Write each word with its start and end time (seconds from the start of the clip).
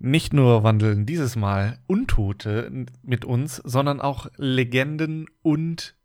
Nicht 0.00 0.32
nur 0.32 0.62
wandeln 0.62 1.06
dieses 1.06 1.34
Mal 1.34 1.78
Untote 1.88 2.86
mit 3.02 3.24
uns, 3.24 3.56
sondern 3.56 4.00
auch 4.00 4.28
Legenden 4.36 5.26
und 5.42 5.96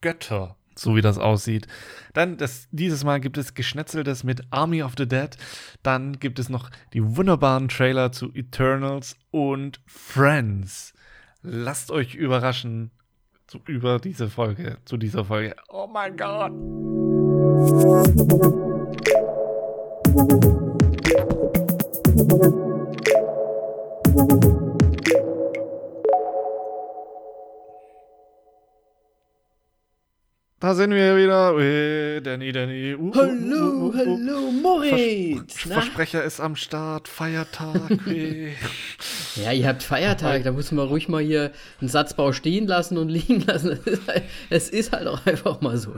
Götter, 0.00 0.56
so 0.74 0.96
wie 0.96 1.00
das 1.00 1.16
aussieht. 1.16 1.68
Dann, 2.14 2.36
das, 2.36 2.66
dieses 2.72 3.04
Mal 3.04 3.20
gibt 3.20 3.38
es 3.38 3.54
Geschnetzeltes 3.54 4.24
mit 4.24 4.42
Army 4.50 4.82
of 4.82 4.94
the 4.98 5.06
Dead. 5.06 5.30
Dann 5.84 6.18
gibt 6.18 6.40
es 6.40 6.48
noch 6.48 6.68
die 6.92 7.16
wunderbaren 7.16 7.68
Trailer 7.68 8.10
zu 8.10 8.32
Eternals 8.34 9.16
und 9.30 9.80
Friends. 9.86 10.92
Lasst 11.42 11.92
euch 11.92 12.16
überraschen 12.16 12.90
zu, 13.46 13.60
über 13.68 14.00
diese 14.00 14.28
Folge, 14.28 14.78
zu 14.84 14.96
dieser 14.96 15.24
Folge. 15.24 15.54
Oh 15.68 15.86
mein 15.86 16.16
Gott! 16.16 16.52
Da 30.60 30.74
sind 30.74 30.90
wir 30.90 31.16
wieder. 31.16 31.58
Hey, 31.58 32.20
Danny, 32.20 32.52
Danny. 32.52 32.94
Uh, 32.94 33.14
hallo, 33.14 33.56
uh, 33.56 33.88
uh, 33.88 33.94
hallo, 33.94 34.52
Moritz. 34.52 35.54
Vers 35.54 35.72
Versprecher 35.72 36.22
ist 36.22 36.38
am 36.38 36.54
Start. 36.54 37.08
Feiertag. 37.08 37.98
ja, 39.36 39.52
ihr 39.52 39.66
habt 39.66 39.82
Feiertag. 39.82 40.44
Da 40.44 40.52
muss 40.52 40.70
man 40.70 40.86
ruhig 40.86 41.08
mal 41.08 41.22
hier 41.22 41.52
einen 41.80 41.88
Satzbau 41.88 42.32
stehen 42.32 42.66
lassen 42.66 42.98
und 42.98 43.08
liegen 43.08 43.40
lassen. 43.46 43.78
Es 44.50 44.68
ist 44.68 44.92
halt 44.92 45.06
auch 45.06 45.24
einfach 45.24 45.62
mal 45.62 45.78
so. 45.78 45.94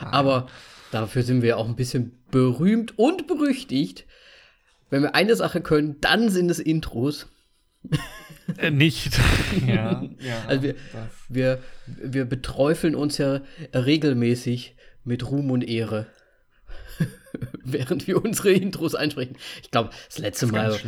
Aber 0.00 0.46
dafür 0.92 1.22
sind 1.22 1.42
wir 1.42 1.58
auch 1.58 1.68
ein 1.68 1.76
bisschen 1.76 2.18
berühmt 2.30 2.98
und 2.98 3.26
berüchtigt. 3.26 4.06
Wenn 4.88 5.02
wir 5.02 5.14
eine 5.14 5.36
Sache 5.36 5.60
können, 5.60 6.00
dann 6.00 6.30
sind 6.30 6.50
es 6.50 6.58
Intros. 6.58 7.28
Äh, 8.58 8.70
nicht. 8.70 9.18
ja, 9.66 10.02
ja. 10.18 10.42
Also 10.48 10.62
wir, 10.62 10.74
wir, 11.28 11.58
wir 11.86 12.24
beträufeln 12.24 12.94
uns 12.94 13.18
ja 13.18 13.40
regelmäßig 13.74 14.74
mit 15.04 15.30
Ruhm 15.30 15.50
und 15.50 15.62
Ehre, 15.62 16.06
während 17.64 18.06
wir 18.06 18.22
unsere 18.22 18.52
Intros 18.52 18.94
einsprechen. 18.94 19.36
Ich 19.62 19.70
glaube, 19.70 19.90
das 20.08 20.18
letzte 20.18 20.46
das 20.46 20.52
Mal. 20.52 20.78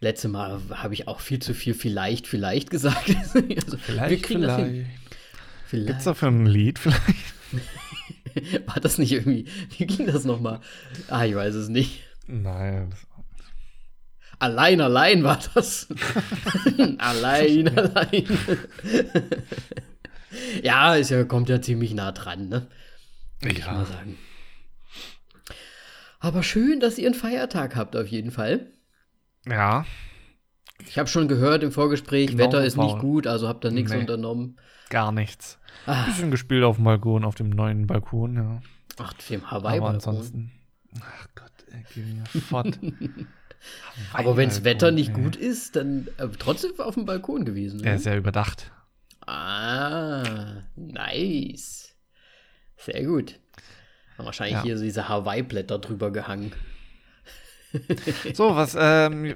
Letzte 0.00 0.28
Mal 0.28 0.60
habe 0.70 0.92
ich 0.92 1.08
auch 1.08 1.20
viel 1.20 1.38
zu 1.38 1.54
viel 1.54 1.72
vielleicht, 1.72 2.26
vielleicht 2.26 2.68
gesagt. 2.68 3.08
also, 3.08 3.78
vielleicht, 3.78 4.26
vielleicht. 4.26 4.86
vielleicht. 5.66 5.86
Gibt's 5.86 6.04
dafür 6.04 6.28
ein 6.28 6.46
Lied 6.46 6.78
vielleicht? 6.78 7.06
War 8.66 8.80
das 8.80 8.98
nicht 8.98 9.12
irgendwie, 9.12 9.46
wie 9.78 9.86
ging 9.86 10.06
das 10.06 10.24
nochmal? 10.24 10.60
Ah, 11.08 11.24
ich 11.24 11.34
weiß 11.34 11.54
es 11.54 11.68
nicht. 11.68 12.00
Nein, 12.26 12.92
Allein, 14.38 14.80
allein 14.80 15.24
war 15.24 15.38
das. 15.54 15.88
allein, 16.98 17.76
allein. 17.76 18.24
ja, 20.62 20.96
es 20.96 21.10
ja, 21.10 21.24
kommt 21.24 21.48
ja 21.48 21.60
ziemlich 21.60 21.94
nah 21.94 22.12
dran, 22.12 22.48
ne? 22.48 22.66
Ja. 23.42 23.50
ich 23.50 23.66
mal 23.66 23.86
sagen. 23.86 24.18
Aber 26.20 26.42
schön, 26.42 26.80
dass 26.80 26.98
ihr 26.98 27.06
einen 27.06 27.14
Feiertag 27.14 27.76
habt, 27.76 27.96
auf 27.96 28.06
jeden 28.06 28.30
Fall. 28.30 28.72
Ja. 29.46 29.84
Ich 30.86 30.98
habe 30.98 31.08
schon 31.08 31.28
gehört 31.28 31.62
im 31.62 31.70
Vorgespräch, 31.70 32.30
genau 32.30 32.44
Wetter 32.44 32.64
ist 32.64 32.76
nicht 32.76 32.98
gut, 32.98 33.26
also 33.26 33.46
habt 33.46 33.64
ihr 33.64 33.70
nichts 33.70 33.92
nee, 33.92 33.98
unternommen. 33.98 34.56
Gar 34.90 35.12
nichts. 35.12 35.58
Ah. 35.86 36.04
Bisschen 36.06 36.30
gespielt 36.30 36.64
auf 36.64 36.76
dem 36.76 36.84
Balkon, 36.84 37.24
auf 37.24 37.34
dem 37.34 37.50
neuen 37.50 37.86
Balkon, 37.86 38.36
ja. 38.36 38.60
Ach, 38.98 39.12
dem 39.14 39.50
Hawaii-Balkon. 39.50 39.82
Aber 39.82 39.94
ansonsten. 39.94 40.52
Ach 41.00 41.28
Gott, 41.34 41.52
ey, 41.70 41.84
geh 41.94 42.02
mir 42.02 42.26
fort. 42.26 42.78
Aber 44.12 44.36
wenn 44.36 44.48
das 44.48 44.64
Wetter 44.64 44.90
nicht 44.90 45.12
gut 45.12 45.36
ist, 45.36 45.76
dann 45.76 46.08
äh, 46.18 46.28
trotzdem 46.38 46.72
auf 46.78 46.94
dem 46.94 47.04
Balkon 47.04 47.44
gewesen. 47.44 47.82
Er 47.84 47.96
ist 47.96 48.06
ja 48.06 48.16
überdacht. 48.16 48.72
Ah, 49.26 50.64
nice. 50.76 51.94
Sehr 52.76 53.04
gut. 53.04 53.38
Haben 54.18 54.26
wahrscheinlich 54.26 54.56
ja. 54.56 54.62
hier 54.62 54.78
so 54.78 54.84
diese 54.84 55.08
Hawaii-Blätter 55.08 55.78
drüber 55.78 56.10
gehangen. 56.10 56.52
so, 58.34 58.54
was, 58.54 58.76
ähm, 58.78 59.34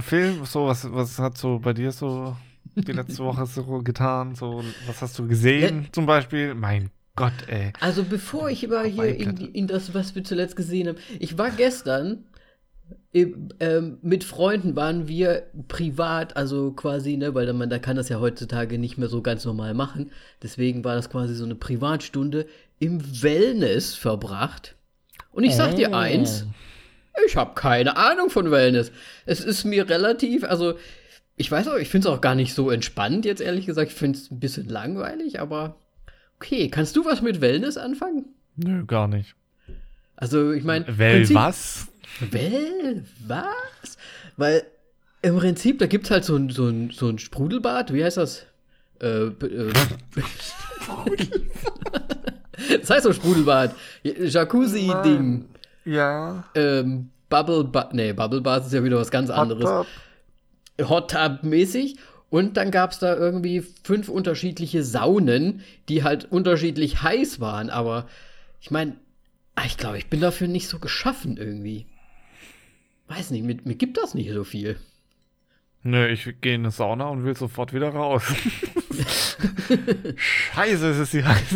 Film, 0.00 0.44
so, 0.44 0.66
was, 0.66 0.92
was 0.92 1.18
hat 1.18 1.36
so 1.38 1.58
bei 1.58 1.72
dir 1.72 1.90
so 1.90 2.36
die 2.74 2.92
letzte 2.92 3.18
Woche 3.24 3.46
so 3.46 3.82
getan? 3.82 4.34
So, 4.34 4.62
was 4.86 5.02
hast 5.02 5.18
du 5.18 5.26
gesehen 5.26 5.84
ja. 5.84 5.92
zum 5.92 6.06
Beispiel? 6.06 6.54
Mein 6.54 6.90
Gott, 7.16 7.32
ey. 7.48 7.72
Also 7.80 8.04
bevor 8.04 8.48
ich 8.48 8.64
über 8.64 8.84
hier 8.84 9.16
in, 9.16 9.36
in, 9.36 9.66
das, 9.66 9.92
was 9.92 10.14
wir 10.14 10.24
zuletzt 10.24 10.56
gesehen 10.56 10.88
haben, 10.88 10.98
ich 11.18 11.36
war 11.36 11.50
gestern 11.50 12.24
ähm, 13.14 13.98
mit 14.00 14.24
Freunden 14.24 14.74
waren 14.74 15.06
wir 15.06 15.44
privat, 15.68 16.36
also 16.36 16.72
quasi, 16.72 17.16
ne, 17.16 17.34
weil 17.34 17.52
man 17.52 17.68
da 17.68 17.78
kann 17.78 17.96
das 17.96 18.08
ja 18.08 18.20
heutzutage 18.20 18.78
nicht 18.78 18.96
mehr 18.96 19.08
so 19.08 19.20
ganz 19.20 19.44
normal 19.44 19.74
machen. 19.74 20.10
Deswegen 20.42 20.82
war 20.82 20.94
das 20.94 21.10
quasi 21.10 21.34
so 21.34 21.44
eine 21.44 21.54
Privatstunde 21.54 22.46
im 22.78 23.22
Wellness 23.22 23.94
verbracht. 23.94 24.76
Und 25.30 25.44
ich 25.44 25.54
sag 25.54 25.76
dir 25.76 25.90
oh. 25.92 25.94
eins, 25.94 26.46
ich 27.26 27.36
habe 27.36 27.54
keine 27.54 27.96
Ahnung 27.96 28.30
von 28.30 28.50
Wellness. 28.50 28.92
Es 29.26 29.40
ist 29.40 29.64
mir 29.64 29.88
relativ, 29.88 30.44
also 30.44 30.74
ich 31.36 31.50
weiß 31.50 31.68
auch, 31.68 31.76
ich 31.76 31.88
finde 31.88 32.08
es 32.08 32.14
auch 32.14 32.20
gar 32.20 32.34
nicht 32.34 32.54
so 32.54 32.70
entspannt 32.70 33.26
jetzt 33.26 33.42
ehrlich 33.42 33.66
gesagt. 33.66 33.90
Ich 33.90 33.96
finde 33.96 34.18
es 34.18 34.30
ein 34.30 34.40
bisschen 34.40 34.68
langweilig, 34.68 35.38
aber 35.40 35.76
okay. 36.36 36.68
Kannst 36.68 36.96
du 36.96 37.04
was 37.04 37.20
mit 37.20 37.42
Wellness 37.42 37.76
anfangen? 37.76 38.26
Nö, 38.56 38.86
gar 38.86 39.08
nicht. 39.08 39.34
Also 40.16 40.52
ich 40.52 40.64
meine. 40.64 40.86
Well 40.98 41.28
was? 41.34 41.91
Well, 42.20 43.04
was? 43.26 43.96
Weil 44.36 44.64
im 45.22 45.38
Prinzip, 45.38 45.78
da 45.78 45.86
gibt 45.86 46.06
es 46.06 46.10
halt 46.10 46.24
so 46.24 46.36
ein, 46.36 46.50
so, 46.50 46.66
ein, 46.66 46.90
so 46.90 47.08
ein 47.08 47.18
Sprudelbad, 47.18 47.92
wie 47.92 48.04
heißt 48.04 48.16
das? 48.16 48.46
Äh, 49.00 49.26
äh, 49.26 49.72
das 52.80 52.90
heißt 52.90 53.04
so 53.04 53.12
Sprudelbad. 53.12 53.74
Jacuzzi-Ding. 54.02 55.46
Ja. 55.84 56.44
Ähm, 56.54 57.10
Bubble 57.28 57.64
Bath. 57.64 57.94
Nee, 57.94 58.12
Bubble 58.12 58.40
Bath 58.40 58.66
ist 58.66 58.72
ja 58.72 58.84
wieder 58.84 58.98
was 58.98 59.10
ganz 59.10 59.30
anderes. 59.30 59.64
Hot 59.64 59.86
Tub. 60.78 60.88
Hot 60.88 61.10
Tub-mäßig. 61.10 61.96
Und 62.28 62.56
dann 62.56 62.70
gab 62.70 62.92
es 62.92 62.98
da 62.98 63.14
irgendwie 63.14 63.62
fünf 63.84 64.08
unterschiedliche 64.08 64.84
Saunen, 64.84 65.62
die 65.88 66.02
halt 66.02 66.32
unterschiedlich 66.32 67.02
heiß 67.02 67.40
waren. 67.40 67.70
Aber 67.70 68.06
ich 68.60 68.70
meine, 68.70 68.96
ich 69.66 69.76
glaube, 69.76 69.98
ich 69.98 70.08
bin 70.08 70.20
dafür 70.20 70.48
nicht 70.48 70.68
so 70.68 70.78
geschaffen 70.78 71.36
irgendwie 71.36 71.86
weiß 73.16 73.30
nicht, 73.30 73.44
mir, 73.44 73.56
mir 73.64 73.74
gibt 73.74 73.96
das 73.98 74.14
nicht 74.14 74.30
so 74.30 74.44
viel. 74.44 74.76
Nö, 75.84 76.06
ich 76.06 76.24
gehe 76.40 76.54
in 76.54 76.62
eine 76.62 76.70
Sauna 76.70 77.08
und 77.08 77.24
will 77.24 77.36
sofort 77.36 77.72
wieder 77.72 77.88
raus. 77.88 78.22
Scheiße, 80.16 80.90
es 80.90 80.98
ist 80.98 81.10
hier 81.10 81.26
heiß. 81.26 81.54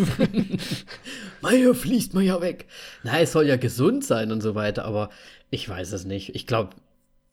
Meier 1.41 1.73
fließt 1.73 2.13
man 2.13 2.25
ja 2.25 2.41
weg. 2.41 2.65
Na, 3.03 3.19
es 3.19 3.31
soll 3.31 3.47
ja 3.47 3.55
gesund 3.55 4.03
sein 4.03 4.31
und 4.31 4.41
so 4.41 4.53
weiter, 4.53 4.83
aber 4.83 5.09
ich 5.49 5.67
weiß 5.67 5.93
es 5.93 6.03
nicht. 6.03 6.35
Ich 6.35 6.45
glaube, 6.45 6.75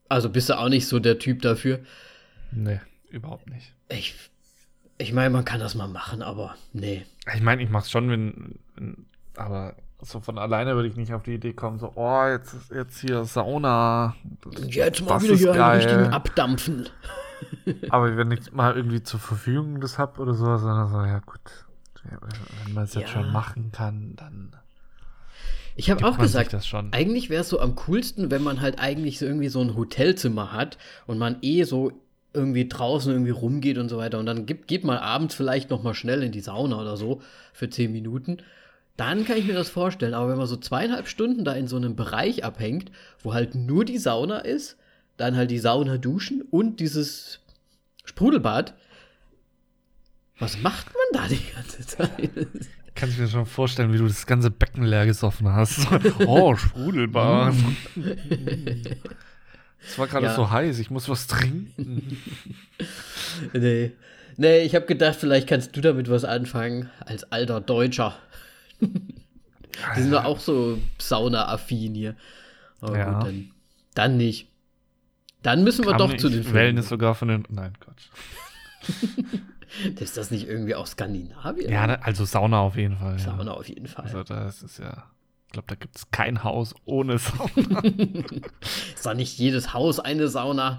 also 0.09 0.31
bist 0.31 0.49
du 0.49 0.59
auch 0.59 0.69
nicht 0.69 0.87
so 0.87 1.01
der 1.01 1.19
Typ 1.19 1.43
dafür. 1.43 1.81
Nee, 2.53 2.81
überhaupt 3.11 3.51
nicht. 3.51 3.73
Ich, 3.89 4.15
ich 4.99 5.13
meine, 5.13 5.31
man 5.31 5.45
kann 5.45 5.59
das 5.59 5.75
mal 5.75 5.89
machen, 5.89 6.23
aber 6.23 6.55
nee. 6.73 7.05
Ich 7.35 7.43
meine, 7.43 7.61
ich 7.63 7.71
mach's 7.71 7.91
schon, 7.91 8.09
wenn, 8.09 8.61
wenn 8.77 9.07
aber 9.37 9.75
so 10.05 10.21
von 10.21 10.39
alleine 10.39 10.75
würde 10.75 10.89
ich 10.89 10.97
nicht 10.97 11.13
auf 11.13 11.23
die 11.23 11.35
Idee 11.35 11.53
kommen, 11.53 11.79
so, 11.79 11.93
oh, 11.95 12.27
jetzt, 12.27 12.55
jetzt 12.75 13.01
hier 13.01 13.25
Sauna. 13.25 14.15
Jetzt 14.69 15.05
mal 15.05 15.21
wieder 15.23 15.35
hier 15.35 15.53
einen 15.53 15.81
richtigen 15.81 16.07
Abdampfen. 16.13 16.89
Aber 17.91 18.17
wenn 18.17 18.31
ich 18.31 18.53
mal 18.53 18.77
irgendwie 18.77 19.03
zur 19.03 19.21
Verfügung 19.21 19.81
das 19.81 19.99
habe 19.99 20.21
oder 20.21 20.35
sowas, 20.35 20.63
dann 20.63 20.89
so, 20.89 20.99
ja 20.99 21.19
gut, 21.21 21.41
wenn 22.65 22.75
man 22.75 22.85
es 22.85 22.95
jetzt 22.95 23.15
ja. 23.15 23.23
schon 23.23 23.33
machen 23.33 23.71
kann, 23.73 24.15
dann. 24.17 24.51
Ich 25.77 25.91
habe 25.91 26.07
auch 26.07 26.19
gesagt, 26.19 26.55
eigentlich 26.93 27.31
wäre 27.31 27.41
es 27.41 27.49
so 27.49 27.59
am 27.59 27.75
coolsten, 27.75 28.31
wenn 28.31 28.45
man 28.45 28.61
halt 28.61 28.79
eigentlich 28.79 29.19
so 29.19 29.27
irgendwie 29.27 29.49
so 29.49 29.61
ein 29.61 29.75
Hotelzimmer 29.75 30.53
hat 30.53 30.79
und 31.07 31.19
man 31.19 31.39
eh 31.43 31.65
so 31.65 31.91
irgendwie 32.33 32.69
draußen 32.69 33.13
irgendwie 33.13 33.33
rumgeht 33.33 33.79
und 33.79 33.89
so 33.89 33.97
weiter 33.97 34.19
und 34.19 34.27
dann 34.27 34.47
gibt, 34.47 34.69
geht 34.69 34.85
mal 34.85 34.99
abends 34.99 35.35
vielleicht 35.35 35.71
noch 35.71 35.83
mal 35.83 35.95
schnell 35.95 36.23
in 36.23 36.31
die 36.31 36.41
Sauna 36.41 36.81
oder 36.81 36.97
so 36.97 37.23
für 37.53 37.71
zehn 37.71 37.91
Minuten 37.93 38.39
dann 38.97 39.25
kann 39.25 39.37
ich 39.37 39.47
mir 39.47 39.55
das 39.55 39.71
vorstellen. 39.71 40.15
Aber 40.15 40.29
wenn 40.31 40.39
man 40.39 40.47
so 40.47 40.57
zweieinhalb 40.57 41.09
Stunden 41.09 41.45
da 41.45 41.53
in 41.53 41.69
so 41.69 41.77
einem 41.77 41.97
Bereich 41.97 42.45
abhängt, 42.45 42.91
wo 43.23 43.35
halt 43.35 43.55
nur 43.55 43.85
die 43.85 43.99
Sauna 43.99 44.39
ist, 44.39 44.77
dann 45.17 45.37
halt 45.37 45.51
die 45.51 45.59
Sauna 45.59 45.99
duschen 45.99 46.43
und 46.43 46.81
dieses 46.81 47.41
Sprudelbad, 48.05 48.75
was 50.39 50.61
macht 50.61 50.87
man 50.87 51.23
da 51.23 51.29
die 51.29 51.41
ganze 51.55 51.87
Zeit? 51.87 52.49
Kann 52.95 53.09
ich 53.09 53.19
mir 53.19 53.29
schon 53.29 53.47
vorstellen, 53.47 53.93
wie 53.93 53.99
du 53.99 54.07
das 54.07 54.27
ganze 54.27 54.51
Becken 54.51 54.85
leer 54.85 55.07
gesoffen 55.07 55.49
hast. 55.49 55.87
oh, 56.27 56.55
Sprudelbad. 56.57 57.55
Es 59.87 59.99
war 59.99 60.07
gerade 60.07 60.27
ja. 60.27 60.35
so 60.35 60.51
heiß, 60.51 60.79
ich 60.79 60.91
muss 60.91 61.09
was 61.09 61.27
trinken. 61.27 62.19
nee. 63.53 63.93
Nee, 64.37 64.63
ich 64.63 64.75
habe 64.75 64.87
gedacht, 64.87 65.17
vielleicht 65.17 65.47
kannst 65.47 65.77
du 65.77 65.81
damit 65.81 66.11
was 66.11 66.25
anfangen, 66.25 66.91
als 67.01 67.31
alter 67.31 67.61
Deutscher. 67.61 68.19
Die 69.97 70.03
sind 70.03 70.13
doch 70.13 70.25
auch 70.25 70.39
so 70.39 70.79
Sauna-affin 70.99 71.95
hier. 71.95 72.17
Aber 72.81 72.99
ja. 72.99 73.13
gut, 73.13 73.27
dann, 73.27 73.51
dann 73.95 74.17
nicht. 74.17 74.49
Dann 75.43 75.65
müssen 75.65 75.85
wir 75.85 75.95
doch 75.95 76.17
zu 76.17 76.29
den 76.29 76.43
Filmen. 76.43 76.55
Wellness 76.55 76.89
sogar 76.89 77.15
von 77.15 77.29
den. 77.29 77.45
Nein, 77.49 77.73
Gott. 77.81 78.11
ist 80.01 80.17
das 80.17 80.31
nicht 80.31 80.49
irgendwie 80.49 80.75
auch 80.75 80.87
Skandinavien? 80.87 81.71
Ja, 81.71 81.85
also 81.85 82.25
Sauna 82.25 82.61
auf 82.61 82.77
jeden 82.77 82.97
Fall. 82.97 83.19
Sauna 83.19 83.53
ja. 83.53 83.59
auf 83.59 83.69
jeden 83.69 83.87
Fall. 83.87 84.05
Also 84.05 84.23
das 84.23 84.63
ist 84.63 84.79
ja. 84.79 85.05
Ich 85.47 85.53
glaube, 85.53 85.69
da 85.69 85.77
gibt 85.77 85.97
es 85.97 86.11
kein 86.11 86.43
Haus 86.43 86.75
ohne 86.85 87.19
Sauna. 87.19 87.83
ist 88.95 89.07
da 89.07 89.15
nicht 89.15 89.39
jedes 89.39 89.73
Haus 89.73 90.01
eine 90.01 90.27
Sauna? 90.29 90.79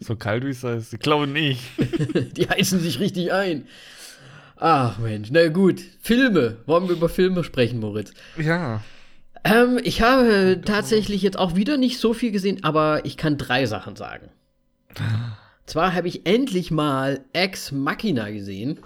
so 0.00 0.14
kalt 0.16 0.44
wie 0.44 0.50
es 0.50 0.62
ist. 0.62 0.92
Ich 0.92 1.00
glaube 1.00 1.26
nicht. 1.26 1.62
Die 2.36 2.48
heizen 2.48 2.80
sich 2.80 3.00
richtig 3.00 3.32
ein. 3.32 3.66
Ach 4.56 4.98
Mensch, 4.98 5.28
na 5.30 5.48
gut. 5.48 5.80
Filme. 6.00 6.58
Wollen 6.66 6.88
wir 6.88 6.96
über 6.96 7.08
Filme 7.08 7.44
sprechen, 7.44 7.80
Moritz? 7.80 8.12
Ja. 8.38 8.82
Ähm, 9.44 9.78
ich 9.82 10.02
habe 10.02 10.60
tatsächlich 10.64 11.22
jetzt 11.22 11.38
auch 11.38 11.54
wieder 11.54 11.76
nicht 11.76 11.98
so 11.98 12.14
viel 12.14 12.32
gesehen, 12.32 12.64
aber 12.64 13.04
ich 13.04 13.16
kann 13.16 13.38
drei 13.38 13.66
Sachen 13.66 13.96
sagen. 13.96 14.30
Zwar 15.66 15.94
habe 15.94 16.08
ich 16.08 16.26
endlich 16.26 16.70
mal 16.70 17.20
Ex 17.32 17.70
Machina 17.70 18.30
gesehen. 18.30 18.80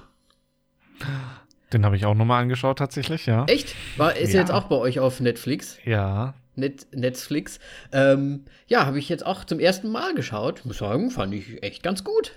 Den 1.73 1.85
habe 1.85 1.97
ich 1.97 2.05
auch 2.05 2.15
nochmal 2.15 2.43
angeschaut, 2.43 2.79
tatsächlich, 2.79 3.27
ja. 3.27 3.45
Echt? 3.45 3.75
War, 3.97 4.17
ist 4.17 4.33
ja. 4.33 4.41
jetzt 4.41 4.51
auch 4.51 4.65
bei 4.65 4.77
euch 4.77 4.99
auf 4.99 5.21
Netflix? 5.21 5.79
Ja. 5.85 6.35
Net, 6.57 6.89
Netflix. 6.93 7.61
Ähm, 7.93 8.45
ja, 8.67 8.87
habe 8.87 8.99
ich 8.99 9.09
jetzt 9.09 9.25
auch 9.25 9.45
zum 9.45 9.61
ersten 9.61 9.91
Mal 9.91 10.15
geschaut. 10.15 10.65
Muss 10.65 10.79
sagen, 10.79 11.11
fand 11.11 11.33
ich 11.33 11.63
echt 11.63 11.83
ganz 11.83 12.03
gut. 12.03 12.33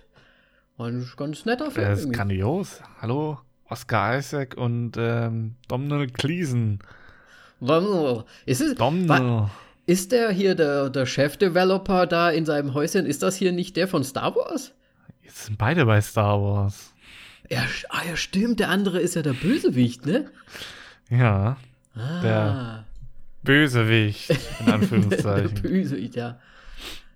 Ein 0.77 1.07
ganz 1.17 1.45
netter 1.45 1.69
Film. 1.71 1.85
Er 1.85 1.93
ist 1.93 1.99
irgendwie. 2.01 2.17
grandios. 2.17 2.81
Hallo, 2.99 3.39
Oscar 3.69 4.17
Isaac 4.17 4.55
und 4.57 4.93
ähm, 4.97 5.55
Domhnall 5.67 6.07
Gleeson. 6.07 6.79
Ist 8.45 8.61
es, 8.61 8.75
Domhnall. 8.75 9.49
Ist 9.85 10.11
der 10.11 10.31
hier 10.31 10.55
der, 10.55 10.89
der 10.89 11.05
Chef-Developer 11.05 12.07
da 12.07 12.29
in 12.29 12.45
seinem 12.45 12.73
Häuschen? 12.73 13.05
Ist 13.05 13.21
das 13.23 13.35
hier 13.35 13.51
nicht 13.51 13.77
der 13.77 13.87
von 13.87 14.03
Star 14.03 14.35
Wars? 14.35 14.73
Jetzt 15.21 15.45
sind 15.45 15.57
beide 15.57 15.85
bei 15.85 16.01
Star 16.01 16.41
Wars. 16.41 16.93
Ja, 17.49 17.65
ah, 17.89 18.01
ja, 18.07 18.15
stimmt. 18.15 18.59
Der 18.59 18.69
andere 18.69 18.99
ist 18.99 19.15
ja 19.15 19.21
der 19.21 19.33
Bösewicht, 19.33 20.05
ne? 20.05 20.25
Ja. 21.09 21.57
Ah. 21.95 22.21
Der 22.21 22.85
Bösewicht, 23.43 24.31
in 24.59 24.71
Anführungszeichen. 24.73 25.53
der 25.55 25.61
Bösewicht, 25.61 26.15
ja. 26.15 26.39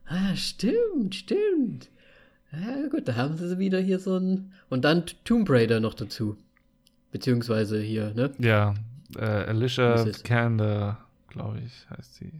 Ah, 0.05 0.35
stimmt, 0.35 1.15
stimmt. 1.15 1.89
Ja, 2.51 2.87
gut, 2.89 3.07
da 3.07 3.15
haben 3.15 3.37
sie 3.37 3.59
wieder 3.59 3.79
hier 3.79 3.99
so 3.99 4.17
ein. 4.17 4.53
Und 4.69 4.85
dann 4.85 5.05
Tomb 5.25 5.49
Raider 5.49 5.79
noch 5.79 5.93
dazu. 5.93 6.37
Beziehungsweise 7.11 7.79
hier, 7.81 8.13
ne? 8.13 8.31
Ja, 8.39 8.75
äh, 9.17 9.25
Alicia 9.25 10.05
Vikander, 10.05 10.97
glaube 11.29 11.59
ich, 11.65 11.89
heißt 11.89 12.15
sie. 12.15 12.31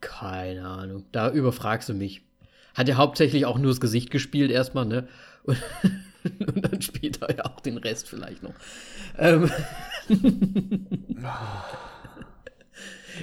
Keine 0.00 0.66
Ahnung. 0.66 1.04
Da 1.12 1.30
überfragst 1.30 1.88
du 1.88 1.94
mich. 1.94 2.22
Hat 2.74 2.88
ja 2.88 2.96
hauptsächlich 2.96 3.46
auch 3.46 3.58
nur 3.58 3.70
das 3.72 3.80
Gesicht 3.80 4.10
gespielt, 4.10 4.50
erstmal, 4.50 4.86
ne? 4.86 5.08
Und, 5.42 5.58
und 6.46 6.62
dann 6.62 6.80
spielt 6.80 7.22
er 7.22 7.36
ja 7.36 7.44
auch 7.44 7.60
den 7.60 7.78
Rest 7.78 8.08
vielleicht 8.08 8.42
noch. 8.42 8.54
Ähm. 9.18 9.50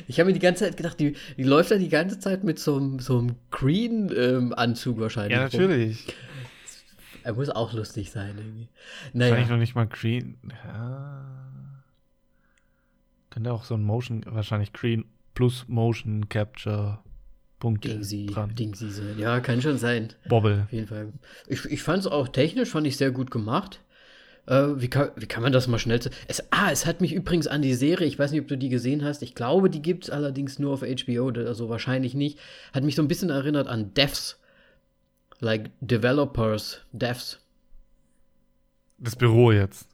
Ich 0.08 0.20
habe 0.20 0.28
mir 0.28 0.34
die 0.34 0.40
ganze 0.40 0.66
Zeit 0.66 0.78
gedacht, 0.78 1.00
die, 1.00 1.16
die 1.38 1.44
läuft 1.44 1.72
ja 1.72 1.78
die 1.78 1.90
ganze 1.90 2.20
Zeit 2.20 2.44
mit 2.44 2.60
so 2.60 2.78
einem, 2.78 3.00
so 3.00 3.20
einem 3.20 3.36
Green-Anzug 3.52 4.96
ähm, 4.96 5.02
wahrscheinlich. 5.02 5.38
Ja, 5.38 5.44
natürlich. 5.44 6.06
Er 7.24 7.34
muss 7.34 7.50
auch 7.50 7.74
lustig 7.74 8.12
sein, 8.12 8.36
irgendwie. 8.38 8.70
Naja. 9.14 9.32
Wahrscheinlich 9.32 9.50
noch 9.50 9.58
nicht 9.58 9.76
mal 9.76 9.88
Green. 9.88 10.38
Ja. 10.64 11.26
Könnte 13.32 13.52
auch 13.52 13.64
so 13.64 13.74
ein 13.74 13.84
Motion, 13.84 14.24
wahrscheinlich 14.28 14.74
Green 14.74 15.06
plus 15.34 15.66
Motion 15.68 16.30
Capture 16.30 17.00
Punkte 17.60 17.90
Dingsy, 17.90 18.28
dran. 18.28 18.54
Dingsy. 18.54 18.92
Ja, 19.18 19.40
kann 19.40 19.62
schon 19.62 19.78
sein. 19.78 20.14
Bobble. 20.28 20.64
Auf 20.66 20.72
jeden 20.72 20.88
Fall. 20.88 21.14
Ich, 21.48 21.66
ich 21.66 21.82
fand 21.82 22.00
es 22.00 22.08
auch 22.08 22.28
technisch, 22.28 22.70
fand 22.70 22.86
ich 22.86 22.98
sehr 22.98 23.12
gut 23.12 23.32
gemacht. 23.32 23.82
Äh, 24.48 24.80
wie, 24.80 24.90
kann, 24.90 25.10
wie 25.16 25.26
kann 25.26 25.42
man 25.42 25.52
das 25.52 25.68
mal 25.68 25.80
schnell. 25.80 26.00
Es, 26.28 26.44
ah, 26.52 26.70
es 26.72 26.86
hat 26.86 27.02
mich 27.02 27.14
übrigens 27.14 27.48
an 27.48 27.62
die 27.62 27.74
Serie, 27.74 28.08
ich 28.08 28.20
weiß 28.20 28.32
nicht, 28.32 28.42
ob 28.42 28.48
du 28.48 28.58
die 28.58 28.70
gesehen 28.70 29.04
hast. 29.04 29.22
Ich 29.22 29.36
glaube, 29.36 29.70
die 29.70 29.82
gibt 29.82 30.06
es 30.06 30.10
allerdings 30.10 30.60
nur 30.60 30.74
auf 30.74 30.82
HBO, 30.82 31.30
also 31.30 31.70
wahrscheinlich 31.70 32.14
nicht. 32.14 32.40
Hat 32.74 32.84
mich 32.84 32.96
so 32.96 33.02
ein 33.02 33.08
bisschen 33.08 33.30
erinnert 33.30 33.68
an 33.68 33.94
Devs. 33.94 34.40
Like 35.40 35.72
Developers, 35.82 36.82
Devs. 36.92 37.40
Das 38.98 39.16
Büro 39.16 39.52
jetzt. 39.52 39.88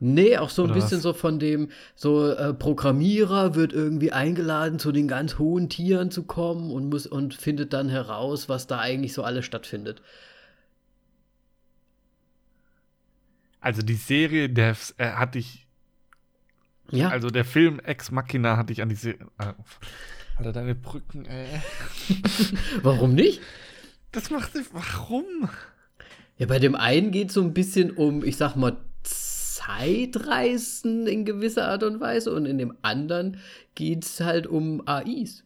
Nee, 0.00 0.36
auch 0.36 0.50
so 0.50 0.62
ein 0.64 0.70
Oder 0.70 0.74
bisschen 0.74 0.98
was? 0.98 1.02
so 1.02 1.12
von 1.12 1.38
dem, 1.38 1.70
so 1.94 2.30
äh, 2.30 2.52
Programmierer 2.52 3.54
wird 3.54 3.72
irgendwie 3.72 4.12
eingeladen, 4.12 4.78
zu 4.78 4.92
den 4.92 5.08
ganz 5.08 5.38
hohen 5.38 5.68
Tieren 5.68 6.10
zu 6.10 6.24
kommen 6.24 6.70
und 6.70 6.90
muss 6.90 7.06
und 7.06 7.32
findet 7.32 7.72
dann 7.72 7.88
heraus, 7.88 8.48
was 8.48 8.66
da 8.66 8.80
eigentlich 8.80 9.14
so 9.14 9.22
alles 9.22 9.46
stattfindet. 9.46 10.02
Also 13.64 13.80
die 13.80 13.94
Serie 13.94 14.50
Devs 14.50 14.94
äh, 14.98 15.12
hatte 15.12 15.38
ich. 15.38 15.66
Ja. 16.90 17.08
Also 17.08 17.28
der 17.28 17.46
Film 17.46 17.80
Ex 17.80 18.10
Machina 18.10 18.58
hatte 18.58 18.74
ich 18.74 18.82
an 18.82 18.90
die 18.90 18.94
Serie. 18.94 19.26
Äh, 19.38 19.54
Alter, 20.36 20.52
deine 20.52 20.74
Brücken, 20.74 21.24
ey. 21.24 21.46
Warum 22.82 23.14
nicht? 23.14 23.40
Das 24.12 24.28
macht. 24.28 24.50
Warum? 24.72 25.48
Ja, 26.36 26.46
bei 26.46 26.58
dem 26.58 26.74
einen 26.74 27.10
geht 27.10 27.28
es 27.28 27.34
so 27.34 27.40
ein 27.40 27.54
bisschen 27.54 27.92
um, 27.92 28.22
ich 28.22 28.36
sag 28.36 28.54
mal, 28.54 28.76
Zeitreisen 29.02 31.06
in 31.06 31.24
gewisser 31.24 31.68
Art 31.68 31.84
und 31.84 32.00
Weise 32.00 32.34
und 32.34 32.44
in 32.44 32.58
dem 32.58 32.76
anderen 32.82 33.38
geht 33.74 34.04
es 34.04 34.20
halt 34.20 34.46
um 34.46 34.86
AIs. 34.86 35.43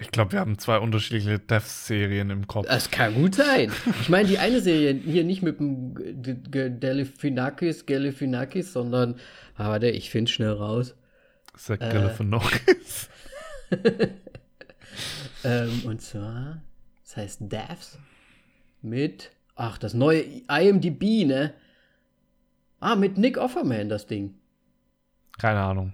Ich 0.00 0.10
glaube, 0.10 0.32
wir 0.32 0.40
haben 0.40 0.58
zwei 0.58 0.78
unterschiedliche 0.78 1.38
Death-Serien 1.38 2.30
im 2.30 2.46
Kopf. 2.46 2.66
Das 2.66 2.90
kann 2.90 3.14
gut 3.14 3.34
sein. 3.34 3.70
Ich 4.00 4.08
meine, 4.08 4.26
die 4.28 4.38
eine 4.38 4.60
Serie 4.60 4.94
hier 4.94 5.24
nicht 5.24 5.42
mit 5.42 5.60
dem 5.60 5.94
Galifianakis, 6.80 7.84
Galifianakis, 7.84 8.72
sondern, 8.72 9.16
aber 9.56 9.78
der, 9.78 9.94
ich 9.94 10.10
finde 10.10 10.30
schnell 10.30 10.52
raus. 10.52 10.94
Sag 11.54 11.82
äh, 11.82 11.92
Galifianakis. 11.92 13.10
ähm, 15.44 15.82
und 15.84 16.00
zwar, 16.00 16.62
das 17.02 17.16
heißt 17.18 17.40
Deaths 17.52 17.98
mit, 18.80 19.30
ach, 19.54 19.76
das 19.76 19.92
neue 19.92 20.24
IMDb, 20.48 21.26
ne? 21.26 21.52
Ah, 22.80 22.96
mit 22.96 23.18
Nick 23.18 23.36
Offerman, 23.36 23.90
das 23.90 24.06
Ding. 24.06 24.34
Keine 25.38 25.60
Ahnung. 25.60 25.92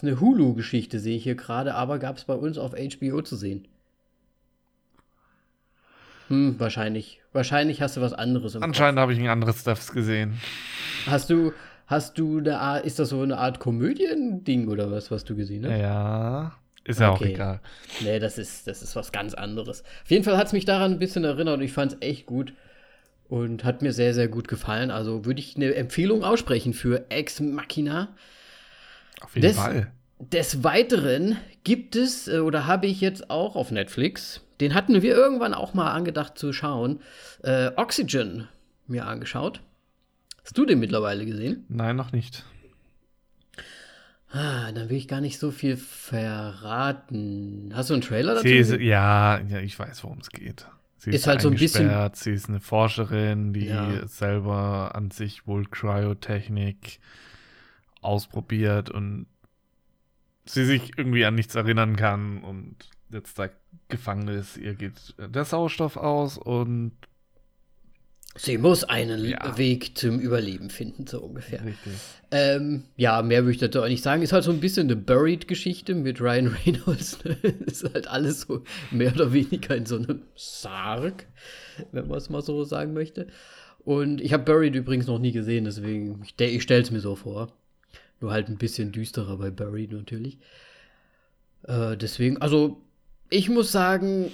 Ist 0.00 0.06
eine 0.06 0.18
Hulu-Geschichte, 0.18 0.98
sehe 0.98 1.18
ich 1.18 1.24
hier 1.24 1.34
gerade, 1.34 1.74
aber 1.74 1.98
gab 1.98 2.16
es 2.16 2.24
bei 2.24 2.32
uns 2.32 2.56
auf 2.56 2.72
HBO 2.72 3.20
zu 3.20 3.36
sehen. 3.36 3.68
Hm, 6.28 6.58
wahrscheinlich. 6.58 7.20
Wahrscheinlich 7.34 7.82
hast 7.82 7.98
du 7.98 8.00
was 8.00 8.14
anderes 8.14 8.54
im 8.54 8.62
Anscheinend 8.62 8.98
habe 8.98 9.12
ich 9.12 9.18
ein 9.18 9.28
anderes 9.28 9.60
Stuffs 9.60 9.92
gesehen. 9.92 10.40
Hast 11.04 11.28
du, 11.28 11.52
hast 11.86 12.16
du 12.16 12.38
eine 12.38 12.60
Art, 12.60 12.86
ist 12.86 12.98
das 12.98 13.10
so 13.10 13.20
eine 13.20 13.36
Art 13.36 13.60
Komödien-Ding 13.60 14.68
oder 14.68 14.90
was, 14.90 15.10
was 15.10 15.24
du 15.24 15.36
gesehen 15.36 15.66
hast? 15.66 15.78
Ja, 15.78 16.54
ist 16.84 16.98
ja 16.98 17.12
okay. 17.12 17.24
auch 17.24 17.28
egal. 17.28 17.60
Nee, 18.00 18.18
das 18.20 18.38
ist, 18.38 18.66
das 18.66 18.80
ist 18.80 18.96
was 18.96 19.12
ganz 19.12 19.34
anderes. 19.34 19.82
Auf 20.02 20.10
jeden 20.10 20.24
Fall 20.24 20.38
hat 20.38 20.46
es 20.46 20.54
mich 20.54 20.64
daran 20.64 20.92
ein 20.92 20.98
bisschen 20.98 21.24
erinnert 21.24 21.58
und 21.58 21.62
ich 21.62 21.74
fand 21.74 21.92
es 21.92 21.98
echt 22.00 22.24
gut 22.24 22.54
und 23.28 23.64
hat 23.64 23.82
mir 23.82 23.92
sehr, 23.92 24.14
sehr 24.14 24.28
gut 24.28 24.48
gefallen. 24.48 24.90
Also 24.90 25.26
würde 25.26 25.40
ich 25.40 25.56
eine 25.56 25.74
Empfehlung 25.74 26.24
aussprechen 26.24 26.72
für 26.72 27.04
Ex 27.10 27.40
Machina. 27.40 28.16
Auf 29.20 29.34
jeden 29.34 29.48
des, 29.48 29.56
Fall. 29.56 29.92
Des 30.18 30.64
Weiteren 30.64 31.36
gibt 31.64 31.96
es, 31.96 32.28
äh, 32.28 32.38
oder 32.38 32.66
habe 32.66 32.86
ich 32.86 33.00
jetzt 33.00 33.30
auch 33.30 33.56
auf 33.56 33.70
Netflix, 33.70 34.42
den 34.60 34.74
hatten 34.74 35.02
wir 35.02 35.14
irgendwann 35.14 35.54
auch 35.54 35.74
mal 35.74 35.92
angedacht 35.92 36.38
zu 36.38 36.52
schauen, 36.52 37.00
äh, 37.42 37.70
Oxygen 37.76 38.48
mir 38.86 39.06
angeschaut. 39.06 39.62
Hast 40.42 40.58
du 40.58 40.66
den 40.66 40.80
mittlerweile 40.80 41.24
gesehen? 41.24 41.64
Nein, 41.68 41.96
noch 41.96 42.12
nicht. 42.12 42.44
Ah, 44.32 44.70
dann 44.72 44.88
will 44.88 44.96
ich 44.96 45.08
gar 45.08 45.20
nicht 45.20 45.38
so 45.38 45.50
viel 45.50 45.76
verraten. 45.76 47.72
Hast 47.74 47.90
du 47.90 47.94
einen 47.94 48.02
Trailer 48.02 48.34
dazu? 48.34 48.46
Ist, 48.46 48.72
ja, 48.72 49.40
ja, 49.40 49.58
ich 49.58 49.76
weiß, 49.78 50.04
worum 50.04 50.18
es 50.18 50.30
geht. 50.30 50.66
Sie 50.98 51.10
ist, 51.10 51.16
ist 51.16 51.26
halt 51.26 51.40
so 51.40 51.48
ein 51.48 51.56
bisschen. 51.56 51.90
Sie 52.12 52.32
ist 52.32 52.48
eine 52.48 52.60
Forscherin, 52.60 53.52
die 53.52 53.66
ja. 53.66 54.06
selber 54.06 54.94
an 54.94 55.10
sich 55.10 55.46
wohl 55.46 55.64
Cryotechnik 55.64 57.00
ausprobiert 58.00 58.90
und 58.90 59.26
sie 60.44 60.64
sich 60.64 60.92
irgendwie 60.96 61.24
an 61.24 61.34
nichts 61.34 61.54
erinnern 61.54 61.96
kann 61.96 62.42
und 62.42 62.76
jetzt 63.10 63.38
da 63.38 63.48
gefangen 63.88 64.28
ist. 64.28 64.56
Ihr 64.56 64.74
geht 64.74 65.14
der 65.18 65.44
Sauerstoff 65.44 65.96
aus 65.96 66.38
und 66.38 66.92
Sie 68.36 68.58
muss 68.58 68.84
einen 68.84 69.24
ja. 69.24 69.58
Weg 69.58 69.98
zum 69.98 70.20
Überleben 70.20 70.70
finden, 70.70 71.06
so 71.08 71.20
ungefähr. 71.20 71.64
Richtig. 71.64 71.92
Ähm, 72.30 72.84
ja, 72.96 73.22
mehr 73.22 73.42
würde 73.42 73.52
ich 73.52 73.58
dazu 73.58 73.82
auch 73.82 73.88
nicht 73.88 74.04
sagen. 74.04 74.22
Ist 74.22 74.32
halt 74.32 74.44
so 74.44 74.52
ein 74.52 74.60
bisschen 74.60 74.86
eine 74.86 74.94
Buried-Geschichte 74.94 75.96
mit 75.96 76.20
Ryan 76.20 76.46
Reynolds. 76.46 77.24
Ne? 77.24 77.36
ist 77.66 77.92
halt 77.92 78.06
alles 78.06 78.42
so 78.42 78.62
mehr 78.92 79.12
oder 79.12 79.32
weniger 79.32 79.74
in 79.74 79.84
so 79.84 79.96
einem 79.96 80.22
Sarg, 80.36 81.26
wenn 81.90 82.06
man 82.06 82.18
es 82.18 82.30
mal 82.30 82.40
so 82.40 82.62
sagen 82.62 82.92
möchte. 82.92 83.26
Und 83.80 84.20
ich 84.20 84.32
habe 84.32 84.44
Buried 84.44 84.76
übrigens 84.76 85.08
noch 85.08 85.18
nie 85.18 85.32
gesehen, 85.32 85.64
deswegen, 85.64 86.22
ich, 86.22 86.38
ich 86.38 86.62
stelle 86.62 86.82
es 86.82 86.92
mir 86.92 87.00
so 87.00 87.16
vor. 87.16 87.52
Nur 88.20 88.32
halt 88.32 88.48
ein 88.48 88.58
bisschen 88.58 88.92
düsterer 88.92 89.36
bei 89.38 89.50
Barry 89.50 89.88
natürlich. 89.90 90.38
Äh, 91.64 91.96
deswegen, 91.96 92.38
also 92.38 92.82
ich 93.30 93.48
muss 93.48 93.72
sagen, 93.72 94.30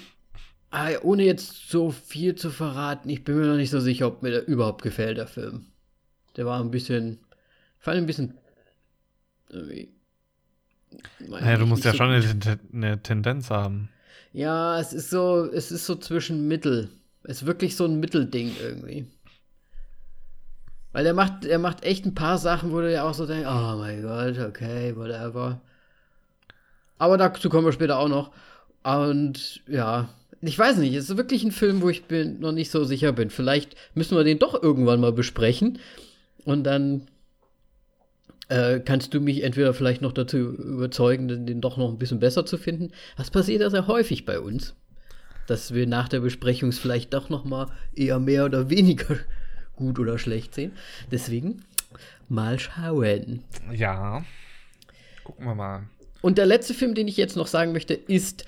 ah, 0.70 0.90
ohne 1.02 1.24
jetzt 1.24 1.70
so 1.70 1.90
viel 1.90 2.34
zu 2.34 2.50
verraten, 2.50 3.08
ich 3.08 3.24
bin 3.24 3.38
mir 3.38 3.46
noch 3.46 3.56
nicht 3.56 3.70
so 3.70 3.80
sicher, 3.80 4.08
ob 4.08 4.22
mir 4.22 4.30
der 4.30 4.48
überhaupt 4.48 4.82
gefällt, 4.82 5.18
der 5.18 5.26
Film. 5.26 5.66
Der 6.36 6.46
war 6.46 6.60
ein 6.60 6.70
bisschen, 6.70 7.18
ich 7.78 7.84
fand 7.84 7.98
ein 7.98 8.06
bisschen 8.06 8.34
irgendwie. 9.48 9.92
Naja, 11.28 11.56
du 11.56 11.66
musst 11.66 11.84
ja 11.84 11.92
so 11.92 11.98
schon 11.98 12.10
eine, 12.10 12.58
eine, 12.72 13.02
Tendenz 13.02 13.50
haben. 13.50 13.90
Ja, 14.32 14.80
es 14.80 14.92
ist 14.92 15.10
so, 15.10 15.44
es 15.44 15.70
ist 15.70 15.86
so 15.86 15.96
zwischen 15.96 16.48
Mittel. 16.48 16.90
Es 17.24 17.42
ist 17.42 17.46
wirklich 17.46 17.76
so 17.76 17.84
ein 17.84 18.00
Mittelding 18.00 18.52
irgendwie. 18.60 19.06
Weil 20.96 21.04
er 21.04 21.12
macht, 21.12 21.44
er 21.44 21.58
macht 21.58 21.84
echt 21.84 22.06
ein 22.06 22.14
paar 22.14 22.38
Sachen, 22.38 22.72
wo 22.72 22.80
du 22.80 22.90
ja 22.90 23.06
auch 23.06 23.12
so 23.12 23.26
denkst, 23.26 23.46
oh 23.46 23.76
mein 23.76 24.00
Gott, 24.00 24.38
okay, 24.38 24.96
whatever. 24.96 25.60
Aber 26.96 27.18
dazu 27.18 27.50
kommen 27.50 27.66
wir 27.66 27.72
später 27.72 27.98
auch 27.98 28.08
noch. 28.08 28.30
Und 28.82 29.60
ja, 29.68 30.08
ich 30.40 30.58
weiß 30.58 30.78
nicht, 30.78 30.94
es 30.94 31.10
ist 31.10 31.18
wirklich 31.18 31.44
ein 31.44 31.52
Film, 31.52 31.82
wo 31.82 31.90
ich 31.90 32.04
bin, 32.04 32.40
noch 32.40 32.52
nicht 32.52 32.70
so 32.70 32.82
sicher 32.84 33.12
bin. 33.12 33.28
Vielleicht 33.28 33.76
müssen 33.94 34.16
wir 34.16 34.24
den 34.24 34.38
doch 34.38 34.62
irgendwann 34.62 35.02
mal 35.02 35.12
besprechen. 35.12 35.80
Und 36.46 36.64
dann 36.64 37.08
äh, 38.48 38.80
kannst 38.80 39.12
du 39.12 39.20
mich 39.20 39.42
entweder 39.42 39.74
vielleicht 39.74 40.00
noch 40.00 40.12
dazu 40.12 40.38
überzeugen, 40.38 41.28
den 41.28 41.60
doch 41.60 41.76
noch 41.76 41.90
ein 41.90 41.98
bisschen 41.98 42.20
besser 42.20 42.46
zu 42.46 42.56
finden. 42.56 42.90
Das 43.18 43.30
passiert 43.30 43.60
ja 43.60 43.68
sehr 43.68 43.86
häufig 43.86 44.24
bei 44.24 44.40
uns. 44.40 44.74
Dass 45.46 45.74
wir 45.74 45.86
nach 45.86 46.08
der 46.08 46.20
Besprechung 46.20 46.72
vielleicht 46.72 47.12
doch 47.12 47.28
noch 47.28 47.44
mal 47.44 47.66
eher 47.94 48.18
mehr 48.18 48.46
oder 48.46 48.70
weniger 48.70 49.18
gut 49.76 49.98
oder 49.98 50.18
schlecht 50.18 50.54
sehen. 50.54 50.72
Deswegen 51.10 51.64
mal 52.28 52.58
schauen. 52.58 53.44
Ja. 53.72 54.24
Gucken 55.24 55.46
wir 55.46 55.54
mal. 55.54 55.82
Und 56.22 56.38
der 56.38 56.46
letzte 56.46 56.74
Film, 56.74 56.94
den 56.94 57.08
ich 57.08 57.16
jetzt 57.16 57.36
noch 57.36 57.46
sagen 57.46 57.72
möchte, 57.72 57.94
ist 57.94 58.44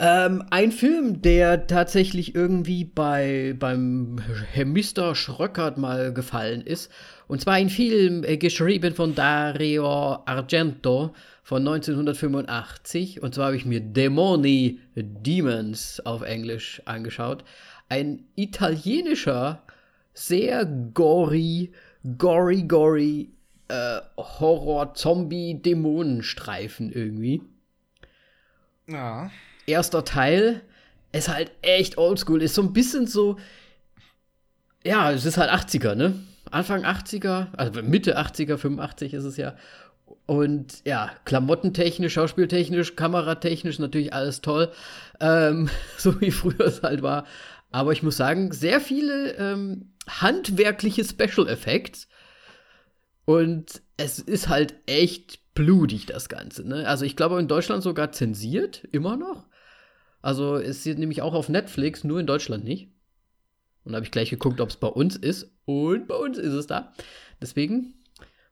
ähm, 0.00 0.44
ein 0.50 0.72
Film, 0.72 1.20
der 1.22 1.66
tatsächlich 1.66 2.34
irgendwie 2.34 2.84
bei, 2.84 3.54
beim 3.58 4.18
Herr 4.50 4.64
Mr. 4.64 5.14
Schröckert 5.14 5.78
mal 5.78 6.12
gefallen 6.12 6.62
ist. 6.62 6.90
Und 7.28 7.40
zwar 7.40 7.54
ein 7.54 7.68
Film 7.68 8.24
äh, 8.24 8.36
geschrieben 8.36 8.94
von 8.94 9.14
Dario 9.14 10.22
Argento 10.26 11.14
von 11.42 11.66
1985. 11.66 13.22
Und 13.22 13.34
zwar 13.34 13.46
habe 13.46 13.56
ich 13.56 13.66
mir 13.66 13.80
Demoni 13.80 14.80
Demons 14.94 16.00
auf 16.00 16.22
Englisch 16.22 16.82
angeschaut. 16.84 17.44
Ein 17.88 18.24
italienischer, 18.36 19.62
sehr 20.14 20.64
gory, 20.66 21.72
gory, 22.18 22.62
gory 22.62 23.30
äh, 23.68 24.00
Horror-Zombie-Dämonenstreifen 24.16 26.92
irgendwie. 26.92 27.42
Ja 28.86 29.30
erster 29.66 30.04
Teil 30.04 30.62
ist 31.12 31.28
halt 31.28 31.52
echt 31.62 31.98
oldschool. 31.98 32.42
Ist 32.42 32.54
so 32.54 32.62
ein 32.62 32.72
bisschen 32.72 33.06
so. 33.06 33.38
Ja, 34.84 35.12
es 35.12 35.24
ist 35.24 35.36
halt 35.36 35.50
80er, 35.50 35.94
ne? 35.94 36.14
Anfang 36.50 36.84
80er, 36.84 37.48
also 37.56 37.82
Mitte 37.82 38.18
80er, 38.18 38.58
85 38.58 39.14
ist 39.14 39.24
es 39.24 39.36
ja. 39.36 39.54
Und 40.26 40.84
ja, 40.84 41.10
klamottentechnisch, 41.24 42.14
schauspieltechnisch, 42.14 42.96
kameratechnisch 42.96 43.78
natürlich 43.78 44.12
alles 44.12 44.40
toll. 44.40 44.70
Ähm, 45.20 45.70
so 45.96 46.20
wie 46.20 46.30
früher 46.30 46.60
es 46.60 46.82
halt 46.82 47.02
war. 47.02 47.26
Aber 47.70 47.92
ich 47.92 48.02
muss 48.02 48.18
sagen, 48.18 48.52
sehr 48.52 48.80
viele 48.80 49.32
ähm, 49.36 49.91
handwerkliche 50.08 51.04
Special 51.04 51.48
Effects. 51.48 52.08
Und 53.24 53.82
es 53.96 54.18
ist 54.18 54.48
halt 54.48 54.74
echt 54.86 55.54
blutig, 55.54 56.06
das 56.06 56.28
Ganze. 56.28 56.66
Ne? 56.66 56.86
Also 56.88 57.04
ich 57.04 57.16
glaube 57.16 57.38
in 57.38 57.48
Deutschland 57.48 57.82
sogar 57.82 58.12
zensiert, 58.12 58.86
immer 58.90 59.16
noch. 59.16 59.46
Also 60.20 60.56
ist 60.56 60.82
sie 60.82 60.94
nämlich 60.94 61.22
auch 61.22 61.34
auf 61.34 61.48
Netflix, 61.48 62.04
nur 62.04 62.20
in 62.20 62.26
Deutschland 62.26 62.64
nicht. 62.64 62.88
Und 63.84 63.92
da 63.92 63.96
habe 63.96 64.04
ich 64.04 64.12
gleich 64.12 64.30
geguckt, 64.30 64.60
ob 64.60 64.70
es 64.70 64.76
bei 64.76 64.88
uns 64.88 65.16
ist. 65.16 65.50
Und 65.64 66.06
bei 66.06 66.14
uns 66.14 66.38
ist 66.38 66.52
es 66.52 66.66
da. 66.66 66.92
Deswegen 67.40 67.94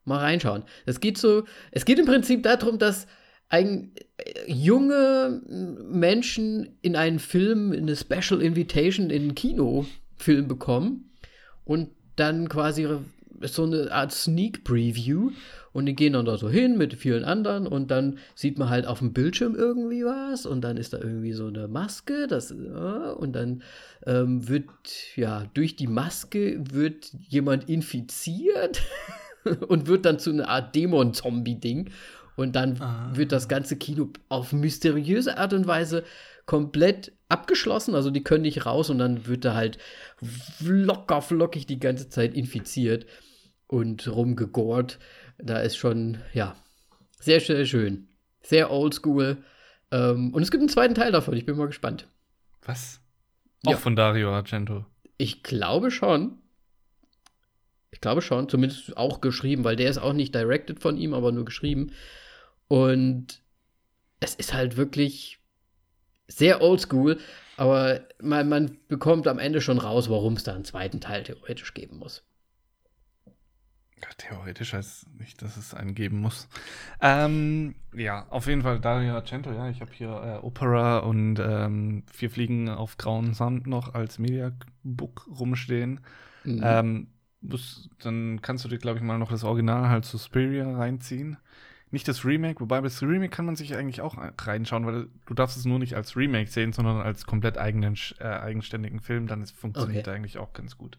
mal 0.04 0.19
reinschauen. 0.19 0.64
Es 0.87 1.00
geht 1.00 1.19
so, 1.19 1.45
es 1.71 1.85
geht 1.85 1.99
im 1.99 2.07
Prinzip 2.07 2.42
darum, 2.42 2.78
dass 2.78 3.07
ein, 3.49 3.92
äh, 4.16 4.52
junge 4.52 5.42
Menschen 5.88 6.78
in 6.83 6.97
einen 6.97 7.19
Film, 7.19 7.73
in 7.73 7.83
eine 7.83 7.97
Special 7.97 8.40
Invitation 8.42 9.11
in 9.11 9.23
einen 9.23 9.35
Kinofilm 9.35 10.49
bekommen 10.49 11.10
und 11.71 11.91
dann 12.17 12.49
quasi 12.49 12.85
so 13.43 13.62
eine 13.62 13.93
Art 13.93 14.11
Sneak 14.11 14.65
Preview. 14.65 15.31
Und 15.73 15.87
die 15.87 15.95
gehen 15.95 16.15
dann 16.15 16.25
da 16.25 16.37
so 16.37 16.50
hin 16.50 16.77
mit 16.77 16.95
vielen 16.95 17.23
anderen. 17.23 17.69
Und 17.69 17.93
dann 17.93 18.19
sieht 18.35 18.59
man 18.59 18.71
halt 18.71 18.89
auf 18.89 18.99
dem 18.99 19.12
Bildschirm 19.12 19.55
irgendwie 19.55 20.05
was. 20.05 20.47
Und 20.47 20.62
dann 20.62 20.77
ist 20.77 20.95
da 20.95 20.99
irgendwie 20.99 21.33
so 21.33 21.47
eine 21.47 21.69
Maske, 21.69 22.27
das 22.27 22.50
und 22.50 23.33
dann 23.35 23.62
ähm, 24.05 24.49
wird 24.49 24.65
ja 25.15 25.45
durch 25.55 25.77
die 25.77 25.87
Maske 25.87 26.61
wird 26.73 27.12
jemand 27.29 27.69
infiziert. 27.69 28.83
Und 29.69 29.87
wird 29.87 30.05
dann 30.05 30.19
zu 30.19 30.29
einer 30.29 30.50
Art 30.50 30.75
Dämon-Zombie-Ding. 30.75 31.89
Und 32.37 32.57
dann 32.57 32.79
ah. 32.81 33.11
wird 33.15 33.33
das 33.33 33.49
ganze 33.49 33.77
Kino 33.77 34.11
auf 34.29 34.53
mysteriöse 34.53 35.39
Art 35.39 35.55
und 35.55 35.67
Weise 35.67 36.05
komplett 36.47 37.13
abgeschlossen, 37.29 37.95
also 37.95 38.11
die 38.11 38.25
können 38.25 38.43
nicht 38.43 38.67
raus 38.67 38.91
und 38.91 38.99
dann 38.99 39.27
wird 39.27 39.45
er 39.45 39.55
halt 39.55 39.79
locker 40.61 41.23
flockig 41.23 41.67
die 41.67 41.79
ganze 41.79 42.09
Zeit 42.09 42.35
infiziert 42.35 43.07
und 43.67 44.09
rumgegort. 44.09 44.99
Da 45.39 45.61
ist 45.61 45.77
schon, 45.77 46.19
ja, 46.35 46.57
sehr, 47.21 47.41
sehr 47.41 47.67
schön. 47.67 48.09
Sehr 48.43 48.71
oldschool. 48.71 49.39
Ähm, 49.91 50.33
und 50.35 50.43
es 50.43 50.51
gibt 50.51 50.61
einen 50.61 50.69
zweiten 50.69 50.95
Teil 50.95 51.13
davon. 51.13 51.37
Ich 51.37 51.47
bin 51.47 51.57
mal 51.57 51.67
gespannt. 51.67 52.09
Was? 52.63 53.01
Auch 53.67 53.73
ja. 53.73 53.77
von 53.77 53.95
Dario 53.95 54.33
Argento. 54.33 54.87
Ich 55.19 55.43
glaube 55.43 55.91
schon. 55.91 56.39
Ich 57.91 58.01
glaube 58.01 58.23
schon. 58.23 58.49
Zumindest 58.49 58.97
auch 58.97 59.21
geschrieben, 59.21 59.65
weil 59.65 59.77
der 59.77 59.91
ist 59.91 59.99
auch 59.99 60.15
nicht 60.15 60.35
directed 60.35 60.81
von 60.81 60.97
ihm, 60.97 61.13
aber 61.13 61.33
nur 61.33 61.45
geschrieben. 61.45 61.93
Und 62.69 63.43
es 64.21 64.35
ist 64.35 64.55
halt 64.55 64.77
wirklich 64.77 65.40
sehr 66.31 66.63
oldschool, 66.63 67.19
aber 67.57 68.01
man, 68.21 68.49
man 68.49 68.79
bekommt 68.89 69.29
am 69.29 69.39
Ende 69.39 69.61
schon 69.61 69.79
raus, 69.79 70.09
warum 70.09 70.35
es 70.35 70.45
da 70.45 70.55
einen 70.55 70.65
zweiten 70.65 71.01
Teil 71.01 71.25
theoretisch 71.25 71.75
geben 71.75 71.99
muss. 71.99 72.25
Theoretisch 74.17 74.73
heißt 74.73 75.09
nicht, 75.19 75.43
dass 75.43 75.57
es 75.57 75.75
einen 75.75 75.95
geben 75.95 76.21
muss. 76.21 76.49
Ähm, 77.01 77.75
ja, 77.95 78.27
auf 78.29 78.47
jeden 78.47 78.63
Fall 78.63 78.81
Dario 78.81 79.15
Argento, 79.15 79.53
ja. 79.53 79.69
Ich 79.69 79.81
habe 79.81 79.93
hier 79.93 80.09
äh, 80.09 80.45
Opera 80.45 80.99
und 80.99 81.39
ähm, 81.39 82.05
Vier 82.13 82.31
Fliegen 82.31 82.69
auf 82.69 82.97
grauen 82.97 83.35
Sand 83.35 83.67
noch 83.67 83.95
als 83.95 84.19
Mediabook 84.19 85.27
rumstehen. 85.29 86.01
Mhm. 86.45 86.61
Ähm, 86.63 87.07
dann 88.03 88.41
kannst 88.43 88.65
du 88.65 88.69
dir, 88.69 88.79
glaube 88.79 88.99
ich, 88.99 89.05
mal 89.05 89.19
noch 89.19 89.31
das 89.31 89.45
Original 89.45 89.89
halt 89.89 90.05
Suspiria 90.05 90.77
reinziehen. 90.77 91.37
Nicht 91.93 92.07
das 92.07 92.25
Remake, 92.25 92.61
wobei 92.61 92.81
das 92.81 93.03
Remake 93.03 93.31
kann 93.31 93.47
man 93.47 93.57
sich 93.57 93.75
eigentlich 93.75 94.01
auch 94.01 94.17
reinschauen, 94.39 94.87
weil 94.87 95.09
du 95.27 95.35
darfst 95.35 95.57
es 95.57 95.65
nur 95.65 95.79
nicht 95.79 95.97
als 95.97 96.17
Remake 96.17 96.51
sehen, 96.51 96.73
sondern 96.73 97.01
als 97.01 97.27
komplett 97.27 97.59
eigenen, 97.59 97.97
äh, 98.21 98.25
eigenständigen 98.25 99.01
Film. 99.01 99.27
Dann 99.27 99.43
ist, 99.43 99.57
funktioniert 99.57 100.07
okay. 100.07 100.17
eigentlich 100.17 100.39
auch 100.39 100.53
ganz 100.53 100.79
gut. 100.79 100.99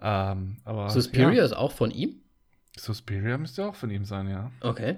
Ähm, 0.00 0.56
aber, 0.64 0.90
Suspiria 0.90 1.32
ja. 1.32 1.44
ist 1.44 1.56
auch 1.56 1.72
von 1.72 1.90
ihm? 1.90 2.22
Suspiria 2.76 3.38
müsste 3.38 3.66
auch 3.66 3.74
von 3.74 3.90
ihm 3.90 4.04
sein, 4.04 4.28
ja. 4.28 4.50
Okay. 4.60 4.96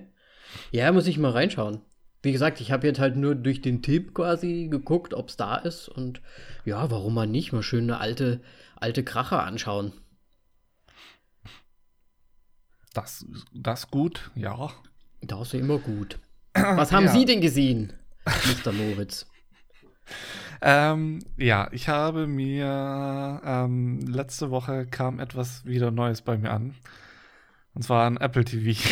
Ja, 0.70 0.90
muss 0.92 1.06
ich 1.06 1.18
mal 1.18 1.30
reinschauen. 1.30 1.80
Wie 2.22 2.32
gesagt, 2.32 2.60
ich 2.60 2.70
habe 2.70 2.86
jetzt 2.86 3.00
halt 3.00 3.16
nur 3.16 3.34
durch 3.34 3.62
den 3.62 3.82
Tipp 3.82 4.14
quasi 4.14 4.68
geguckt, 4.70 5.14
ob 5.14 5.28
es 5.28 5.36
da 5.36 5.56
ist. 5.56 5.88
Und 5.88 6.20
ja, 6.64 6.90
warum 6.90 7.14
mal 7.14 7.26
nicht? 7.26 7.52
Mal 7.52 7.62
schön 7.62 7.84
eine 7.84 7.98
alte, 7.98 8.40
alte 8.76 9.02
Kracher 9.04 9.44
anschauen. 9.44 9.92
Das, 12.94 13.24
das 13.52 13.90
gut, 13.90 14.30
ja. 14.34 14.70
Das 15.22 15.48
ist 15.48 15.54
immer 15.54 15.78
gut. 15.78 16.18
Was 16.54 16.92
haben 16.92 17.06
ja. 17.06 17.12
Sie 17.12 17.24
denn 17.24 17.40
gesehen, 17.40 17.92
Mr. 18.26 18.72
Moritz? 18.72 19.26
Ähm, 20.62 21.20
ja, 21.36 21.68
ich 21.72 21.88
habe 21.88 22.26
mir 22.26 23.40
ähm, 23.44 24.00
letzte 24.00 24.50
Woche 24.50 24.86
kam 24.86 25.18
etwas 25.20 25.64
wieder 25.64 25.90
Neues 25.90 26.22
bei 26.22 26.36
mir 26.36 26.50
an. 26.50 26.74
Und 27.74 27.82
zwar 27.82 28.06
ein 28.06 28.16
Apple 28.16 28.44
TV. 28.44 28.70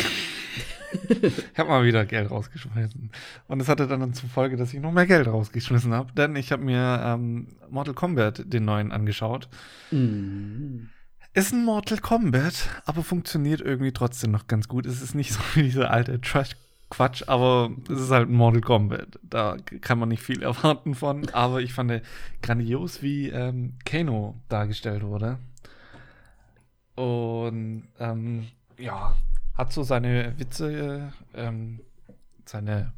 ich 1.09 1.57
habe 1.57 1.69
mal 1.69 1.83
wieder 1.83 2.05
Geld 2.05 2.31
rausgeschmissen. 2.31 3.11
Und 3.47 3.59
es 3.59 3.67
hatte 3.67 3.87
dann 3.87 4.13
zur 4.13 4.29
Folge, 4.29 4.57
dass 4.57 4.73
ich 4.73 4.79
noch 4.79 4.91
mehr 4.91 5.05
Geld 5.05 5.27
rausgeschmissen 5.27 5.93
habe, 5.93 6.13
denn 6.13 6.35
ich 6.35 6.51
habe 6.51 6.63
mir 6.63 7.01
ähm, 7.03 7.47
Mortal 7.69 7.93
Kombat 7.93 8.43
den 8.51 8.65
neuen 8.65 8.91
angeschaut. 8.91 9.47
Mm. 9.91 10.85
Ist 11.33 11.53
ein 11.53 11.63
Mortal 11.63 11.99
Kombat, 11.99 12.69
aber 12.85 13.03
funktioniert 13.03 13.61
irgendwie 13.61 13.91
trotzdem 13.91 14.31
noch 14.31 14.47
ganz 14.47 14.67
gut. 14.67 14.85
Es 14.85 15.01
ist 15.01 15.13
nicht 15.13 15.31
so 15.33 15.39
wie 15.53 15.63
diese 15.63 15.89
alte 15.89 16.19
Trash 16.21 16.55
Quatsch, 16.89 17.23
aber 17.27 17.69
es 17.87 17.99
ist 17.99 18.11
halt 18.11 18.29
Mortal 18.29 18.61
Kombat. 18.61 19.19
Da 19.21 19.57
kann 19.81 19.99
man 19.99 20.09
nicht 20.09 20.23
viel 20.23 20.41
erwarten 20.43 20.95
von. 20.95 21.29
Aber 21.29 21.61
ich 21.61 21.73
fand 21.73 22.01
grandios, 22.41 23.03
wie 23.03 23.29
ähm, 23.29 23.75
Kano 23.85 24.35
dargestellt 24.49 25.03
wurde. 25.03 25.37
Und 26.95 27.87
ähm, 27.99 28.47
ja, 28.77 29.15
hat 29.55 29.71
so 29.71 29.83
seine 29.83 30.33
Witze, 30.37 31.13
ähm, 31.35 31.79
seine 32.45 32.91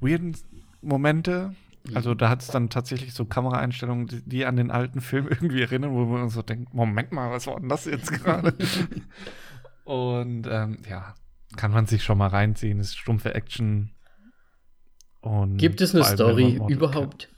weirden 0.00 0.36
Momente. 0.80 1.54
Also 1.94 2.14
da 2.14 2.28
hat 2.28 2.42
es 2.42 2.48
dann 2.48 2.70
tatsächlich 2.70 3.14
so 3.14 3.24
Kameraeinstellungen, 3.24 4.06
die, 4.06 4.22
die, 4.22 4.46
an 4.46 4.56
den 4.56 4.70
alten 4.70 5.00
Film 5.00 5.26
irgendwie 5.30 5.62
erinnern, 5.62 5.92
wo 5.92 6.04
man 6.04 6.28
so 6.28 6.42
denkt, 6.42 6.74
Moment 6.74 7.12
mal, 7.12 7.30
was 7.30 7.46
war 7.46 7.60
denn 7.60 7.68
das 7.68 7.84
jetzt 7.84 8.12
gerade? 8.12 8.54
Und 9.84 10.46
ähm, 10.50 10.78
ja, 10.88 11.14
kann 11.56 11.70
man 11.70 11.86
sich 11.86 12.04
schon 12.04 12.18
mal 12.18 12.28
reinziehen. 12.28 12.78
ist 12.78 12.96
stumpfe 12.96 13.34
Action. 13.34 13.90
Und 15.20 15.56
Gibt 15.56 15.80
es 15.80 15.94
eine 15.94 16.04
Story 16.04 16.60
überhaupt? 16.68 17.28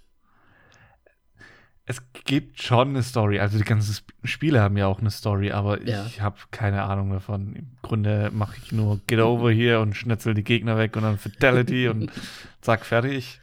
Es 1.86 2.00
gibt 2.24 2.62
schon 2.62 2.90
eine 2.90 3.02
Story. 3.02 3.40
Also 3.40 3.58
die 3.58 3.64
ganzen 3.64 3.96
Spiele 4.22 4.60
haben 4.60 4.76
ja 4.76 4.86
auch 4.86 5.00
eine 5.00 5.10
Story, 5.10 5.50
aber 5.50 5.82
ja. 5.82 6.06
ich 6.06 6.20
habe 6.20 6.36
keine 6.52 6.84
Ahnung 6.84 7.10
davon. 7.10 7.56
Im 7.56 7.76
Grunde 7.82 8.30
mache 8.32 8.58
ich 8.62 8.70
nur 8.70 9.00
Get 9.08 9.18
over 9.18 9.50
hier 9.50 9.80
und 9.80 9.96
schnetzel 9.96 10.34
die 10.34 10.44
Gegner 10.44 10.76
weg 10.78 10.94
und 10.96 11.02
dann 11.02 11.18
Fatality 11.18 11.88
und 11.88 12.12
zack, 12.60 12.86
fertig. 12.86 13.39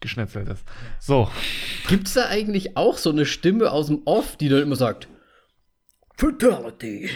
Geschnetzelt 0.00 0.48
ist. 0.48 0.64
So. 1.00 1.30
Gibt 1.88 2.06
es 2.06 2.14
da 2.14 2.26
eigentlich 2.26 2.76
auch 2.76 2.98
so 2.98 3.10
eine 3.10 3.26
Stimme 3.26 3.70
aus 3.72 3.86
dem 3.88 4.02
Off, 4.04 4.36
die 4.36 4.48
dann 4.48 4.62
immer 4.62 4.76
sagt: 4.76 5.08
Fatality? 6.16 7.10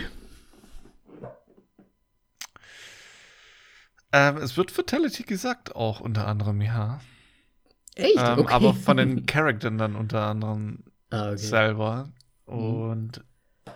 Ähm, 4.12 4.36
es 4.36 4.56
wird 4.56 4.70
Fatality 4.70 5.22
gesagt, 5.22 5.74
auch 5.74 6.00
unter 6.00 6.26
anderem, 6.26 6.60
ja. 6.60 7.00
Echt? 7.94 8.18
Ähm, 8.18 8.38
okay. 8.38 8.52
Aber 8.52 8.74
von 8.74 8.96
den 8.96 9.26
Charakteren 9.26 9.78
dann 9.78 9.96
unter 9.96 10.26
anderem 10.26 10.84
ah, 11.10 11.28
okay. 11.28 11.36
selber. 11.38 12.12
Mhm. 12.46 12.54
Und 12.54 13.18
mhm. 13.18 13.72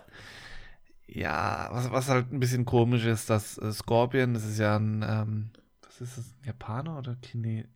ja, 1.07 1.69
was, 1.73 1.91
was 1.91 2.09
halt 2.09 2.33
ein 2.33 2.41
bisschen 2.41 2.67
komisch 2.67 3.07
ist, 3.07 3.31
dass 3.31 3.59
äh, 3.59 3.73
Scorpion, 3.73 4.35
das 4.35 4.45
ist 4.45 4.59
ja 4.59 4.77
ein, 4.77 5.05
ähm, 5.07 5.51
was 5.83 6.01
ist 6.01 6.19
das, 6.19 6.27
ein 6.27 6.47
Japaner 6.47 6.99
oder 6.99 7.17
Chine? 7.23 7.69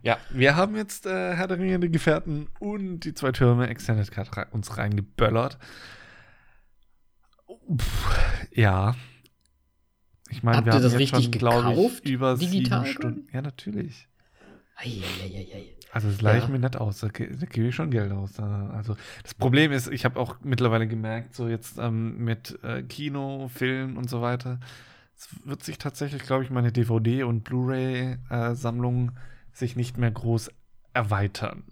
Ja, 0.03 0.17
wir 0.31 0.55
haben 0.55 0.75
jetzt 0.75 1.05
äh, 1.05 1.35
Herr 1.35 1.47
der 1.47 1.59
Ringe, 1.59 1.79
die 1.79 1.91
Gefährten 1.91 2.47
und 2.59 3.01
die 3.01 3.13
zwei 3.13 3.31
Türme 3.31 3.67
Extended 3.67 4.11
Cut 4.11 4.51
uns 4.51 4.77
reingeböllert. 4.77 5.59
Puh, 7.47 7.77
ja. 8.51 8.95
Ich 10.29 10.43
meine, 10.43 10.65
wir 10.65 10.73
haben 10.73 10.81
das 10.81 10.93
jetzt 10.93 11.09
schon, 11.09 11.31
glaube 11.31 11.73
ich, 11.73 12.09
über 12.09 12.35
digital 12.35 12.85
sieben 12.85 12.93
Stunden. 12.93 13.27
Ja, 13.31 13.41
natürlich. 13.41 14.07
Eieieiei. 14.77 15.75
Also 15.91 16.09
das 16.09 16.21
leihe 16.21 16.39
ich 16.39 16.47
mir 16.47 16.57
nicht 16.57 16.77
aus, 16.77 16.99
da, 16.99 17.09
da 17.09 17.45
gebe 17.45 17.67
ich 17.67 17.75
schon 17.75 17.91
Geld 17.91 18.13
aus. 18.13 18.39
Also 18.39 18.95
das 19.23 19.33
Problem 19.33 19.73
ist, 19.73 19.89
ich 19.89 20.05
habe 20.05 20.17
auch 20.19 20.37
mittlerweile 20.41 20.87
gemerkt, 20.87 21.35
so 21.35 21.49
jetzt 21.49 21.77
ähm, 21.77 22.17
mit 22.17 22.57
äh, 22.63 22.81
Kino, 22.83 23.49
Film 23.49 23.97
und 23.97 24.09
so 24.09 24.21
weiter, 24.21 24.59
es 25.17 25.27
wird 25.45 25.63
sich 25.63 25.77
tatsächlich, 25.77 26.23
glaube 26.23 26.45
ich, 26.45 26.49
meine 26.49 26.71
DVD- 26.71 27.23
und 27.23 27.43
Blu-ray-Sammlung 27.43 29.09
äh, 29.09 29.13
sich 29.53 29.75
nicht 29.75 29.97
mehr 29.97 30.11
groß 30.11 30.51
erweitern. 30.93 31.63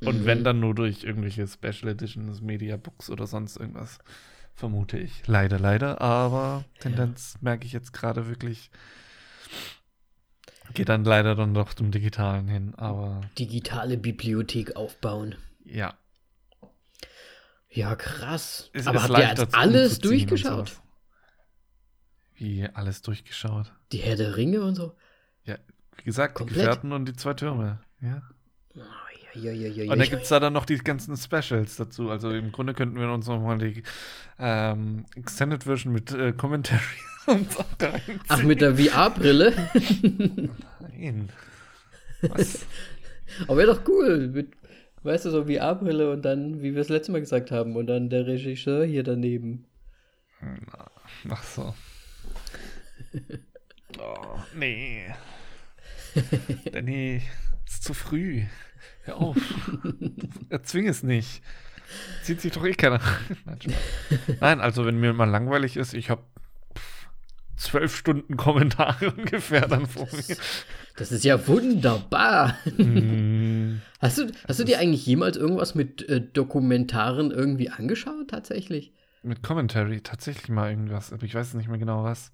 Und 0.00 0.22
mhm. 0.22 0.26
wenn 0.26 0.44
dann 0.44 0.60
nur 0.60 0.74
durch 0.74 1.04
irgendwelche 1.04 1.46
Special 1.46 1.88
Editions, 1.88 2.40
Media 2.40 2.76
Books 2.76 3.08
oder 3.08 3.26
sonst 3.26 3.56
irgendwas, 3.56 3.98
vermute 4.54 4.98
ich. 4.98 5.26
Leider, 5.26 5.58
leider, 5.58 6.00
aber 6.00 6.64
Tendenz 6.80 7.34
ja. 7.34 7.38
merke 7.42 7.66
ich 7.66 7.72
jetzt 7.72 7.92
gerade 7.92 8.28
wirklich. 8.28 8.70
Geht 10.74 10.88
dann 10.88 11.04
leider 11.04 11.34
dann 11.34 11.54
doch 11.54 11.74
zum 11.74 11.90
Digitalen 11.90 12.48
hin, 12.48 12.74
aber. 12.76 13.20
Digitale 13.38 13.96
Bibliothek 13.96 14.76
aufbauen. 14.76 15.36
Ja. 15.64 15.94
Ja, 17.68 17.94
krass. 17.96 18.70
Es, 18.72 18.86
aber 18.86 19.02
habt 19.02 19.18
ihr 19.18 19.28
jetzt 19.28 19.54
alles 19.54 19.98
durchgeschaut? 19.98 20.80
Wie 22.34 22.68
alles 22.68 23.02
durchgeschaut? 23.02 23.72
Die 23.92 23.98
Herr 23.98 24.16
der 24.16 24.36
Ringe 24.36 24.62
und 24.62 24.74
so? 24.74 24.96
Ja, 25.44 25.58
wie 25.96 26.04
gesagt, 26.04 26.34
Komplett? 26.34 26.56
die 26.56 26.60
Gefährten 26.60 26.92
und 26.92 27.06
die 27.06 27.14
zwei 27.14 27.34
Türme. 27.34 27.80
Ja. 28.00 28.22
Ja, 29.34 29.50
ja, 29.50 29.68
ja, 29.68 29.90
und 29.90 29.98
dann 29.98 30.08
gibt 30.10 30.24
es 30.24 30.28
da 30.28 30.40
dann 30.40 30.52
noch 30.52 30.66
die 30.66 30.76
ganzen 30.76 31.16
Specials 31.16 31.76
dazu. 31.76 32.10
Also 32.10 32.30
im 32.30 32.52
Grunde 32.52 32.74
könnten 32.74 33.00
wir 33.00 33.10
uns 33.10 33.26
nochmal 33.26 33.56
die 33.56 33.82
ähm, 34.38 35.06
Extended 35.16 35.64
Version 35.64 35.92
mit 35.92 36.12
äh, 36.12 36.32
Commentary 36.32 36.80
und 37.26 37.50
so 37.50 37.64
Ach, 38.28 38.42
mit 38.42 38.60
der 38.60 38.76
VR-Brille? 38.76 39.54
Nein. 40.80 41.30
Was? 42.20 42.66
Aber 43.48 43.56
wäre 43.56 43.74
doch 43.74 43.88
cool. 43.88 44.28
Mit, 44.28 44.52
weißt 45.02 45.24
du, 45.24 45.30
so 45.30 45.44
VR-Brille 45.46 46.10
und 46.12 46.22
dann, 46.22 46.60
wie 46.60 46.74
wir 46.74 46.82
es 46.82 46.90
letztes 46.90 47.12
Mal 47.12 47.20
gesagt 47.20 47.50
haben, 47.50 47.76
und 47.76 47.86
dann 47.86 48.10
der 48.10 48.26
Regisseur 48.26 48.84
hier 48.84 49.02
daneben. 49.02 49.64
Ach 51.28 51.42
so. 51.42 51.74
Oh, 53.98 54.38
nee. 54.54 55.04
Danny, 56.72 57.22
ist 57.66 57.84
zu 57.84 57.94
früh. 57.94 58.42
Hör 59.04 59.16
auf. 59.16 59.36
Erzwing 60.48 60.88
es 60.88 61.02
nicht. 61.02 61.42
Zieht 62.22 62.40
sich 62.40 62.52
doch 62.52 62.64
eh 62.64 62.72
keiner. 62.72 63.00
Nein, 63.44 63.58
Nein, 64.40 64.60
also 64.60 64.86
wenn 64.86 64.98
mir 64.98 65.12
mal 65.12 65.28
langweilig 65.28 65.76
ist, 65.76 65.94
ich 65.94 66.10
habe 66.10 66.24
zwölf 67.56 67.96
Stunden 67.96 68.36
Kommentare 68.36 69.10
ungefähr 69.10 69.68
dann 69.68 69.86
vor 69.86 70.08
mir. 70.12 70.36
Das 70.96 71.12
ist 71.12 71.24
ja 71.24 71.46
wunderbar. 71.46 72.56
Mm. 72.76 73.80
Hast 74.00 74.18
du, 74.18 74.32
hast 74.48 74.60
du 74.60 74.64
dir 74.64 74.78
eigentlich 74.78 75.06
jemals 75.06 75.36
irgendwas 75.36 75.74
mit 75.74 76.08
äh, 76.08 76.20
Dokumentaren 76.20 77.30
irgendwie 77.30 77.70
angeschaut, 77.70 78.28
tatsächlich? 78.28 78.92
Mit 79.22 79.42
Commentary, 79.42 80.00
tatsächlich 80.00 80.48
mal 80.48 80.70
irgendwas, 80.70 81.12
aber 81.12 81.24
ich 81.24 81.34
weiß 81.34 81.54
nicht 81.54 81.68
mehr 81.68 81.78
genau 81.78 82.02
was. 82.02 82.32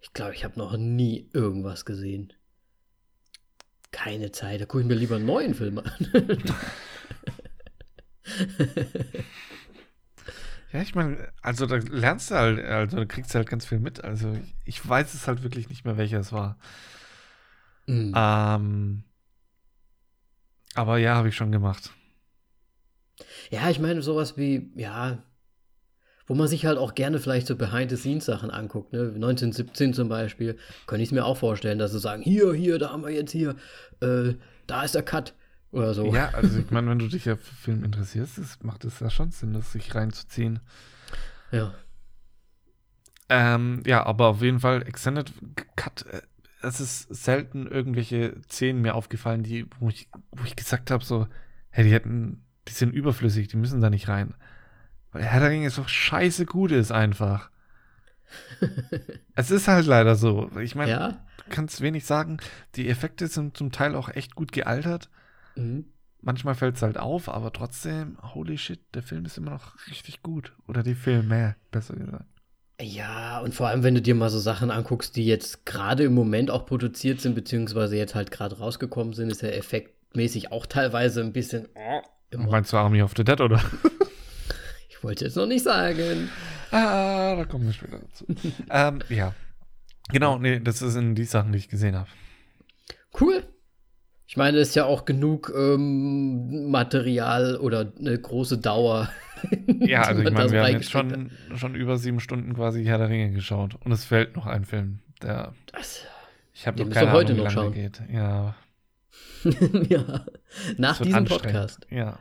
Ich 0.00 0.12
glaube, 0.12 0.34
ich 0.34 0.44
habe 0.44 0.58
noch 0.58 0.76
nie 0.76 1.30
irgendwas 1.32 1.84
gesehen. 1.84 2.32
Keine 3.96 4.30
Zeit, 4.30 4.60
da 4.60 4.66
gucke 4.66 4.82
ich 4.82 4.86
mir 4.86 4.94
lieber 4.94 5.16
einen 5.16 5.24
neuen 5.24 5.54
Film 5.54 5.78
an. 5.78 5.90
ja, 10.70 10.82
ich 10.82 10.94
meine, 10.94 11.32
also 11.40 11.64
da 11.64 11.76
lernst 11.76 12.30
du 12.30 12.34
halt, 12.34 12.62
also 12.62 12.98
da 12.98 13.06
kriegst 13.06 13.32
du 13.32 13.38
halt 13.38 13.48
ganz 13.48 13.64
viel 13.64 13.78
mit. 13.78 14.04
Also 14.04 14.36
ich 14.66 14.86
weiß 14.86 15.14
es 15.14 15.26
halt 15.26 15.42
wirklich 15.42 15.70
nicht 15.70 15.86
mehr, 15.86 15.96
welcher 15.96 16.20
es 16.20 16.30
war. 16.30 16.58
Mhm. 17.86 18.12
Ähm, 18.14 19.04
aber 20.74 20.98
ja, 20.98 21.14
habe 21.14 21.30
ich 21.30 21.36
schon 21.36 21.50
gemacht. 21.50 21.90
Ja, 23.48 23.70
ich 23.70 23.78
meine, 23.78 24.02
sowas 24.02 24.36
wie, 24.36 24.70
ja, 24.74 25.24
wo 26.26 26.34
man 26.34 26.48
sich 26.48 26.66
halt 26.66 26.78
auch 26.78 26.94
gerne 26.94 27.18
vielleicht 27.18 27.46
so 27.46 27.56
Behind-the-Scenes-Sachen 27.56 28.50
anguckt. 28.50 28.92
Ne? 28.92 29.12
1917 29.14 29.94
zum 29.94 30.08
Beispiel, 30.08 30.56
könnte 30.86 31.02
ich 31.02 31.10
es 31.10 31.12
mir 31.12 31.24
auch 31.24 31.36
vorstellen, 31.36 31.78
dass 31.78 31.92
sie 31.92 32.00
sagen, 32.00 32.22
hier, 32.22 32.52
hier, 32.52 32.78
da 32.78 32.90
haben 32.90 33.02
wir 33.02 33.10
jetzt 33.10 33.32
hier, 33.32 33.54
äh, 34.00 34.34
da 34.66 34.82
ist 34.82 34.94
der 34.94 35.02
Cut. 35.02 35.34
Oder 35.72 35.94
so. 35.94 36.12
Ja, 36.14 36.30
also 36.30 36.58
ich 36.60 36.70
meine, 36.70 36.90
wenn 36.90 36.98
du 36.98 37.08
dich 37.08 37.24
ja 37.24 37.36
für 37.36 37.54
Film 37.54 37.84
interessierst, 37.84 38.38
das 38.38 38.62
macht 38.62 38.84
es 38.84 39.00
ja 39.00 39.10
schon 39.10 39.30
Sinn, 39.30 39.52
das 39.52 39.72
sich 39.72 39.94
reinzuziehen. 39.94 40.60
Ja. 41.52 41.74
Ähm, 43.28 43.82
ja, 43.86 44.04
aber 44.06 44.28
auf 44.28 44.42
jeden 44.42 44.60
Fall 44.60 44.82
Extended 44.82 45.32
Cut. 45.76 46.06
Äh, 46.10 46.22
es 46.62 46.80
ist 46.80 47.14
selten 47.14 47.66
irgendwelche 47.66 48.40
Szenen 48.48 48.82
mir 48.82 48.94
aufgefallen, 48.94 49.42
die, 49.42 49.66
wo 49.78 49.88
ich, 49.88 50.08
wo 50.32 50.44
ich 50.44 50.56
gesagt 50.56 50.90
habe, 50.90 51.04
so, 51.04 51.28
hey, 51.70 51.84
die 51.84 51.92
hätten, 51.92 52.44
die 52.66 52.72
sind 52.72 52.92
überflüssig, 52.92 53.48
die 53.48 53.56
müssen 53.56 53.80
da 53.80 53.90
nicht 53.90 54.08
rein. 54.08 54.34
Weil 55.16 55.24
Herr 55.24 55.40
der 55.40 55.48
Ringe 55.48 55.66
ist 55.66 55.78
doch 55.78 55.88
scheiße 55.88 56.44
gut 56.44 56.72
ist 56.72 56.92
einfach. 56.92 57.48
es 59.34 59.50
ist 59.50 59.66
halt 59.66 59.86
leider 59.86 60.14
so. 60.14 60.50
Ich 60.60 60.74
meine, 60.74 60.90
ja? 60.90 61.08
du 61.38 61.44
kannst 61.48 61.80
wenig 61.80 62.04
sagen. 62.04 62.36
Die 62.74 62.90
Effekte 62.90 63.26
sind 63.26 63.56
zum 63.56 63.72
Teil 63.72 63.94
auch 63.94 64.10
echt 64.10 64.34
gut 64.34 64.52
gealtert. 64.52 65.08
Mhm. 65.54 65.86
Manchmal 66.20 66.54
fällt 66.54 66.76
es 66.76 66.82
halt 66.82 66.98
auf, 66.98 67.30
aber 67.30 67.50
trotzdem, 67.50 68.18
holy 68.34 68.58
shit, 68.58 68.80
der 68.94 69.02
Film 69.02 69.24
ist 69.24 69.38
immer 69.38 69.52
noch 69.52 69.74
richtig 69.88 70.22
gut. 70.22 70.52
Oder 70.68 70.82
die 70.82 70.94
Filme, 70.94 71.56
besser 71.70 71.96
gesagt. 71.96 72.26
Ja, 72.78 73.40
und 73.40 73.54
vor 73.54 73.68
allem, 73.68 73.82
wenn 73.84 73.94
du 73.94 74.02
dir 74.02 74.14
mal 74.14 74.28
so 74.28 74.38
Sachen 74.38 74.70
anguckst, 74.70 75.16
die 75.16 75.24
jetzt 75.24 75.64
gerade 75.64 76.04
im 76.04 76.12
Moment 76.12 76.50
auch 76.50 76.66
produziert 76.66 77.22
sind, 77.22 77.34
beziehungsweise 77.34 77.96
jetzt 77.96 78.14
halt 78.14 78.30
gerade 78.30 78.58
rausgekommen 78.58 79.14
sind, 79.14 79.30
ist 79.30 79.40
der 79.40 79.56
effektmäßig 79.56 80.52
auch 80.52 80.66
teilweise 80.66 81.22
ein 81.22 81.32
bisschen. 81.32 81.68
Oh, 81.74 82.02
Meinst 82.36 82.74
du 82.74 82.76
Army 82.76 83.00
of 83.00 83.14
the 83.16 83.24
Dead, 83.24 83.40
oder? 83.40 83.62
ich 84.96 85.04
wollte 85.04 85.24
jetzt 85.26 85.36
noch 85.36 85.46
nicht 85.46 85.62
sagen. 85.62 86.30
Ah, 86.70 87.36
da 87.36 87.44
kommen 87.44 87.66
wir 87.66 87.72
später 87.72 87.98
dazu. 87.98 88.26
ähm, 88.70 89.00
ja. 89.08 89.34
Genau, 90.10 90.38
nee, 90.38 90.60
das 90.60 90.78
sind 90.78 91.16
die 91.16 91.24
Sachen, 91.24 91.52
die 91.52 91.58
ich 91.58 91.68
gesehen 91.68 91.96
habe. 91.96 92.08
Cool. 93.20 93.42
Ich 94.28 94.36
meine, 94.36 94.58
es 94.58 94.70
ist 94.70 94.74
ja 94.74 94.84
auch 94.84 95.04
genug 95.04 95.52
ähm, 95.56 96.70
Material 96.70 97.56
oder 97.56 97.92
eine 97.98 98.18
große 98.18 98.58
Dauer. 98.58 99.08
ja, 99.66 100.02
also 100.02 100.22
ich 100.22 100.30
meine, 100.32 100.50
wir 100.50 100.64
haben 100.64 100.72
jetzt 100.72 100.90
schon, 100.90 101.30
schon 101.54 101.74
über 101.74 101.98
sieben 101.98 102.20
Stunden 102.20 102.54
quasi 102.54 102.84
Herr 102.84 102.98
der 102.98 103.08
Ringe 103.08 103.30
geschaut. 103.32 103.76
Und 103.84 103.92
es 103.92 104.04
fällt 104.04 104.34
noch 104.34 104.46
ein 104.46 104.64
Film, 104.64 105.00
der. 105.22 105.52
Das, 105.72 106.04
ich 106.54 106.66
habe 106.66 106.82
noch 106.82 106.90
keine 106.90 107.12
heute 107.12 107.32
Ahnung, 107.34 107.44
noch 107.44 107.52
wie 107.52 107.56
lange 107.56 107.66
schauen. 107.66 107.72
geht. 107.72 108.02
Ja. 108.12 108.56
ja. 109.88 110.24
Nach 110.78 111.00
diesem. 111.00 111.24
Podcast. 111.26 111.86
Ja. 111.90 112.18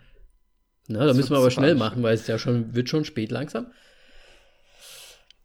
Na, 0.87 0.99
da 0.99 1.05
Das 1.07 1.17
müssen 1.17 1.31
wir 1.31 1.37
aber 1.37 1.51
schnell 1.51 1.75
machen, 1.75 2.03
weil 2.03 2.13
es 2.15 2.27
ja 2.27 2.37
schon 2.37 2.75
wird 2.75 2.89
schon 2.89 3.05
spät 3.05 3.31
langsam. 3.31 3.67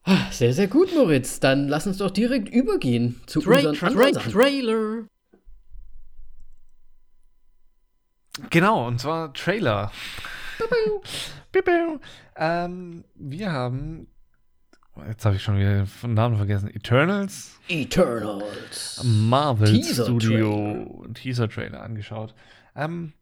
Ah, 0.03 0.31
Sehr, 0.31 0.53
sehr 0.53 0.67
gut, 0.67 0.95
Moritz. 0.95 1.41
Dann 1.41 1.69
lass 1.69 1.87
uns 1.87 1.99
doch 1.99 2.11
direkt 2.11 2.49
übergehen 2.49 3.21
zu 3.27 3.41
unseren 3.41 3.77
anderen 3.81 4.15
Sachen. 4.15 4.33
Trailer. 4.33 5.05
Genau, 8.49 8.87
und 8.87 9.01
zwar 9.01 9.33
Trailer. 9.35 9.93
Ähm, 12.37 13.05
wir 13.15 13.53
haben. 13.53 14.07
Jetzt 15.07 15.25
habe 15.25 15.37
ich 15.37 15.43
schon 15.43 15.59
wieder 15.59 15.87
den 16.03 16.15
Namen 16.15 16.37
vergessen. 16.37 16.69
Eternals 16.69 17.59
Eternals. 17.69 19.01
Marvel 19.05 19.73
Teaser 19.73 20.05
Studio 20.05 21.07
Teaser 21.15 21.49
Trailer 21.49 21.83
angeschaut. 21.83 22.35
Ähm, 22.77 23.13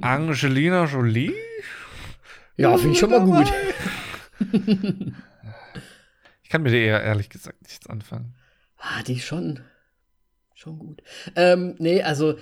Angelina 0.00 0.84
Jolie? 0.84 1.34
Ja, 2.56 2.76
finde 2.76 2.92
ich 2.92 2.98
schon 2.98 3.10
mal 3.10 3.24
gut. 3.24 3.52
Ich 6.42 6.50
kann 6.50 6.62
mit 6.62 6.72
ihr 6.72 6.80
eher 6.80 7.02
ehrlich 7.02 7.30
gesagt 7.30 7.62
nichts 7.62 7.88
anfangen. 7.88 8.34
Ah, 8.78 9.02
die 9.06 9.14
ist 9.14 9.24
schon, 9.24 9.60
schon 10.54 10.78
gut. 10.78 11.02
Ähm, 11.36 11.76
nee, 11.78 12.02
also 12.02 12.38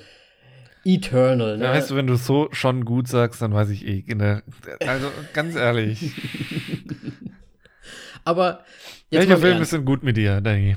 Eternal, 0.85 1.59
ne? 1.59 1.65
Ja, 1.65 1.73
weißt 1.73 1.91
du, 1.91 1.97
wenn 1.97 2.07
du 2.07 2.17
so 2.17 2.49
schon 2.53 2.85
gut 2.85 3.09
sagst, 3.09 3.43
dann 3.43 3.53
weiß 3.53 3.69
ich 3.71 3.87
eh. 3.87 4.05
Ne? 4.15 4.43
Also 4.87 5.11
ganz 5.35 5.57
ehrlich. 5.57 6.13
Aber 8.25 8.65
Welcher 9.11 9.39
Film 9.39 9.63
ist 9.63 9.73
denn 9.73 9.85
gut 9.85 10.03
mit 10.03 10.17
dir, 10.17 10.41
Danny? 10.41 10.77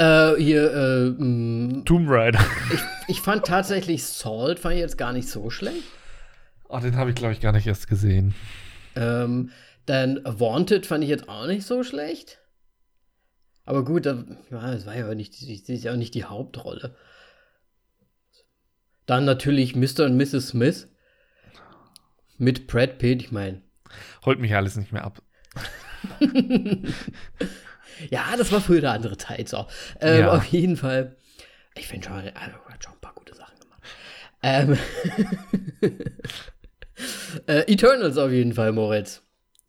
Äh, 0.00 0.36
hier, 0.42 0.72
äh, 0.72 1.10
mh, 1.10 1.82
Tomb 1.84 2.08
Raider. 2.08 2.40
ich, 2.72 2.80
ich 3.08 3.20
fand 3.20 3.44
tatsächlich 3.44 4.04
Salt 4.04 4.58
fand 4.58 4.74
ich 4.76 4.80
jetzt 4.80 4.96
gar 4.96 5.12
nicht 5.12 5.28
so 5.28 5.50
schlecht. 5.50 5.84
Oh, 6.68 6.78
den 6.78 6.96
habe 6.96 7.10
ich, 7.10 7.16
glaube 7.16 7.32
ich, 7.34 7.40
gar 7.40 7.52
nicht 7.52 7.66
erst 7.66 7.86
gesehen. 7.88 8.34
Ähm, 8.96 9.50
dann 9.86 10.20
Wanted 10.24 10.86
fand 10.86 11.04
ich 11.04 11.10
jetzt 11.10 11.28
auch 11.28 11.46
nicht 11.46 11.66
so 11.66 11.82
schlecht. 11.84 12.38
Aber 13.66 13.84
gut, 13.84 14.06
da, 14.06 14.24
ja, 14.50 14.72
das 14.72 14.86
war 14.86 14.96
ja 14.96 15.08
auch 15.08 15.14
nicht, 15.14 15.38
die- 15.40 15.60
das 15.60 15.68
ist 15.68 15.84
ja 15.84 15.92
auch 15.92 15.96
nicht 15.96 16.14
die 16.14 16.24
Hauptrolle. 16.24 16.96
Dann 19.06 19.24
natürlich 19.26 19.74
Mr. 19.76 20.06
und 20.06 20.16
Mrs. 20.16 20.48
Smith 20.48 20.88
mit 22.38 22.66
Brad 22.68 22.98
Pitt, 22.98 23.20
ich 23.22 23.32
meine. 23.32 23.60
Holt 24.24 24.38
mich 24.38 24.54
alles 24.54 24.76
nicht 24.76 24.92
mehr 24.92 25.04
ab. 25.04 25.20
Ja, 28.10 28.34
das 28.36 28.50
war 28.52 28.60
früher 28.60 28.78
eine 28.78 28.90
andere 28.90 29.16
Zeit 29.16 29.48
so. 29.48 29.66
Ähm, 30.00 30.20
Ja. 30.20 30.32
Auf 30.32 30.44
jeden 30.46 30.76
Fall. 30.76 31.16
Ich 31.76 31.86
finde 31.86 32.08
schon, 32.08 32.16
er 32.24 32.34
hat 32.34 32.84
schon 32.84 32.92
ein 32.94 33.00
paar 33.00 33.14
gute 33.14 33.34
Sachen 33.34 33.58
gemacht. 33.60 33.82
Ähm, 34.42 34.76
äh, 37.46 37.72
Eternals 37.72 38.16
auf 38.18 38.30
jeden 38.30 38.52
Fall, 38.54 38.72
Moritz. 38.72 39.22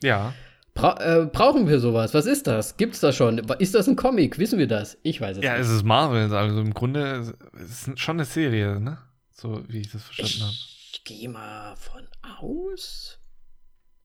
Ja. 0.04 0.34
Bra 0.74 0.98
äh, 1.02 1.26
brauchen 1.26 1.68
wir 1.68 1.80
sowas? 1.80 2.14
Was 2.14 2.26
ist 2.26 2.48
das? 2.48 2.78
Gibt's 2.78 3.02
das 3.02 3.16
schon? 3.16 3.40
Ist 3.60 3.76
das 3.76 3.88
ein 3.88 3.96
Comic? 3.98 4.38
Wissen 4.40 4.58
wir 4.58 4.68
das? 4.68 4.98
Ich 5.04 5.20
weiß 5.20 5.38
es 5.38 5.44
Ja, 5.44 5.54
nicht. 5.58 5.68
es 5.68 5.70
ist 5.70 5.84
Marvel, 5.84 6.34
also 6.34 6.60
im 6.62 6.74
Grunde 6.74 7.36
ist 7.62 7.88
es 7.90 8.00
schon 8.00 8.16
eine 8.18 8.26
Serie, 8.26 8.80
ne? 8.80 8.98
So 9.34 9.64
wie 9.68 9.82
ich 9.82 9.92
das 9.92 10.04
verstanden 10.04 10.42
habe. 10.44 10.54
Ich 10.94 11.04
gehe 11.04 11.28
mal 11.30 11.76
von 11.76 12.08
aus, 12.40 13.18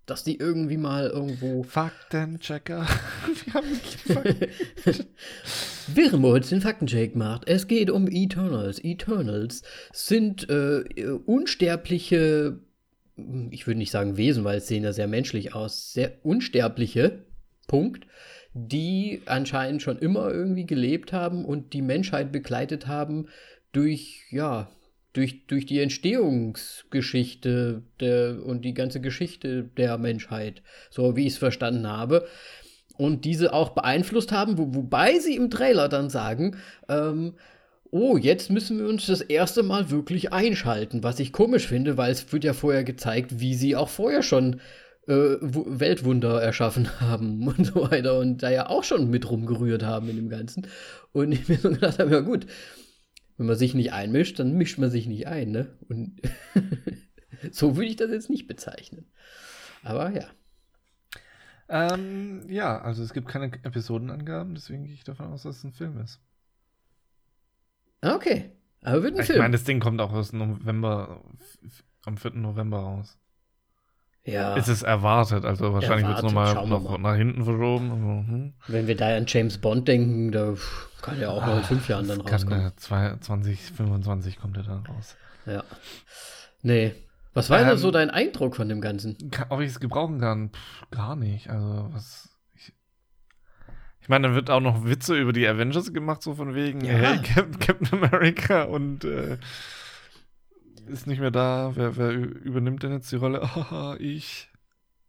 dass 0.07 0.23
die 0.25 0.39
irgendwie 0.39 0.77
mal 0.77 1.09
irgendwo. 1.09 1.63
Faktenchecker. 1.65 2.87
Wir 3.45 3.55
haben 3.55 3.71
nicht 3.71 4.05
gefragt. 4.05 4.49
Während 5.89 6.23
Moritz 6.23 6.49
den 6.49 6.61
Faktencheck 6.61 7.17
macht, 7.17 7.49
es 7.49 7.67
geht 7.67 7.91
um 7.91 8.09
Eternals. 8.09 8.83
Eternals 8.83 9.63
sind 9.93 10.49
äh, 10.49 10.85
unsterbliche, 11.27 12.61
ich 13.51 13.67
würde 13.67 13.79
nicht 13.79 13.91
sagen 13.91 14.17
Wesen, 14.17 14.45
weil 14.45 14.59
es 14.59 14.69
sehen 14.69 14.85
ja 14.85 14.93
sehr 14.93 15.09
menschlich 15.09 15.55
aus, 15.55 15.93
sehr 15.93 16.25
unsterbliche, 16.25 17.25
Punkt, 17.67 18.07
die 18.55 19.23
anscheinend 19.27 19.83
schon 19.83 19.99
immer 19.99 20.31
irgendwie 20.31 20.67
gelebt 20.67 21.13
haben 21.13 21.45
und 21.45 21.73
die 21.73 21.83
Menschheit 21.83 22.33
begleitet 22.33 22.87
haben 22.87 23.27
durch, 23.73 24.25
ja, 24.31 24.71
durch, 25.17 25.47
durch 25.47 25.67
die 25.67 25.81
Entstehungsgeschichte 25.81 27.83
der, 28.01 28.39
und 28.45 28.65
die 28.65 28.75
ganze 28.75 29.01
Geschichte 29.01 29.65
der 29.77 29.99
Menschheit, 29.99 30.63
so 30.91 31.17
wie 31.17 31.27
ich 31.27 31.35
es 31.35 31.39
verstanden 31.39 31.87
habe 31.87 32.27
und 32.97 33.25
diese 33.25 33.53
auch 33.53 33.71
beeinflusst 33.71 34.33
haben, 34.33 34.59
wo, 34.59 34.75
wobei 34.75 35.19
sie 35.19 35.37
im 35.37 35.51
Trailer 35.51 35.89
dann 35.89 36.11
sagen, 36.11 36.57
ähm, 36.89 37.35
oh, 37.91 38.17
jetzt 38.17 38.51
müssen 38.51 38.79
wir 38.79 38.89
uns 38.89 39.07
das 39.07 39.21
erste 39.21 39.63
Mal 39.63 39.91
wirklich 39.91 40.33
einschalten, 40.33 41.03
was 41.03 41.21
ich 41.21 41.33
komisch 41.33 41.67
finde, 41.67 41.97
weil 41.97 42.13
es 42.13 42.33
wird 42.33 42.45
ja 42.45 42.53
vorher 42.53 42.85
gezeigt, 42.85 43.41
wie 43.41 43.55
sie 43.55 43.77
auch 43.77 43.89
vorher 43.89 44.23
schon 44.23 44.61
äh, 45.09 45.37
Wu- 45.41 45.67
Weltwunder 45.67 46.43
erschaffen 46.43 46.89
haben 47.01 47.47
und 47.47 47.67
so 47.67 47.91
weiter 47.91 48.19
und 48.19 48.43
da 48.43 48.51
ja 48.51 48.69
auch 48.69 48.85
schon 48.85 49.11
mit 49.11 49.31
rumgerührt 49.31 49.83
haben 49.83 50.09
in 50.09 50.17
dem 50.17 50.29
Ganzen. 50.29 50.67
Und 51.13 51.33
ich 51.33 51.49
mir 51.49 51.59
so 51.59 51.71
gedacht 51.71 51.99
habe, 51.99 52.11
ja 52.11 52.21
gut, 52.21 52.47
wenn 53.37 53.47
man 53.47 53.57
sich 53.57 53.75
nicht 53.75 53.93
einmischt, 53.93 54.39
dann 54.39 54.57
mischt 54.57 54.79
man 54.79 54.91
sich 54.91 55.07
nicht 55.07 55.27
ein, 55.27 55.51
ne? 55.51 55.77
Und 55.89 56.21
so 57.51 57.77
würde 57.77 57.89
ich 57.89 57.97
das 57.97 58.11
jetzt 58.11 58.31
nicht 58.31 58.47
bezeichnen. 58.47 59.07
Aber 59.83 60.11
ja. 60.11 60.27
ähm, 61.69 62.49
ja, 62.49 62.81
also 62.81 63.03
es 63.03 63.13
gibt 63.13 63.29
keine 63.29 63.47
Episodenangaben, 63.65 64.55
deswegen 64.55 64.85
gehe 64.85 64.95
ich 64.95 65.05
davon 65.05 65.27
aus, 65.27 65.43
dass 65.43 65.59
es 65.59 65.65
ein 65.65 65.73
Film 65.73 65.99
ist. 66.01 66.21
Okay. 68.03 68.53
Aber 68.83 69.03
wird 69.03 69.15
ein 69.15 69.21
Ich 69.21 69.27
Film. 69.27 69.39
meine, 69.39 69.53
das 69.53 69.65
Ding 69.65 69.81
kommt 69.81 70.01
auch 70.01 70.13
aus 70.13 70.33
November, 70.33 71.25
am 72.05 72.17
4. 72.17 72.33
November 72.33 72.79
raus. 72.79 73.19
Ja. 74.27 74.57
Es 74.57 74.69
ist 74.69 74.83
erwartet, 74.83 75.45
also 75.45 75.73
wahrscheinlich 75.73 76.07
wird 76.07 76.19
es 76.19 76.23
nochmal 76.25 76.55
noch 76.67 76.91
mal. 76.91 76.99
nach 76.99 77.17
hinten 77.17 77.45
verschoben. 77.45 77.91
Also, 77.91 78.05
hm. 78.33 78.53
Wenn 78.69 78.87
wir 78.87 78.97
da 78.97 79.17
an 79.17 79.25
James 79.27 79.57
Bond 79.59 79.89
denken, 79.89 80.33
da 80.33 80.55
kann 81.03 81.19
ja 81.21 81.31
auch 81.31 81.47
noch 81.47 81.57
in 81.59 81.63
fünf 81.65 81.89
Jahren 81.89 82.07
dann 82.09 82.25
Kann, 82.25 82.43
rauskommen. 82.43 82.67
äh, 82.67 82.77
zwei- 82.77 83.17
2025 83.21 84.39
kommt 84.39 84.57
er 84.57 84.65
dann 84.65 84.85
raus. 84.87 85.17
Ja. 85.47 85.63
Nee. 86.63 86.95
Was 87.35 87.51
war 87.51 87.61
Ähm, 87.61 87.69
denn 87.69 87.79
so 87.79 87.91
dein 87.91 88.11
Eindruck 88.11 88.57
von 88.57 88.69
dem 88.69 88.81
Ganzen? 88.81 89.31
Ka- 89.31 89.47
Ob 89.51 89.61
ich 89.61 89.69
es 89.71 89.79
gebrauchen 89.81 90.21
kann? 90.21 90.51
Pff, 90.51 90.91
gar 90.91 91.15
nicht. 91.17 91.49
Also, 91.51 91.89
was. 91.93 92.31
Ich, 92.55 92.73
ich 94.01 94.09
meine, 94.09 94.29
dann 94.29 94.35
wird 94.35 94.49
auch 94.51 94.61
noch 94.61 94.85
Witze 94.87 95.15
über 95.17 95.33
die 95.35 95.47
Avengers 95.47 95.93
gemacht, 95.93 96.23
so 96.23 96.35
von 96.35 96.55
wegen, 96.55 96.83
Ja. 96.85 96.93
hey, 96.95 97.19
Cap 97.19 97.61
Captain 97.61 97.89
America 98.03 98.63
und 98.63 99.05
äh, 99.05 99.37
ist 100.89 101.07
nicht 101.07 101.21
mehr 101.21 101.31
da. 101.31 101.73
Wer, 101.75 101.97
wer 101.97 102.13
übernimmt 102.13 102.83
denn 102.83 102.93
jetzt 102.93 103.11
die 103.13 103.17
Rolle? 103.17 103.49
Ich. 103.99 104.49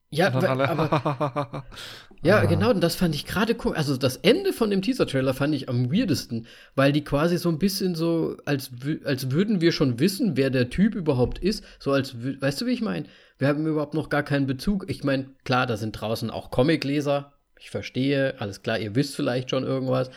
Ja, 0.10 0.30
alle, 0.30 0.70
aber 0.70 1.66
Ja, 2.24 2.40
Aber 2.40 2.48
genau, 2.48 2.72
und 2.72 2.82
das 2.82 2.96
fand 2.96 3.13
ich 3.13 3.26
gerade 3.26 3.56
cool. 3.63 3.76
Also 3.76 3.96
das 3.96 4.18
Ende 4.18 4.52
von 4.52 4.70
dem 4.72 4.82
Teaser-Trailer 4.82 5.34
fand 5.34 5.54
ich 5.54 5.70
am 5.70 5.92
weirdesten, 5.92 6.48
weil 6.76 6.92
die 6.92 7.04
quasi 7.04 7.38
so 7.38 7.50
ein 7.50 7.60
bisschen 7.60 7.94
so, 7.94 8.38
als, 8.46 8.72
als 9.04 9.32
würden 9.32 9.62
wir 9.62 9.72
schon 9.72 10.00
wissen, 10.00 10.36
wer 10.36 10.50
der 10.50 10.70
Typ 10.70 10.96
überhaupt 10.96 11.40
ist. 11.40 11.63
So 11.80 11.92
als, 11.92 12.16
weißt 12.18 12.62
du, 12.62 12.66
wie 12.66 12.72
ich 12.72 12.82
meine? 12.82 13.06
Wir 13.38 13.48
haben 13.48 13.68
überhaupt 13.68 13.94
noch 13.94 14.10
gar 14.10 14.24
keinen 14.24 14.48
Bezug. 14.48 14.90
Ich 14.90 15.04
meine, 15.04 15.30
klar, 15.44 15.68
da 15.68 15.78
sind 15.78 15.92
draußen 15.92 16.32
auch 16.32 16.50
Comicleser. 16.50 17.34
Ich 17.60 17.70
verstehe, 17.70 18.40
alles 18.40 18.62
klar, 18.63 18.80
ihr 18.80 18.96
wisst 18.96 19.16
vielleicht 19.16 19.52
schon 19.52 19.63
irgendwas. 19.63 20.10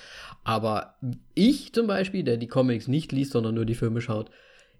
Aber 0.42 0.96
ich 1.34 1.74
zum 1.74 1.86
Beispiel, 1.86 2.22
der 2.22 2.38
die 2.38 2.48
Comics 2.48 2.88
nicht 2.88 3.12
liest, 3.12 3.32
sondern 3.32 3.54
nur 3.54 3.66
die 3.66 3.74
Filme 3.74 4.00
schaut, 4.00 4.30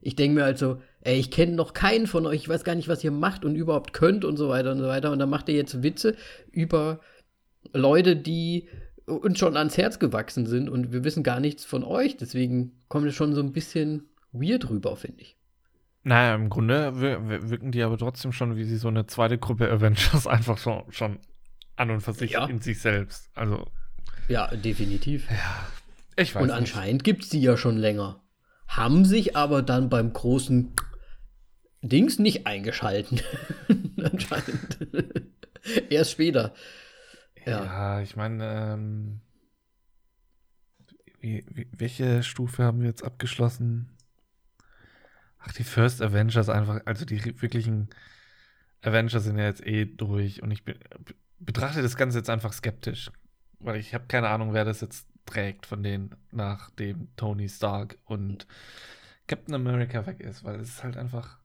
ich 0.01 0.17
denke 0.17 0.37
mir 0.37 0.45
also, 0.45 0.81
ey, 1.03 1.19
ich 1.19 1.31
kenne 1.31 1.53
noch 1.53 1.75
keinen 1.75 2.07
von 2.07 2.27
euch, 2.27 2.43
ich 2.43 2.49
weiß 2.49 2.65
gar 2.65 2.75
nicht, 2.75 2.89
was 2.89 3.05
ihr 3.05 3.11
macht 3.11 3.45
und 3.45 3.55
überhaupt 3.55 3.93
könnt 3.93 4.25
und 4.25 4.37
so 4.37 4.49
weiter 4.49 4.73
und 4.73 4.79
so 4.79 4.87
weiter. 4.87 5.13
Und 5.13 5.19
dann 5.19 5.31
macht 5.31 5.49
ihr 5.49 5.55
jetzt 5.55 5.83
Witze 5.83 6.17
über 6.51 7.01
Leute, 7.73 8.17
die 8.17 8.69
uns 9.07 9.39
schon 9.39 9.57
ans 9.57 9.77
Herz 9.77 9.99
gewachsen 9.99 10.47
sind 10.47 10.69
und 10.69 10.93
wir 10.93 11.05
wissen 11.05 11.23
gar 11.23 11.41
nichts 11.41 11.65
von 11.65 11.85
euch. 11.85 12.17
Deswegen 12.17 12.73
kommt 12.89 13.07
es 13.07 13.15
schon 13.15 13.35
so 13.35 13.43
ein 13.43 13.53
bisschen 13.53 14.09
weird 14.33 14.71
rüber, 14.71 14.97
finde 14.97 15.23
ich. 15.23 15.37
Naja, 16.03 16.35
im 16.35 16.49
Grunde 16.49 16.99
wirken 16.99 17.73
die 17.73 17.83
aber 17.83 17.99
trotzdem 17.99 18.33
schon 18.33 18.57
wie 18.57 18.65
sie 18.65 18.79
so 18.79 18.89
eine 18.89 19.07
zweite 19.07 19.37
Gruppe 19.37 19.71
Avengers 19.71 20.27
einfach 20.27 20.57
schon, 20.57 20.85
schon 20.91 21.19
an 21.77 21.91
und 21.91 22.01
für 22.01 22.15
sich 22.15 22.33
ja. 22.33 22.47
in 22.47 22.61
sich 22.61 22.81
selbst. 22.81 23.29
Also. 23.35 23.67
Ja, 24.29 24.47
definitiv. 24.55 25.29
Ja, 25.31 25.67
ich 26.17 26.35
weiß. 26.35 26.43
Und 26.43 26.51
anscheinend 26.51 27.05
gibt 27.05 27.25
es 27.25 27.29
die 27.29 27.43
ja 27.43 27.59
schon 27.59 27.77
länger 27.77 28.23
haben 28.71 29.05
sich 29.05 29.37
aber 29.37 29.63
dann 29.63 29.89
beim 29.89 30.13
großen 30.13 30.73
Dings 31.83 32.19
nicht 32.19 32.47
eingeschalten. 32.47 33.21
Anscheinend. 34.03 34.79
Erst 35.91 36.13
später. 36.13 36.55
Ja, 37.45 37.65
ja 37.65 38.01
ich 38.01 38.15
meine, 38.15 38.75
ähm, 38.75 39.21
welche 41.73 42.23
Stufe 42.23 42.63
haben 42.63 42.81
wir 42.81 42.87
jetzt 42.87 43.03
abgeschlossen? 43.03 43.91
Ach, 45.41 45.53
die 45.53 45.65
First 45.65 46.01
Avengers 46.01 46.49
einfach, 46.49 46.81
also 46.85 47.05
die 47.05 47.25
wirklichen 47.43 47.89
Avengers 48.83 49.25
sind 49.25 49.37
ja 49.37 49.47
jetzt 49.47 49.67
eh 49.67 49.85
durch 49.85 50.43
und 50.43 50.51
ich 50.53 50.65
be 50.65 50.77
betrachte 51.43 51.81
das 51.81 51.97
Ganze 51.97 52.19
jetzt 52.19 52.29
einfach 52.29 52.53
skeptisch, 52.53 53.11
weil 53.59 53.77
ich 53.77 53.95
habe 53.95 54.05
keine 54.07 54.29
Ahnung, 54.29 54.53
wer 54.53 54.67
das 54.67 54.83
jetzt 54.83 55.10
trägt 55.31 55.67
von 55.67 55.83
denen, 55.83 56.17
nachdem 56.33 57.09
Tony 57.17 57.49
Stark 57.49 57.99
und 58.05 58.47
Captain 59.27 59.55
America 59.55 60.07
weg 60.07 60.21
ist, 60.21 60.45
weil 60.45 60.59
es 60.61 60.71
ist 60.71 60.85
halt 60.85 60.97
einfach. 60.97 61.39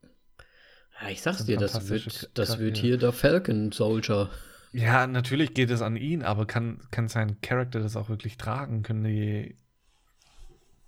Ja, 1.01 1.09
ich 1.09 1.21
sag's 1.21 1.45
dir, 1.45 1.57
das 1.57 1.89
wird, 1.89 2.31
das 2.33 2.57
wird 2.57 2.77
hier 2.77 2.97
der 2.97 3.11
Falcon 3.11 3.71
Soldier. 3.71 4.29
Ja, 4.71 5.07
natürlich 5.07 5.53
geht 5.53 5.69
es 5.69 5.81
an 5.81 5.95
ihn, 5.95 6.23
aber 6.23 6.45
kann, 6.45 6.79
kann 6.91 7.07
sein 7.07 7.39
Charakter 7.41 7.79
das 7.79 7.95
auch 7.95 8.09
wirklich 8.09 8.37
tragen? 8.37 8.83
Können 8.83 9.03
die, 9.03 9.57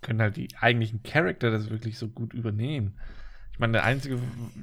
können 0.02 0.20
halt 0.20 0.36
die 0.36 0.48
eigentlichen 0.60 1.02
Charakter 1.02 1.50
das 1.50 1.70
wirklich 1.70 1.98
so 1.98 2.08
gut 2.08 2.34
übernehmen? 2.34 2.98
Ich 3.52 3.58
meine, 3.58 3.72
der 3.72 3.84
einzige, 3.84 4.18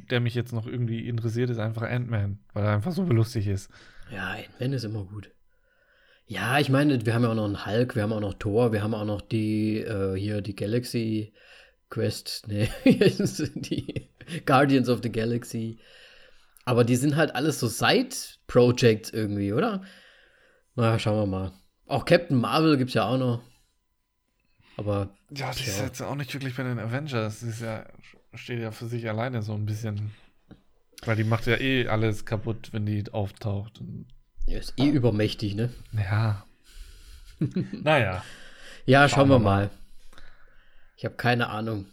der 0.10 0.20
mich 0.20 0.36
jetzt 0.36 0.54
noch 0.54 0.68
irgendwie 0.68 1.08
interessiert, 1.08 1.50
ist 1.50 1.58
einfach 1.58 1.84
Ant-Man, 1.84 2.40
weil 2.54 2.66
er 2.66 2.74
einfach 2.74 2.92
so 2.92 3.04
lustig 3.04 3.48
ist. 3.48 3.72
Ja, 4.12 4.32
Ant-Man 4.32 4.74
ist 4.74 4.84
immer 4.84 5.06
gut. 5.06 5.32
Ja, 6.28 6.60
ich 6.60 6.70
meine, 6.70 7.06
wir 7.06 7.14
haben 7.14 7.24
ja 7.24 7.30
auch 7.30 7.36
noch 7.36 7.46
einen 7.46 7.66
Hulk, 7.66 7.96
wir 7.96 8.04
haben 8.04 8.14
auch 8.14 8.20
noch 8.20 8.34
Thor, 8.34 8.72
wir 8.72 8.82
haben 8.82 8.96
auch 8.96 9.06
noch 9.06 9.22
die, 9.22 9.78
äh, 9.78 10.16
hier 10.18 10.42
die 10.42 10.56
Galaxy 10.56 11.34
Quest, 11.90 12.48
ne, 12.48 12.68
die 12.86 14.10
Guardians 14.46 14.90
of 14.90 15.02
the 15.04 15.12
Galaxy. 15.12 15.80
Aber 16.66 16.84
die 16.84 16.96
sind 16.96 17.16
halt 17.16 17.36
alles 17.36 17.60
so 17.60 17.68
Side-Projects 17.68 19.12
irgendwie, 19.12 19.54
oder? 19.54 19.84
Na, 20.76 20.98
schauen 20.98 21.18
wir 21.18 21.28
mal. 21.28 21.54
Auch 21.86 22.06
Captain 22.06 22.38
Marvel 22.38 22.78
gibt's 22.78 22.96
ja 22.96 23.06
auch 23.06 23.18
noch. 23.18 23.44
Aber. 24.78 25.16
Ja, 25.30 25.52
die 25.52 25.64
ist 25.64 25.80
jetzt 25.80 26.02
auch 26.02 26.16
nicht 26.16 26.34
wirklich 26.34 26.56
bei 26.56 26.64
den 26.64 26.80
Avengers. 26.80 27.42
Die 27.42 27.48
ist 27.48 27.62
ja, 27.62 27.86
steht 28.34 28.60
ja 28.60 28.72
für 28.72 28.88
sich 28.88 29.08
alleine 29.08 29.44
so 29.44 29.54
ein 29.54 29.66
bisschen. 29.66 30.12
Weil 31.06 31.16
die 31.16 31.24
macht 31.24 31.46
ja 31.46 31.60
eh 31.60 31.88
alles 31.88 32.26
kaputt, 32.26 32.70
wenn 32.72 32.88
die 32.88 33.04
auftaucht. 33.12 33.80
Und 33.80 34.08
er 34.48 34.60
ist 34.60 34.74
eh 34.78 34.90
ah. 34.90 34.94
übermächtig, 34.94 35.56
ne? 35.56 35.72
Ja. 35.94 36.46
naja. 37.72 38.24
Ja, 38.86 39.10
schauen, 39.10 39.28
schauen 39.28 39.30
wir 39.30 39.40
mal. 39.40 39.68
mal. 39.68 39.70
Ich 40.98 41.06
habe 41.06 41.16
keine 41.16 41.50
Ahnung. 41.50 41.88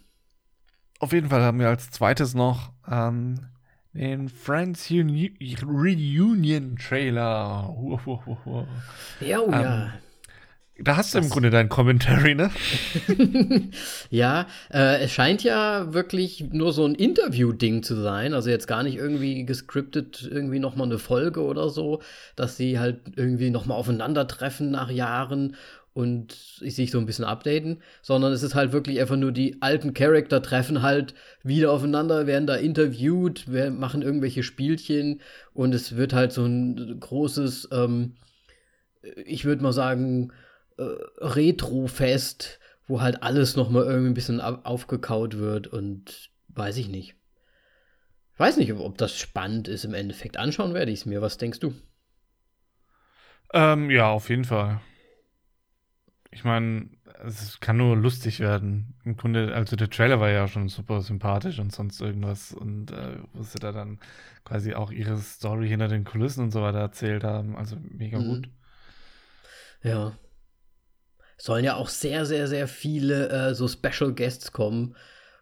Auf 0.98 1.12
jeden 1.12 1.30
Fall 1.30 1.42
haben 1.42 1.58
wir 1.58 1.68
als 1.68 1.90
zweites 1.90 2.34
noch 2.34 2.72
ähm, 2.88 3.48
den 3.92 4.28
Friends 4.28 4.88
Reunion 4.90 6.76
Trailer. 6.76 7.74
Ja, 9.20 9.40
oh, 9.40 9.46
ähm, 9.46 9.52
ja. 9.52 9.92
Da 10.82 10.96
hast 10.96 11.14
du 11.14 11.18
das, 11.18 11.26
im 11.26 11.30
Grunde 11.30 11.50
dein 11.50 11.68
Commentary, 11.68 12.34
ne? 12.34 12.50
ja, 14.10 14.48
äh, 14.72 15.04
es 15.04 15.12
scheint 15.12 15.44
ja 15.44 15.94
wirklich 15.94 16.46
nur 16.50 16.72
so 16.72 16.84
ein 16.84 16.96
Interview-Ding 16.96 17.84
zu 17.84 17.94
sein. 17.94 18.34
Also 18.34 18.50
jetzt 18.50 18.66
gar 18.66 18.82
nicht 18.82 18.96
irgendwie 18.96 19.44
gescriptet, 19.44 20.28
irgendwie 20.28 20.58
nochmal 20.58 20.88
eine 20.88 20.98
Folge 20.98 21.42
oder 21.42 21.68
so, 21.68 22.02
dass 22.34 22.56
sie 22.56 22.80
halt 22.80 23.00
irgendwie 23.14 23.50
nochmal 23.50 23.78
aufeinandertreffen 23.78 24.72
nach 24.72 24.90
Jahren 24.90 25.56
und 25.94 26.32
sich 26.32 26.90
so 26.90 26.98
ein 26.98 27.06
bisschen 27.06 27.26
updaten, 27.26 27.82
sondern 28.00 28.32
es 28.32 28.42
ist 28.42 28.54
halt 28.54 28.72
wirklich 28.72 28.98
einfach 29.00 29.16
nur 29.16 29.30
die 29.30 29.60
alten 29.60 29.94
Charakter 29.94 30.42
treffen 30.42 30.82
halt 30.82 31.14
wieder 31.42 31.70
aufeinander, 31.70 32.26
werden 32.26 32.46
da 32.46 32.56
interviewt, 32.56 33.46
machen 33.46 34.02
irgendwelche 34.02 34.42
Spielchen 34.42 35.20
und 35.52 35.74
es 35.74 35.96
wird 35.96 36.12
halt 36.12 36.32
so 36.32 36.44
ein 36.44 36.98
großes, 36.98 37.68
ähm, 37.72 38.14
ich 39.26 39.44
würde 39.44 39.62
mal 39.62 39.72
sagen, 39.72 40.32
äh, 40.78 40.82
Retro-Fest, 41.18 42.58
wo 42.86 43.00
halt 43.00 43.22
alles 43.22 43.56
nochmal 43.56 43.84
irgendwie 43.84 44.10
ein 44.10 44.14
bisschen 44.14 44.40
aufgekaut 44.40 45.38
wird 45.38 45.66
und 45.66 46.30
weiß 46.48 46.76
ich 46.76 46.88
nicht. 46.88 47.16
Weiß 48.36 48.56
nicht, 48.56 48.72
ob 48.72 48.98
das 48.98 49.16
spannend 49.18 49.68
ist 49.68 49.84
im 49.84 49.94
Endeffekt. 49.94 50.36
Anschauen 50.36 50.74
werde 50.74 50.90
ich 50.90 51.00
es 51.00 51.06
mir. 51.06 51.20
Was 51.20 51.38
denkst 51.38 51.60
du? 51.60 51.74
Ähm, 53.52 53.90
ja, 53.90 54.10
auf 54.10 54.30
jeden 54.30 54.44
Fall. 54.44 54.80
Ich 56.30 56.44
meine, 56.44 56.88
es 57.24 57.60
kann 57.60 57.76
nur 57.76 57.96
lustig 57.96 58.40
werden. 58.40 58.94
Im 59.04 59.16
Grunde, 59.16 59.54
also 59.54 59.76
der 59.76 59.90
Trailer 59.90 60.18
war 60.18 60.30
ja 60.30 60.48
schon 60.48 60.68
super 60.68 61.02
sympathisch 61.02 61.58
und 61.58 61.72
sonst 61.72 62.00
irgendwas. 62.00 62.52
Und 62.52 62.90
äh, 62.90 63.18
wo 63.34 63.42
sie 63.42 63.58
da 63.58 63.70
dann 63.70 64.00
quasi 64.44 64.74
auch 64.74 64.90
ihre 64.90 65.18
Story 65.18 65.68
hinter 65.68 65.88
den 65.88 66.04
Kulissen 66.04 66.44
und 66.44 66.50
so 66.50 66.62
weiter 66.62 66.78
erzählt 66.78 67.24
haben. 67.24 67.54
Also 67.56 67.76
mega 67.80 68.18
mhm. 68.18 68.24
gut. 68.24 68.48
Ja 69.82 70.16
sollen 71.42 71.64
ja 71.64 71.74
auch 71.74 71.88
sehr, 71.88 72.24
sehr, 72.24 72.46
sehr 72.46 72.68
viele 72.68 73.28
äh, 73.28 73.54
so 73.56 73.66
Special 73.66 74.12
Guests 74.12 74.52
kommen, 74.52 74.94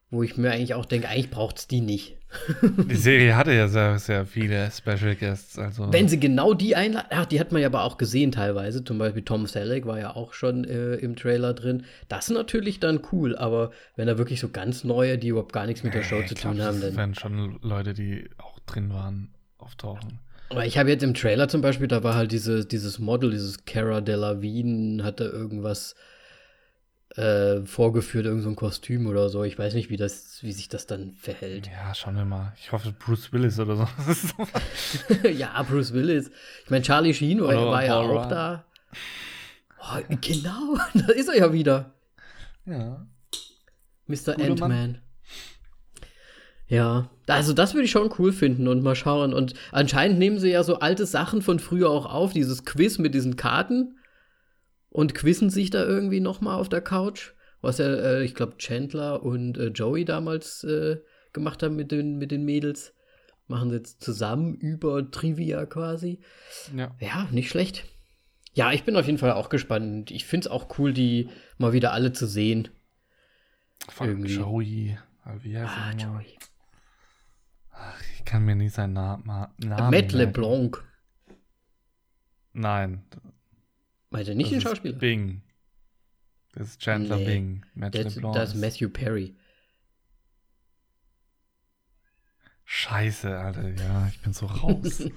wo 0.08 0.22
ich 0.22 0.38
mir 0.38 0.50
eigentlich 0.50 0.72
auch 0.72 0.86
denke, 0.86 1.10
eigentlich 1.10 1.28
braucht 1.28 1.58
es 1.58 1.68
die 1.68 1.82
nicht. 1.82 2.16
die 2.62 2.96
Serie 2.96 3.36
hatte 3.36 3.52
ja 3.52 3.68
sehr, 3.68 3.98
sehr 3.98 4.24
viele 4.24 4.70
Special 4.70 5.14
Guests. 5.14 5.58
Also. 5.58 5.92
Wenn 5.92 6.08
sie 6.08 6.18
genau 6.18 6.54
die 6.54 6.74
einladen, 6.74 7.08
ach, 7.10 7.26
die 7.26 7.38
hat 7.38 7.52
man 7.52 7.60
ja 7.60 7.68
aber 7.68 7.84
auch 7.84 7.98
gesehen 7.98 8.32
teilweise. 8.32 8.82
Zum 8.82 8.96
Beispiel 8.96 9.22
Tom 9.24 9.46
Selleck 9.46 9.84
war 9.84 9.98
ja 9.98 10.16
auch 10.16 10.32
schon 10.32 10.64
äh, 10.64 10.94
im 10.94 11.16
Trailer 11.16 11.52
drin. 11.52 11.84
Das 12.08 12.28
ist 12.30 12.34
natürlich 12.34 12.80
dann 12.80 13.02
cool, 13.12 13.36
aber 13.36 13.70
wenn 13.96 14.06
da 14.06 14.16
wirklich 14.16 14.40
so 14.40 14.48
ganz 14.48 14.84
neue, 14.84 15.18
die 15.18 15.28
überhaupt 15.28 15.52
gar 15.52 15.66
nichts 15.66 15.82
mit 15.82 15.92
der 15.92 16.02
Show 16.02 16.20
äh, 16.20 16.26
zu 16.26 16.34
tun 16.34 16.54
glaub, 16.54 16.66
haben, 16.66 16.80
dann. 16.80 16.96
werden 16.96 17.14
schon 17.14 17.58
Leute, 17.60 17.92
die 17.92 18.30
auch 18.38 18.58
drin 18.60 18.90
waren, 18.90 19.34
auftauchen. 19.58 20.18
Aber 20.50 20.66
ich 20.66 20.76
habe 20.78 20.90
jetzt 20.90 21.04
im 21.04 21.14
Trailer 21.14 21.48
zum 21.48 21.60
Beispiel, 21.60 21.86
da 21.86 22.02
war 22.02 22.14
halt 22.14 22.32
diese, 22.32 22.66
dieses 22.66 22.98
Model, 22.98 23.30
dieses 23.30 23.64
Cara 23.64 24.00
Delevingne, 24.00 25.04
hat 25.04 25.20
da 25.20 25.24
irgendwas 25.24 25.94
äh, 27.16 27.62
vorgeführt, 27.62 28.26
irgendein 28.26 28.50
so 28.50 28.56
Kostüm 28.56 29.06
oder 29.06 29.28
so. 29.28 29.44
Ich 29.44 29.58
weiß 29.58 29.74
nicht, 29.74 29.90
wie, 29.90 29.96
das, 29.96 30.42
wie 30.42 30.52
sich 30.52 30.68
das 30.68 30.86
dann 30.86 31.12
verhält. 31.12 31.68
Ja, 31.68 31.94
schauen 31.94 32.16
wir 32.16 32.24
mal. 32.24 32.52
Ich 32.58 32.72
hoffe, 32.72 32.92
Bruce 32.92 33.32
Willis 33.32 33.60
oder 33.60 33.76
so. 33.76 33.86
ja, 35.28 35.62
Bruce 35.62 35.92
Willis. 35.92 36.30
Ich 36.64 36.70
meine, 36.70 36.82
Charlie 36.82 37.14
Sheen 37.14 37.40
war, 37.40 37.54
war 37.54 37.84
ja 37.84 37.96
auch 37.96 38.28
da. 38.28 38.64
Oh, 39.80 40.00
genau, 40.20 40.76
da 40.94 41.12
ist 41.12 41.28
er 41.28 41.36
ja 41.36 41.52
wieder. 41.52 41.94
Ja. 42.66 43.06
Mr. 44.06 44.36
Ant-Man. 44.38 45.00
Ja, 46.70 47.10
also 47.26 47.52
das 47.52 47.74
würde 47.74 47.86
ich 47.86 47.90
schon 47.90 48.14
cool 48.18 48.32
finden 48.32 48.68
und 48.68 48.82
mal 48.82 48.94
schauen. 48.94 49.34
Und 49.34 49.54
anscheinend 49.72 50.20
nehmen 50.20 50.38
sie 50.38 50.50
ja 50.50 50.62
so 50.62 50.78
alte 50.78 51.04
Sachen 51.04 51.42
von 51.42 51.58
früher 51.58 51.90
auch 51.90 52.06
auf, 52.06 52.32
dieses 52.32 52.64
Quiz 52.64 52.98
mit 52.98 53.12
diesen 53.12 53.34
Karten 53.34 53.98
und 54.88 55.14
quizzen 55.14 55.50
sich 55.50 55.70
da 55.70 55.84
irgendwie 55.84 56.20
noch 56.20 56.40
mal 56.40 56.54
auf 56.54 56.68
der 56.68 56.80
Couch, 56.80 57.32
was 57.60 57.78
ja, 57.78 57.86
äh, 57.86 58.24
ich 58.24 58.36
glaube, 58.36 58.56
Chandler 58.56 59.24
und 59.24 59.58
äh, 59.58 59.66
Joey 59.66 60.04
damals 60.04 60.62
äh, 60.62 60.98
gemacht 61.32 61.64
haben 61.64 61.74
mit 61.74 61.90
den, 61.90 62.18
mit 62.18 62.30
den 62.30 62.44
Mädels. 62.44 62.94
Machen 63.48 63.70
sie 63.70 63.76
jetzt 63.76 64.00
zusammen 64.00 64.54
über 64.54 65.10
Trivia 65.10 65.66
quasi. 65.66 66.20
Ja. 66.76 66.94
Ja, 67.00 67.28
nicht 67.32 67.50
schlecht. 67.50 67.84
Ja, 68.54 68.70
ich 68.70 68.84
bin 68.84 68.94
auf 68.94 69.06
jeden 69.06 69.18
Fall 69.18 69.32
auch 69.32 69.48
gespannt. 69.48 70.12
Ich 70.12 70.24
finde 70.24 70.46
es 70.46 70.50
auch 70.52 70.78
cool, 70.78 70.92
die 70.92 71.30
mal 71.58 71.72
wieder 71.72 71.92
alle 71.92 72.12
zu 72.12 72.26
sehen. 72.26 72.68
Von 73.88 74.24
Joey. 74.24 74.96
Wie 75.42 75.58
heißt 75.58 75.72
ah, 75.76 75.92
Joey. 75.98 76.38
Ach, 77.80 78.02
ich 78.14 78.24
kann 78.24 78.44
mir 78.44 78.54
nicht 78.54 78.74
seinen 78.74 78.92
Namen. 78.92 79.24
Namen 79.24 79.90
Matt 79.90 80.12
LeBlanc. 80.12 80.84
Nein. 82.52 83.04
Meint 84.10 84.28
er 84.28 84.34
nicht 84.34 84.52
das 84.52 84.58
den 84.58 84.60
Schauspieler? 84.60 84.98
Bing. 84.98 85.42
Das 86.52 86.68
ist 86.68 86.80
Chandler 86.80 87.16
nee, 87.16 87.24
Bing. 87.24 87.66
Matt 87.74 87.94
das, 87.94 88.16
das 88.16 88.54
ist 88.54 88.60
Matthew 88.60 88.90
Perry. 88.90 89.36
Scheiße, 92.64 93.36
Alter. 93.36 93.68
Ja, 93.68 94.08
ich 94.08 94.20
bin 94.20 94.32
so 94.32 94.46
raus. 94.46 95.02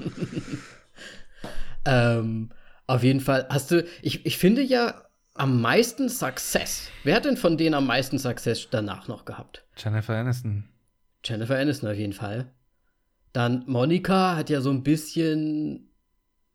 ähm, 1.86 2.50
auf 2.88 3.04
jeden 3.04 3.20
Fall 3.20 3.48
hast 3.50 3.72
du, 3.72 3.86
ich, 4.02 4.26
ich 4.26 4.38
finde 4.38 4.62
ja 4.62 5.04
am 5.34 5.62
meisten 5.62 6.10
Success. 6.10 6.90
Wer 7.04 7.16
hat 7.16 7.26
denn 7.26 7.38
von 7.38 7.58
denen 7.58 7.76
am 7.76 7.88
meisten 7.88 8.20
Success 8.20 8.68
danach 8.70 9.08
noch 9.08 9.26
gehabt? 9.26 9.66
Jennifer 9.78 10.16
Aniston. 10.16 10.70
Jennifer 11.24 11.58
Aniston 11.58 11.90
auf 11.90 11.98
jeden 11.98 12.14
Fall. 12.14 12.52
Dann 13.32 13.64
Monika 13.68 14.36
hat 14.36 14.50
ja 14.50 14.62
so 14.62 14.70
ein 14.70 14.84
bisschen 14.84 15.90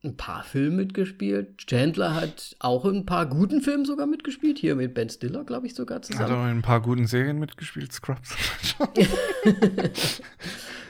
ein 0.05 0.17
paar 0.17 0.45
Filme 0.45 0.77
mitgespielt. 0.77 1.59
Chandler 1.67 2.15
hat 2.15 2.55
auch 2.61 2.85
in 2.85 2.99
ein 2.99 3.07
paar 3.07 3.27
guten 3.27 3.61
Filmen 3.61 3.85
sogar 3.85 4.07
mitgespielt. 4.07 4.59
Hier 4.59 4.77
mit 4.77 4.95
Ben 4.95 5.11
Stiller, 5.11 5.45
glaube 5.45 5.67
ich, 5.67 5.75
sogar 5.75 6.03
zusammen. 6.03 6.25
Hat 6.25 6.37
auch 6.37 6.45
in 6.45 6.59
ein 6.59 6.63
paar 6.63 6.81
guten 6.81 7.07
Serien 7.07 7.39
mitgespielt, 7.39 7.93
Scrubs. 7.93 8.37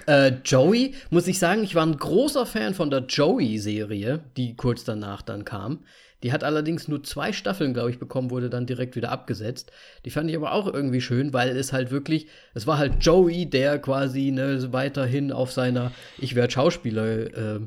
äh, 0.07 0.33
Joey, 0.45 0.95
muss 1.09 1.27
ich 1.27 1.39
sagen, 1.39 1.63
ich 1.63 1.75
war 1.75 1.87
ein 1.87 1.97
großer 1.97 2.45
Fan 2.45 2.75
von 2.75 2.91
der 2.91 3.07
Joey-Serie, 3.07 4.25
die 4.37 4.57
kurz 4.57 4.85
danach 4.85 5.23
dann 5.23 5.47
kam. 5.47 5.85
Die 6.23 6.33
hat 6.33 6.43
allerdings 6.43 6.89
nur 6.89 7.05
zwei 7.05 7.33
Staffeln, 7.33 7.75
glaube 7.75 7.91
ich, 7.91 7.99
bekommen, 7.99 8.31
wurde 8.31 8.51
dann 8.51 8.67
direkt 8.67 8.97
wieder 8.97 9.13
abgesetzt. 9.13 9.71
Die 10.05 10.11
fand 10.11 10.29
ich 10.29 10.37
aber 10.37 10.53
auch 10.53 10.73
irgendwie 10.73 11.01
schön, 11.01 11.33
weil 11.33 11.57
es 11.57 11.73
halt 11.73 11.91
wirklich, 11.91 12.27
es 12.55 12.67
war 12.67 12.79
halt 12.79 13.05
Joey, 13.05 13.47
der 13.47 13.79
quasi 13.79 14.33
ne, 14.33 14.73
weiterhin 14.73 15.31
auf 15.31 15.53
seiner 15.53 15.93
Ich 16.19 16.35
werde 16.35 16.53
Schauspieler 16.53 17.57
äh, 17.57 17.61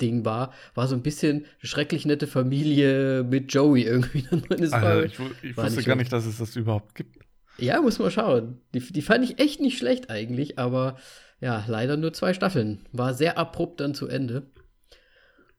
Ding 0.00 0.24
war, 0.24 0.52
war 0.74 0.88
so 0.88 0.94
ein 0.94 1.02
bisschen 1.02 1.44
schrecklich 1.58 2.06
nette 2.06 2.26
Familie 2.26 3.22
mit 3.22 3.52
Joey 3.52 3.82
irgendwie. 3.82 4.26
Alter, 4.72 5.04
ich, 5.04 5.18
ich 5.42 5.56
wusste 5.56 5.82
gar 5.82 5.96
nicht, 5.96 6.12
dass 6.12 6.24
es 6.24 6.38
das 6.38 6.56
überhaupt 6.56 6.94
gibt. 6.94 7.18
Ja, 7.58 7.80
muss 7.82 7.98
man 7.98 8.10
schauen. 8.10 8.60
Die, 8.72 8.80
die 8.80 9.02
fand 9.02 9.24
ich 9.24 9.38
echt 9.38 9.60
nicht 9.60 9.76
schlecht 9.76 10.08
eigentlich, 10.08 10.58
aber 10.58 10.96
ja, 11.40 11.64
leider 11.66 11.96
nur 11.96 12.12
zwei 12.12 12.32
Staffeln. 12.32 12.86
War 12.92 13.14
sehr 13.14 13.38
abrupt 13.38 13.80
dann 13.80 13.94
zu 13.94 14.08
Ende. 14.08 14.46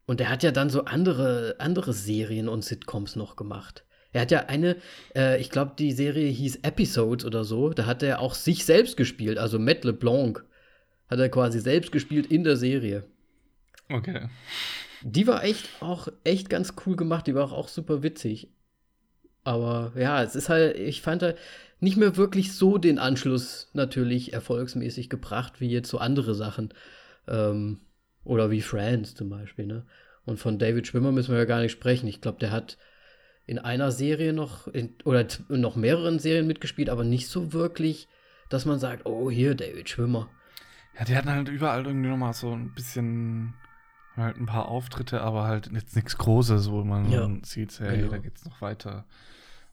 Und 0.05 0.19
er 0.21 0.29
hat 0.29 0.43
ja 0.43 0.51
dann 0.51 0.69
so 0.69 0.85
andere, 0.85 1.55
andere 1.59 1.93
Serien 1.93 2.49
und 2.49 2.63
Sitcoms 2.63 3.15
noch 3.15 3.35
gemacht. 3.35 3.85
Er 4.13 4.21
hat 4.21 4.31
ja 4.31 4.45
eine, 4.47 4.75
äh, 5.15 5.39
ich 5.39 5.49
glaube, 5.49 5.73
die 5.77 5.93
Serie 5.93 6.29
hieß 6.29 6.57
Episodes 6.63 7.25
oder 7.25 7.43
so. 7.43 7.69
Da 7.69 7.85
hat 7.85 8.03
er 8.03 8.19
auch 8.19 8.35
sich 8.35 8.65
selbst 8.65 8.97
gespielt, 8.97 9.37
also 9.37 9.57
Matt 9.57 9.83
LeBlanc 9.83 10.43
hat 11.09 11.19
er 11.19 11.29
quasi 11.29 11.59
selbst 11.59 11.91
gespielt 11.91 12.27
in 12.27 12.43
der 12.43 12.55
Serie. 12.55 13.03
Okay. 13.89 14.29
Die 15.01 15.27
war 15.27 15.43
echt 15.43 15.67
auch 15.81 16.07
echt 16.23 16.49
ganz 16.49 16.73
cool 16.85 16.95
gemacht, 16.95 17.27
die 17.27 17.35
war 17.35 17.43
auch, 17.43 17.53
auch 17.53 17.67
super 17.67 18.01
witzig. 18.01 18.49
Aber 19.43 19.91
ja, 19.95 20.23
es 20.23 20.35
ist 20.35 20.49
halt, 20.49 20.77
ich 20.77 21.01
fand 21.01 21.23
halt 21.23 21.37
nicht 21.79 21.97
mehr 21.97 22.15
wirklich 22.15 22.53
so 22.53 22.77
den 22.77 22.99
Anschluss 22.99 23.69
natürlich 23.73 24.33
erfolgsmäßig 24.33 25.09
gebracht, 25.09 25.59
wie 25.59 25.69
jetzt 25.69 25.89
so 25.89 25.97
andere 25.97 26.35
Sachen. 26.35 26.73
Ähm, 27.27 27.79
oder 28.23 28.51
wie 28.51 28.62
Friends 28.62 29.15
zum 29.15 29.29
Beispiel, 29.29 29.65
ne? 29.65 29.86
Und 30.25 30.38
von 30.38 30.60
David 30.60 30.88
Schwimmer 30.88 31.12
müssen 31.12 31.31
wir 31.31 31.39
ja 31.39 31.45
gar 31.45 31.62
nicht 31.62 31.71
sprechen. 31.71 32.07
Ich 32.07 32.21
glaube, 32.21 32.39
der 32.39 32.51
hat 32.51 32.77
in 33.47 33.60
einer 33.60 33.91
Serie 33.91 34.34
noch, 34.34 34.67
in, 34.67 34.95
oder 35.03 35.25
noch 35.49 35.75
mehreren 35.75 36.19
Serien 36.19 36.47
mitgespielt, 36.47 36.89
aber 36.89 37.03
nicht 37.03 37.27
so 37.27 37.53
wirklich, 37.53 38.07
dass 38.49 38.65
man 38.65 38.79
sagt, 38.79 39.05
oh, 39.05 39.31
hier, 39.31 39.55
David 39.55 39.89
Schwimmer. 39.89 40.29
Ja, 40.97 41.05
die 41.05 41.15
hatten 41.15 41.29
halt 41.29 41.49
überall 41.49 41.86
irgendwie 41.86 42.10
nochmal 42.10 42.34
so 42.34 42.51
ein 42.51 42.73
bisschen, 42.73 43.55
halt 44.15 44.38
ein 44.38 44.45
paar 44.45 44.67
Auftritte, 44.67 45.21
aber 45.21 45.45
halt 45.45 45.71
jetzt 45.73 45.95
nichts 45.95 46.17
Großes, 46.17 46.69
wo 46.69 46.84
man 46.84 47.12
ja. 47.12 47.29
sieht, 47.43 47.79
hey, 47.79 47.97
genau. 47.97 48.12
da 48.12 48.17
geht's 48.19 48.45
noch 48.45 48.62
weiter 48.62 49.05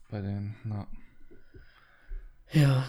bei 0.09 0.21
den, 0.21 0.55
na. 0.63 0.87
Ja. 2.51 2.87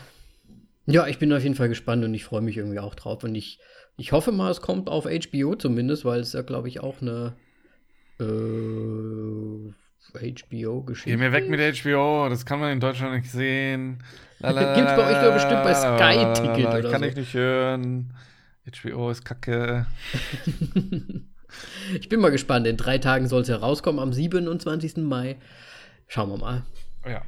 Ja, 0.87 1.07
ich 1.07 1.19
bin 1.19 1.33
auf 1.33 1.43
jeden 1.43 1.55
Fall 1.55 1.69
gespannt 1.69 2.05
und 2.05 2.15
ich 2.15 2.25
freue 2.25 2.41
mich 2.41 2.57
irgendwie 2.57 2.81
auch 2.81 2.95
drauf. 2.95 3.23
Und 3.23 3.35
ich 3.35 3.61
ich 4.01 4.13
hoffe 4.13 4.33
mal, 4.33 4.51
es 4.51 4.63
kommt 4.63 4.89
auf 4.89 5.05
HBO 5.05 5.57
zumindest, 5.57 6.07
weil 6.07 6.21
es 6.21 6.33
ja, 6.33 6.41
glaube 6.41 6.69
ich, 6.69 6.81
auch 6.81 7.03
eine 7.03 7.37
äh, 8.19 9.73
HBO-Geschichte. 10.15 11.11
Geh 11.11 11.17
mir 11.19 11.33
weg 11.33 11.51
mit 11.51 11.61
HBO, 11.61 12.31
das 12.31 12.47
kann 12.47 12.61
man 12.61 12.73
in 12.73 12.81
Deutschland 12.81 13.15
nicht 13.15 13.31
sehen. 13.31 14.03
Gibt 14.39 14.57
es 14.57 14.97
bei 14.97 15.07
euch 15.07 15.23
doch 15.23 15.35
bestimmt 15.35 15.63
bei 15.65 15.75
Sky 15.75 16.33
Ticket 16.33 16.67
oder 16.67 16.91
Kann 16.91 17.03
so. 17.03 17.09
ich 17.09 17.17
nicht 17.17 17.35
hören. 17.35 18.15
HBO 18.65 19.11
ist 19.11 19.23
kacke. 19.27 19.85
ich 22.01 22.09
bin 22.09 22.21
mal 22.21 22.31
gespannt. 22.31 22.67
In 22.67 22.79
drei 22.79 22.97
Tagen 22.97 23.29
soll 23.29 23.43
es 23.43 23.49
ja 23.49 23.57
rauskommen, 23.57 24.01
am 24.01 24.15
27. 24.15 24.97
Mai. 24.97 25.37
Schauen 26.07 26.31
wir 26.31 26.39
mal. 26.39 26.63
Ja. 27.05 27.21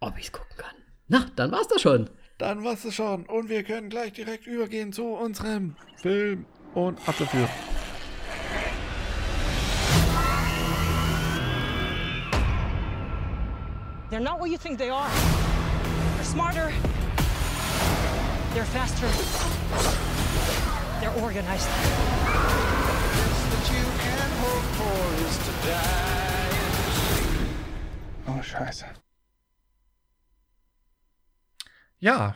Ob 0.00 0.18
ich 0.18 0.24
es 0.26 0.32
gucken 0.32 0.56
kann. 0.56 0.74
Na, 1.06 1.26
dann 1.36 1.52
war's 1.52 1.68
das 1.68 1.80
schon. 1.80 2.10
Dann 2.38 2.64
war's 2.64 2.84
es 2.84 2.94
schon. 2.94 3.24
Und 3.26 3.48
wir 3.48 3.62
können 3.62 3.88
gleich 3.88 4.12
direkt 4.12 4.46
übergehen 4.46 4.92
zu 4.92 5.04
unserem 5.06 5.74
Film 5.96 6.44
und 6.74 6.98
ab 7.08 7.14
dafür. 7.18 7.48
They're 14.10 14.20
not 14.20 14.38
what 14.38 14.50
you 14.50 14.58
think 14.58 14.78
they 14.78 14.90
are. 14.90 15.10
They're 16.16 16.24
smarter. 16.24 16.72
They're 18.54 18.64
faster. 18.64 19.08
They're 21.00 21.22
organized. 21.22 21.68
Oh, 28.28 28.42
scheiße. 28.42 29.05
Ja. 31.98 32.34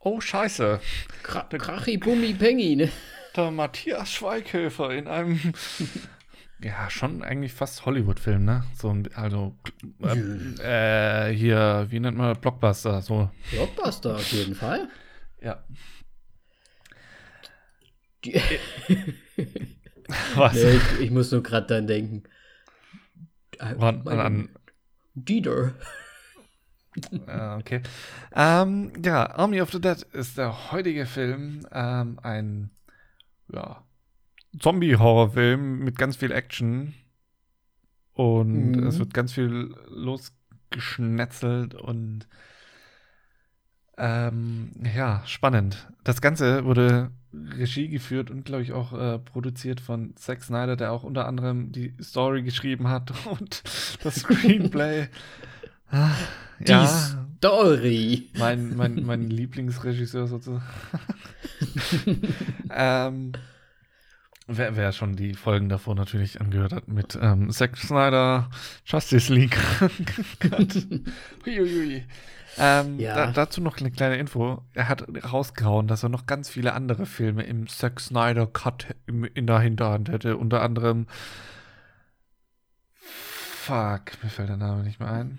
Oh, 0.00 0.20
scheiße. 0.20 0.80
Kra 1.22 1.42
Krachi 1.44 1.96
Bummi 1.96 2.34
Pengi, 2.34 2.76
ne? 2.76 2.90
Der 3.36 3.50
Matthias 3.50 4.12
Schweighöfer 4.12 4.90
in 4.90 5.08
einem, 5.08 5.54
ja, 6.60 6.90
schon 6.90 7.22
eigentlich 7.22 7.52
fast 7.52 7.86
Hollywood-Film, 7.86 8.44
ne? 8.44 8.64
So, 8.76 8.94
also, 9.14 9.56
äh, 10.02 11.28
äh, 11.30 11.34
hier, 11.34 11.86
wie 11.88 12.00
nennt 12.00 12.18
man 12.18 12.38
Blockbuster? 12.38 13.00
So. 13.00 13.30
Blockbuster, 13.50 14.16
auf 14.16 14.32
jeden 14.32 14.54
Fall. 14.54 14.88
Ja. 15.40 15.64
Was? 20.34 20.54
Nee, 20.54 20.76
ich, 20.76 21.00
ich, 21.00 21.10
muss 21.10 21.32
nur 21.32 21.42
gerade 21.42 21.66
dann 21.66 21.86
denken. 21.86 22.22
Wann, 23.58 24.06
an, 24.06 24.48
Dieter. 25.14 25.74
Ah, 27.26 27.56
okay. 27.56 27.80
Ähm, 28.34 28.92
ja, 29.04 29.30
Army 29.30 29.60
of 29.60 29.72
the 29.72 29.80
Dead 29.80 30.02
ist 30.12 30.36
der 30.36 30.72
heutige 30.72 31.06
Film. 31.06 31.66
Ähm, 31.72 32.18
ein 32.22 32.70
ja, 33.52 33.82
Zombie-Horrorfilm 34.58 35.78
mit 35.78 35.96
ganz 35.96 36.16
viel 36.16 36.32
Action. 36.32 36.94
Und 38.14 38.72
mhm. 38.72 38.86
es 38.86 38.98
wird 38.98 39.14
ganz 39.14 39.32
viel 39.32 39.74
losgeschnetzelt 39.88 41.74
und 41.74 42.26
ähm, 43.96 44.72
ja, 44.94 45.22
spannend. 45.26 45.88
Das 46.04 46.20
Ganze 46.20 46.64
wurde 46.64 47.10
Regie 47.32 47.88
geführt 47.88 48.30
und, 48.30 48.44
glaube 48.44 48.62
ich, 48.62 48.72
auch 48.72 48.92
äh, 48.92 49.18
produziert 49.18 49.80
von 49.80 50.14
Zack 50.16 50.42
Snyder, 50.42 50.76
der 50.76 50.92
auch 50.92 51.04
unter 51.04 51.26
anderem 51.26 51.72
die 51.72 51.94
Story 52.02 52.42
geschrieben 52.42 52.88
hat 52.88 53.12
und 53.26 53.62
das 54.02 54.16
Screenplay. 54.20 55.08
Ah, 55.92 56.10
die 56.58 56.72
ja, 56.72 56.86
Story. 57.36 58.30
Mein, 58.38 58.74
mein, 58.76 59.04
mein 59.04 59.28
Lieblingsregisseur 59.28 60.26
sozusagen. 60.26 60.64
ähm, 62.70 63.32
wer, 64.46 64.76
wer 64.76 64.92
schon 64.92 65.16
die 65.16 65.34
Folgen 65.34 65.68
davor 65.68 65.94
natürlich 65.94 66.40
angehört 66.40 66.72
hat 66.72 66.88
mit 66.88 67.18
ähm, 67.20 67.50
Zack 67.50 67.76
Snyder, 67.76 68.48
Justice 68.86 69.32
League. 69.32 69.58
Huiuiui. 71.44 72.04
Ähm, 72.58 72.98
ja. 72.98 73.14
da, 73.14 73.32
dazu 73.32 73.60
noch 73.60 73.78
eine 73.78 73.90
kleine 73.90 74.16
Info. 74.16 74.62
Er 74.72 74.88
hat 74.88 75.04
rausgehauen, 75.30 75.88
dass 75.88 76.02
er 76.02 76.08
noch 76.08 76.26
ganz 76.26 76.48
viele 76.48 76.72
andere 76.72 77.04
Filme 77.06 77.42
im 77.42 77.66
Zack 77.66 78.00
Snyder 78.00 78.46
Cut 78.46 78.94
im, 79.06 79.24
in 79.24 79.46
der 79.46 79.60
Hinterhand 79.60 80.08
hätte. 80.08 80.38
Unter 80.38 80.62
anderem 80.62 81.06
Fuck, 82.94 84.22
mir 84.22 84.30
fällt 84.30 84.48
der 84.48 84.56
Name 84.56 84.82
nicht 84.82 84.98
mehr 84.98 85.10
ein. 85.10 85.38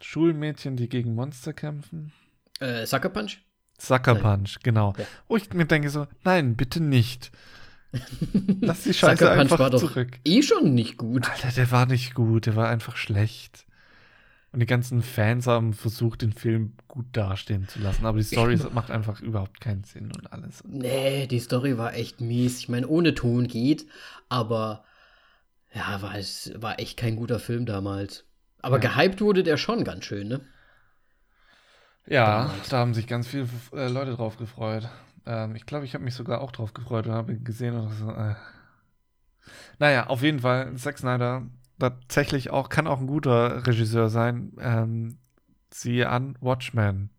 Schulmädchen, 0.00 0.76
die 0.76 0.88
gegen 0.88 1.14
Monster 1.14 1.52
kämpfen. 1.52 2.12
Äh, 2.60 2.86
Sucker 2.86 3.08
Punch? 3.10 3.38
Sucker 3.78 4.14
Punch, 4.14 4.58
genau. 4.62 4.94
Ja. 4.98 5.06
Wo 5.28 5.36
ich 5.36 5.52
mir 5.52 5.66
denke 5.66 5.90
so, 5.90 6.06
nein, 6.24 6.56
bitte 6.56 6.80
nicht. 6.82 7.30
Lass 8.60 8.82
die 8.84 8.94
Scheiße 8.94 9.24
Sucker 9.24 9.32
einfach 9.32 9.58
war 9.58 9.72
zurück. 9.72 10.12
Doch 10.12 10.30
eh 10.32 10.42
schon 10.42 10.74
nicht 10.74 10.96
gut. 10.96 11.28
Alter, 11.28 11.50
der 11.52 11.70
war 11.70 11.86
nicht 11.86 12.14
gut, 12.14 12.46
der 12.46 12.56
war 12.56 12.68
einfach 12.68 12.96
schlecht. 12.96 13.66
Und 14.52 14.60
die 14.60 14.66
ganzen 14.66 15.02
Fans 15.02 15.46
haben 15.46 15.74
versucht, 15.74 16.22
den 16.22 16.32
Film 16.32 16.74
gut 16.88 17.06
dastehen 17.12 17.68
zu 17.68 17.78
lassen. 17.78 18.04
Aber 18.04 18.18
die 18.18 18.24
Story 18.24 18.56
macht 18.72 18.90
einfach 18.90 19.20
überhaupt 19.20 19.60
keinen 19.60 19.84
Sinn 19.84 20.10
und 20.12 20.32
alles. 20.32 20.64
Nee, 20.66 21.26
die 21.28 21.38
Story 21.38 21.78
war 21.78 21.94
echt 21.94 22.20
mies. 22.20 22.58
Ich 22.58 22.68
meine, 22.68 22.88
ohne 22.88 23.14
Ton 23.14 23.46
geht, 23.46 23.86
aber 24.28 24.84
Ja, 25.72 26.02
war, 26.02 26.16
es 26.18 26.52
war 26.56 26.80
echt 26.80 26.96
kein 26.96 27.16
guter 27.16 27.38
Film 27.38 27.64
damals. 27.66 28.24
Aber 28.62 28.80
ja. 28.80 28.90
gehypt 28.90 29.20
wurde 29.20 29.42
der 29.42 29.56
schon 29.56 29.84
ganz 29.84 30.04
schön, 30.04 30.28
ne? 30.28 30.40
Ja, 32.06 32.44
damals. 32.44 32.68
da 32.68 32.78
haben 32.78 32.94
sich 32.94 33.06
ganz 33.06 33.26
viele 33.28 33.48
äh, 33.72 33.88
Leute 33.88 34.14
drauf 34.14 34.36
gefreut. 34.36 34.88
Ähm, 35.26 35.54
ich 35.54 35.66
glaube, 35.66 35.84
ich 35.84 35.94
habe 35.94 36.04
mich 36.04 36.14
sogar 36.14 36.40
auch 36.40 36.52
drauf 36.52 36.74
gefreut 36.74 37.06
und 37.06 37.12
habe 37.12 37.38
gesehen 37.38 37.76
und 37.76 37.90
so, 37.90 38.10
äh. 38.10 38.34
Naja, 39.78 40.06
auf 40.08 40.22
jeden 40.22 40.40
Fall, 40.40 40.74
Zack 40.76 40.98
Snyder 40.98 41.46
tatsächlich 41.78 42.50
auch, 42.50 42.68
kann 42.68 42.86
auch 42.86 43.00
ein 43.00 43.06
guter 43.06 43.66
Regisseur 43.66 44.08
sein. 44.08 44.52
Ähm, 44.60 45.18
siehe 45.72 46.08
an 46.08 46.36
Watchmen. 46.40 47.10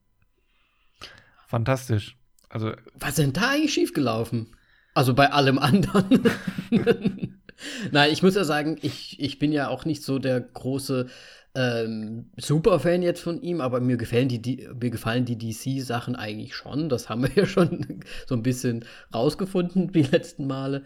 Fantastisch. 1.48 2.18
Also, 2.50 2.74
Was 2.96 3.10
ist 3.10 3.18
denn 3.20 3.34
da 3.34 3.52
eigentlich 3.52 3.74
schiefgelaufen? 3.74 4.56
Also 4.94 5.14
bei 5.14 5.32
allem 5.32 5.58
anderen. 5.58 6.30
Nein, 7.92 8.12
ich 8.12 8.24
muss 8.24 8.36
ja 8.36 8.44
sagen, 8.44 8.78
ich, 8.82 9.20
ich 9.20 9.40
bin 9.40 9.52
ja 9.52 9.70
auch 9.70 9.86
nicht 9.86 10.04
so 10.04 10.20
der 10.20 10.40
große 10.42 11.08
ähm, 11.54 12.30
Superfan 12.38 13.02
jetzt 13.02 13.22
von 13.22 13.42
ihm, 13.42 13.60
aber 13.60 13.82
mir 13.82 13.98
gefallen 13.98 14.30
die, 14.30 14.42
die 14.42 14.70
mir 14.80 14.90
gefallen 14.90 15.26
die 15.26 15.38
DC-Sachen 15.38 16.16
eigentlich 16.16 16.56
schon. 16.56 16.90
Das 16.90 17.10
haben 17.10 17.24
wir 17.24 17.32
ja 17.36 17.46
schon 17.46 18.02
so 18.28 18.36
ein 18.36 18.44
bisschen 18.44 18.86
rausgefunden 19.14 19.92
die 19.92 20.04
letzten 20.04 20.48
Male. 20.48 20.84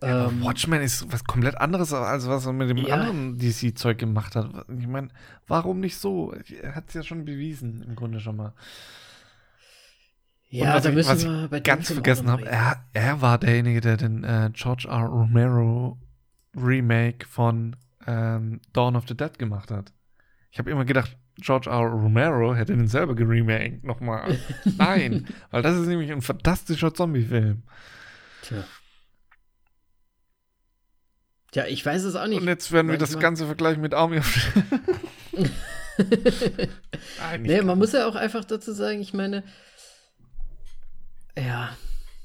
Ja, 0.00 0.26
ähm, 0.26 0.42
Watchmen 0.42 0.82
ist 0.82 1.12
was 1.12 1.24
komplett 1.24 1.56
anderes, 1.58 1.92
als 1.92 2.26
was 2.26 2.44
er 2.46 2.52
mit 2.52 2.68
dem 2.68 2.78
ja. 2.78 2.96
anderen 2.96 3.38
DC-Zeug 3.38 3.98
gemacht 3.98 4.34
hat. 4.34 4.50
Ich 4.76 4.88
meine, 4.88 5.08
warum 5.46 5.78
nicht 5.78 5.96
so? 5.96 6.34
Er 6.60 6.74
hat 6.74 6.88
es 6.88 6.94
ja 6.94 7.02
schon 7.04 7.24
bewiesen, 7.24 7.84
im 7.86 7.94
Grunde 7.94 8.18
schon 8.18 8.36
mal. 8.36 8.52
Ja, 10.52 10.78
da 10.80 10.90
ich, 10.90 10.94
müssen 10.94 11.40
wir 11.40 11.48
bei 11.48 11.60
ganz 11.60 11.90
vergessen 11.90 12.30
habe, 12.30 12.44
er, 12.44 12.84
er 12.92 13.22
war 13.22 13.38
derjenige, 13.38 13.80
der 13.80 13.96
den 13.96 14.22
äh, 14.22 14.50
George 14.52 14.86
R. 14.86 15.06
Romero 15.06 15.98
Remake 16.54 17.26
von 17.26 17.74
ähm, 18.06 18.60
Dawn 18.74 18.94
of 18.94 19.04
the 19.08 19.16
Dead 19.16 19.38
gemacht 19.38 19.70
hat. 19.70 19.94
Ich 20.50 20.58
habe 20.58 20.70
immer 20.70 20.84
gedacht, 20.84 21.16
George 21.36 21.70
R. 21.70 21.78
Romero 21.78 22.54
hätte 22.54 22.76
den 22.76 22.86
selber 22.86 23.14
geremaked 23.14 23.82
nochmal. 23.82 24.38
Nein, 24.76 25.26
weil 25.50 25.62
das 25.62 25.78
ist 25.78 25.86
nämlich 25.86 26.12
ein 26.12 26.20
fantastischer 26.20 26.92
Zombie-Film. 26.92 27.62
Tja. 28.42 28.64
Tja, 31.52 31.64
ich 31.66 31.86
weiß 31.86 32.04
es 32.04 32.14
auch 32.14 32.26
nicht. 32.26 32.42
Und 32.42 32.48
jetzt 32.48 32.72
werden 32.72 32.90
wir 32.90 32.98
das 32.98 33.18
Ganze 33.18 33.46
vergleichen 33.46 33.80
mit 33.80 33.94
Army 33.94 34.18
of 34.18 34.52
Nee, 37.40 37.62
man 37.62 37.78
muss 37.78 37.92
ja 37.92 38.06
auch 38.06 38.16
einfach 38.16 38.44
dazu 38.44 38.72
sagen, 38.72 39.00
ich 39.00 39.14
meine, 39.14 39.44
ja. 41.38 41.76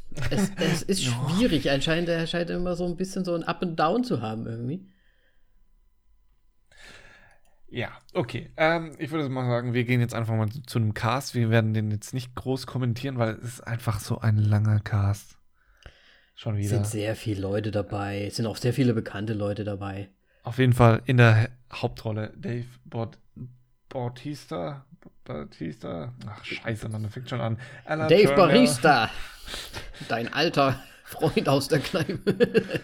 Es, 0.31 0.49
es 0.55 0.81
ist 0.81 1.03
schwierig. 1.03 1.69
Anscheinend 1.69 2.09
er 2.09 2.25
scheint 2.25 2.49
immer 2.49 2.75
so 2.75 2.87
ein 2.87 2.97
bisschen 2.97 3.23
so 3.23 3.35
ein 3.35 3.43
Up 3.43 3.61
and 3.61 3.79
Down 3.79 4.03
zu 4.03 4.21
haben 4.21 4.47
irgendwie. 4.47 4.87
Ja, 7.69 7.91
okay. 8.13 8.51
Ähm, 8.57 8.95
ich 8.97 9.11
würde 9.11 9.27
mal 9.29 9.45
sagen, 9.47 9.73
wir 9.73 9.83
gehen 9.83 9.99
jetzt 9.99 10.15
einfach 10.15 10.35
mal 10.35 10.49
zu, 10.49 10.63
zu 10.63 10.79
einem 10.79 10.95
Cast. 10.95 11.35
Wir 11.35 11.49
werden 11.49 11.73
den 11.73 11.91
jetzt 11.91 12.13
nicht 12.13 12.33
groß 12.33 12.65
kommentieren, 12.65 13.19
weil 13.19 13.35
es 13.35 13.59
ist 13.59 13.61
einfach 13.61 13.99
so 13.99 14.19
ein 14.19 14.37
langer 14.37 14.79
Cast. 14.79 15.37
Schon 16.33 16.55
wieder. 16.55 16.65
Es 16.65 16.71
sind 16.71 16.87
sehr 16.87 17.15
viele 17.15 17.41
Leute 17.41 17.71
dabei. 17.71 18.25
Es 18.25 18.37
sind 18.37 18.47
auch 18.47 18.57
sehr 18.57 18.73
viele 18.73 18.93
bekannte 18.93 19.33
Leute 19.33 19.63
dabei. 19.63 20.09
Auf 20.43 20.57
jeden 20.57 20.73
Fall 20.73 21.01
in 21.05 21.17
der 21.17 21.49
Hauptrolle 21.71 22.33
Dave 22.37 22.65
Baut 22.85 23.19
Bautista. 23.89 24.86
Batista. 25.23 26.13
Ach, 26.27 26.43
scheiße, 26.43 26.89
man, 26.89 27.09
fängt 27.09 27.29
schon 27.29 27.41
an. 27.41 27.57
Ella 27.85 28.07
Dave 28.07 28.25
Turner. 28.25 28.35
Barista. 28.35 29.09
Dein 30.09 30.31
alter 30.33 30.81
Freund 31.03 31.47
aus 31.49 31.67
der 31.67 31.79
Kneipe. 31.79 32.81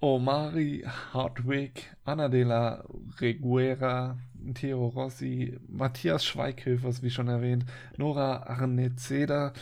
Omari 0.00 0.84
Hartwig, 1.12 1.90
Anna 2.04 2.28
de 2.28 2.44
la 2.44 2.84
Reguera, 3.20 4.16
Theo 4.54 4.86
Rossi, 4.86 5.58
Matthias 5.68 6.24
Schweighöfers, 6.24 7.02
wie 7.02 7.10
schon 7.10 7.28
erwähnt, 7.28 7.64
Nora 7.96 8.44
Arnezeda, 8.44 9.52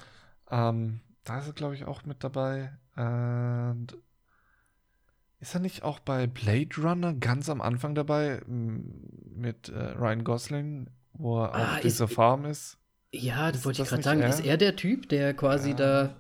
Ähm, 0.51 1.03
da 1.23 1.39
ist 1.39 1.47
er, 1.47 1.53
glaube 1.53 1.77
ich, 1.77 1.85
auch 1.85 2.05
mit 2.05 2.25
dabei. 2.25 2.73
Und 2.97 3.97
ist 5.41 5.55
er 5.55 5.61
nicht 5.61 5.83
auch 5.83 6.01
bei 6.01 6.27
Blade 6.27 6.77
Runner 6.79 7.15
ganz 7.15 7.49
am 7.49 7.61
Anfang 7.61 7.95
dabei 7.95 8.43
mit 8.47 9.69
äh, 9.69 9.79
Ryan 9.93 10.25
Gosling, 10.25 10.91
wo 11.13 11.43
er 11.43 11.55
ah, 11.55 11.75
auf 11.75 11.81
dieser 11.81 12.09
Farm 12.09 12.45
ist? 12.45 12.79
Ja, 13.13 13.49
das 13.49 13.61
ist 13.61 13.67
wollte 13.67 13.83
ich 13.83 13.89
gerade 13.89 14.03
sagen. 14.03 14.21
Er? 14.21 14.29
Ist 14.29 14.45
er 14.45 14.57
der 14.57 14.77
Typ, 14.77 15.09
der 15.09 15.35
quasi 15.35 15.71
ja. 15.71 15.77
da 15.77 16.17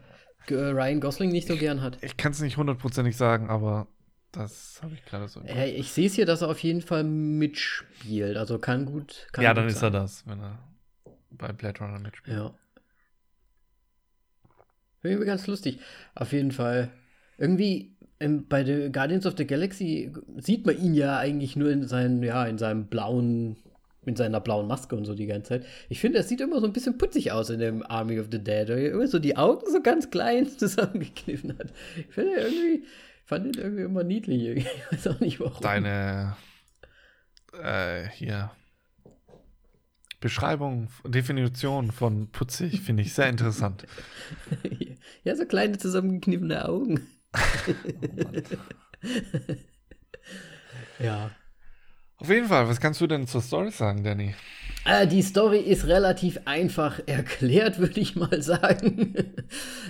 äh, 0.49 0.55
Ryan 0.55 1.01
Gosling 1.01 1.31
nicht 1.31 1.49
so 1.49 1.55
ich, 1.55 1.61
gern 1.61 1.83
hat? 1.83 1.99
Ich 2.03 2.17
kann 2.17 2.33
es 2.33 2.41
nicht 2.41 2.57
hundertprozentig 2.57 3.17
sagen, 3.17 3.51
aber 3.51 3.89
das 4.31 4.81
habe 4.83 4.95
ich 4.95 5.05
gerade 5.05 5.27
so. 5.27 5.41
Äh, 5.43 5.71
ich 5.71 5.91
sehe 5.91 6.07
es 6.07 6.15
hier, 6.15 6.27
dass 6.27 6.43
er 6.43 6.49
auf 6.49 6.61
jeden 6.61 6.83
Fall 6.83 7.03
mitspielt. 7.03 8.37
Also 8.37 8.59
kann 8.59 8.87
gut. 8.87 9.27
Kann 9.33 9.43
ja, 9.43 9.51
gut 9.51 9.59
dann 9.59 9.69
sein. 9.69 9.77
ist 9.77 9.83
er 9.83 9.91
das, 9.91 10.27
wenn 10.27 10.41
er 10.41 10.59
bei 11.31 11.53
Blade 11.53 11.81
Runner 11.81 11.99
mitspielt. 11.99 12.37
Ja. 12.37 12.55
Finde 15.01 15.19
ich 15.19 15.27
ganz 15.27 15.47
lustig. 15.47 15.81
Auf 16.15 16.33
jeden 16.33 16.53
Fall. 16.53 16.91
Irgendwie 17.37 17.97
bei 18.19 18.65
The 18.65 18.91
Guardians 18.91 19.27
of 19.27 19.35
the 19.37 19.47
Galaxy 19.47 20.13
sieht 20.39 20.67
man 20.67 20.77
ihn 20.77 20.95
ja 20.95 21.19
eigentlich 21.19 21.55
nur 21.55 21.71
in 21.71 21.87
seinen, 21.87 22.23
ja, 22.23 22.45
in 22.47 22.59
seinem 22.59 22.87
blauen, 22.87 23.57
in 24.05 24.17
seiner 24.17 24.41
blauen 24.41 24.67
Maske 24.67 24.97
und 24.97 25.05
so 25.05 25.15
die 25.15 25.27
ganze 25.27 25.51
Zeit. 25.51 25.67
Ich 25.89 26.01
finde, 26.01 26.19
er 26.19 26.25
sieht 26.25 26.41
immer 26.41 26.61
so 26.61 26.67
ein 26.67 26.73
bisschen 26.73 26.99
putzig 26.99 27.31
aus 27.31 27.51
in 27.51 27.61
dem 27.61 27.85
Army 27.87 28.19
of 28.19 28.27
the 28.31 28.43
Dead. 28.43 28.69
Immer 28.69 29.07
so 29.07 29.21
die 29.21 29.37
Augen 29.37 29.71
so 29.71 29.81
ganz 29.81 30.11
klein 30.11 30.49
zusammengekniffen 30.59 31.57
hat. 31.59 31.73
Ich 31.97 32.15
finde 32.15 32.33
irgendwie, 32.33 32.85
fand 33.25 33.47
ihn 33.47 33.63
irgendwie 33.63 33.83
immer 33.85 34.05
niedlich. 34.05 34.67
Ich 34.91 34.93
weiß 34.93 35.07
auch 35.09 35.21
nicht 35.21 35.39
warum. 35.39 35.63
Deine, 35.63 36.37
äh, 37.63 38.09
hier. 38.09 38.51
Beschreibung, 40.21 40.89
Definition 41.05 41.93
von 41.93 42.33
putzig 42.33 42.81
finde 42.81 43.05
ich 43.05 43.15
sehr 43.15 43.29
interessant. 43.29 43.87
ja, 45.23 45.37
so 45.37 45.47
kleine 45.47 45.79
zusammengekniffene 45.79 46.69
Augen. 46.69 47.07
ja. 50.99 51.31
Auf 52.21 52.29
jeden 52.29 52.49
Fall, 52.49 52.69
was 52.69 52.81
kannst 52.81 53.01
du 53.01 53.07
denn 53.07 53.29
zur 53.29 53.41
Story 53.41 53.71
sagen, 53.71 54.03
Danny? 54.03 54.35
Äh, 54.85 55.07
die 55.07 55.23
Story 55.23 55.59
ist 55.59 55.87
relativ 55.87 56.41
einfach 56.47 57.01
erklärt, 57.07 57.79
würde 57.79 58.01
ich 58.01 58.17
mal 58.17 58.43
sagen. 58.43 59.15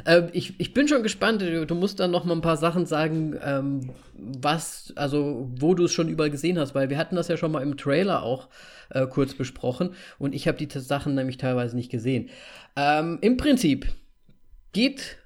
ähm, 0.06 0.28
ich, 0.32 0.58
ich 0.60 0.74
bin 0.74 0.88
schon 0.88 1.02
gespannt. 1.02 1.40
Du 1.40 1.74
musst 1.74 2.00
dann 2.00 2.10
noch 2.10 2.24
mal 2.24 2.34
ein 2.34 2.42
paar 2.42 2.56
Sachen 2.56 2.84
sagen, 2.84 3.38
ähm, 3.42 3.90
was, 4.14 4.92
also 4.96 5.48
wo 5.56 5.74
du 5.74 5.84
es 5.84 5.92
schon 5.92 6.08
überall 6.08 6.30
gesehen 6.30 6.58
hast, 6.58 6.74
weil 6.74 6.90
wir 6.90 6.98
hatten 6.98 7.16
das 7.16 7.28
ja 7.28 7.36
schon 7.36 7.52
mal 7.52 7.62
im 7.62 7.76
Trailer 7.76 8.22
auch 8.22 8.48
äh, 8.90 9.06
kurz 9.06 9.34
besprochen 9.34 9.94
und 10.18 10.34
ich 10.34 10.48
habe 10.48 10.58
die 10.58 10.68
Sachen 10.78 11.14
nämlich 11.14 11.36
teilweise 11.36 11.76
nicht 11.76 11.90
gesehen. 11.90 12.30
Ähm, 12.76 13.18
Im 13.20 13.36
Prinzip 13.36 13.86
geht 14.72 15.18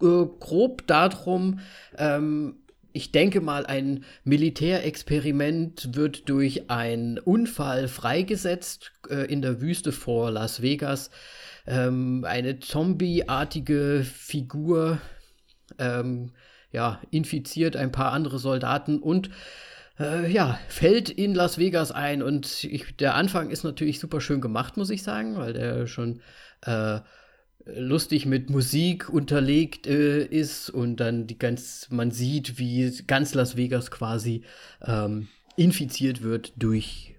äh, 0.00 0.26
grob 0.40 0.86
darum, 0.86 1.60
ähm, 1.96 2.56
ich 2.92 3.12
denke 3.12 3.40
mal, 3.40 3.66
ein 3.66 4.04
Militärexperiment 4.24 5.94
wird 5.94 6.28
durch 6.28 6.70
einen 6.70 7.18
Unfall 7.18 7.86
freigesetzt 7.86 8.92
äh, 9.08 9.30
in 9.30 9.42
der 9.42 9.60
Wüste 9.60 9.92
vor 9.92 10.30
Las 10.30 10.62
Vegas. 10.62 11.10
Ähm, 11.66 12.24
eine 12.26 12.58
zombieartige 12.60 14.04
Figur 14.04 14.98
ähm, 15.78 16.32
ja, 16.72 17.00
infiziert 17.10 17.76
ein 17.76 17.92
paar 17.92 18.12
andere 18.12 18.38
Soldaten 18.38 18.98
und 18.98 19.30
äh, 19.98 20.30
ja, 20.30 20.58
fällt 20.68 21.10
in 21.10 21.34
Las 21.34 21.58
Vegas 21.58 21.92
ein. 21.92 22.22
Und 22.22 22.64
ich, 22.64 22.96
der 22.96 23.14
Anfang 23.14 23.50
ist 23.50 23.64
natürlich 23.64 24.00
super 24.00 24.20
schön 24.20 24.40
gemacht, 24.40 24.76
muss 24.76 24.90
ich 24.90 25.02
sagen, 25.02 25.36
weil 25.36 25.52
der 25.52 25.86
schon 25.86 26.20
äh, 26.62 27.00
lustig 27.74 28.26
mit 28.26 28.50
Musik 28.50 29.08
unterlegt 29.08 29.86
äh, 29.86 30.24
ist 30.24 30.70
und 30.70 30.96
dann 30.96 31.26
die 31.26 31.38
ganz, 31.38 31.88
man 31.90 32.10
sieht, 32.10 32.58
wie 32.58 32.90
ganz 33.06 33.34
Las 33.34 33.56
Vegas 33.56 33.90
quasi 33.90 34.42
ähm, 34.82 35.28
infiziert 35.56 36.22
wird 36.22 36.52
durch, 36.56 37.16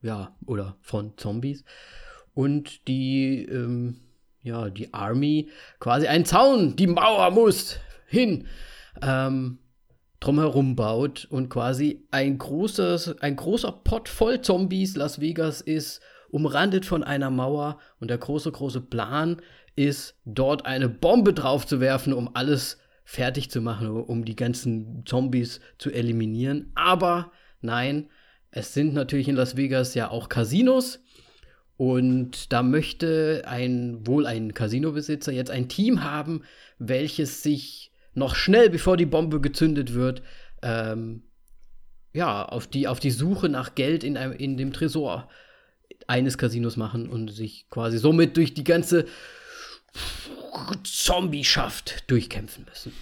ja, 0.00 0.34
oder 0.46 0.76
von 0.80 1.16
Zombies. 1.16 1.64
Und 2.34 2.88
die, 2.88 3.44
ähm, 3.44 4.00
ja, 4.42 4.70
die 4.70 4.92
Army 4.92 5.50
quasi 5.78 6.06
einen 6.06 6.24
Zaun, 6.24 6.74
die 6.76 6.86
Mauer 6.86 7.30
muss 7.30 7.78
hin, 8.06 8.46
ähm, 9.02 9.58
drumherum 10.18 10.74
baut 10.76 11.26
und 11.30 11.48
quasi 11.48 12.06
ein 12.10 12.38
großes, 12.38 13.20
ein 13.20 13.36
großer 13.36 13.72
Pott 13.84 14.08
voll 14.08 14.40
Zombies 14.40 14.96
Las 14.96 15.20
Vegas 15.20 15.60
ist, 15.60 16.00
umrandet 16.30 16.86
von 16.86 17.04
einer 17.04 17.30
Mauer 17.30 17.78
und 18.00 18.08
der 18.08 18.18
große, 18.18 18.50
große 18.50 18.80
Plan 18.80 19.42
ist, 19.76 20.16
dort 20.24 20.66
eine 20.66 20.88
Bombe 20.88 21.32
drauf 21.32 21.66
zu 21.66 21.80
werfen, 21.80 22.12
um 22.12 22.34
alles 22.34 22.78
fertig 23.04 23.50
zu 23.50 23.60
machen, 23.60 23.88
um 23.88 24.24
die 24.24 24.36
ganzen 24.36 25.04
Zombies 25.06 25.60
zu 25.78 25.90
eliminieren. 25.90 26.70
Aber 26.74 27.32
nein, 27.60 28.08
es 28.50 28.74
sind 28.74 28.94
natürlich 28.94 29.28
in 29.28 29.36
Las 29.36 29.56
Vegas 29.56 29.94
ja 29.94 30.10
auch 30.10 30.28
Casinos. 30.28 31.00
Und 31.76 32.52
da 32.52 32.62
möchte 32.62 33.42
ein, 33.46 34.06
wohl 34.06 34.26
ein 34.26 34.54
Casinobesitzer 34.54 35.32
jetzt 35.32 35.50
ein 35.50 35.68
Team 35.68 36.04
haben, 36.04 36.42
welches 36.78 37.42
sich 37.42 37.90
noch 38.14 38.34
schnell, 38.36 38.70
bevor 38.70 38.96
die 38.96 39.06
Bombe 39.06 39.40
gezündet 39.40 39.94
wird, 39.94 40.22
ähm, 40.62 41.24
ja, 42.12 42.44
auf 42.44 42.66
die, 42.66 42.86
auf 42.88 43.00
die 43.00 43.10
Suche 43.10 43.48
nach 43.48 43.74
Geld 43.74 44.04
in, 44.04 44.16
einem, 44.16 44.32
in 44.32 44.56
dem 44.56 44.72
Tresor 44.72 45.28
eines 46.06 46.36
Casinos 46.36 46.76
machen 46.76 47.08
und 47.08 47.32
sich 47.32 47.66
quasi 47.70 47.98
somit 47.98 48.36
durch 48.36 48.54
die 48.54 48.64
ganze 48.64 49.06
Zombie-Schaft 50.84 52.10
durchkämpfen 52.10 52.66
müssen. 52.68 52.92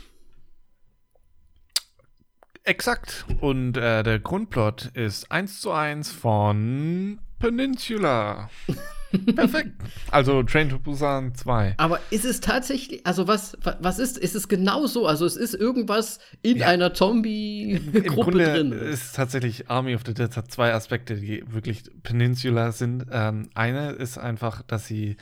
Exakt. 2.65 3.25
Und 3.41 3.77
äh, 3.77 4.03
der 4.03 4.19
Grundplot 4.19 4.91
ist 4.95 5.31
eins 5.33 5.61
zu 5.61 5.73
eins 5.73 6.13
von 6.13 7.19
Peninsula. 7.39 8.51
Perfekt. 9.35 9.73
Also 10.11 10.43
Train 10.45 10.69
to 10.69 10.79
Busan 10.79 11.35
2. 11.35 11.75
Aber 11.79 11.99
ist 12.11 12.25
es 12.25 12.41
tatsächlich, 12.41 13.05
also 13.05 13.27
was, 13.27 13.57
was 13.81 13.99
ist, 13.99 14.19
ist 14.19 14.37
es 14.37 14.47
genau 14.47 14.87
so? 14.87 15.07
Also 15.07 15.27
es 15.27 15.37
ist 15.37 15.55
irgendwas 15.55 16.21
in 16.43 16.59
ja. 16.59 16.69
einer 16.69 16.95
Zombie-Gruppe 16.95 18.31
drin. 18.31 18.73
Es 18.73 19.07
ist 19.07 19.17
tatsächlich 19.17 19.69
Army 19.69 19.97
of 19.97 20.03
the 20.07 20.15
Dead 20.15 20.37
hat 20.37 20.53
zwei 20.53 20.73
Aspekte, 20.73 21.17
die 21.17 21.43
wirklich 21.51 21.83
Peninsula 22.05 22.71
sind. 22.71 23.07
Ähm, 23.11 23.51
eine 23.55 23.93
ist 23.93 24.19
einfach, 24.19 24.63
dass 24.63 24.87
sie 24.87 25.17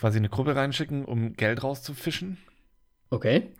quasi 0.00 0.16
eine 0.16 0.30
Gruppe 0.30 0.56
reinschicken, 0.56 1.04
um 1.04 1.34
Geld 1.34 1.62
rauszufischen. 1.62 2.38
Okay. 3.10 3.52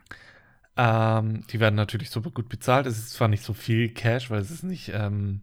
Ähm, 0.74 1.46
die 1.48 1.60
werden 1.60 1.74
natürlich 1.74 2.08
super 2.08 2.30
gut 2.30 2.48
bezahlt. 2.48 2.86
Es 2.86 2.96
ist 2.96 3.10
zwar 3.10 3.28
nicht 3.28 3.44
so 3.44 3.52
viel 3.52 3.90
Cash, 3.90 4.30
weil 4.30 4.40
es 4.40 4.50
ist 4.50 4.62
nicht 4.62 4.90
ähm, 4.94 5.42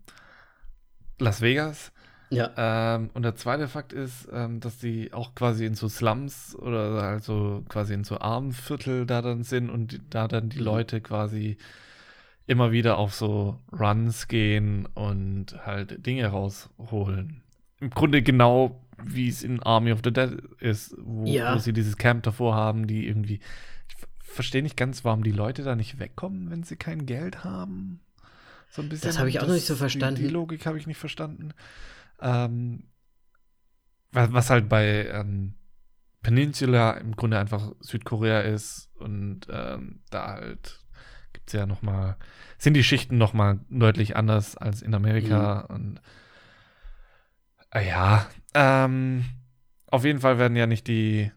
Las 1.19 1.41
Vegas. 1.41 1.91
Ja. 2.31 2.95
Ähm, 2.95 3.11
und 3.13 3.21
der 3.21 3.35
zweite 3.35 3.67
Fakt 3.67 3.93
ist, 3.93 4.27
ähm, 4.33 4.59
dass 4.59 4.79
die 4.79 5.13
auch 5.13 5.35
quasi 5.35 5.67
in 5.67 5.75
so 5.75 5.87
Slums 5.87 6.55
oder 6.55 7.03
also 7.03 7.63
quasi 7.69 7.93
in 7.93 8.03
so 8.03 8.19
Armviertel 8.19 9.05
da 9.05 9.21
dann 9.21 9.43
sind 9.43 9.69
und 9.69 9.91
die, 9.91 10.01
da 10.09 10.27
dann 10.27 10.49
die 10.49 10.57
mhm. 10.57 10.65
Leute 10.65 10.99
quasi 10.99 11.57
immer 12.47 12.71
wieder 12.71 12.97
auf 12.97 13.13
so 13.13 13.59
Runs 13.71 14.27
gehen 14.27 14.87
und 14.95 15.63
halt 15.63 16.07
Dinge 16.07 16.25
rausholen. 16.25 17.43
Im 17.79 17.91
Grunde 17.91 18.23
genau 18.23 18.81
wie 19.03 19.29
es 19.29 19.43
in 19.43 19.61
Army 19.61 19.91
of 19.91 20.01
the 20.03 20.11
Dead 20.11 20.41
ist, 20.59 20.95
wo, 20.99 21.25
ja. 21.25 21.55
wo 21.55 21.59
sie 21.59 21.73
dieses 21.73 21.97
Camp 21.97 22.23
davor 22.23 22.55
haben, 22.55 22.87
die 22.87 23.07
irgendwie. 23.07 23.39
Ich 23.89 23.95
verstehe 24.19 24.63
nicht 24.63 24.77
ganz, 24.77 25.05
warum 25.05 25.23
die 25.23 25.31
Leute 25.31 25.63
da 25.63 25.75
nicht 25.75 25.99
wegkommen, 25.99 26.49
wenn 26.49 26.63
sie 26.63 26.75
kein 26.75 27.05
Geld 27.05 27.43
haben. 27.43 28.01
So 28.69 28.81
ein 28.81 28.89
bisschen. 28.89 29.09
Das 29.09 29.19
habe 29.19 29.29
ich 29.29 29.37
auch 29.37 29.41
das, 29.41 29.49
noch 29.49 29.55
nicht 29.55 29.67
so 29.67 29.75
verstanden. 29.75 30.21
Die, 30.21 30.27
die 30.27 30.33
Logik 30.33 30.65
habe 30.65 30.77
ich 30.77 30.87
nicht 30.87 30.97
verstanden. 30.97 31.53
Ähm, 32.21 32.83
was, 34.11 34.33
was, 34.33 34.49
halt 34.49 34.69
bei 34.69 35.07
ähm, 35.07 35.53
Peninsula 36.23 36.91
im 36.91 37.15
Grunde 37.15 37.39
einfach 37.39 37.71
Südkorea 37.79 38.41
ist 38.41 38.89
und 38.95 39.41
ähm, 39.49 40.01
da 40.09 40.27
halt 40.27 40.79
gibt 41.33 41.49
es 41.49 41.53
ja 41.53 41.65
noch 41.65 41.83
mal, 41.83 42.17
sind 42.57 42.73
die 42.73 42.83
Schichten 42.83 43.17
noch 43.17 43.33
mal 43.33 43.59
deutlich 43.69 44.15
anders 44.15 44.57
als 44.57 44.81
in 44.81 44.95
Amerika 44.95 45.67
mhm. 45.69 45.75
und 45.75 46.01
ja, 47.75 48.27
ähm, 48.53 49.25
auf 49.87 50.03
jeden 50.03 50.19
Fall 50.19 50.39
werden 50.39 50.55
ja 50.55 50.67
nicht 50.67 50.87
die 50.87 51.31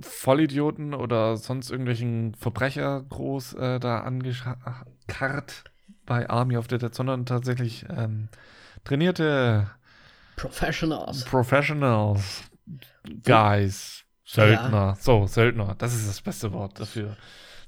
Vollidioten 0.00 0.94
oder 0.94 1.36
sonst 1.36 1.70
irgendwelchen 1.70 2.34
Verbrecher 2.34 3.02
groß 3.02 3.54
äh, 3.54 3.78
da 3.78 4.00
angekarrt 4.00 5.64
bei 6.04 6.28
Army 6.28 6.56
of 6.56 6.66
the 6.68 6.78
Dead, 6.78 6.94
sondern 6.94 7.26
tatsächlich 7.26 7.84
ähm, 7.88 8.28
trainierte 8.84 9.70
Professionals. 10.36 11.24
Professionals. 11.24 12.42
Guys. 13.24 14.04
Söldner. 14.24 14.70
Ja. 14.70 14.96
So, 14.98 15.26
Söldner. 15.26 15.76
Das 15.78 15.94
ist 15.94 16.08
das 16.08 16.20
beste 16.20 16.52
Wort 16.52 16.78
dafür. 16.80 17.16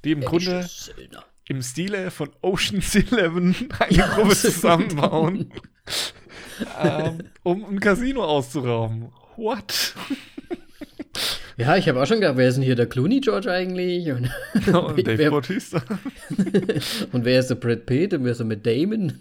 Die 0.05 0.13
im 0.13 0.21
Grunde 0.21 0.69
im 1.47 1.63
Stile 1.63 2.11
von 2.11 2.31
Ocean's 2.43 2.95
Eleven 2.95 3.55
eine 3.79 3.93
ja, 3.93 4.07
Gruppe 4.09 4.37
zusammenbauen 4.37 5.53
ähm, 6.83 7.19
um 7.43 7.65
ein 7.65 7.81
Casino 7.81 8.25
auszurauben. 8.25 9.09
What? 9.37 9.95
Ja, 11.59 11.77
ich 11.77 11.87
habe 11.89 12.01
auch 12.01 12.07
schon 12.07 12.21
gedacht, 12.21 12.37
wer 12.37 12.49
ist 12.49 12.55
denn 12.55 12.63
hier 12.63 12.77
der 12.77 12.87
Clooney 12.87 13.21
George 13.21 13.51
eigentlich? 13.51 14.13
Und, 14.13 14.31
ja, 14.65 14.79
und 14.79 15.05
Dave 15.05 15.19
wer, 15.19 15.31
Bautista. 15.31 15.83
und 17.13 17.25
wer 17.25 17.41
ist 17.41 17.51
der 17.51 17.57
Brad 17.57 17.85
Pitt 17.85 18.15
und 18.15 18.23
wer 18.23 18.31
ist 18.31 18.39
der 18.39 18.47
mit 18.47 18.65
Damon? 18.65 19.13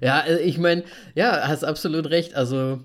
ja, 0.00 0.20
also 0.20 0.40
ich 0.40 0.58
meine, 0.58 0.84
ja, 1.16 1.48
hast 1.48 1.64
absolut 1.64 2.08
recht. 2.10 2.36
Also, 2.36 2.84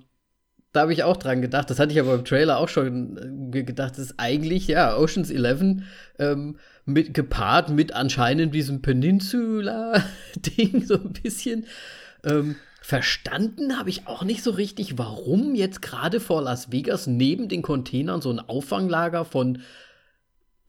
da 0.74 0.82
habe 0.82 0.93
ich 0.93 1.04
auch 1.04 1.18
dran 1.18 1.43
gedacht. 1.43 1.70
Das 1.70 1.78
hatte 1.78 1.93
ich 1.93 2.00
aber 2.00 2.16
im 2.16 2.26
Trailer 2.26 2.58
auch 2.58 2.70
schon 2.70 3.52
äh, 3.54 3.62
gedacht. 3.62 3.91
Das 3.91 4.00
ist 4.00 4.16
eigentlich, 4.18 4.68
ja, 4.68 4.98
Oceans 4.98 5.30
11 5.30 5.84
ähm, 6.18 6.58
mit, 6.86 7.14
gepaart 7.14 7.70
mit 7.70 7.93
anscheinend 7.93 8.56
diesem 8.56 8.82
Peninsula-Ding 8.82 10.88
so 10.88 10.95
ein 10.95 11.14
bisschen. 11.14 11.68
Ähm, 12.28 12.56
Verstanden 12.82 13.78
habe 13.78 13.90
ich 13.90 14.08
auch 14.08 14.24
nicht 14.24 14.44
so 14.44 14.52
richtig, 14.52 14.98
warum 14.98 15.56
jetzt 15.56 15.82
gerade 15.82 16.20
vor 16.20 16.42
Las 16.42 16.72
Vegas 16.72 17.06
neben 17.06 17.50
den 17.50 17.62
Containern 17.62 18.22
so 18.22 18.32
ein 18.32 18.40
Auffanglager 18.40 19.26
von 19.26 19.62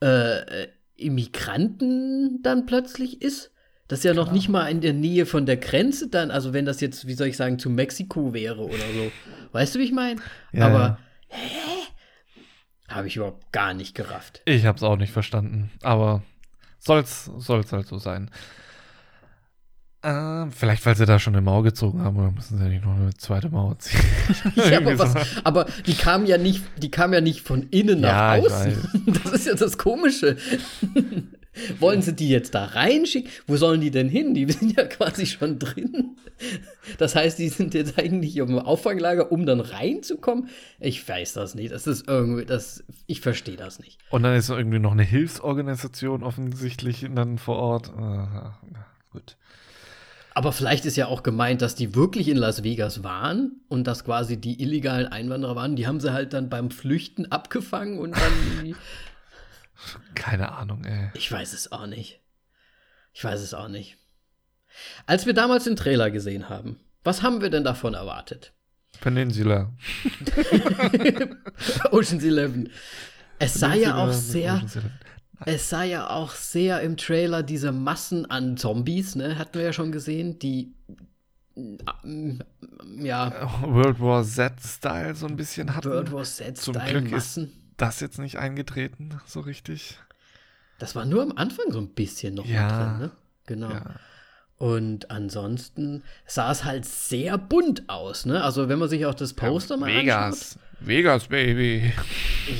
äh, 0.01 0.67
Immigranten 0.97 2.41
dann 2.41 2.65
plötzlich 2.65 3.21
ist. 3.21 3.51
Das 3.87 3.99
ist 3.99 4.03
ja 4.05 4.11
Klar. 4.11 4.25
noch 4.25 4.31
nicht 4.33 4.49
mal 4.49 4.67
in 4.67 4.81
der 4.81 4.93
Nähe 4.93 5.25
von 5.25 5.45
der 5.45 5.57
Grenze 5.57 6.09
dann, 6.09 6.29
also 6.29 6.51
wenn 6.51 6.65
das 6.65 6.81
jetzt, 6.81 7.07
wie 7.07 7.13
soll 7.13 7.27
ich 7.27 7.37
sagen, 7.37 7.57
zu 7.57 7.69
Mexiko 7.69 8.33
wäre 8.33 8.65
oder 8.65 8.77
so. 8.77 9.11
Weißt 9.53 9.75
du, 9.75 9.79
wie 9.79 9.83
ich 9.83 9.91
meine? 9.91 10.19
Ja, 10.51 10.67
Aber, 10.67 10.79
ja. 10.79 10.97
hä? 11.29 11.59
Habe 12.89 13.07
ich 13.07 13.15
überhaupt 13.15 13.51
gar 13.51 13.73
nicht 13.73 13.95
gerafft. 13.95 14.41
Ich 14.45 14.65
habe 14.65 14.75
es 14.75 14.83
auch 14.83 14.97
nicht 14.97 15.13
verstanden. 15.13 15.71
Aber 15.83 16.23
soll's, 16.79 17.31
soll's 17.37 17.71
halt 17.71 17.87
so 17.87 17.97
sein. 17.97 18.29
Äh, 20.01 20.45
vielleicht, 20.51 20.85
weil 20.85 20.95
sie 20.95 21.05
da 21.05 21.19
schon 21.19 21.35
eine 21.35 21.41
Mauer 21.41 21.63
gezogen 21.63 22.01
haben, 22.01 22.17
oder 22.17 22.31
müssen 22.31 22.57
sie 22.57 22.63
ja 22.63 22.69
nicht 22.69 22.85
noch 22.85 22.95
eine 22.95 23.13
zweite 23.17 23.49
Mauer 23.49 23.77
ziehen. 23.79 23.99
ja, 24.55 24.77
aber, 24.77 24.97
was, 24.97 25.13
aber, 25.43 25.65
die 25.85 25.93
kam 25.93 26.25
ja 26.25 26.37
nicht, 26.37 26.63
die 26.77 26.89
kam 26.89 27.13
ja 27.13 27.19
nicht 27.19 27.41
von 27.41 27.63
innen 27.71 28.01
nach 28.01 28.37
ja, 28.37 28.41
außen. 28.41 29.03
Das 29.23 29.33
ist 29.33 29.47
ja 29.47 29.55
das 29.55 29.77
Komische. 29.77 30.37
Wollen 31.79 32.01
sie 32.01 32.13
die 32.13 32.29
jetzt 32.29 32.55
da 32.55 32.63
reinschicken? 32.63 33.29
Wo 33.45 33.57
sollen 33.57 33.81
die 33.81 33.91
denn 33.91 34.07
hin? 34.07 34.33
Die 34.33 34.49
sind 34.49 34.77
ja 34.77 34.85
quasi 34.85 35.25
schon 35.25 35.59
drin. 35.59 36.15
Das 36.97 37.15
heißt, 37.15 37.37
die 37.37 37.49
sind 37.49 37.73
jetzt 37.73 37.99
eigentlich 37.99 38.37
im 38.37 38.57
Auffanglager, 38.57 39.31
um 39.33 39.45
dann 39.45 39.59
reinzukommen? 39.59 40.47
Ich 40.79 41.05
weiß 41.05 41.33
das 41.33 41.55
nicht. 41.55 41.73
Das 41.73 41.87
ist 41.87 42.07
irgendwie, 42.07 42.45
das, 42.45 42.85
ich 43.07 43.19
verstehe 43.19 43.57
das 43.57 43.79
nicht. 43.79 43.97
Und 44.09 44.23
dann 44.23 44.35
ist 44.35 44.49
irgendwie 44.49 44.79
noch 44.79 44.93
eine 44.93 45.03
Hilfsorganisation 45.03 46.23
offensichtlich 46.23 47.05
dann 47.13 47.37
vor 47.37 47.57
Ort. 47.57 47.89
Aha, 47.89 48.57
gut. 49.11 49.35
Aber 50.39 50.53
vielleicht 50.53 50.85
ist 50.85 50.95
ja 50.95 51.07
auch 51.07 51.21
gemeint, 51.21 51.61
dass 51.61 51.75
die 51.75 51.95
wirklich 51.95 52.29
in 52.29 52.37
Las 52.37 52.63
Vegas 52.63 53.03
waren 53.03 53.59
und 53.67 53.85
dass 53.87 54.05
quasi 54.05 54.37
die 54.37 54.61
illegalen 54.63 55.05
Einwanderer 55.05 55.57
waren. 55.57 55.75
Die 55.75 55.85
haben 55.85 55.99
sie 55.99 56.13
halt 56.13 56.31
dann 56.31 56.49
beim 56.49 56.71
Flüchten 56.71 57.29
abgefangen 57.29 57.99
und 57.99 58.15
dann 58.15 58.75
Keine 60.15 60.53
Ahnung, 60.53 60.85
ey. 60.85 61.09
Ich 61.13 61.29
weiß 61.29 61.51
es 61.51 61.73
auch 61.73 61.87
nicht. 61.87 62.21
Ich 63.11 63.21
weiß 63.21 63.41
es 63.41 63.53
auch 63.53 63.67
nicht. 63.67 63.97
Als 65.05 65.25
wir 65.25 65.33
damals 65.33 65.65
den 65.65 65.75
Trailer 65.75 66.09
gesehen 66.09 66.47
haben, 66.47 66.79
was 67.03 67.21
haben 67.21 67.41
wir 67.41 67.49
denn 67.49 67.65
davon 67.65 67.93
erwartet? 67.93 68.53
Peninsula. 69.01 69.73
Ocean's 71.91 72.23
Eleven. 72.23 72.69
Es 73.39 73.55
sah 73.55 73.73
ja 73.73 73.97
auch 73.97 74.13
sehr. 74.13 74.61
Es 75.45 75.69
sah 75.69 75.83
ja 75.83 76.09
auch 76.09 76.31
sehr 76.31 76.81
im 76.81 76.97
Trailer 76.97 77.43
diese 77.43 77.71
Massen 77.71 78.29
an 78.29 78.57
Zombies, 78.57 79.15
ne? 79.15 79.37
Hatten 79.37 79.57
wir 79.57 79.65
ja 79.65 79.73
schon 79.73 79.91
gesehen, 79.91 80.37
die 80.39 80.73
mm, 81.55 82.39
ja. 82.99 83.49
World 83.61 83.99
War 83.99 84.23
Z-Style 84.23 85.15
so 85.15 85.27
ein 85.27 85.35
bisschen 85.35 85.75
hatten. 85.75 85.89
World 85.89 86.11
War 86.11 86.23
Z-Style 86.23 87.01
Massen. 87.01 87.45
Ist 87.45 87.53
das 87.77 87.99
jetzt 88.01 88.19
nicht 88.19 88.37
eingetreten, 88.37 89.19
so 89.25 89.39
richtig. 89.39 89.97
Das 90.77 90.95
war 90.95 91.05
nur 91.05 91.23
am 91.23 91.33
Anfang 91.33 91.71
so 91.71 91.79
ein 91.79 91.89
bisschen 91.89 92.35
noch 92.35 92.45
ja, 92.45 92.67
drin, 92.67 92.99
ne? 92.99 93.11
Genau. 93.45 93.69
Ja. 93.69 93.95
Und 94.57 95.09
ansonsten 95.09 96.03
sah 96.25 96.51
es 96.51 96.65
halt 96.65 96.85
sehr 96.85 97.37
bunt 97.37 97.87
aus, 97.87 98.25
ne? 98.25 98.43
Also 98.43 98.67
wenn 98.67 98.77
man 98.77 98.89
sich 98.89 99.05
auch 99.05 99.13
das 99.13 99.33
Poster 99.33 99.75
ja, 99.75 99.79
mal 99.79 99.87
Vegas. 99.87 100.57
anschaut. 100.57 100.63
Vegas, 100.81 101.27
Baby. 101.27 101.93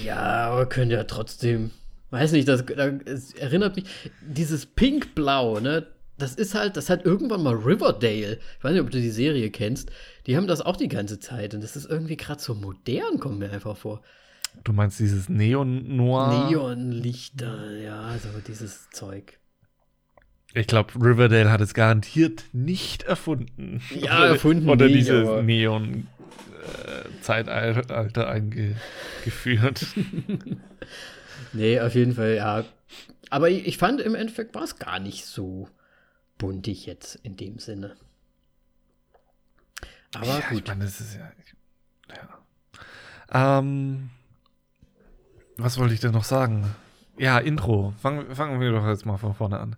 Ja, 0.03 0.49
aber 0.49 0.65
könnte 0.67 0.95
ja 0.95 1.03
trotzdem, 1.03 1.71
weiß 2.11 2.31
nicht, 2.31 2.47
das, 2.47 2.63
das 2.65 3.33
erinnert 3.33 3.75
mich, 3.75 3.85
dieses 4.21 4.65
Pink-Blau, 4.65 5.59
ne? 5.59 5.87
Das 6.17 6.35
ist 6.35 6.53
halt, 6.53 6.75
das 6.75 6.89
hat 6.89 7.05
irgendwann 7.05 7.43
mal 7.43 7.55
Riverdale, 7.55 8.39
ich 8.57 8.63
weiß 8.63 8.73
nicht, 8.73 8.81
ob 8.81 8.91
du 8.91 8.99
die 8.99 9.09
Serie 9.09 9.49
kennst, 9.51 9.89
die 10.27 10.35
haben 10.35 10.47
das 10.47 10.59
auch 10.59 10.75
die 10.75 10.89
ganze 10.89 11.19
Zeit 11.19 11.53
und 11.53 11.63
das 11.63 11.77
ist 11.77 11.89
irgendwie 11.89 12.17
gerade 12.17 12.41
so 12.41 12.55
modern, 12.55 13.19
kommt 13.19 13.39
mir 13.39 13.49
einfach 13.49 13.77
vor. 13.77 14.01
Du 14.65 14.73
meinst 14.73 14.99
dieses 14.99 15.29
Neon-Noir? 15.29 16.49
Neonlichter, 16.49 17.77
ja, 17.77 18.17
so 18.17 18.27
dieses 18.45 18.89
Zeug. 18.89 19.39
Ich 20.53 20.67
glaube, 20.67 20.93
Riverdale 20.95 21.49
hat 21.51 21.61
es 21.61 21.73
garantiert 21.73 22.43
nicht 22.53 23.03
erfunden. 23.03 23.81
Ja, 23.95 24.25
erfunden. 24.25 24.67
Oder 24.67 24.87
nicht, 24.87 25.07
dieses 25.07 25.43
Neon-Zeitalter 25.43 28.23
äh, 28.23 28.25
eingeführt. 28.25 29.85
nee, 31.53 31.79
auf 31.79 31.95
jeden 31.95 32.13
Fall, 32.13 32.35
ja. 32.35 32.65
Aber 33.29 33.49
ich, 33.49 33.67
ich 33.67 33.77
fand 33.77 34.01
im 34.01 34.15
Endeffekt 34.15 34.55
war 34.55 34.63
es 34.63 34.77
gar 34.77 34.99
nicht 34.99 35.25
so 35.25 35.67
buntig 36.37 36.85
jetzt 36.85 37.15
in 37.15 37.35
dem 37.35 37.59
Sinne. 37.59 37.95
Aber 40.15 40.25
ja, 40.25 40.39
gut. 40.49 40.63
Ich 40.63 40.67
meine, 40.67 40.85
das 40.85 40.99
ist 40.99 41.15
ja. 41.15 41.31
ja. 43.31 43.59
Ähm, 43.59 44.09
was 45.57 45.77
wollte 45.77 45.93
ich 45.93 45.99
denn 45.99 46.13
noch 46.13 46.23
sagen? 46.23 46.73
Ja, 47.17 47.37
Intro. 47.37 47.93
Fangen, 48.01 48.33
fangen 48.33 48.59
wir 48.59 48.71
doch 48.71 48.87
jetzt 48.87 49.05
mal 49.05 49.17
von 49.17 49.35
vorne 49.35 49.59
an. 49.59 49.75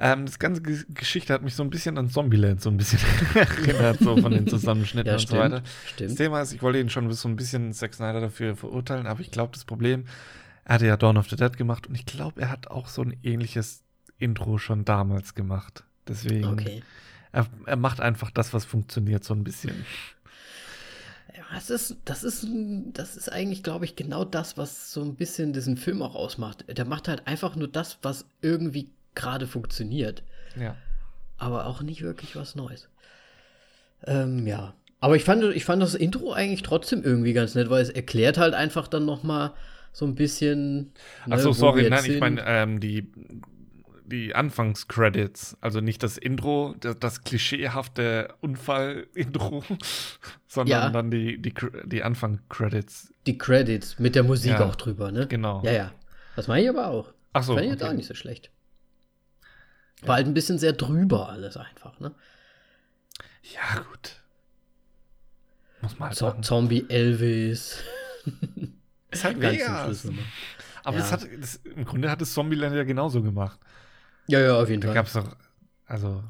Ähm, 0.00 0.26
das 0.26 0.38
ganze 0.38 0.62
G 0.62 0.78
Geschichte 0.94 1.34
hat 1.34 1.42
mich 1.42 1.56
so 1.56 1.64
ein 1.64 1.70
bisschen 1.70 1.98
an 1.98 2.08
Zombieland 2.08 2.60
so 2.62 2.70
ein 2.70 2.76
bisschen 2.76 3.00
erinnert, 3.34 3.98
so 3.98 4.16
von 4.16 4.30
den 4.30 4.46
Zusammenschnitten 4.48 5.08
ja, 5.08 5.14
und 5.14 5.20
stimmt, 5.20 5.36
so 5.36 5.44
weiter. 5.44 5.62
Stimmt. 5.86 6.10
Das 6.10 6.16
Thema 6.16 6.40
ist, 6.40 6.52
ich 6.52 6.62
wollte 6.62 6.78
ihn 6.78 6.88
schon 6.88 7.12
so 7.12 7.28
ein 7.28 7.34
bisschen 7.34 7.72
Zack 7.72 7.94
Snyder 7.94 8.20
dafür 8.20 8.54
verurteilen, 8.54 9.08
aber 9.08 9.20
ich 9.20 9.32
glaube, 9.32 9.52
das 9.54 9.64
Problem, 9.64 10.04
er 10.68 10.74
hatte 10.74 10.86
ja 10.86 10.96
Dawn 10.98 11.16
of 11.16 11.30
the 11.30 11.36
Dead 11.36 11.56
gemacht 11.56 11.86
und 11.86 11.94
ich 11.94 12.04
glaube, 12.04 12.42
er 12.42 12.50
hat 12.50 12.68
auch 12.68 12.88
so 12.88 13.00
ein 13.00 13.16
ähnliches 13.22 13.84
Intro 14.18 14.58
schon 14.58 14.84
damals 14.84 15.34
gemacht. 15.34 15.82
Deswegen, 16.06 16.44
okay. 16.44 16.82
er, 17.32 17.46
er 17.64 17.76
macht 17.76 18.00
einfach 18.00 18.30
das, 18.30 18.52
was 18.52 18.66
funktioniert, 18.66 19.24
so 19.24 19.32
ein 19.32 19.44
bisschen. 19.44 19.86
Ja, 21.34 21.42
das 21.54 21.70
ist, 21.70 21.96
das 22.04 22.22
ist, 22.22 22.46
das 22.92 23.16
ist 23.16 23.32
eigentlich, 23.32 23.62
glaube 23.62 23.86
ich, 23.86 23.96
genau 23.96 24.26
das, 24.26 24.58
was 24.58 24.92
so 24.92 25.02
ein 25.02 25.14
bisschen 25.14 25.54
diesen 25.54 25.78
Film 25.78 26.02
auch 26.02 26.14
ausmacht. 26.14 26.66
Der 26.68 26.84
macht 26.84 27.08
halt 27.08 27.26
einfach 27.26 27.56
nur 27.56 27.68
das, 27.68 27.98
was 28.02 28.26
irgendwie 28.42 28.90
gerade 29.14 29.46
funktioniert. 29.46 30.22
Ja. 30.54 30.76
Aber 31.38 31.64
auch 31.64 31.80
nicht 31.80 32.02
wirklich 32.02 32.36
was 32.36 32.56
Neues. 32.56 32.90
Ähm, 34.04 34.46
ja. 34.46 34.74
Aber 35.00 35.16
ich 35.16 35.24
fand, 35.24 35.42
ich 35.44 35.64
fand 35.64 35.80
das 35.82 35.94
Intro 35.94 36.32
eigentlich 36.32 36.62
trotzdem 36.62 37.02
irgendwie 37.02 37.32
ganz 37.32 37.54
nett, 37.54 37.70
weil 37.70 37.82
es 37.82 37.90
erklärt 37.90 38.36
halt 38.36 38.52
einfach 38.52 38.86
dann 38.86 39.06
noch 39.06 39.22
mal 39.22 39.54
so 39.92 40.06
ein 40.06 40.14
bisschen. 40.14 40.92
Ne, 41.26 41.34
Achso, 41.34 41.52
sorry, 41.52 41.88
nein, 41.88 42.04
ich 42.04 42.20
meine, 42.20 42.42
ähm, 42.46 42.80
die 42.80 43.10
die 44.08 44.34
Anfangscredits, 44.34 45.56
also 45.60 45.80
nicht 45.80 46.02
das 46.02 46.16
Intro, 46.16 46.74
das, 46.80 46.98
das 46.98 47.24
klischeehafte 47.24 48.34
Unfall-Intro, 48.40 49.62
sondern 50.48 50.82
ja. 50.82 50.90
dann 50.90 51.10
die, 51.10 51.40
die, 51.40 51.52
die 51.84 52.02
Anfang-Credits. 52.02 53.12
Die 53.26 53.36
Credits 53.36 53.98
mit 53.98 54.14
der 54.14 54.24
Musik 54.24 54.52
ja. 54.52 54.64
auch 54.66 54.76
drüber, 54.76 55.12
ne? 55.12 55.26
Genau. 55.26 55.62
Ja, 55.62 55.72
ja. 55.72 55.92
Das 56.36 56.48
meine 56.48 56.62
ich 56.62 56.68
aber 56.70 56.88
auch. 56.88 57.12
Ach 57.32 57.42
so. 57.42 57.54
Fand 57.54 57.66
ich 57.66 57.72
okay. 57.72 57.80
jetzt 57.80 57.88
auch 57.90 57.94
nicht 57.94 58.06
so 58.06 58.14
schlecht. 58.14 58.50
War 60.00 60.08
ja. 60.08 60.14
halt 60.16 60.26
ein 60.26 60.34
bisschen 60.34 60.58
sehr 60.58 60.72
drüber 60.72 61.28
alles 61.28 61.56
einfach, 61.56 62.00
ne? 62.00 62.12
Ja, 63.42 63.80
gut. 63.80 64.16
Muss 65.80 65.98
man 65.98 66.08
halt 66.08 66.18
Zo 66.18 66.32
Zombie 66.40 66.86
Elvis. 66.88 67.82
Ist 69.10 69.24
halt 69.24 69.40
Vegas. 69.40 70.08
Aber 70.84 70.96
ja. 70.96 71.02
das 71.02 71.12
hat, 71.12 71.28
das, 71.40 71.56
im 71.64 71.84
Grunde 71.84 72.10
hat 72.10 72.22
es 72.22 72.32
Zombieland 72.32 72.74
ja 72.74 72.84
genauso 72.84 73.22
gemacht. 73.22 73.58
Ja, 74.26 74.40
ja, 74.40 74.60
auf 74.60 74.68
jeden 74.68 74.80
da 74.80 74.88
Fall. 74.88 74.94
Da 74.94 75.00
gab 75.00 75.06
es 75.06 75.12
doch, 75.12 75.36
also. 75.86 76.22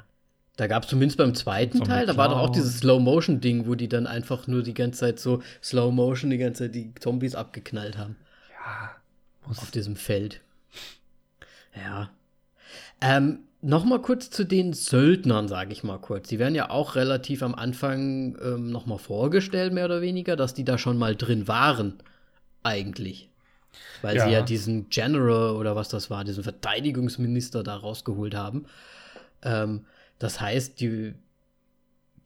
Da 0.57 0.66
gab 0.66 0.83
es 0.83 0.89
zumindest 0.89 1.18
beim 1.18 1.35
zweiten 1.35 1.85
Teil, 1.85 2.07
da 2.07 2.16
war 2.16 2.29
doch 2.29 2.39
auch 2.39 2.51
dieses 2.51 2.79
Slow-Motion-Ding, 2.79 3.68
wo 3.68 3.76
die 3.76 3.89
dann 3.89 4.09
einfach 4.09 4.49
nur 4.49 4.64
die 4.64 4.74
ganze 4.74 5.01
Zeit 5.01 5.20
so 5.20 5.41
Slow-Motion 5.62 6.31
die 6.31 6.39
ganze 6.39 6.64
Zeit 6.64 6.74
die 6.74 6.93
Zombies 6.97 7.37
abgeknallt 7.37 7.97
haben. 7.97 8.16
Ja. 8.51 8.91
Muss 9.47 9.61
auf 9.61 9.70
diesem 9.70 9.95
Feld. 9.95 10.41
Ja. 11.76 12.11
Ähm, 13.01 13.41
Nochmal 13.61 14.01
kurz 14.01 14.31
zu 14.31 14.45
den 14.45 14.72
Söldnern, 14.72 15.49
sage 15.49 15.72
ich 15.72 15.83
mal 15.83 15.99
kurz. 15.99 16.29
Die 16.29 16.39
werden 16.39 16.55
ja 16.55 16.70
auch 16.70 16.95
relativ 16.95 17.43
am 17.43 17.57
Anfang 17.57 18.37
ähm, 18.41 18.70
nochmal 18.70 18.99
vorgestellt, 18.99 19.72
mehr 19.72 19.87
oder 19.87 20.01
weniger, 20.01 20.37
dass 20.37 20.55
die 20.55 20.64
da 20.64 20.79
schon 20.79 20.97
mal 20.97 21.16
drin 21.16 21.49
waren. 21.49 21.95
Eigentlich. 22.68 23.28
Weil 24.02 24.16
ja. 24.16 24.24
sie 24.24 24.32
ja 24.32 24.42
diesen 24.42 24.88
General 24.90 25.56
oder 25.56 25.74
was 25.74 25.88
das 25.88 26.10
war, 26.10 26.24
diesen 26.24 26.44
Verteidigungsminister 26.44 27.62
da 27.62 27.76
rausgeholt 27.76 28.34
haben. 28.34 28.66
Ähm, 29.42 29.86
das 30.18 30.40
heißt, 30.40 30.80
die 30.80 31.14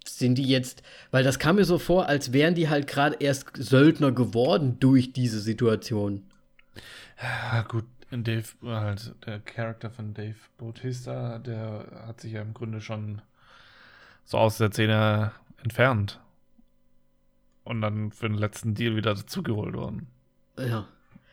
sind 0.05 0.37
die 0.37 0.45
jetzt, 0.45 0.83
weil 1.11 1.25
das 1.25 1.39
kam 1.39 1.57
mir 1.57 1.65
so 1.65 1.79
vor, 1.79 2.09
als 2.09 2.33
wären 2.33 2.55
die 2.55 2.69
halt 2.69 2.87
gerade 2.87 3.17
erst 3.21 3.51
Söldner 3.57 4.13
geworden 4.13 4.79
durch 4.81 5.13
diese 5.13 5.41
Situation. 5.41 6.25
Ja, 7.23 7.63
gut, 7.63 7.85
Dave, 8.11 8.45
halt 8.65 9.15
der 9.25 9.41
Charakter 9.41 9.91
von 9.91 10.13
Dave 10.13 10.35
Bautista, 10.59 11.39
der 11.39 11.87
hat 12.07 12.21
sich 12.21 12.33
ja 12.33 12.43
im 12.43 12.53
Grunde 12.53 12.81
schon 12.81 13.23
so 14.25 14.39
aus 14.39 14.59
der 14.59 14.71
Szene 14.73 15.33
entfernt. 15.63 16.21
Und 17.65 17.81
dann 17.81 18.11
für 18.11 18.29
den 18.29 18.39
letzten 18.39 18.75
Deal 18.75 18.97
wieder 18.97 19.15
dazugeholt 19.15 19.75
worden. 19.75 20.09
Ja. 20.59 20.87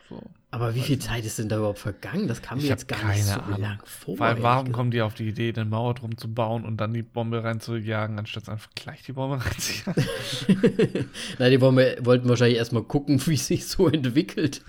So. 0.08 0.22
Aber 0.52 0.74
wie 0.74 0.80
viel 0.80 0.98
Zeit 0.98 1.24
ist 1.24 1.38
denn 1.38 1.48
da 1.48 1.58
überhaupt 1.58 1.78
vergangen? 1.78 2.26
Das 2.26 2.42
kam 2.42 2.58
mir 2.58 2.64
jetzt 2.64 2.88
gar 2.88 3.04
nicht 3.12 3.24
so 3.24 3.38
Ahnung. 3.38 3.60
lang 3.60 3.78
vor. 3.84 4.18
Weil 4.18 4.42
warum 4.42 4.72
kommen 4.72 4.90
die 4.90 5.00
auf 5.00 5.14
die 5.14 5.28
Idee, 5.28 5.52
den 5.52 5.68
Mauer 5.68 5.94
drum 5.94 6.18
zu 6.18 6.32
bauen 6.32 6.64
und 6.64 6.78
dann 6.78 6.92
die 6.92 7.04
Bombe 7.04 7.44
reinzujagen, 7.44 8.18
anstatt 8.18 8.48
einfach 8.48 8.70
gleich 8.74 9.04
die 9.04 9.12
Bombe 9.12 9.44
reinzujagen? 9.44 10.04
Nein, 11.38 11.50
die 11.52 11.58
Bombe 11.58 11.96
wollten 12.00 12.28
wahrscheinlich 12.28 12.58
erstmal 12.58 12.82
gucken, 12.82 13.24
wie 13.26 13.36
sich 13.36 13.68
so 13.68 13.88
entwickelt. 13.88 14.62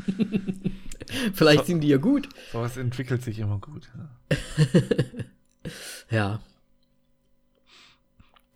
Vielleicht 1.34 1.62
so, 1.62 1.66
sind 1.66 1.82
die 1.82 1.88
ja 1.88 1.98
gut. 1.98 2.30
Sowas 2.52 2.78
entwickelt 2.78 3.24
sich 3.24 3.40
immer 3.40 3.58
gut. 3.58 3.90
Ja. 3.98 5.68
ja. 6.12 6.40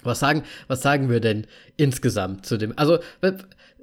Was 0.03 0.19
sagen, 0.19 0.43
was 0.67 0.83
sagen 0.83 1.09
wir 1.09 1.19
denn 1.19 1.47
insgesamt 1.75 2.45
zu 2.45 2.57
dem? 2.57 2.77
Also, 2.77 2.99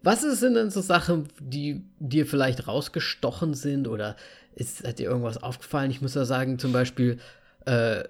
was 0.03 0.23
sind 0.23 0.55
denn 0.55 0.71
so 0.71 0.81
Sachen, 0.81 1.29
die 1.41 1.85
dir 1.99 2.27
vielleicht 2.27 2.67
rausgestochen 2.67 3.55
sind 3.55 3.89
oder 3.89 4.17
ist, 4.55 4.87
hat 4.87 4.99
dir 4.99 5.09
irgendwas 5.09 5.43
aufgefallen? 5.43 5.91
Ich 5.91 6.03
muss 6.03 6.15
ja 6.15 6.25
sagen, 6.25 6.59
zum 6.59 6.73
Beispiel 6.73 7.19
äh, 7.67 8.05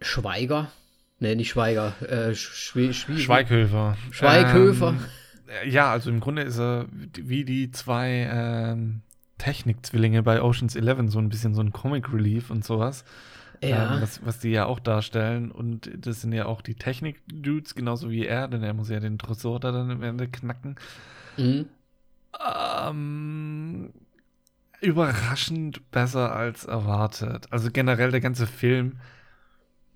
Schweiger. 0.00 0.70
Nee, 1.18 1.36
nicht 1.36 1.50
Schweiger. 1.50 1.94
Äh, 2.02 2.34
Schwe 2.34 2.92
Schweighöfer. 2.92 3.96
Schweighöfer. 4.10 4.88
Ähm, 4.88 5.70
ja, 5.70 5.90
also 5.90 6.10
im 6.10 6.20
Grunde 6.20 6.42
ist 6.42 6.58
er 6.58 6.86
wie 6.90 7.44
die 7.44 7.70
zwei 7.70 8.28
ähm, 8.30 9.02
Technik-Zwillinge 9.38 10.22
bei 10.22 10.42
Oceans 10.42 10.76
11, 10.76 11.10
so 11.10 11.18
ein 11.18 11.28
bisschen 11.28 11.54
so 11.54 11.62
ein 11.62 11.72
Comic 11.72 12.12
Relief 12.12 12.50
und 12.50 12.64
sowas. 12.64 13.04
Ja. 13.62 13.94
Ähm, 13.94 14.02
was, 14.02 14.24
was 14.26 14.38
die 14.40 14.50
ja 14.50 14.66
auch 14.66 14.80
darstellen. 14.80 15.50
Und 15.50 15.90
das 15.94 16.20
sind 16.20 16.32
ja 16.32 16.46
auch 16.46 16.62
die 16.62 16.74
Technik-Dudes, 16.74 17.74
genauso 17.74 18.10
wie 18.10 18.26
er, 18.26 18.48
denn 18.48 18.62
er 18.62 18.74
muss 18.74 18.88
ja 18.88 19.00
den 19.00 19.18
Tresor 19.18 19.60
da 19.60 19.70
dann 19.70 19.90
am 19.90 20.02
Ende 20.02 20.28
knacken. 20.28 20.76
Mhm. 21.36 21.66
Ähm, 22.84 23.92
überraschend 24.80 25.90
besser 25.90 26.34
als 26.34 26.64
erwartet. 26.64 27.46
Also 27.50 27.70
generell 27.70 28.10
der 28.10 28.20
ganze 28.20 28.46
Film. 28.46 28.98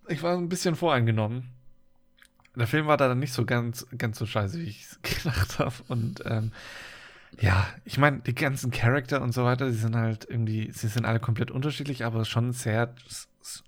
Ich 0.09 0.23
war 0.23 0.37
ein 0.37 0.49
bisschen 0.49 0.77
voreingenommen. 0.77 1.49
Der 2.55 2.67
Film 2.67 2.87
war 2.87 2.97
da 2.97 3.09
dann 3.09 3.19
nicht 3.19 3.33
so 3.33 3.45
ganz, 3.45 3.87
ganz 3.99 4.19
so 4.19 4.25
scheiße, 4.25 4.59
wie 4.61 4.69
ich 4.69 4.85
es 4.85 5.03
gedacht 5.25 5.59
habe. 5.59 5.75
Und 5.89 6.23
ähm, 6.25 6.53
ja, 7.41 7.67
ich 7.85 7.99
meine, 7.99 8.21
die 8.21 8.35
ganzen 8.35 8.71
Charakter 8.71 9.23
und 9.23 9.33
so 9.33 9.45
weiter, 9.45 9.67
die 9.69 9.77
sind 9.77 9.97
halt 9.97 10.27
irgendwie, 10.29 10.71
sie 10.73 10.89
sind 10.89 11.05
alle 11.05 11.21
komplett 11.21 11.51
unterschiedlich, 11.51 12.05
aber 12.05 12.25
schon 12.25 12.53
sehr 12.53 12.95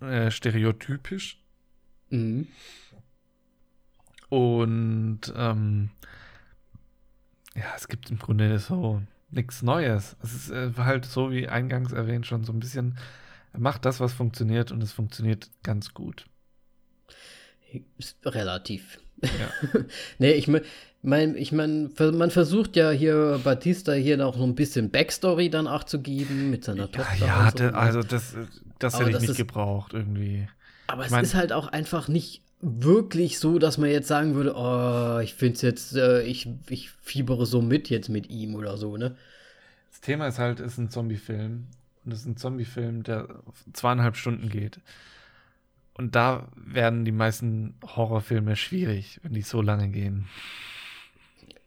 äh, 0.00 0.30
stereotypisch. 0.30 1.38
Mhm. 2.10 2.48
Und 4.28 5.20
ähm, 5.36 5.90
ja, 7.54 7.72
es 7.76 7.88
gibt 7.88 8.10
im 8.10 8.18
Grunde 8.18 8.58
so 8.58 9.02
nichts 9.30 9.62
Neues. 9.62 10.16
Es 10.22 10.34
ist 10.34 10.50
äh, 10.50 10.72
halt 10.76 11.04
so, 11.04 11.30
wie 11.30 11.48
eingangs 11.48 11.92
erwähnt, 11.92 12.26
schon 12.26 12.44
so 12.44 12.52
ein 12.52 12.60
bisschen, 12.60 12.98
macht 13.56 13.84
das, 13.84 14.00
was 14.00 14.12
funktioniert 14.12 14.72
und 14.72 14.82
es 14.82 14.92
funktioniert 14.92 15.50
ganz 15.62 15.94
gut. 15.94 16.26
Relativ. 18.24 18.98
Ja. 19.22 19.80
nee, 20.18 20.32
ich 20.32 20.48
meine, 21.02 21.36
ich 21.36 21.52
mein, 21.52 21.90
man 21.98 22.30
versucht 22.30 22.76
ja 22.76 22.90
hier 22.90 23.40
Batista 23.44 23.92
hier 23.92 24.16
noch 24.16 24.36
so 24.36 24.44
ein 24.44 24.54
bisschen 24.54 24.90
Backstory 24.90 25.50
dann 25.50 25.66
auch 25.66 25.84
zu 25.84 26.00
geben 26.00 26.50
mit 26.50 26.64
seiner 26.64 26.90
Tochter. 26.90 27.24
Ja, 27.24 27.50
so. 27.56 27.64
also 27.66 28.02
das, 28.02 28.34
das 28.78 28.98
hätte 28.98 29.10
ich 29.10 29.20
nicht 29.20 29.30
ist, 29.30 29.36
gebraucht 29.36 29.94
irgendwie. 29.94 30.48
Aber 30.86 31.02
ich 31.02 31.06
es 31.06 31.12
mein, 31.12 31.24
ist 31.24 31.34
halt 31.34 31.52
auch 31.52 31.68
einfach 31.68 32.08
nicht 32.08 32.42
wirklich 32.60 33.38
so, 33.38 33.58
dass 33.58 33.78
man 33.78 33.90
jetzt 33.90 34.08
sagen 34.08 34.34
würde, 34.34 34.54
oh, 34.56 35.20
ich 35.20 35.34
finde 35.34 35.54
es 35.54 35.62
jetzt, 35.62 35.96
äh, 35.96 36.22
ich, 36.22 36.48
ich 36.68 36.90
fiebere 36.90 37.46
so 37.46 37.62
mit 37.62 37.88
jetzt 37.88 38.08
mit 38.08 38.30
ihm 38.30 38.54
oder 38.54 38.76
so, 38.76 38.96
ne? 38.96 39.16
Das 39.90 40.00
Thema 40.00 40.26
ist 40.26 40.38
halt, 40.38 40.60
es 40.60 40.72
ist 40.72 40.78
ein 40.78 40.90
Zombie-Film. 40.90 41.66
Und 42.04 42.12
es 42.12 42.20
ist 42.20 42.26
ein 42.26 42.36
Zombie-Film, 42.36 43.02
der 43.02 43.28
zweieinhalb 43.72 44.16
Stunden 44.16 44.48
geht. 44.48 44.80
Und 45.94 46.14
da 46.14 46.48
werden 46.56 47.04
die 47.04 47.12
meisten 47.12 47.74
Horrorfilme 47.84 48.56
schwierig, 48.56 49.20
wenn 49.22 49.34
die 49.34 49.42
so 49.42 49.60
lange 49.60 49.88
gehen. 49.88 50.28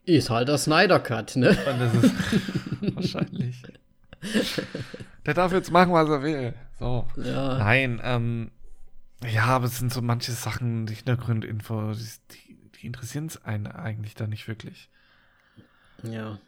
Ist 0.06 0.30
halt 0.30 0.48
der 0.48 0.58
Snyder 0.58 1.00
Cut, 1.00 1.36
ne? 1.36 1.50
Und 1.50 1.80
das 1.80 1.94
ist 1.94 2.16
wahrscheinlich. 2.96 3.62
Der 5.26 5.34
darf 5.34 5.52
jetzt 5.52 5.72
machen, 5.72 5.94
was 5.94 6.10
er 6.10 6.24
will. 6.24 6.54
So. 6.80 7.08
Ja. 7.18 7.58
Nein, 7.60 8.02
ähm, 8.04 8.52
ja, 9.30 9.46
aber 9.46 9.66
es 9.66 9.78
sind 9.78 9.94
so 9.94 10.02
manche 10.02 10.32
Sachen, 10.32 10.88
die 10.88 10.96
Hintergrundinfo, 10.96 11.94
die, 11.94 12.58
die 12.82 12.88
interessieren 12.88 13.28
es 13.28 13.44
einen 13.46 13.68
eigentlich 13.68 14.16
da 14.16 14.26
nicht 14.26 14.48
wirklich. 14.48 14.90
Ja. 16.04 16.40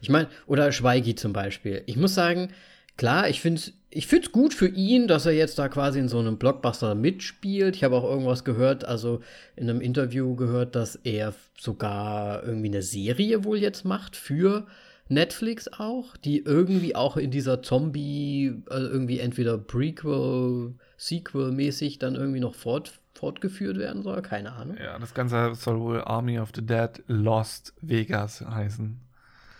Ich 0.00 0.08
meine, 0.08 0.28
oder 0.46 0.72
Schweigi 0.72 1.14
zum 1.14 1.32
Beispiel. 1.32 1.82
Ich 1.86 1.96
muss 1.96 2.14
sagen, 2.14 2.48
klar, 2.96 3.28
ich 3.28 3.40
finde 3.40 3.60
es 3.60 3.72
ich 3.94 4.08
find's 4.08 4.32
gut 4.32 4.52
für 4.52 4.66
ihn, 4.66 5.06
dass 5.06 5.24
er 5.24 5.32
jetzt 5.32 5.56
da 5.58 5.68
quasi 5.68 6.00
in 6.00 6.08
so 6.08 6.18
einem 6.18 6.36
Blockbuster 6.36 6.96
mitspielt. 6.96 7.76
Ich 7.76 7.84
habe 7.84 7.94
auch 7.94 8.02
irgendwas 8.02 8.42
gehört, 8.42 8.84
also 8.84 9.20
in 9.54 9.70
einem 9.70 9.80
Interview 9.80 10.34
gehört, 10.34 10.74
dass 10.74 10.96
er 10.96 11.32
sogar 11.56 12.42
irgendwie 12.42 12.68
eine 12.68 12.82
Serie 12.82 13.44
wohl 13.44 13.58
jetzt 13.58 13.84
macht 13.84 14.16
für 14.16 14.66
Netflix 15.08 15.68
auch, 15.68 16.16
die 16.16 16.38
irgendwie 16.40 16.96
auch 16.96 17.16
in 17.16 17.30
dieser 17.30 17.62
Zombie, 17.62 18.62
also 18.68 18.88
irgendwie 18.88 19.20
entweder 19.20 19.58
Prequel, 19.58 20.74
Sequel-mäßig 20.96 22.00
dann 22.00 22.16
irgendwie 22.16 22.40
noch 22.40 22.56
fort, 22.56 22.98
fortgeführt 23.14 23.78
werden 23.78 24.02
soll. 24.02 24.22
Keine 24.22 24.54
Ahnung. 24.54 24.76
Ja, 24.82 24.98
das 24.98 25.14
Ganze 25.14 25.54
soll 25.54 25.78
wohl 25.78 26.00
Army 26.00 26.40
of 26.40 26.50
the 26.52 26.66
Dead 26.66 26.90
Lost 27.06 27.74
Vegas 27.80 28.40
heißen. 28.40 28.98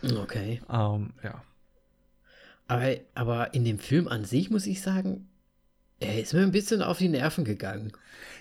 Okay. 0.02 0.60
Ähm, 0.68 1.10
ja. 1.22 1.40
Aber, 2.66 2.96
aber 3.14 3.54
in 3.54 3.64
dem 3.64 3.78
Film 3.78 4.08
an 4.08 4.24
sich 4.24 4.50
muss 4.50 4.66
ich 4.66 4.80
sagen, 4.80 5.28
er 6.00 6.20
ist 6.20 6.32
mir 6.32 6.42
ein 6.42 6.52
bisschen 6.52 6.82
auf 6.82 6.98
die 6.98 7.08
Nerven 7.08 7.44
gegangen. 7.44 7.92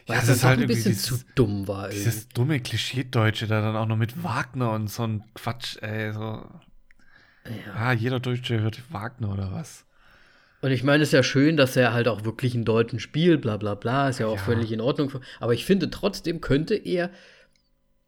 Weil 0.08 0.18
ja, 0.18 0.22
das 0.22 0.38
ist 0.38 0.44
halt 0.44 0.60
ein 0.60 0.68
bisschen 0.68 0.92
dieses, 0.94 1.06
zu 1.06 1.20
dumm 1.36 1.68
war. 1.68 1.90
Dieses 1.90 2.16
irgendwie. 2.16 2.34
dumme 2.34 2.60
Klischee-Deutsche 2.60 3.48
da 3.48 3.62
dann 3.62 3.76
auch 3.76 3.86
noch 3.86 3.98
mit 3.98 4.24
Wagner 4.24 4.72
und 4.72 4.90
so 4.90 5.04
ein 5.04 5.24
Quatsch, 5.34 5.78
ey, 5.82 6.12
so. 6.14 6.20
Ja. 6.20 7.74
Ah, 7.76 7.94
jeder 7.94 8.20
Deutsche 8.20 8.60
hört 8.62 8.82
Wagner 8.92 9.34
oder 9.34 9.52
was? 9.52 9.86
Und 10.62 10.72
ich 10.72 10.84
meine, 10.84 11.04
es 11.04 11.10
ist 11.10 11.14
ja 11.14 11.24
schön, 11.24 11.58
dass 11.58 11.76
er 11.76 11.94
halt 11.94 12.08
auch 12.08 12.24
wirklich 12.24 12.54
einen 12.54 12.64
Deutschen 12.64 13.00
spielt, 13.00 13.42
bla 13.42 13.58
bla 13.58 13.76
bla, 13.76 14.08
ist 14.08 14.20
ja 14.20 14.28
auch 14.28 14.38
ja. 14.38 14.44
völlig 14.44 14.72
in 14.72 14.80
Ordnung. 14.80 15.12
Aber 15.42 15.54
ich 15.54 15.66
finde 15.66 15.90
trotzdem 15.90 16.40
könnte 16.40 16.76
er, 16.76 17.10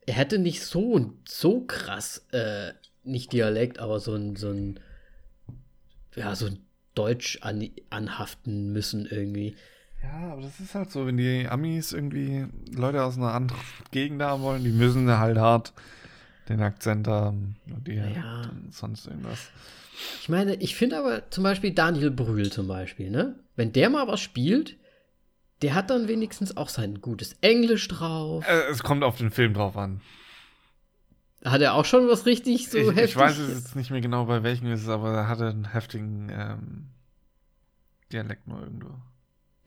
er 0.05 0.13
hätte 0.13 0.39
nicht 0.39 0.63
so, 0.63 1.13
so 1.27 1.65
krass, 1.65 2.25
äh, 2.31 2.71
nicht 3.03 3.33
Dialekt, 3.33 3.79
aber 3.79 3.99
so 3.99 4.15
ein, 4.15 4.37
so 4.37 4.51
ein, 4.51 4.79
ja, 6.15 6.35
so 6.35 6.49
Deutsch 6.93 7.39
an, 7.41 7.69
anhaften 7.89 8.71
müssen 8.71 9.05
irgendwie. 9.05 9.55
Ja, 10.01 10.31
aber 10.31 10.41
das 10.41 10.59
ist 10.59 10.75
halt 10.75 10.91
so, 10.91 11.07
wenn 11.07 11.17
die 11.17 11.47
Amis 11.47 11.91
irgendwie 11.91 12.45
Leute 12.71 13.03
aus 13.03 13.17
einer 13.17 13.33
anderen 13.33 13.61
Gegend 13.91 14.21
haben 14.21 14.43
wollen, 14.43 14.63
die 14.63 14.69
müssen 14.69 15.09
halt 15.09 15.37
hart 15.37 15.73
den 16.47 16.61
Akzent 16.61 17.07
haben 17.07 17.55
und 17.73 17.87
die 17.87 17.95
ja. 17.95 18.49
sonst 18.69 19.07
irgendwas. 19.07 19.49
Ich 20.21 20.29
meine, 20.29 20.55
ich 20.55 20.75
finde 20.75 20.97
aber 20.97 21.29
zum 21.31 21.43
Beispiel 21.43 21.71
Daniel 21.71 22.11
Brühl 22.11 22.51
zum 22.51 22.67
Beispiel, 22.67 23.09
ne? 23.09 23.35
Wenn 23.55 23.71
der 23.71 23.89
mal 23.89 24.07
was 24.07 24.19
spielt, 24.19 24.77
der 25.61 25.73
hat 25.73 25.89
dann 25.89 26.07
wenigstens 26.07 26.57
auch 26.57 26.69
sein 26.69 27.01
gutes 27.01 27.37
Englisch 27.41 27.87
drauf. 27.87 28.45
Äh, 28.47 28.69
es 28.69 28.83
kommt 28.83 29.03
auf 29.03 29.17
den 29.17 29.31
Film 29.31 29.53
drauf 29.53 29.77
an. 29.77 30.01
Hat 31.45 31.61
er 31.61 31.75
auch 31.75 31.85
schon 31.85 32.07
was 32.07 32.25
richtig 32.25 32.69
so 32.69 32.79
ich, 32.79 32.87
heftig? 32.87 33.03
Ich 33.11 33.15
weiß 33.15 33.37
es 33.37 33.49
jetzt 33.49 33.75
nicht 33.75 33.91
mehr 33.91 34.01
genau, 34.01 34.25
bei 34.25 34.41
welchem 34.41 34.71
es 34.71 34.81
ist, 34.81 34.89
aber 34.89 35.11
er 35.11 35.27
hatte 35.27 35.47
einen 35.47 35.71
heftigen 35.71 36.29
ähm, 36.29 36.87
Dialekt 38.11 38.47
nur 38.47 38.61
irgendwo. 38.61 38.89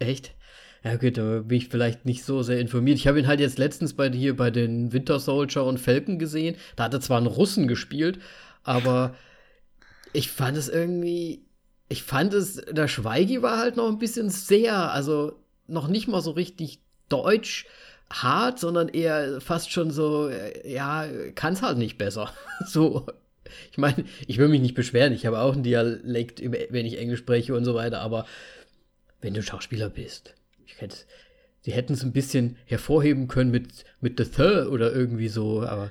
Echt? 0.01 0.35
Ja, 0.83 0.97
gut, 0.97 1.16
da 1.16 1.41
bin 1.41 1.59
ich 1.59 1.68
vielleicht 1.68 2.05
nicht 2.05 2.24
so 2.24 2.43
sehr 2.43 2.61
informiert. 2.61 2.99
Ich 2.99 3.07
habe 3.07 3.20
ihn 3.20 3.29
halt 3.29 3.41
jetzt 3.41 3.59
letztens 3.59 3.95
bei 3.95 4.11
hier 4.11 4.37
bei 4.37 4.51
den 4.51 4.93
Winter 4.93 5.20
Soldier 5.20 5.64
und 5.64 5.79
Falcon 5.79 6.18
gesehen. 6.18 6.57
Da 6.74 6.85
hat 6.85 6.95
er 6.95 7.01
zwar 7.01 7.18
einen 7.18 7.26
Russen 7.26 7.68
gespielt, 7.68 8.18
aber 8.64 9.14
ich 10.12 10.31
fand 10.31 10.57
es 10.57 10.68
irgendwie. 10.68 11.45
Ich 11.89 12.03
fand 12.03 12.35
es, 12.35 12.57
der 12.57 12.87
Schweigi 12.87 13.41
war 13.41 13.59
halt 13.59 13.76
noch 13.76 13.89
ein 13.89 13.99
bisschen 13.99 14.31
sehr, 14.31 14.93
also 14.93 15.33
noch 15.66 15.89
nicht 15.89 16.07
mal 16.07 16.20
so 16.20 16.33
richtig 16.33 16.83
deutsch 17.09 17.66
hart, 18.11 18.59
sondern 18.59 18.88
eher 18.88 19.40
fast 19.40 19.70
schon 19.70 19.90
so, 19.90 20.28
äh, 20.28 20.70
ja, 20.70 21.06
kann 21.34 21.52
es 21.52 21.62
halt 21.62 21.78
nicht 21.78 21.98
besser. 21.98 22.32
so. 22.66 23.06
Ich 23.70 23.78
meine, 23.78 24.04
ich 24.26 24.36
will 24.36 24.48
mich 24.48 24.61
nicht 24.61 24.74
beschweren, 24.74 25.14
ich 25.14 25.24
habe 25.24 25.40
auch 25.40 25.54
einen 25.54 25.62
Dialekt, 25.62 26.42
wenn 26.42 26.84
ich 26.84 26.98
Englisch 26.98 27.20
spreche 27.20 27.54
und 27.54 27.64
so 27.64 27.74
weiter, 27.74 28.00
aber 28.00 28.26
wenn 29.22 29.32
du 29.32 29.42
Schauspieler 29.42 29.88
bist, 29.88 30.34
ich 30.66 30.80
hätte, 30.80 30.96
sie 31.62 31.72
hätten 31.72 31.94
es 31.94 32.02
ein 32.02 32.12
bisschen 32.12 32.56
hervorheben 32.66 33.26
können 33.26 33.50
mit, 33.50 33.84
mit 34.00 34.18
The 34.18 34.26
Third 34.26 34.68
oder 34.68 34.92
irgendwie 34.92 35.28
so, 35.28 35.62
aber. 35.62 35.90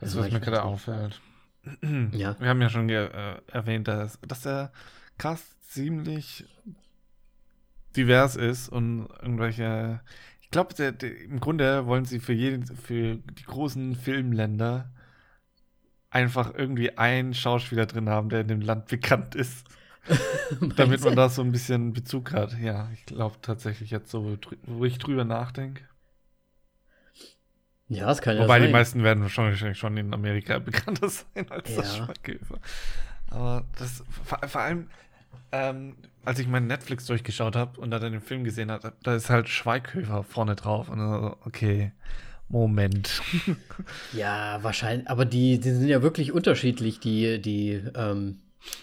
Das, 0.00 0.12
das 0.12 0.24
was 0.24 0.30
mir 0.30 0.40
gerade 0.40 0.62
auffällt. 0.62 1.20
ja. 2.12 2.36
Wir 2.38 2.48
haben 2.48 2.62
ja 2.62 2.70
schon 2.70 2.88
äh, 2.88 3.08
erwähnt, 3.48 3.88
dass, 3.88 4.18
dass 4.26 4.42
der 4.42 4.72
Cast 5.18 5.72
ziemlich 5.72 6.44
divers 7.96 8.36
ist 8.36 8.68
und 8.68 9.08
irgendwelche. 9.20 10.00
Ich 10.52 10.54
glaube, 10.54 10.74
im 11.00 11.40
Grunde 11.40 11.86
wollen 11.86 12.04
sie 12.04 12.20
für 12.20 12.34
jeden, 12.34 12.66
für 12.66 13.16
die 13.16 13.44
großen 13.44 13.96
Filmländer 13.96 14.90
einfach 16.10 16.52
irgendwie 16.54 16.98
einen 16.98 17.32
Schauspieler 17.32 17.86
drin 17.86 18.10
haben, 18.10 18.28
der 18.28 18.42
in 18.42 18.48
dem 18.48 18.60
Land 18.60 18.88
bekannt 18.88 19.34
ist. 19.34 19.66
Damit 20.76 21.02
man 21.02 21.16
da 21.16 21.30
so 21.30 21.40
ein 21.40 21.52
bisschen 21.52 21.94
Bezug 21.94 22.32
hat. 22.32 22.58
Ja, 22.60 22.90
ich 22.92 23.06
glaube 23.06 23.36
tatsächlich 23.40 23.90
jetzt 23.90 24.10
so, 24.10 24.36
wo 24.64 24.84
ich 24.84 24.98
drüber 24.98 25.24
nachdenke. 25.24 25.88
Ja, 27.88 28.04
das 28.04 28.20
kann 28.20 28.36
ja 28.36 28.42
Wobei 28.42 28.58
sein. 28.58 28.66
die 28.66 28.72
meisten 28.74 29.02
werden 29.02 29.22
wahrscheinlich 29.22 29.78
schon 29.78 29.96
in 29.96 30.12
Amerika 30.12 30.58
bekannter 30.58 31.08
sein 31.08 31.50
als 31.50 31.70
ja. 31.70 31.76
das 31.76 31.96
Schweighöfer. 31.96 32.58
Aber 33.30 33.64
das, 33.78 34.04
vor, 34.22 34.38
vor 34.46 34.60
allem, 34.60 34.90
ähm, 35.52 35.94
als 36.24 36.38
ich 36.38 36.46
meinen 36.46 36.66
Netflix 36.66 37.06
durchgeschaut 37.06 37.56
habe 37.56 37.80
und 37.80 37.90
da 37.90 37.98
dann 37.98 38.12
den 38.12 38.20
Film 38.20 38.44
gesehen 38.44 38.70
habe, 38.70 38.92
da 39.02 39.14
ist 39.14 39.30
halt 39.30 39.48
Schweighöfer 39.48 40.22
vorne 40.22 40.54
drauf. 40.54 40.88
Und 40.88 40.98
dann, 40.98 41.34
okay, 41.44 41.92
Moment. 42.48 43.22
ja, 44.12 44.58
wahrscheinlich, 44.62 45.08
aber 45.08 45.24
die, 45.24 45.58
die 45.58 45.70
sind 45.70 45.88
ja 45.88 46.02
wirklich 46.02 46.32
unterschiedlich, 46.32 47.00
die, 47.00 47.40
die 47.40 47.82
ähm, 47.94 48.38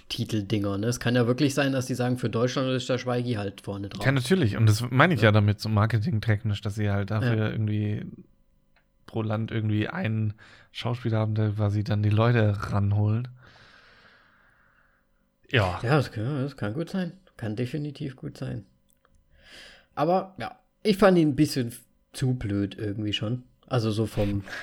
Titeldinger. 0.09 0.77
Ne? 0.77 0.87
Es 0.87 0.99
kann 0.99 1.15
ja 1.15 1.27
wirklich 1.27 1.53
sein, 1.53 1.71
dass 1.71 1.85
die 1.85 1.95
sagen, 1.95 2.17
für 2.17 2.29
Deutschland 2.29 2.69
ist 2.69 2.89
der 2.89 2.97
Schweigi 2.97 3.33
halt 3.33 3.61
vorne 3.61 3.89
drauf. 3.89 4.05
Ja, 4.05 4.11
natürlich. 4.11 4.57
Und 4.57 4.67
das 4.67 4.83
meine 4.89 5.13
ich 5.13 5.21
ja, 5.21 5.27
ja 5.27 5.31
damit 5.31 5.59
so 5.59 5.69
marketingtechnisch, 5.69 6.61
dass 6.61 6.75
sie 6.75 6.89
halt 6.89 7.11
dafür 7.11 7.37
ja. 7.37 7.49
irgendwie 7.49 8.05
pro 9.05 9.21
Land 9.21 9.51
irgendwie 9.51 9.87
einen 9.87 10.33
Schauspieler 10.71 11.19
haben, 11.19 11.35
der 11.35 11.51
quasi 11.51 11.83
dann 11.83 12.03
die 12.03 12.09
Leute 12.09 12.55
ranholen. 12.71 13.27
Ja. 15.51 15.79
Ja, 15.83 15.97
das 15.97 16.11
kann, 16.11 16.43
das 16.43 16.57
kann 16.57 16.73
gut 16.73 16.89
sein. 16.89 17.13
Kann 17.37 17.55
definitiv 17.55 18.15
gut 18.15 18.37
sein. 18.37 18.65
Aber 19.95 20.35
ja, 20.39 20.57
ich 20.83 20.97
fand 20.97 21.17
ihn 21.17 21.29
ein 21.29 21.35
bisschen 21.35 21.73
zu 22.13 22.33
blöd 22.33 22.77
irgendwie 22.77 23.13
schon. 23.13 23.43
Also 23.67 23.91
so 23.91 24.05
vom. 24.05 24.43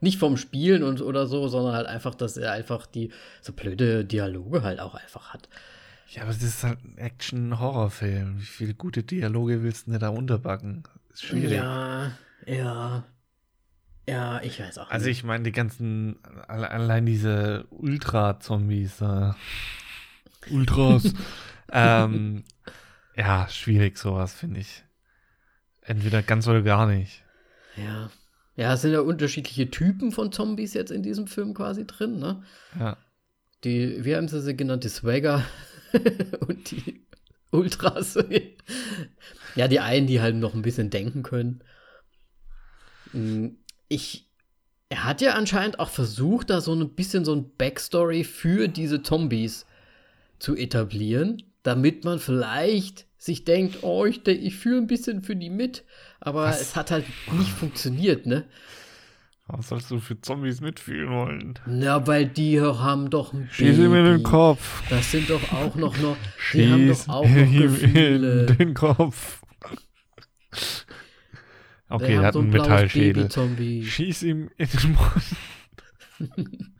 Nicht 0.00 0.18
vom 0.18 0.36
Spielen 0.36 0.84
und 0.84 1.00
oder 1.00 1.26
so, 1.26 1.48
sondern 1.48 1.74
halt 1.74 1.88
einfach, 1.88 2.14
dass 2.14 2.36
er 2.36 2.52
einfach 2.52 2.86
die 2.86 3.10
so 3.40 3.52
blöde 3.52 4.04
Dialoge 4.04 4.62
halt 4.62 4.78
auch 4.78 4.94
einfach 4.94 5.34
hat. 5.34 5.48
Ja, 6.10 6.22
aber 6.22 6.32
das 6.32 6.42
ist 6.42 6.62
halt 6.62 6.78
ein 6.84 6.98
Action-Horrorfilm. 6.98 8.40
Wie 8.40 8.44
viele 8.44 8.74
gute 8.74 9.02
Dialoge 9.02 9.62
willst 9.62 9.86
du 9.86 9.90
denn 9.90 10.00
da 10.00 10.10
unterbacken? 10.10 10.84
Ist 11.12 11.24
schwierig. 11.24 11.56
Ja, 11.56 12.12
ja. 12.46 13.04
Ja, 14.08 14.40
ich 14.42 14.58
weiß 14.58 14.78
auch. 14.78 14.90
Also 14.90 14.92
nicht. 14.92 14.92
Also 14.92 15.10
ich 15.10 15.24
meine, 15.24 15.44
die 15.44 15.52
ganzen, 15.52 16.16
allein 16.48 17.04
diese 17.04 17.66
Ultra-Zombies, 17.68 19.02
äh, 19.02 19.32
Ultras, 20.50 21.12
ähm, 21.72 22.44
ja, 23.14 23.46
schwierig 23.50 23.98
sowas, 23.98 24.32
finde 24.32 24.60
ich. 24.60 24.82
Entweder 25.82 26.22
ganz 26.22 26.48
oder 26.48 26.62
gar 26.62 26.86
nicht. 26.86 27.22
Ja. 27.76 28.10
Ja, 28.56 28.72
es 28.72 28.80
sind 28.80 28.92
ja 28.92 29.00
unterschiedliche 29.00 29.70
Typen 29.70 30.10
von 30.10 30.32
Zombies 30.32 30.72
jetzt 30.72 30.90
in 30.90 31.02
diesem 31.02 31.26
Film 31.26 31.52
quasi 31.52 31.86
drin, 31.86 32.18
ne? 32.18 32.42
Ja. 32.80 32.96
Die, 33.62 34.04
wie 34.06 34.16
haben 34.16 34.28
sie 34.28 34.40
sie 34.40 34.56
genannt? 34.56 34.84
Die 34.84 34.88
Swagger 34.88 35.44
und 36.48 36.70
die 36.70 37.04
Ultras. 37.50 38.18
ja, 39.54 39.68
die 39.68 39.80
einen, 39.80 40.06
die 40.06 40.22
halt 40.22 40.36
noch 40.36 40.54
ein 40.54 40.62
bisschen 40.62 40.88
denken 40.88 41.22
können. 41.22 41.62
Ich, 43.88 44.26
er 44.88 45.04
hat 45.04 45.20
ja 45.20 45.34
anscheinend 45.34 45.80
auch 45.80 45.90
versucht, 45.90 46.50
da 46.50 46.60
so 46.60 46.74
ein 46.74 46.88
bisschen 46.90 47.24
so 47.24 47.34
ein 47.34 47.50
Backstory 47.56 48.24
für 48.24 48.68
diese 48.68 49.02
Zombies 49.02 49.66
zu 50.38 50.56
etablieren, 50.56 51.42
damit 51.62 52.04
man 52.04 52.18
vielleicht 52.18 53.06
sich 53.18 53.44
denkt, 53.44 53.82
oh, 53.82 54.04
ich, 54.04 54.26
ich 54.26 54.56
fühle 54.56 54.78
ein 54.78 54.86
bisschen 54.86 55.22
für 55.22 55.34
die 55.34 55.50
mit, 55.50 55.84
aber 56.20 56.44
Was? 56.44 56.60
es 56.60 56.76
hat 56.76 56.90
halt 56.90 57.04
nicht 57.32 57.50
funktioniert, 57.50 58.26
ne? 58.26 58.44
Was 59.50 59.68
sollst 59.68 59.90
du 59.90 59.98
für 59.98 60.20
Zombies 60.20 60.60
mitfühlen 60.60 61.08
wollen? 61.10 61.58
Na, 61.66 62.06
weil 62.06 62.26
die 62.26 62.60
haben 62.60 63.08
doch 63.08 63.32
ein 63.32 63.48
Schieß 63.50 63.78
ihm 63.78 63.94
in 63.94 64.04
den 64.04 64.22
Kopf. 64.22 64.82
Das 64.90 65.10
sind 65.10 65.30
doch 65.30 65.52
auch 65.52 65.74
noch, 65.74 65.96
noch 65.98 66.16
die 66.52 66.60
Schieß 66.60 66.70
haben 66.70 66.88
doch 66.88 67.08
auch 67.08 67.28
noch 67.28 67.52
Gefühle. 67.52 68.46
in 68.46 68.58
den 68.58 68.74
Kopf. 68.74 69.40
Okay, 71.88 72.14
er 72.14 72.22
hat 72.22 72.34
so 72.34 72.40
einen 72.40 72.50
Metallschädel. 72.50 73.30
Schieß 73.82 74.22
ihm 74.22 74.50
in 74.56 74.68
den 74.68 74.92
Mund. 74.92 75.22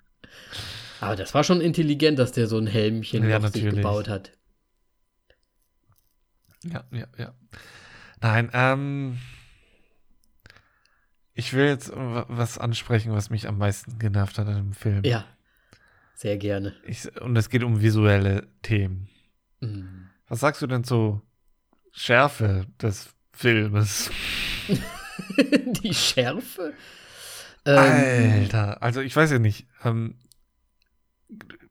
Aber 1.01 1.17
das 1.17 1.33
war 1.35 1.45
schon 1.45 1.61
intelligent, 1.61 2.19
dass 2.19 2.33
der 2.33 2.47
so 2.47 2.59
ein 2.59 2.67
Helmchen 2.67 3.29
ja, 3.29 3.41
sich 3.49 3.65
gebaut 3.65 4.09
hat. 4.09 4.33
Ja, 6.65 6.85
ja, 6.91 7.07
ja. 7.17 7.35
Nein, 8.21 8.51
ähm. 8.53 9.19
Ich 11.35 11.53
will 11.53 11.67
jetzt 11.67 11.93
was 11.95 12.59
ansprechen, 12.59 13.13
was 13.13 13.31
mich 13.31 13.47
am 13.47 13.59
meisten 13.59 14.01
genervt 14.01 14.39
hat 14.39 14.49
an 14.49 14.57
dem 14.57 14.73
Film. 14.73 15.05
Ja. 15.05 15.25
Sehr 16.15 16.37
gerne. 16.37 16.75
Ich, 16.85 17.15
und 17.21 17.37
es 17.37 17.49
geht 17.49 17.63
um 17.63 17.81
visuelle 17.81 18.49
Themen. 18.63 19.09
Mhm. 19.61 20.11
Was 20.27 20.41
sagst 20.41 20.61
du 20.61 20.67
denn 20.67 20.83
zur 20.83 21.23
Schärfe 21.93 22.67
des 22.83 23.15
Filmes? 23.33 24.11
Die 25.83 25.95
Schärfe? 25.95 26.75
Ähm, 27.65 28.33
Alter, 28.33 28.83
also 28.83 29.01
ich 29.01 29.15
weiß 29.15 29.31
ja 29.31 29.39
nicht. 29.39 29.67
Ähm, 29.85 30.15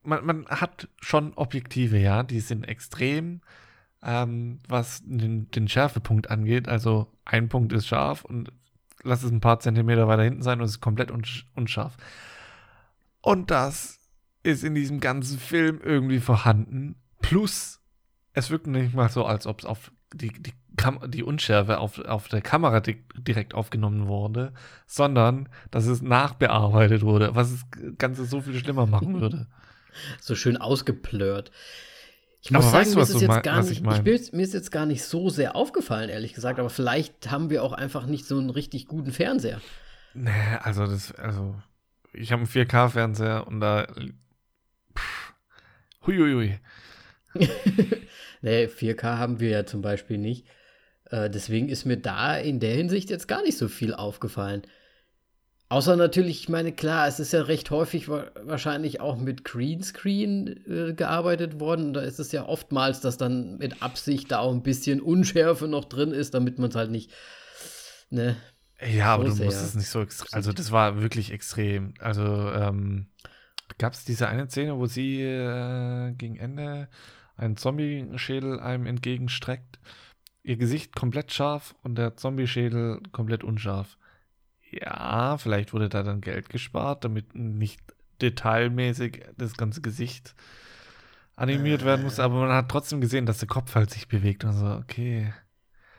man, 0.02 0.24
man, 0.24 0.46
hat 0.46 0.88
schon 1.00 1.34
Objektive, 1.34 1.98
ja, 1.98 2.22
die 2.22 2.40
sind 2.40 2.68
extrem, 2.68 3.40
ähm, 4.02 4.60
was 4.68 5.02
den, 5.04 5.50
den 5.50 5.68
Schärfepunkt 5.68 6.30
angeht. 6.30 6.68
Also 6.68 7.12
ein 7.24 7.48
Punkt 7.48 7.72
ist 7.72 7.86
scharf 7.86 8.24
und 8.24 8.52
lass 9.02 9.22
es 9.22 9.30
ein 9.30 9.40
paar 9.40 9.60
Zentimeter 9.60 10.08
weiter 10.08 10.22
hinten 10.22 10.42
sein 10.42 10.60
und 10.60 10.64
es 10.64 10.72
ist 10.72 10.80
komplett 10.80 11.10
unscharf. 11.10 11.96
Und 13.20 13.50
das 13.50 13.98
ist 14.42 14.64
in 14.64 14.74
diesem 14.74 15.00
ganzen 15.00 15.38
Film 15.38 15.80
irgendwie 15.82 16.20
vorhanden. 16.20 16.96
Plus, 17.20 17.80
es 18.32 18.50
wirkt 18.50 18.66
nicht 18.66 18.94
mal 18.94 19.08
so, 19.08 19.24
als 19.26 19.46
ob 19.46 19.60
es 19.60 19.66
auf 19.66 19.92
die, 20.14 20.32
die, 20.32 20.54
die 21.08 21.22
Unschärfe 21.22 21.78
auf, 21.78 21.98
auf 21.98 22.28
der 22.28 22.40
Kamera 22.40 22.80
di 22.80 23.02
direkt 23.16 23.54
aufgenommen 23.54 24.08
wurde, 24.08 24.52
sondern 24.86 25.48
dass 25.70 25.86
es 25.86 26.02
nachbearbeitet 26.02 27.02
wurde, 27.02 27.34
was 27.34 27.52
das 27.52 27.96
Ganze 27.98 28.24
so 28.24 28.40
viel 28.40 28.58
schlimmer 28.58 28.86
machen 28.86 29.20
würde. 29.20 29.46
so 30.20 30.34
schön 30.34 30.56
ausgeplört. 30.56 31.50
Ich 32.40 32.50
muss 32.50 32.66
aber 32.66 32.84
sagen, 32.84 32.84
weißt 32.84 32.94
du, 32.94 32.98
mir, 32.98 33.02
ist 33.02 33.20
jetzt 33.20 33.42
gar 33.42 33.62
nicht, 33.62 33.72
ich 33.72 33.82
mein? 33.82 34.06
ich, 34.06 34.32
mir 34.32 34.42
ist 34.42 34.54
jetzt 34.54 34.70
gar 34.70 34.86
nicht 34.86 35.02
so 35.02 35.28
sehr 35.28 35.56
aufgefallen, 35.56 36.08
ehrlich 36.08 36.34
gesagt, 36.34 36.58
aber 36.58 36.70
vielleicht 36.70 37.30
haben 37.30 37.50
wir 37.50 37.64
auch 37.64 37.72
einfach 37.72 38.06
nicht 38.06 38.26
so 38.26 38.38
einen 38.38 38.50
richtig 38.50 38.86
guten 38.86 39.12
Fernseher. 39.12 39.60
Nee, 40.14 40.30
also 40.60 40.86
das, 40.86 41.12
also 41.16 41.56
ich 42.12 42.32
habe 42.32 42.40
einen 42.42 42.50
4K-Fernseher 42.50 43.46
und 43.46 43.60
da 43.60 43.86
pff, 44.96 45.34
huiuiui. 46.06 46.58
nee, 48.40 48.64
4K 48.66 49.02
haben 49.18 49.40
wir 49.40 49.50
ja 49.50 49.66
zum 49.66 49.82
Beispiel 49.82 50.18
nicht. 50.18 50.46
Äh, 51.10 51.30
deswegen 51.30 51.68
ist 51.68 51.84
mir 51.84 51.96
da 51.96 52.36
in 52.36 52.60
der 52.60 52.74
Hinsicht 52.74 53.10
jetzt 53.10 53.28
gar 53.28 53.42
nicht 53.42 53.58
so 53.58 53.68
viel 53.68 53.94
aufgefallen. 53.94 54.62
Außer 55.70 55.96
natürlich, 55.96 56.40
ich 56.40 56.48
meine, 56.48 56.72
klar, 56.72 57.06
es 57.08 57.20
ist 57.20 57.32
ja 57.32 57.42
recht 57.42 57.70
häufig 57.70 58.08
wahrscheinlich 58.08 59.00
auch 59.02 59.18
mit 59.18 59.44
Greenscreen 59.44 60.64
äh, 60.66 60.94
gearbeitet 60.94 61.60
worden. 61.60 61.92
Da 61.92 62.00
ist 62.00 62.18
es 62.18 62.32
ja 62.32 62.46
oftmals, 62.46 63.00
dass 63.00 63.18
dann 63.18 63.58
mit 63.58 63.82
Absicht 63.82 64.30
da 64.32 64.38
auch 64.38 64.52
ein 64.52 64.62
bisschen 64.62 65.02
Unschärfe 65.02 65.68
noch 65.68 65.84
drin 65.84 66.12
ist, 66.12 66.32
damit 66.32 66.58
man 66.58 66.70
es 66.70 66.76
halt 66.76 66.90
nicht. 66.90 67.10
Ne, 68.08 68.36
ja, 68.80 69.14
aber 69.14 69.24
du 69.24 69.30
musst 69.30 69.62
es 69.62 69.74
nicht 69.74 69.88
so 69.88 70.00
extrem. 70.02 70.28
Also, 70.32 70.52
das 70.52 70.70
war 70.70 71.02
wirklich 71.02 71.32
extrem. 71.32 71.94
Also, 71.98 72.22
ähm, 72.22 73.08
gab 73.76 73.92
es 73.92 74.04
diese 74.04 74.28
eine 74.28 74.48
Szene, 74.48 74.78
wo 74.78 74.86
sie 74.86 75.20
äh, 75.22 76.12
gegen 76.12 76.36
Ende 76.36 76.88
einen 77.36 77.56
Zombie-Schädel 77.56 78.60
einem 78.60 78.86
entgegenstreckt, 78.86 79.78
ihr 80.48 80.56
Gesicht 80.56 80.96
komplett 80.96 81.32
scharf 81.32 81.74
und 81.82 81.96
der 81.96 82.16
Zombie-Schädel 82.16 83.00
komplett 83.12 83.44
unscharf 83.44 83.98
ja, 84.70 85.36
vielleicht 85.38 85.72
wurde 85.72 85.88
da 85.88 86.02
dann 86.02 86.20
Geld 86.20 86.48
gespart, 86.48 87.04
damit 87.04 87.34
nicht 87.34 87.80
detailmäßig 88.20 89.24
das 89.36 89.56
ganze 89.56 89.80
Gesicht 89.80 90.34
animiert 91.36 91.84
werden 91.84 92.02
muss, 92.02 92.18
aber 92.18 92.40
man 92.40 92.52
hat 92.52 92.68
trotzdem 92.68 93.00
gesehen, 93.00 93.26
dass 93.26 93.38
der 93.38 93.48
Kopf 93.48 93.74
halt 93.74 93.90
sich 93.90 94.08
bewegt 94.08 94.44
und 94.44 94.54
so, 94.54 94.66
okay. 94.66 95.32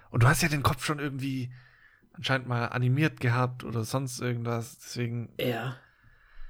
Und 0.09 0.23
du 0.23 0.27
hast 0.27 0.41
ja 0.41 0.49
den 0.49 0.63
Kopf 0.63 0.83
schon 0.83 0.99
irgendwie 0.99 1.51
anscheinend 2.11 2.47
mal 2.47 2.65
animiert 2.65 3.21
gehabt 3.21 3.63
oder 3.63 3.83
sonst 3.83 4.19
irgendwas, 4.19 4.77
deswegen. 4.79 5.29
Ja. 5.39 5.77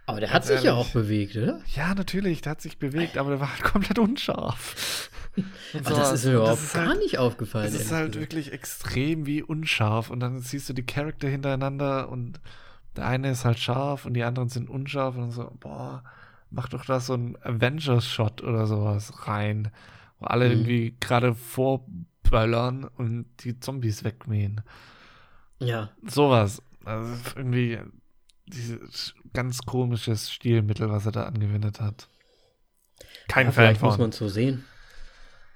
Aber 0.10 0.20
der 0.20 0.34
hat 0.34 0.44
sich 0.44 0.56
ehrlich, 0.56 0.66
ja 0.66 0.74
auch 0.74 0.90
bewegt, 0.90 1.36
oder? 1.36 1.62
Ja, 1.76 1.94
natürlich, 1.94 2.42
der 2.42 2.52
hat 2.52 2.62
sich 2.62 2.80
bewegt, 2.80 3.18
aber 3.18 3.30
der 3.30 3.40
war 3.40 3.52
halt 3.52 3.64
komplett 3.64 4.00
unscharf. 4.00 5.12
so. 5.74 5.80
Das 5.82 6.12
ist 6.14 6.26
mir 6.26 6.34
überhaupt 6.34 6.60
ist 6.60 6.74
gar 6.74 6.88
halt, 6.88 7.00
nicht 7.00 7.20
aufgefallen. 7.20 7.72
Das 7.72 7.80
ist 7.80 7.92
halt 7.92 8.20
wirklich 8.20 8.52
extrem 8.52 9.28
wie 9.28 9.44
unscharf 9.44 10.10
und 10.10 10.20
dann 10.20 10.40
siehst 10.40 10.68
du 10.68 10.74
die 10.74 10.86
Charakter 10.86 11.28
hintereinander 11.28 12.10
und 12.10 12.42
der 12.96 13.06
eine 13.06 13.30
ist 13.30 13.46
halt 13.46 13.60
scharf 13.60 14.06
und 14.06 14.16
die 14.16 14.24
anderen 14.24 14.50
sind 14.50 14.68
unscharf 14.68 15.16
und 15.16 15.30
so, 15.30 15.52
boah, 15.60 16.04
mach 16.50 16.70
doch 16.70 16.86
da 16.86 17.00
so 17.00 17.14
ein 17.14 17.38
Avengers-Shot 17.44 18.42
oder 18.42 18.66
sowas 18.66 19.28
rein, 19.28 19.70
wo 20.20 20.26
alle 20.26 20.46
mhm. 20.46 20.52
irgendwie 20.52 20.96
gerade 21.00 21.36
vorböllern 21.36 22.86
und 22.98 23.28
die 23.44 23.60
Zombies 23.60 24.04
wegmähen. 24.04 24.62
Ja. 25.60 25.90
Sowas. 26.04 26.64
Also 26.84 27.14
irgendwie 27.36 27.78
dieses 28.50 29.14
ganz 29.34 29.60
komisches 29.60 30.32
Stilmittel, 30.32 30.90
was 30.90 31.06
er 31.06 31.12
da 31.12 31.24
angewendet 31.24 31.80
hat. 31.80 32.08
Kein 33.28 33.48
ja, 33.48 33.52
Fan 33.52 33.76
von. 33.76 33.90
muss 33.90 33.98
man 33.98 34.12
so 34.12 34.28
sehen. 34.28 34.66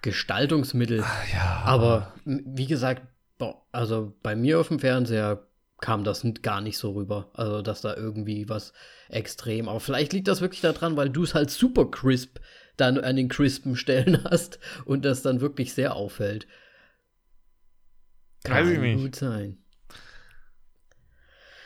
Gestaltungsmittel. 0.02 1.02
Ah, 1.02 1.24
ja. 1.34 1.62
Aber 1.66 2.14
wie 2.26 2.68
gesagt, 2.68 3.04
also 3.72 4.14
bei 4.22 4.36
mir 4.36 4.60
auf 4.60 4.68
dem 4.68 4.80
Fernseher 4.80 5.48
kam 5.82 6.04
das 6.04 6.26
gar 6.41 6.62
nicht 6.62 6.78
so 6.78 6.91
rüber. 6.91 7.30
Also, 7.34 7.62
dass 7.62 7.82
da 7.82 7.96
irgendwie 7.96 8.48
was 8.48 8.74
extrem. 9.10 9.68
Aber 9.68 9.80
vielleicht 9.80 10.14
liegt 10.14 10.28
das 10.28 10.41
wirklich 10.41 10.62
daran, 10.62 10.96
weil 10.96 11.10
du 11.10 11.24
es 11.24 11.36
halt 11.36 11.50
super 11.50 11.89
crisp 11.89 12.39
dann 12.78 13.00
an 13.00 13.16
den 13.16 13.28
crispen 13.28 13.76
Stellen 13.76 14.24
hast 14.30 14.60
und 14.86 15.04
das 15.06 15.22
dann 15.22 15.41
wirklich 15.41 15.74
sehr 15.74 15.96
auffällt. 15.96 16.48
Kann 18.44 18.98
gut 18.98 19.16
sein. 19.16 19.58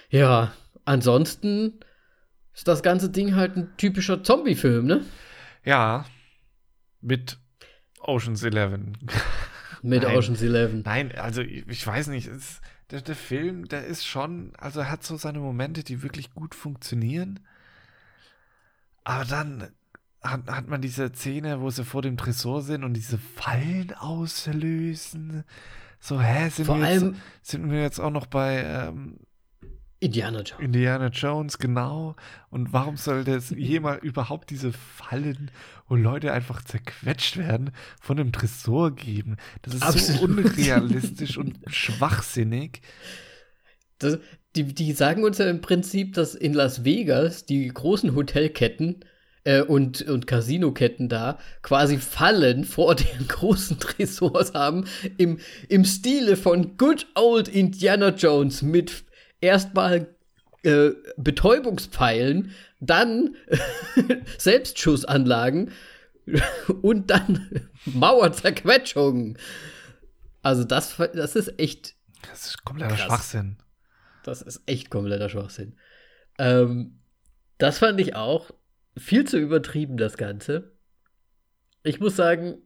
Ja, 0.10 0.54
ansonsten 0.88 1.80
ist 2.54 2.68
das 2.68 2.82
ganze 2.82 3.10
Ding 3.10 3.36
halt 3.36 3.56
ein 3.56 3.76
typischer 3.78 4.24
Zombie-Film, 4.24 4.86
ne? 4.86 5.06
Ja. 5.64 6.06
Mit 7.02 7.38
Ocean's 8.00 8.44
Eleven. 8.44 8.98
Mit 9.84 10.04
Nein. 10.04 10.16
Ocean's 10.16 10.42
Eleven. 10.42 10.82
Nein, 10.84 11.12
also 11.16 11.42
ich, 11.42 11.86
weiß 11.86 12.08
nicht. 12.08 12.28
Es, 12.28 12.62
der, 12.90 13.02
der 13.02 13.16
Film, 13.16 13.68
der 13.68 13.86
ist 13.86 14.06
schon, 14.06 14.54
also 14.58 14.80
er 14.80 14.90
hat 14.90 15.04
so 15.04 15.18
seine 15.18 15.40
Momente, 15.40 15.84
die 15.84 16.02
wirklich 16.02 16.34
gut 16.34 16.56
funktionieren. 16.56 17.40
Aber 19.04 19.26
dann 19.26 19.72
hat, 20.22 20.48
hat 20.48 20.68
man 20.68 20.82
diese 20.82 21.10
Szene, 21.14 21.62
wo 21.62 21.70
sie 21.70 21.86
vor 21.86 22.02
dem 22.02 22.18
Tresor 22.18 22.62
sind 22.64 22.84
und 22.84 22.94
diese 22.94 23.18
Fallen 23.18 23.94
auslösen. 23.94 25.44
So, 26.00 26.20
hä, 26.22 26.50
sind, 26.50 26.66
Vor 26.66 26.80
wir, 26.80 26.92
jetzt, 26.92 27.04
allem- 27.04 27.16
sind 27.42 27.72
wir 27.72 27.82
jetzt 27.82 28.00
auch 28.00 28.12
noch 28.12 28.26
bei 28.26 28.64
ähm, 28.64 29.20
Indiana 30.00 30.41
Jones. 30.41 30.64
Indiana 30.64 31.08
Jones, 31.08 31.58
genau. 31.58 32.16
Und 32.50 32.72
warum 32.72 32.98
sollte 32.98 33.32
es 33.36 33.50
jemals 33.50 34.04
überhaupt 34.04 34.50
diese 34.52 34.72
Fallen, 34.72 35.50
wo 35.88 35.95
Leute 35.95 36.32
einfach 36.32 36.64
zerquetscht 36.64 37.38
werden, 37.38 37.72
von 38.00 38.20
einem 38.20 38.32
Tresor 38.32 38.91
geben? 38.91 39.38
Das 39.64 39.74
ist 39.74 39.82
so 39.82 39.88
Absolut. 39.88 40.45
unrealistisch 40.45 41.38
und 41.38 41.58
schwachsinnig. 41.68 42.82
Das, 43.98 44.20
die, 44.56 44.64
die 44.64 44.93
sagen 44.93 45.24
uns 45.24 45.39
ja 45.39 45.50
im 45.50 45.62
Prinzip, 45.62 46.14
dass 46.14 46.36
in 46.36 46.54
Las 46.54 46.84
Vegas 46.84 47.45
die 47.45 47.68
großen 47.68 48.16
Hotelketten 48.16 49.04
äh, 49.43 49.62
und, 49.62 50.04
und 50.04 50.28
Casinoketten 50.28 51.10
da 51.10 51.39
quasi 51.64 51.98
Fallen 51.98 52.66
vor 52.66 52.93
den 52.93 53.28
großen 53.28 53.80
Tresors 53.80 54.54
haben, 54.54 54.86
im, 55.18 55.39
im 55.70 55.86
Stile 55.86 56.36
von 56.36 56.78
Good 56.78 57.08
Old 57.16 57.48
Indiana 57.48 58.10
Jones 58.10 58.62
mit 58.62 59.07
erstmal 59.42 60.16
äh, 60.64 60.92
Betäubungspfeilen, 61.18 62.52
dann 62.80 63.36
Selbstschussanlagen 64.38 65.72
und 66.82 67.10
dann 67.10 67.70
Mauerzerquetschungen. 67.86 69.38
Also 70.42 70.64
das, 70.64 70.96
das 70.98 71.36
ist 71.36 71.60
echt 71.60 71.96
Das 72.30 72.46
ist 72.48 72.64
kompletter 72.66 72.96
Krass. 72.96 73.06
Schwachsinn. 73.06 73.58
das 74.24 74.42
ist 74.42 74.62
echt 74.66 74.90
kompletter 74.90 75.30
Schwachsinn. 75.30 75.78
Ähm, 76.38 77.00
das 77.58 77.80
fand 77.80 78.00
ich 78.00 78.16
auch 78.16 78.52
viel 78.98 79.26
zu 79.26 79.38
übertrieben, 79.38 79.98
das 79.98 80.18
Ganze. 80.18 80.72
Ich 81.84 82.00
muss 82.00 82.16
sagen, 82.16 82.58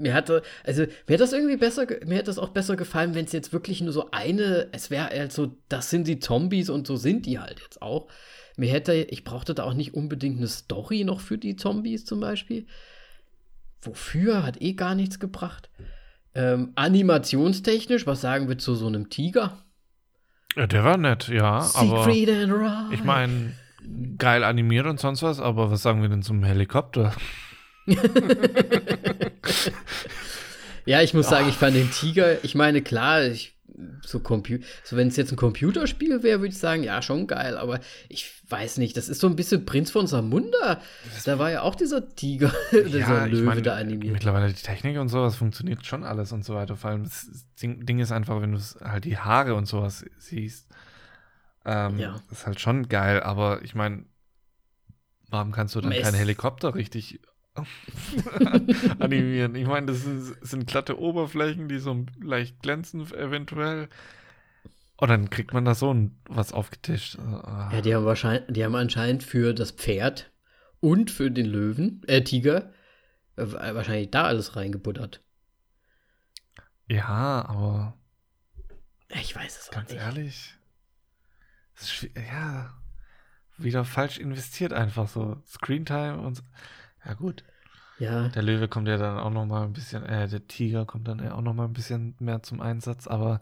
mir 0.00 0.14
hatte, 0.14 0.42
also 0.64 0.84
mir 1.06 1.14
hat 1.14 1.20
das 1.20 1.32
irgendwie 1.32 1.56
besser, 1.56 1.86
mir 2.06 2.18
hat 2.18 2.28
das 2.28 2.38
auch 2.38 2.50
besser 2.50 2.76
gefallen, 2.76 3.14
wenn 3.14 3.24
es 3.24 3.32
jetzt 3.32 3.52
wirklich 3.52 3.80
nur 3.80 3.92
so 3.92 4.10
eine, 4.10 4.68
es 4.72 4.90
wäre 4.90 5.06
halt 5.06 5.32
so, 5.32 5.56
das 5.68 5.90
sind 5.90 6.06
die 6.06 6.18
Zombies 6.20 6.70
und 6.70 6.86
so 6.86 6.96
sind 6.96 7.26
die 7.26 7.38
halt 7.38 7.60
jetzt 7.60 7.82
auch. 7.82 8.08
Mir 8.56 8.70
hätte, 8.72 8.94
ich 8.94 9.24
brauchte 9.24 9.54
da 9.54 9.64
auch 9.64 9.74
nicht 9.74 9.94
unbedingt 9.94 10.38
eine 10.38 10.48
Story 10.48 11.04
noch 11.04 11.20
für 11.20 11.38
die 11.38 11.56
Zombies 11.56 12.04
zum 12.04 12.20
Beispiel. 12.20 12.66
Wofür? 13.82 14.42
Hat 14.42 14.60
eh 14.60 14.72
gar 14.72 14.94
nichts 14.94 15.20
gebracht. 15.20 15.70
Ähm, 16.34 16.72
animationstechnisch, 16.74 18.06
was 18.06 18.20
sagen 18.20 18.48
wir 18.48 18.58
zu 18.58 18.74
so 18.74 18.86
einem 18.86 19.10
Tiger? 19.10 19.62
Ja, 20.56 20.66
der 20.66 20.82
war 20.82 20.96
nett, 20.96 21.28
ja, 21.28 21.68
aber 21.74 22.04
Siegfried 22.04 22.30
and 22.30 22.52
Roy. 22.52 22.94
ich 22.94 23.04
meine, 23.04 23.54
geil 24.18 24.42
animiert 24.42 24.86
und 24.86 24.98
sonst 24.98 25.22
was, 25.22 25.40
aber 25.40 25.70
was 25.70 25.82
sagen 25.82 26.02
wir 26.02 26.08
denn 26.08 26.22
zum 26.22 26.42
Helikopter? 26.42 27.14
Ja, 30.86 31.02
ich 31.02 31.12
muss 31.12 31.28
sagen, 31.28 31.48
ich 31.50 31.54
fand 31.56 31.76
den 31.76 31.90
Tiger, 31.90 32.42
ich 32.42 32.54
meine, 32.54 32.80
klar, 32.80 33.22
ich, 33.22 33.54
so, 34.06 34.20
Compu 34.20 34.58
so 34.82 34.96
wenn 34.96 35.08
es 35.08 35.16
jetzt 35.16 35.30
ein 35.30 35.36
Computerspiel 35.36 36.22
wäre, 36.22 36.40
würde 36.40 36.52
ich 36.52 36.58
sagen, 36.58 36.82
ja, 36.82 37.02
schon 37.02 37.26
geil, 37.26 37.58
aber 37.58 37.80
ich 38.08 38.32
weiß 38.48 38.78
nicht, 38.78 38.96
das 38.96 39.10
ist 39.10 39.20
so 39.20 39.26
ein 39.26 39.36
bisschen 39.36 39.66
Prinz 39.66 39.90
von 39.90 40.06
Samunda. 40.06 40.80
Da 41.26 41.38
war 41.38 41.50
ja 41.50 41.60
auch 41.60 41.74
dieser 41.74 42.08
Tiger, 42.14 42.50
dieser 42.72 43.26
ich 43.26 43.32
Löwe 43.32 43.44
meine, 43.44 43.60
da 43.62 43.76
animiert. 43.76 44.14
Mittlerweile 44.14 44.48
die 44.48 44.62
Technik 44.62 44.98
und 44.98 45.08
sowas 45.10 45.36
funktioniert 45.36 45.84
schon 45.84 46.04
alles 46.04 46.32
und 46.32 46.44
so 46.44 46.54
weiter. 46.54 46.74
Vor 46.76 46.90
allem 46.90 47.04
das 47.04 47.28
Ding, 47.60 47.98
ist 47.98 48.10
einfach, 48.10 48.40
wenn 48.40 48.52
du 48.52 48.60
halt 48.82 49.04
die 49.04 49.18
Haare 49.18 49.54
und 49.54 49.66
sowas 49.66 50.06
siehst, 50.16 50.68
ähm, 51.66 51.98
Ja. 51.98 52.18
ist 52.30 52.46
halt 52.46 52.60
schon 52.60 52.88
geil. 52.88 53.20
Aber 53.22 53.62
ich 53.62 53.74
meine, 53.74 54.06
warum 55.28 55.52
kannst 55.52 55.74
du 55.74 55.82
dann 55.82 55.92
keinen 55.92 56.14
Helikopter 56.14 56.74
richtig 56.74 57.20
animieren? 58.98 59.54
Ich 59.54 59.66
meine, 59.66 59.86
das 59.86 60.02
sind, 60.02 60.36
sind 60.40 60.66
glatte 60.66 60.98
Oberflächen, 60.98 61.68
die 61.68 61.78
so 61.78 62.04
leicht 62.20 62.60
glänzen 62.62 63.00
eventuell. 63.12 63.88
Und 64.96 65.08
dann 65.08 65.30
kriegt 65.30 65.52
man 65.52 65.64
da 65.64 65.74
so 65.74 65.92
ein, 65.94 66.18
was 66.28 66.52
aufgetischt. 66.52 67.18
Ah. 67.18 67.70
Ja, 67.72 67.80
die 67.80 67.94
haben 67.94 68.04
wahrscheinlich, 68.04 68.44
die 68.48 68.64
haben 68.64 68.74
anscheinend 68.74 69.22
für 69.22 69.54
das 69.54 69.70
Pferd 69.70 70.30
und 70.80 71.10
für 71.10 71.30
den 71.30 71.46
Löwen, 71.46 72.02
äh, 72.08 72.22
Tiger, 72.24 72.72
äh, 73.36 73.46
wahrscheinlich 73.46 74.10
da 74.10 74.24
alles 74.24 74.56
reingebuttert. 74.56 75.22
ja, 76.88 77.44
aber 77.46 77.94
Ich 79.10 79.34
weiß 79.36 79.58
es 79.60 79.68
auch 79.68 79.72
Ganz 79.74 79.90
nicht. 79.90 80.00
ehrlich. 80.00 80.54
Ist 81.78 81.90
schwi- 81.90 82.10
ja, 82.20 82.74
wieder 83.56 83.84
falsch 83.84 84.18
investiert 84.18 84.72
einfach 84.72 85.08
so. 85.08 85.40
Screentime 85.46 86.18
und 86.18 86.36
so. 86.36 86.42
Ja 87.08 87.14
gut, 87.14 87.42
Ja, 87.98 88.28
der 88.28 88.42
Löwe 88.42 88.68
kommt 88.68 88.86
ja 88.86 88.96
dann 88.96 89.18
auch 89.18 89.30
noch 89.30 89.44
mal 89.46 89.64
ein 89.64 89.72
bisschen, 89.72 90.04
äh, 90.04 90.28
der 90.28 90.46
Tiger 90.46 90.84
kommt 90.84 91.08
dann 91.08 91.18
ja 91.18 91.34
auch 91.34 91.40
noch 91.42 91.54
mal 91.54 91.64
ein 91.64 91.72
bisschen 91.72 92.14
mehr 92.20 92.42
zum 92.44 92.60
Einsatz, 92.60 93.06
aber 93.08 93.40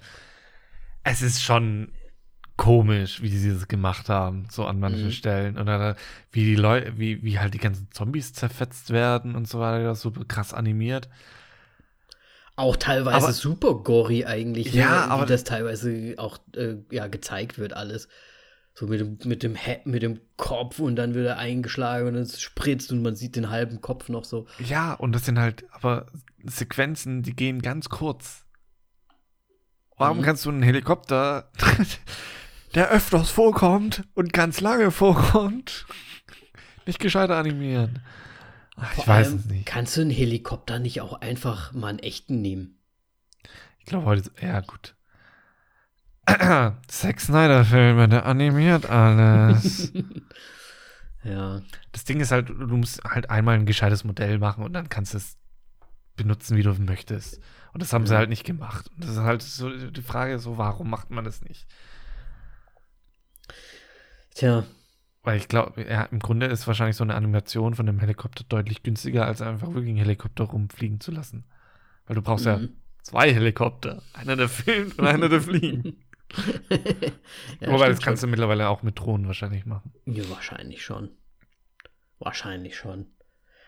es 1.04 1.20
ist 1.20 1.42
schon 1.42 1.92
komisch, 2.56 3.20
wie 3.20 3.28
sie 3.28 3.52
das 3.52 3.68
gemacht 3.68 4.08
haben, 4.08 4.46
so 4.50 4.64
an 4.64 4.80
manchen 4.80 5.08
Mhm. 5.08 5.12
Stellen. 5.12 5.58
Oder 5.58 5.94
wie 6.32 6.44
die 6.44 6.54
Leute, 6.56 6.96
wie, 6.98 7.22
wie 7.22 7.38
halt 7.38 7.52
die 7.52 7.58
ganzen 7.58 7.90
Zombies 7.90 8.32
zerfetzt 8.32 8.90
werden 8.94 9.34
und 9.36 9.46
so 9.46 9.60
weiter, 9.60 9.94
so 9.94 10.10
krass 10.26 10.54
animiert. 10.54 11.08
auch 12.58 12.76
teilweise 12.76 13.16
Aber- 13.26 13.32
super 13.34 13.74
gory 13.74 14.24
eigentlich. 14.24 14.72
Ja, 14.72 14.88
ne, 14.88 15.10
aber- 15.10 15.24
Wie 15.24 15.28
das 15.28 15.44
teilweise 15.44 16.14
auch 16.16 16.38
äh, 16.56 16.76
ja, 16.90 17.06
gezeigt 17.08 17.58
wird, 17.58 17.74
alles. 17.74 18.08
So 18.78 18.86
mit 18.86 19.00
dem, 19.00 19.18
mit, 19.24 19.42
dem 19.42 19.54
He 19.54 19.78
mit 19.84 20.02
dem 20.02 20.20
Kopf 20.36 20.80
und 20.80 20.96
dann 20.96 21.14
wird 21.14 21.26
er 21.26 21.38
eingeschlagen 21.38 22.08
und 22.08 22.14
es 22.16 22.40
spritzt 22.42 22.92
und 22.92 23.00
man 23.00 23.16
sieht 23.16 23.34
den 23.34 23.48
halben 23.48 23.80
Kopf 23.80 24.10
noch 24.10 24.24
so. 24.24 24.46
Ja, 24.58 24.92
und 24.92 25.12
das 25.12 25.24
sind 25.24 25.38
halt 25.38 25.64
aber 25.70 26.06
Sequenzen, 26.44 27.22
die 27.22 27.34
gehen 27.34 27.62
ganz 27.62 27.88
kurz. 27.88 28.44
Warum 29.96 30.18
Mhm. 30.18 30.22
kannst 30.22 30.44
du 30.44 30.50
einen 30.50 30.62
Helikopter, 30.62 31.50
der 32.74 32.90
öfters 32.90 33.30
vorkommt 33.30 34.04
und 34.14 34.34
ganz 34.34 34.60
lange 34.60 34.90
vorkommt, 34.90 35.86
nicht 36.84 36.98
gescheiter 36.98 37.36
animieren? 37.36 38.00
Ach, 38.76 38.90
ich 38.98 39.04
Vor 39.04 39.14
weiß 39.14 39.28
es 39.28 39.44
nicht. 39.46 39.64
Kannst 39.64 39.96
du 39.96 40.02
einen 40.02 40.10
Helikopter 40.10 40.78
nicht 40.80 41.00
auch 41.00 41.14
einfach 41.22 41.72
mal 41.72 41.88
einen 41.88 41.98
echten 42.00 42.42
nehmen? 42.42 42.78
Ich 43.78 43.86
glaube 43.86 44.04
heute, 44.04 44.30
ja 44.42 44.60
gut. 44.60 44.95
Zack 46.88 47.20
Snyder-Filme, 47.20 48.08
der 48.08 48.26
animiert 48.26 48.86
alles. 48.88 49.92
Ja. 51.24 51.60
das 51.90 52.04
Ding 52.04 52.20
ist 52.20 52.30
halt, 52.30 52.50
du 52.50 52.76
musst 52.76 53.02
halt 53.02 53.30
einmal 53.30 53.56
ein 53.56 53.66
gescheites 53.66 54.04
Modell 54.04 54.38
machen 54.38 54.62
und 54.62 54.72
dann 54.74 54.88
kannst 54.88 55.12
du 55.12 55.16
es 55.18 55.36
benutzen, 56.14 56.56
wie 56.56 56.62
du 56.62 56.72
möchtest. 56.74 57.40
Und 57.72 57.82
das 57.82 57.92
haben 57.92 58.06
sie 58.06 58.12
Ja. 58.12 58.20
halt 58.20 58.28
nicht 58.28 58.44
gemacht. 58.44 58.88
Und 58.94 59.02
das 59.02 59.10
ist 59.10 59.18
halt 59.18 59.42
so 59.42 59.68
die 59.90 60.02
Frage, 60.02 60.38
so 60.38 60.56
warum 60.56 60.88
macht 60.88 61.10
man 61.10 61.24
das 61.24 61.42
nicht? 61.42 61.66
Tja, 64.34 64.64
Weil 65.24 65.38
ich 65.38 65.48
glaube, 65.48 65.82
ja, 65.88 66.02
im 66.04 66.20
Grunde 66.20 66.46
ist 66.46 66.68
wahrscheinlich 66.68 66.94
so 66.96 67.02
eine 67.02 67.16
Animation 67.16 67.74
von 67.74 67.88
einem 67.88 67.98
Helikopter 67.98 68.44
deutlich 68.48 68.84
günstiger, 68.84 69.26
als 69.26 69.42
einfach 69.42 69.68
wirklich 69.68 69.88
einen 69.88 69.98
Helikopter 69.98 70.44
rumfliegen 70.44 71.00
zu 71.00 71.10
lassen. 71.10 71.44
Weil 72.06 72.14
du 72.14 72.22
brauchst 72.22 72.46
ja 72.46 72.58
Mhm. 72.58 72.68
zwei 73.02 73.34
Helikopter. 73.34 74.00
Einer, 74.12 74.36
der 74.36 74.48
filmt 74.48 74.96
und 75.00 75.06
einer, 75.08 75.28
der 75.28 75.40
fliegt. 75.40 75.88
ja, 77.60 77.72
Wobei, 77.72 77.88
das 77.88 78.00
kannst 78.00 78.22
du 78.22 78.26
mittlerweile 78.26 78.68
auch 78.68 78.82
mit 78.82 78.98
Drohnen 78.98 79.26
wahrscheinlich 79.26 79.64
machen. 79.64 79.92
schon. 80.04 80.14
Ja, 80.14 80.28
wahrscheinlich 80.30 80.84
schon. 80.84 81.10
Wahrscheinlich 82.18 82.76
schon. 82.76 83.06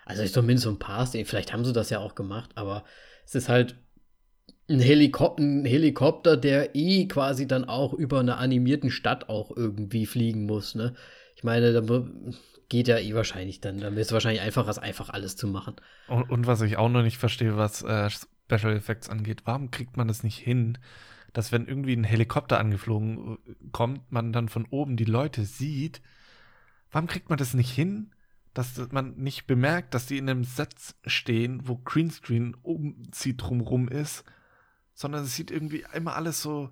Also 0.04 0.22
ich 0.22 0.32
zumindest 0.32 0.64
so 0.64 0.70
ein 0.70 0.78
paar 0.78 1.06
vielleicht 1.06 1.52
haben 1.52 1.64
sie 1.64 1.72
das 1.72 1.90
ja 1.90 1.98
auch 1.98 2.14
gemacht, 2.14 2.50
aber 2.54 2.84
es 3.26 3.34
ist 3.34 3.50
halt 3.50 3.76
ein, 4.68 4.80
Helikop 4.80 5.38
ein 5.38 5.66
Helikopter, 5.66 6.36
der 6.36 6.74
eh 6.74 7.06
quasi 7.08 7.46
dann 7.46 7.66
auch 7.66 7.92
über 7.92 8.20
eine 8.20 8.36
animierten 8.38 8.90
Stadt 8.90 9.28
auch 9.28 9.54
irgendwie 9.54 10.06
fliegen 10.06 10.46
muss, 10.46 10.74
ne? 10.74 10.94
Ich 11.36 11.44
meine, 11.44 11.72
da 11.72 12.04
geht 12.68 12.88
ja 12.88 12.98
eh 12.98 13.14
wahrscheinlich 13.14 13.60
dann, 13.60 13.80
dann 13.80 13.96
ist 13.96 14.08
es 14.08 14.12
wahrscheinlich 14.12 14.42
einfacher, 14.42 14.70
es 14.70 14.78
einfach 14.78 15.10
alles 15.10 15.36
zu 15.36 15.46
machen. 15.46 15.76
Und, 16.08 16.30
und 16.30 16.46
was 16.46 16.62
ich 16.62 16.76
auch 16.76 16.88
noch 16.88 17.02
nicht 17.02 17.18
verstehe, 17.18 17.56
was 17.56 17.82
äh, 17.82 18.08
Special 18.10 18.74
Effects 18.74 19.08
angeht, 19.08 19.42
warum 19.44 19.70
kriegt 19.70 19.96
man 19.96 20.08
das 20.08 20.22
nicht 20.22 20.38
hin, 20.38 20.78
dass 21.32 21.52
wenn 21.52 21.66
irgendwie 21.66 21.94
ein 21.94 22.04
Helikopter 22.04 22.58
angeflogen 22.58 23.38
äh, 23.46 23.54
kommt, 23.72 24.10
man 24.10 24.32
dann 24.32 24.48
von 24.48 24.66
oben 24.66 24.96
die 24.96 25.04
Leute 25.04 25.44
sieht? 25.44 26.00
Warum 26.90 27.06
kriegt 27.06 27.28
man 27.28 27.38
das 27.38 27.54
nicht 27.54 27.70
hin, 27.70 28.12
dass 28.54 28.76
man 28.90 29.14
nicht 29.16 29.46
bemerkt, 29.46 29.94
dass 29.94 30.06
die 30.06 30.18
in 30.18 30.28
einem 30.28 30.44
Set 30.44 30.74
stehen, 31.06 31.68
wo 31.68 31.76
Greenscreen 31.76 32.56
oben 32.62 33.02
sie 33.12 33.36
drumrum 33.36 33.88
ist, 33.88 34.24
sondern 34.94 35.24
es 35.24 35.36
sieht 35.36 35.50
irgendwie 35.50 35.84
immer 35.94 36.16
alles 36.16 36.42
so 36.42 36.70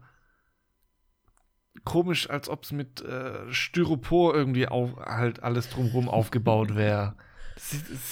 komisch, 1.84 2.28
als 2.30 2.48
ob 2.48 2.64
es 2.64 2.72
mit 2.72 3.02
äh, 3.02 3.52
Styropor 3.52 4.34
irgendwie 4.34 4.66
auf, 4.66 4.96
halt 4.96 5.42
alles 5.42 5.68
drumrum 5.70 6.08
aufgebaut 6.08 6.74
wäre. 6.74 7.14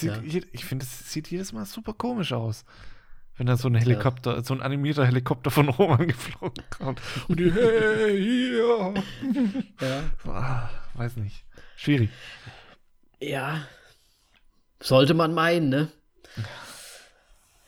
Ja. 0.01 0.21
Ich 0.51 0.65
finde, 0.65 0.85
es 0.85 1.11
sieht 1.11 1.29
jedes 1.29 1.53
Mal 1.53 1.65
super 1.65 1.93
komisch 1.93 2.33
aus. 2.33 2.65
Wenn 3.37 3.47
da 3.47 3.57
so 3.57 3.67
ein 3.67 3.75
Helikopter, 3.75 4.41
so 4.43 4.53
ein 4.53 4.61
animierter 4.61 5.05
Helikopter 5.05 5.51
von 5.51 5.69
oben 5.69 5.93
angeflogen 5.99 6.63
kommt. 6.69 7.01
Und 7.27 7.39
die, 7.39 7.51
hey, 7.51 8.17
hier. 8.17 8.93
Ja. 9.81 10.31
Ah, 10.31 10.69
weiß 10.93 11.17
nicht. 11.17 11.43
Schwierig. 11.75 12.09
Ja. 13.19 13.67
sollte 14.79 15.13
man 15.13 15.33
meinen, 15.33 15.69
ne? 15.69 15.91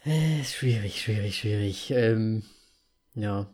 Äh, 0.05 0.43
schwierig, 0.43 1.01
schwierig, 1.01 1.38
schwierig. 1.38 1.91
Ähm, 1.91 2.43
ja. 3.15 3.47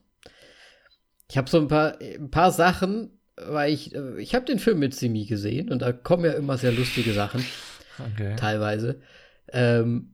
Ich 1.30 1.38
habe 1.38 1.50
so 1.50 1.60
ein 1.60 1.68
paar, 1.68 2.00
ein 2.00 2.30
paar 2.30 2.52
Sachen, 2.52 3.20
weil 3.38 3.74
ich, 3.74 3.96
äh, 3.96 4.20
ich 4.22 4.36
habe 4.36 4.46
den 4.46 4.60
Film 4.60 4.78
mit 4.80 4.94
Simi 4.94 5.26
gesehen 5.26 5.72
und 5.72 5.82
da 5.82 5.92
kommen 5.92 6.26
ja 6.26 6.34
immer 6.34 6.58
sehr 6.58 6.72
lustige 6.72 7.14
Sachen. 7.14 7.44
Okay. 8.14 8.36
Teilweise. 8.36 9.02
Ähm, 9.52 10.14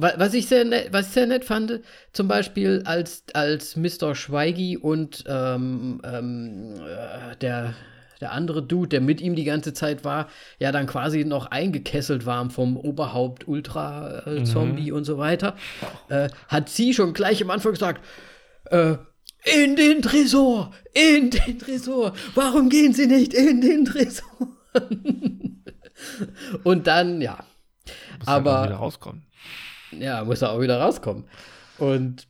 was 0.00 0.34
ich 0.34 0.46
sehr 0.46 0.64
nett, 0.64 0.92
was 0.92 1.08
ich 1.08 1.12
sehr 1.12 1.26
nett 1.26 1.44
fand, 1.44 1.80
zum 2.12 2.28
Beispiel 2.28 2.82
als, 2.84 3.24
als 3.34 3.76
Mr. 3.76 4.14
Schweigi 4.14 4.76
und 4.76 5.24
ähm, 5.26 6.00
ähm, 6.04 6.74
äh, 6.76 7.36
der, 7.36 7.74
der 8.20 8.32
andere 8.32 8.62
Dude, 8.62 8.88
der 8.88 9.00
mit 9.00 9.20
ihm 9.20 9.34
die 9.34 9.44
ganze 9.44 9.72
Zeit 9.72 10.04
war, 10.04 10.28
ja 10.60 10.70
dann 10.70 10.86
quasi 10.86 11.24
noch 11.24 11.46
eingekesselt 11.46 12.26
waren 12.26 12.50
vom 12.50 12.76
Oberhaupt 12.76 13.48
Ultra-Zombie 13.48 14.90
mhm. 14.92 14.96
und 14.96 15.04
so 15.04 15.18
weiter, 15.18 15.56
äh, 16.08 16.28
hat 16.46 16.68
sie 16.68 16.94
schon 16.94 17.12
gleich 17.12 17.42
am 17.42 17.50
Anfang 17.50 17.72
gesagt, 17.72 18.04
äh, 18.66 18.94
in 19.44 19.74
den 19.74 20.02
Tresor, 20.02 20.72
in 20.94 21.30
den 21.30 21.58
Tresor, 21.58 22.12
warum 22.34 22.68
gehen 22.68 22.92
Sie 22.92 23.06
nicht 23.06 23.34
in 23.34 23.60
den 23.60 23.84
Tresor? 23.84 24.48
und 26.64 26.86
dann, 26.86 27.20
ja. 27.20 27.44
Muss 28.18 28.28
aber 28.28 28.64
wieder 28.64 28.76
rauskommen. 28.76 29.27
Ja, 29.92 30.24
muss 30.24 30.42
er 30.42 30.52
auch 30.52 30.60
wieder 30.60 30.80
rauskommen. 30.80 31.24
Und 31.78 32.26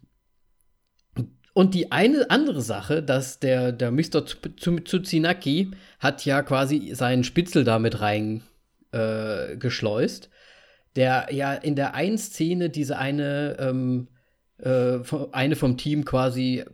und 1.58 1.74
die 1.74 1.90
eine 1.90 2.30
andere 2.30 2.62
Sache, 2.62 3.02
dass 3.02 3.40
der, 3.40 3.72
der 3.72 3.90
Mr. 3.90 4.24
Tsuchinaki 4.24 5.72
hat 5.98 6.24
ja 6.24 6.42
quasi 6.42 6.94
seinen 6.94 7.24
Spitzel 7.24 7.64
damit 7.64 8.00
reingeschleust, 8.00 10.26
äh, 10.26 10.28
der 10.94 11.26
ja 11.32 11.54
in 11.54 11.74
der 11.74 11.94
einen 11.94 12.16
Szene 12.16 12.70
diese 12.70 12.96
eine, 12.96 13.56
ähm, 13.58 14.06
äh, 14.58 15.00
eine 15.32 15.56
vom 15.56 15.76
Team 15.76 16.04
quasi 16.04 16.64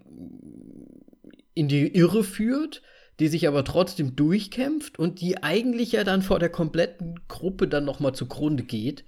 in 1.54 1.68
die 1.68 1.96
Irre 1.96 2.22
führt, 2.22 2.82
die 3.20 3.28
sich 3.28 3.48
aber 3.48 3.64
trotzdem 3.64 4.16
durchkämpft 4.16 4.98
und 4.98 5.22
die 5.22 5.42
eigentlich 5.42 5.92
ja 5.92 6.04
dann 6.04 6.20
vor 6.20 6.38
der 6.38 6.50
kompletten 6.50 7.20
Gruppe 7.26 7.68
dann 7.68 7.86
noch 7.86 8.00
mal 8.00 8.12
zugrunde 8.12 8.64
geht. 8.64 9.06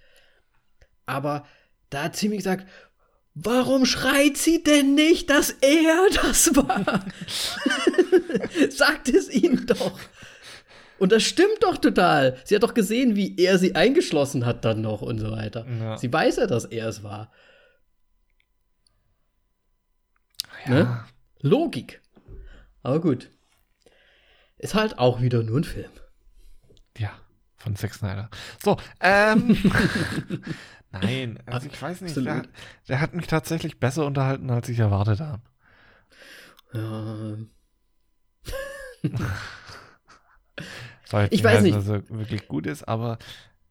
Aber 1.05 1.45
da 1.91 2.05
hat 2.05 2.16
sie 2.16 2.28
mir 2.28 2.37
gesagt, 2.37 2.66
Warum 3.39 3.84
schreit 3.84 4.39
sie 4.39 4.62
denn 4.62 4.95
nicht, 4.95 5.28
dass 5.28 5.51
er 5.51 6.09
das 6.22 6.57
war? 6.57 7.05
Sagt 8.70 9.11
es 9.11 9.28
ihm 9.28 9.66
doch. 9.66 10.01
Und 10.99 11.12
das 11.12 11.22
stimmt 11.22 11.59
doch 11.61 11.76
total. 11.76 12.39
Sie 12.45 12.55
hat 12.55 12.62
doch 12.62 12.72
gesehen, 12.72 13.14
wie 13.14 13.37
er 13.37 13.59
sie 13.59 13.74
eingeschlossen 13.74 14.47
hat 14.47 14.64
dann 14.64 14.80
noch 14.80 15.03
und 15.03 15.18
so 15.18 15.32
weiter. 15.32 15.66
Ja. 15.68 15.99
Sie 15.99 16.11
weiß 16.11 16.37
ja, 16.37 16.47
dass 16.47 16.64
er 16.64 16.89
es 16.89 17.03
war. 17.03 17.30
Ja. 20.64 20.72
Ne? 20.72 21.05
Logik. 21.43 22.01
Aber 22.82 23.03
gut. 23.03 23.30
Ist 24.57 24.74
halt 24.74 24.99
auch 24.99 25.20
wieder 25.20 25.43
nur 25.43 25.61
ein 25.61 25.64
Film. 25.64 25.91
Ja, 26.97 27.12
von 27.59 27.76
Zack 27.76 27.93
Snyder. 27.93 28.30
So, 28.64 28.78
ähm. 29.01 29.59
Nein, 30.93 31.39
also 31.47 31.68
ich 31.68 31.80
weiß 31.80 32.01
nicht, 32.03 32.16
der, 32.16 32.43
der, 32.89 33.01
hat 33.01 33.14
mich 33.14 33.26
tatsächlich 33.26 33.78
besser 33.78 34.07
unterhalten, 34.07 34.51
als 34.51 34.68
ich 34.68 34.78
erwartet 34.78 35.20
habe. 35.20 35.43
Ja. 36.72 37.37
ich 41.30 41.45
weiß 41.45 41.62
nicht, 41.62 41.76
dass 41.76 41.89
er 41.89 42.09
wirklich 42.11 42.49
gut 42.49 42.66
ist, 42.66 42.84
aber 42.84 43.18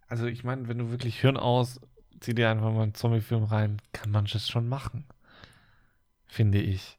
also 0.08 0.26
ich 0.26 0.44
meine, 0.44 0.68
wenn 0.68 0.78
du 0.78 0.92
wirklich 0.92 1.20
Hirn 1.20 1.38
aus, 1.38 1.82
zieh 2.20 2.34
dir 2.34 2.50
einfach 2.50 2.72
mal 2.72 2.84
einen 2.84 2.94
Zombie-Film 2.94 3.44
rein, 3.44 3.82
kann 3.92 4.12
man 4.12 4.26
das 4.26 4.48
schon 4.48 4.68
machen. 4.68 5.06
Finde 6.26 6.60
ich. 6.60 6.98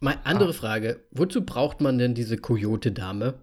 Meine 0.00 0.24
andere 0.26 0.50
ah. 0.50 0.54
Frage, 0.54 1.04
wozu 1.10 1.44
braucht 1.44 1.80
man 1.80 1.98
denn 1.98 2.14
diese 2.14 2.38
Coyote-Dame? 2.38 3.34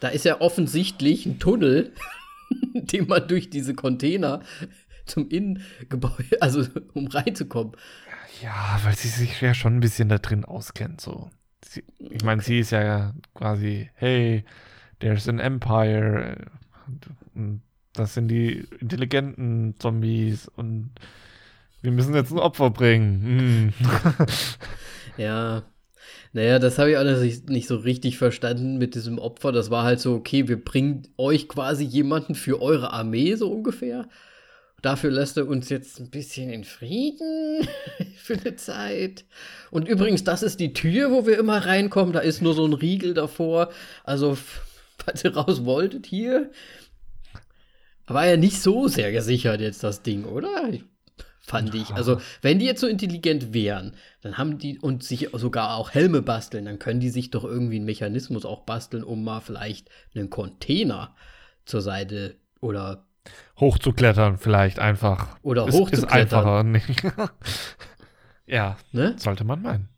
Da 0.00 0.08
ist 0.08 0.24
ja 0.24 0.40
offensichtlich 0.40 1.26
ein 1.26 1.38
Tunnel, 1.38 1.92
den 2.74 3.06
man 3.08 3.26
durch 3.26 3.50
diese 3.50 3.74
Container 3.74 4.42
zum 5.06 5.28
Innengebäude, 5.28 6.40
also 6.40 6.66
um 6.94 7.06
reinzukommen. 7.06 7.72
Ja, 8.42 8.80
weil 8.82 8.94
sie 8.94 9.08
sich 9.08 9.40
ja 9.40 9.54
schon 9.54 9.76
ein 9.76 9.80
bisschen 9.80 10.08
da 10.08 10.18
drin 10.18 10.44
auskennt, 10.44 11.00
so. 11.00 11.30
Sie, 11.64 11.82
ich 11.98 12.22
meine, 12.22 12.40
okay. 12.40 12.48
sie 12.48 12.58
ist 12.60 12.70
ja 12.70 13.14
quasi, 13.34 13.90
hey, 13.94 14.44
there's 15.00 15.28
an 15.28 15.38
empire. 15.38 16.36
Und 17.34 17.62
das 17.94 18.14
sind 18.14 18.28
die 18.28 18.66
intelligenten 18.78 19.74
Zombies 19.78 20.48
und 20.48 20.90
wir 21.80 21.92
müssen 21.92 22.14
jetzt 22.14 22.32
ein 22.32 22.38
Opfer 22.38 22.70
bringen. 22.70 23.72
Hm. 23.78 24.26
ja, 25.16 25.62
naja, 26.36 26.58
das 26.58 26.78
habe 26.78 26.90
ich 26.90 26.98
auch 26.98 27.48
nicht 27.48 27.66
so 27.66 27.76
richtig 27.76 28.18
verstanden 28.18 28.76
mit 28.76 28.94
diesem 28.94 29.18
Opfer. 29.18 29.52
Das 29.52 29.70
war 29.70 29.84
halt 29.84 30.00
so, 30.00 30.12
okay, 30.12 30.48
wir 30.48 30.62
bringen 30.62 31.08
euch 31.16 31.48
quasi 31.48 31.82
jemanden 31.82 32.34
für 32.34 32.60
eure 32.60 32.92
Armee, 32.92 33.36
so 33.36 33.50
ungefähr. 33.50 34.06
Dafür 34.82 35.10
lässt 35.12 35.38
er 35.38 35.48
uns 35.48 35.70
jetzt 35.70 35.98
ein 35.98 36.10
bisschen 36.10 36.50
in 36.50 36.64
Frieden 36.64 37.66
für 38.18 38.34
eine 38.34 38.54
Zeit. 38.54 39.24
Und 39.70 39.88
übrigens, 39.88 40.24
das 40.24 40.42
ist 40.42 40.60
die 40.60 40.74
Tür, 40.74 41.10
wo 41.10 41.26
wir 41.26 41.38
immer 41.38 41.64
reinkommen. 41.64 42.12
Da 42.12 42.20
ist 42.20 42.42
nur 42.42 42.52
so 42.52 42.66
ein 42.66 42.74
Riegel 42.74 43.14
davor. 43.14 43.70
Also, 44.04 44.36
falls 44.98 45.24
ihr 45.24 45.34
raus 45.34 45.64
wolltet, 45.64 46.04
hier. 46.04 46.50
War 48.08 48.26
ja 48.26 48.36
nicht 48.36 48.60
so 48.60 48.88
sehr 48.88 49.10
gesichert 49.10 49.62
jetzt 49.62 49.82
das 49.82 50.02
Ding, 50.02 50.26
oder? 50.26 50.68
Ich 50.70 50.84
fand 51.46 51.74
ich. 51.74 51.94
Also, 51.94 52.20
wenn 52.42 52.58
die 52.58 52.66
jetzt 52.66 52.80
so 52.80 52.86
intelligent 52.86 53.54
wären, 53.54 53.94
dann 54.20 54.36
haben 54.36 54.58
die 54.58 54.78
und 54.78 55.04
sich 55.04 55.28
sogar 55.32 55.76
auch 55.76 55.92
Helme 55.92 56.22
basteln, 56.22 56.64
dann 56.64 56.78
können 56.78 57.00
die 57.00 57.10
sich 57.10 57.30
doch 57.30 57.44
irgendwie 57.44 57.76
einen 57.76 57.84
Mechanismus 57.84 58.44
auch 58.44 58.62
basteln, 58.62 59.04
um 59.04 59.22
mal 59.22 59.40
vielleicht 59.40 59.88
einen 60.14 60.28
Container 60.28 61.14
zur 61.64 61.82
Seite 61.82 62.36
oder 62.60 63.06
hochzuklettern, 63.58 64.38
vielleicht 64.38 64.78
einfach. 64.78 65.38
Oder 65.42 65.68
ist, 65.68 65.74
hochzuklettern. 65.74 66.74
Ist 66.74 67.02
einfacher. 67.02 67.32
ja, 68.46 68.76
ne? 68.92 69.14
sollte 69.18 69.44
man 69.44 69.62
meinen. 69.62 69.88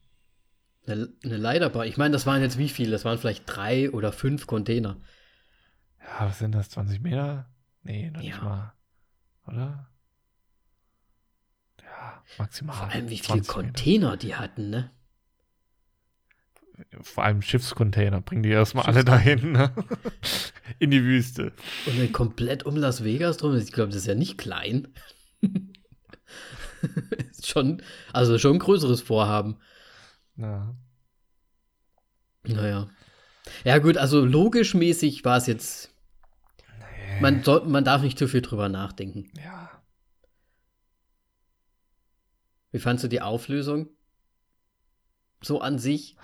Eine, 0.87 1.09
eine 1.25 1.37
Leiterbar. 1.37 1.87
Ich 1.87 1.97
meine, 1.97 2.13
das 2.13 2.27
waren 2.27 2.41
jetzt 2.41 2.59
wie 2.59 2.69
viele? 2.69 2.93
Das 2.93 3.05
waren 3.05 3.19
vielleicht 3.19 3.45
drei 3.47 3.91
oder 3.91 4.13
fünf 4.13 4.47
Container. 4.47 4.97
Ja, 6.01 6.27
was 6.27 6.39
sind 6.39 6.55
das? 6.55 6.71
20 6.71 7.01
Meter? 7.01 7.47
Nee, 7.83 8.11
noch 8.11 8.23
ja. 8.23 8.29
nicht 8.29 8.43
mal. 8.43 8.73
Oder? 9.47 9.89
Maximal. 12.39 12.77
Vor 12.77 12.89
allem, 12.91 13.09
wie 13.11 13.19
viele 13.19 13.43
Container 13.43 14.11
Meter. 14.11 14.17
die 14.19 14.35
hatten, 14.35 14.71
ne? 14.71 14.91
Vor 17.01 17.25
allem 17.25 17.43
Schiffscontainer 17.43 18.21
bringen 18.21 18.43
die 18.43 18.51
erstmal 18.51 18.87
alle 18.87 19.05
dahin, 19.05 19.53
ne? 19.53 19.73
In 20.79 20.91
die 20.91 21.03
Wüste. 21.03 21.53
Und 21.87 22.13
komplett 22.13 22.65
um 22.65 22.77
Las 22.77 23.03
Vegas 23.03 23.37
drum. 23.37 23.57
Ich 23.57 23.73
glaube, 23.73 23.89
das 23.89 24.03
ist 24.03 24.07
ja 24.07 24.15
nicht 24.15 24.39
klein. 24.39 24.89
schon, 27.45 27.83
also 28.13 28.39
schon 28.39 28.55
ein 28.55 28.61
größeres 28.61 29.03
Vorhaben. 29.03 29.57
Ja. 30.37 30.75
Naja. 32.45 32.89
Ja, 33.65 33.79
gut, 33.79 33.97
also 33.97 34.25
logisch 34.25 34.75
mäßig 34.75 35.25
war 35.25 35.37
es 35.37 35.47
jetzt. 35.47 35.91
Nee. 36.79 37.21
Man, 37.21 37.43
soll, 37.43 37.65
man 37.67 37.85
darf 37.85 38.03
nicht 38.03 38.19
zu 38.19 38.29
viel 38.29 38.43
drüber 38.43 38.69
nachdenken. 38.69 39.31
Ja. 39.37 39.78
Wie 42.71 42.79
fandst 42.79 43.05
du 43.05 43.09
die 43.09 43.23
Auflösung? 43.23 43.89
So 45.43 45.61
an 45.61 45.79
sich? 45.79 46.17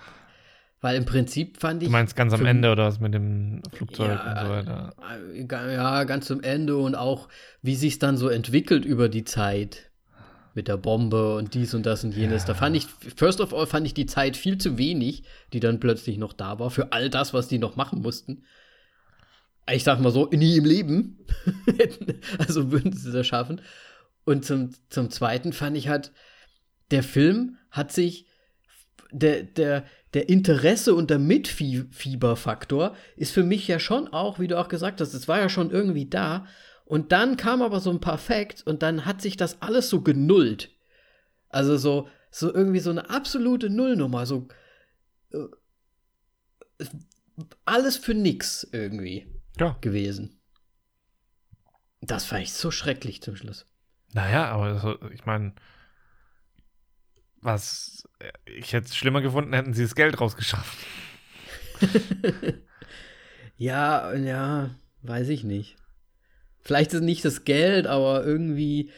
Weil 0.81 0.97
im 0.97 1.05
Prinzip 1.05 1.57
fand 1.57 1.81
ich. 1.81 1.87
Du 1.87 1.91
meinst 1.91 2.15
ganz 2.15 2.31
am 2.33 2.45
Ende 2.45 2.71
oder 2.71 2.85
was 2.85 2.99
mit 2.99 3.13
dem 3.13 3.63
Flugzeug 3.71 4.09
ja, 4.09 4.31
und 4.31 4.45
so 4.45 4.53
weiter? 4.53 4.93
Äh, 5.33 5.73
ja, 5.73 6.03
ganz 6.03 6.29
am 6.29 6.41
Ende 6.41 6.77
und 6.77 6.93
auch, 6.93 7.27
wie 7.63 7.75
sich 7.75 7.93
es 7.93 7.99
dann 7.99 8.17
so 8.17 8.29
entwickelt 8.29 8.85
über 8.85 9.09
die 9.09 9.23
Zeit. 9.23 9.89
Mit 10.53 10.67
der 10.69 10.77
Bombe 10.77 11.35
und 11.35 11.53
dies 11.53 11.73
und 11.73 11.85
das 11.85 12.03
und 12.03 12.15
jenes. 12.15 12.43
Ja. 12.43 12.49
Da 12.49 12.53
fand 12.53 12.77
ich, 12.77 12.85
first 12.85 13.41
of 13.41 13.53
all, 13.53 13.65
fand 13.67 13.87
ich 13.87 13.93
die 13.93 14.05
Zeit 14.05 14.37
viel 14.37 14.57
zu 14.57 14.77
wenig, 14.77 15.23
die 15.51 15.59
dann 15.59 15.81
plötzlich 15.81 16.17
noch 16.17 16.31
da 16.31 16.59
war, 16.59 16.69
für 16.69 16.93
all 16.93 17.09
das, 17.09 17.33
was 17.33 17.49
die 17.49 17.57
noch 17.57 17.75
machen 17.75 18.01
mussten. 18.01 18.45
Ich 19.69 19.83
sag 19.83 19.99
mal 19.99 20.11
so, 20.11 20.29
nie 20.31 20.55
im 20.55 20.63
Leben. 20.65 21.25
also 22.37 22.71
würden 22.71 22.93
sie 22.93 23.11
das 23.11 23.27
schaffen. 23.27 23.59
Und 24.23 24.45
zum, 24.45 24.69
zum 24.89 25.09
Zweiten 25.09 25.51
fand 25.51 25.75
ich 25.75 25.89
halt, 25.89 26.13
der 26.91 27.03
Film 27.03 27.57
hat 27.71 27.91
sich, 27.91 28.27
der, 29.11 29.43
der, 29.43 29.85
der 30.13 30.29
Interesse 30.29 30.95
und 30.95 31.09
der 31.09 31.19
Mitfieberfaktor 31.19 32.95
ist 33.15 33.33
für 33.33 33.43
mich 33.43 33.67
ja 33.67 33.79
schon 33.79 34.07
auch, 34.07 34.39
wie 34.39 34.47
du 34.47 34.59
auch 34.59 34.67
gesagt 34.67 35.01
hast, 35.01 35.13
es 35.13 35.27
war 35.27 35.39
ja 35.39 35.49
schon 35.49 35.71
irgendwie 35.71 36.09
da. 36.09 36.47
Und 36.85 37.11
dann 37.11 37.35
kam 37.37 37.61
aber 37.61 37.79
so 37.79 37.89
ein 37.89 37.99
paar 37.99 38.17
Facts 38.17 38.61
und 38.61 38.83
dann 38.83 39.05
hat 39.05 39.21
sich 39.21 39.37
das 39.37 39.61
alles 39.61 39.89
so 39.89 40.01
genullt. 40.01 40.71
Also 41.49 41.77
so, 41.77 42.07
so 42.29 42.53
irgendwie 42.53 42.79
so 42.79 42.91
eine 42.91 43.09
absolute 43.09 43.69
Nullnummer. 43.69 44.25
So, 44.25 44.47
äh, 45.31 46.85
alles 47.65 47.97
für 47.97 48.13
nix 48.13 48.67
irgendwie 48.71 49.27
ja. 49.59 49.77
gewesen. 49.81 50.39
Das 52.01 52.25
fand 52.25 52.43
ich 52.43 52.53
so 52.53 52.71
schrecklich 52.71 53.21
zum 53.21 53.35
Schluss. 53.35 53.65
Naja, 54.13 54.45
aber 54.45 55.11
ich 55.11 55.25
meine, 55.25 55.53
was 57.45 58.07
ich 58.45 58.73
hätte 58.73 58.87
es 58.87 58.95
schlimmer 58.95 59.21
gefunden, 59.21 59.53
hätten 59.53 59.73
sie 59.73 59.83
das 59.83 59.95
Geld 59.95 60.19
rausgeschafft. 60.19 60.77
ja, 63.57 64.13
ja, 64.13 64.71
weiß 65.03 65.29
ich 65.29 65.43
nicht. 65.43 65.77
Vielleicht 66.61 66.93
ist 66.93 67.01
nicht 67.01 67.23
das 67.23 67.45
Geld, 67.45 67.87
aber 67.87 68.25
irgendwie 68.25 68.91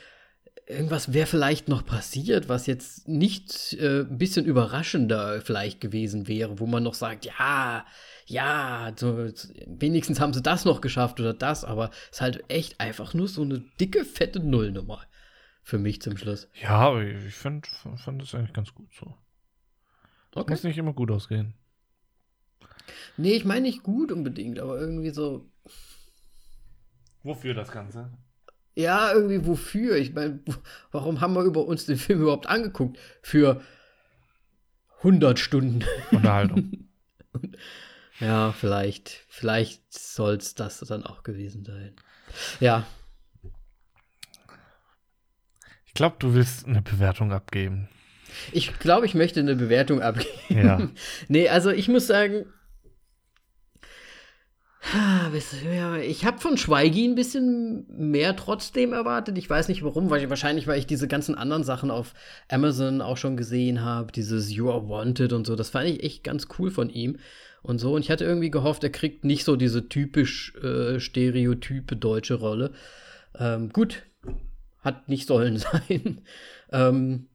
irgendwas 0.67 1.13
wäre 1.13 1.27
vielleicht 1.27 1.69
noch 1.69 1.85
passiert, 1.85 2.49
was 2.49 2.67
jetzt 2.67 3.07
nicht 3.07 3.73
äh, 3.79 4.01
ein 4.01 4.17
bisschen 4.17 4.45
überraschender 4.45 5.41
vielleicht 5.41 5.79
gewesen 5.79 6.27
wäre, 6.27 6.59
wo 6.59 6.65
man 6.65 6.83
noch 6.83 6.93
sagt, 6.93 7.25
ja, 7.25 7.85
ja, 8.25 8.91
so, 8.95 9.29
wenigstens 9.65 10.19
haben 10.19 10.33
sie 10.33 10.41
das 10.41 10.65
noch 10.65 10.81
geschafft 10.81 11.19
oder 11.21 11.33
das, 11.33 11.63
aber 11.63 11.91
es 12.11 12.17
ist 12.17 12.21
halt 12.21 12.43
echt 12.49 12.81
einfach 12.81 13.13
nur 13.13 13.29
so 13.29 13.43
eine 13.43 13.63
dicke, 13.79 14.03
fette 14.03 14.41
Nullnummer 14.41 15.01
für 15.68 15.77
mich 15.77 16.02
zum 16.02 16.15
Schluss. 16.15 16.48
Ja, 16.61 16.98
ich 16.98 17.34
finde 17.34 17.68
fand 17.98 18.22
das 18.22 18.34
eigentlich 18.34 18.53
ganz 18.53 18.73
gut 18.73 18.88
so. 18.98 19.14
Okay. 20.34 20.52
Muss 20.52 20.64
nicht 20.64 20.77
immer 20.77 20.94
gut 20.94 21.11
ausgehen. 21.11 21.56
Nee, 23.18 23.34
ich 23.34 23.44
meine 23.44 23.64
nicht 23.64 23.84
gut 23.84 24.14
unbedingt, 24.14 24.60
aber 24.60 24.80
irgendwie 24.80 25.10
so. 25.10 25.52
Wofür 27.22 27.53
das 27.53 27.69
Ganze? 27.69 28.14
Ja, 28.76 29.11
irgendwie 29.11 29.45
wofür? 29.45 29.98
Ich 29.98 30.14
meine, 30.14 30.39
warum 30.91 31.19
haben 31.19 31.34
wir 31.34 31.44
über 31.44 31.65
uns 31.65 31.85
den 31.85 31.98
Film 31.98 32.22
überhaupt 32.22 32.48
angeguckt? 32.48 32.98
Für 33.22 33.61
100 34.99 35.38
Stunden. 35.38 35.84
Unterhaltung. 36.11 36.88
ja, 38.22 38.53
vielleicht. 38.53 39.26
Vielleicht 39.27 39.94
soll 39.94 40.35
es 40.35 40.56
das 40.56 40.80
dann 40.80 41.03
auch 41.03 41.23
gewesen 41.23 41.65
sein. 41.65 41.94
Ja. 42.61 42.88
Ich 45.80 45.85
glaube, 45.97 46.15
du 46.19 46.33
willst 46.33 46.65
eine 46.65 46.81
Bewertung 46.81 47.33
abgeben. 47.33 47.89
Ich 48.51 48.79
glaube, 48.79 49.05
ich 49.05 49.15
möchte 49.15 49.39
eine 49.39 49.55
Bewertung 49.55 50.01
abgeben. 50.01 50.29
Ja. 50.49 50.89
nee, 51.27 51.49
also 51.49 51.71
ich 51.71 51.87
muss 51.87 52.07
sagen, 52.07 52.45
ich 56.03 56.23
habe 56.23 56.39
von 56.39 56.55
Schweigi 56.55 57.05
ein 57.05 57.15
bisschen 57.15 57.85
mehr 57.89 58.35
trotzdem 58.35 58.93
erwartet. 58.93 59.37
Ich 59.37 59.49
weiß 59.49 59.67
nicht 59.67 59.83
warum, 59.83 60.09
weil 60.09 60.29
wahrscheinlich, 60.29 60.67
weil 60.67 60.79
ich 60.79 60.85
diese 60.85 61.07
ganzen 61.07 61.35
anderen 61.35 61.63
Sachen 61.63 61.91
auf 61.91 62.13
Amazon 62.47 63.01
auch 63.01 63.17
schon 63.17 63.35
gesehen 63.35 63.81
habe, 63.81 64.11
dieses 64.11 64.53
You 64.53 64.69
Are 64.69 64.87
Wanted 64.87 65.33
und 65.33 65.45
so. 65.45 65.55
Das 65.55 65.71
fand 65.71 65.89
ich 65.89 66.03
echt 66.03 66.23
ganz 66.23 66.47
cool 66.57 66.71
von 66.71 66.89
ihm 66.89 67.17
und 67.63 67.79
so. 67.79 67.95
Und 67.95 68.01
ich 68.01 68.11
hatte 68.11 68.23
irgendwie 68.23 68.51
gehofft, 68.51 68.83
er 68.83 68.91
kriegt 68.91 69.25
nicht 69.25 69.43
so 69.43 69.55
diese 69.57 69.89
typisch 69.89 70.55
äh, 70.63 70.99
stereotype 70.99 71.97
deutsche 71.97 72.35
Rolle. 72.35 72.71
Ähm, 73.37 73.69
gut, 73.69 74.03
hat 74.88 75.09
nicht 75.09 75.27
sollen 75.27 75.57
sein. 75.89 76.22
ähm, 76.72 77.27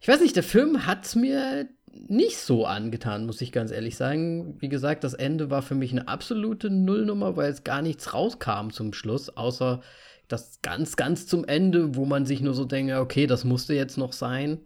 ich 0.00 0.08
weiß 0.08 0.20
nicht, 0.20 0.36
der 0.36 0.42
Film 0.42 0.84
hat 0.84 1.14
mir 1.14 1.68
nicht 1.94 2.38
so 2.38 2.66
angetan, 2.66 3.24
muss 3.24 3.40
ich 3.40 3.52
ganz 3.52 3.70
ehrlich 3.70 3.96
sagen. 3.96 4.56
Wie 4.60 4.68
gesagt, 4.68 5.04
das 5.04 5.14
Ende 5.14 5.48
war 5.48 5.62
für 5.62 5.74
mich 5.74 5.92
eine 5.92 6.08
absolute 6.08 6.70
Nullnummer, 6.70 7.36
weil 7.36 7.50
es 7.50 7.64
gar 7.64 7.82
nichts 7.82 8.12
rauskam 8.12 8.70
zum 8.70 8.92
Schluss, 8.92 9.28
außer 9.28 9.80
das 10.26 10.60
ganz, 10.62 10.96
ganz 10.96 11.26
zum 11.26 11.44
Ende, 11.44 11.94
wo 11.94 12.04
man 12.04 12.26
sich 12.26 12.40
nur 12.40 12.54
so 12.54 12.64
denkt, 12.64 12.92
okay, 12.94 13.26
das 13.26 13.44
musste 13.44 13.74
jetzt 13.74 13.98
noch 13.98 14.12
sein. 14.12 14.60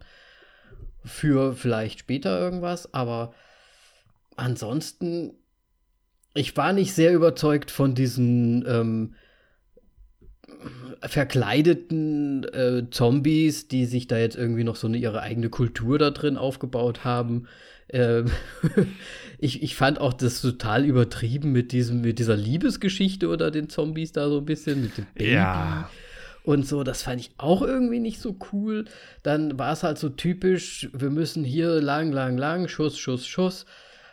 Für 1.04 1.54
vielleicht 1.54 2.00
später 2.00 2.38
irgendwas, 2.40 2.92
aber 2.94 3.32
ansonsten, 4.36 5.34
ich 6.34 6.56
war 6.56 6.72
nicht 6.72 6.94
sehr 6.94 7.12
überzeugt 7.12 7.70
von 7.70 7.94
diesen 7.94 8.64
ähm, 8.66 9.14
verkleideten 11.00 12.44
äh, 12.44 12.84
Zombies, 12.90 13.68
die 13.68 13.86
sich 13.86 14.06
da 14.06 14.18
jetzt 14.18 14.36
irgendwie 14.36 14.64
noch 14.64 14.76
so 14.76 14.86
eine, 14.86 14.98
ihre 14.98 15.20
eigene 15.20 15.48
Kultur 15.48 15.98
da 15.98 16.10
drin 16.10 16.36
aufgebaut 16.36 17.04
haben. 17.04 17.46
Ähm, 17.88 18.26
ich, 19.38 19.62
ich 19.62 19.76
fand 19.76 20.00
auch 20.00 20.12
das 20.12 20.40
total 20.40 20.84
übertrieben 20.84 21.52
mit, 21.52 21.72
diesem, 21.72 22.00
mit 22.00 22.18
dieser 22.18 22.36
Liebesgeschichte 22.36 23.28
oder 23.28 23.50
den 23.50 23.68
Zombies 23.68 24.12
da 24.12 24.28
so 24.28 24.38
ein 24.38 24.44
bisschen, 24.44 24.82
mit 24.82 24.98
dem 24.98 25.06
Baby. 25.14 25.32
Ja. 25.32 25.90
Und 26.42 26.66
so, 26.66 26.84
das 26.84 27.02
fand 27.02 27.20
ich 27.20 27.30
auch 27.38 27.60
irgendwie 27.60 27.98
nicht 27.98 28.20
so 28.20 28.36
cool. 28.52 28.84
Dann 29.24 29.58
war 29.58 29.72
es 29.72 29.82
halt 29.82 29.98
so 29.98 30.08
typisch, 30.08 30.88
wir 30.92 31.10
müssen 31.10 31.44
hier 31.44 31.80
lang, 31.80 32.12
lang, 32.12 32.38
lang, 32.38 32.68
Schuss, 32.68 32.98
Schuss, 32.98 33.26
Schuss. 33.26 33.66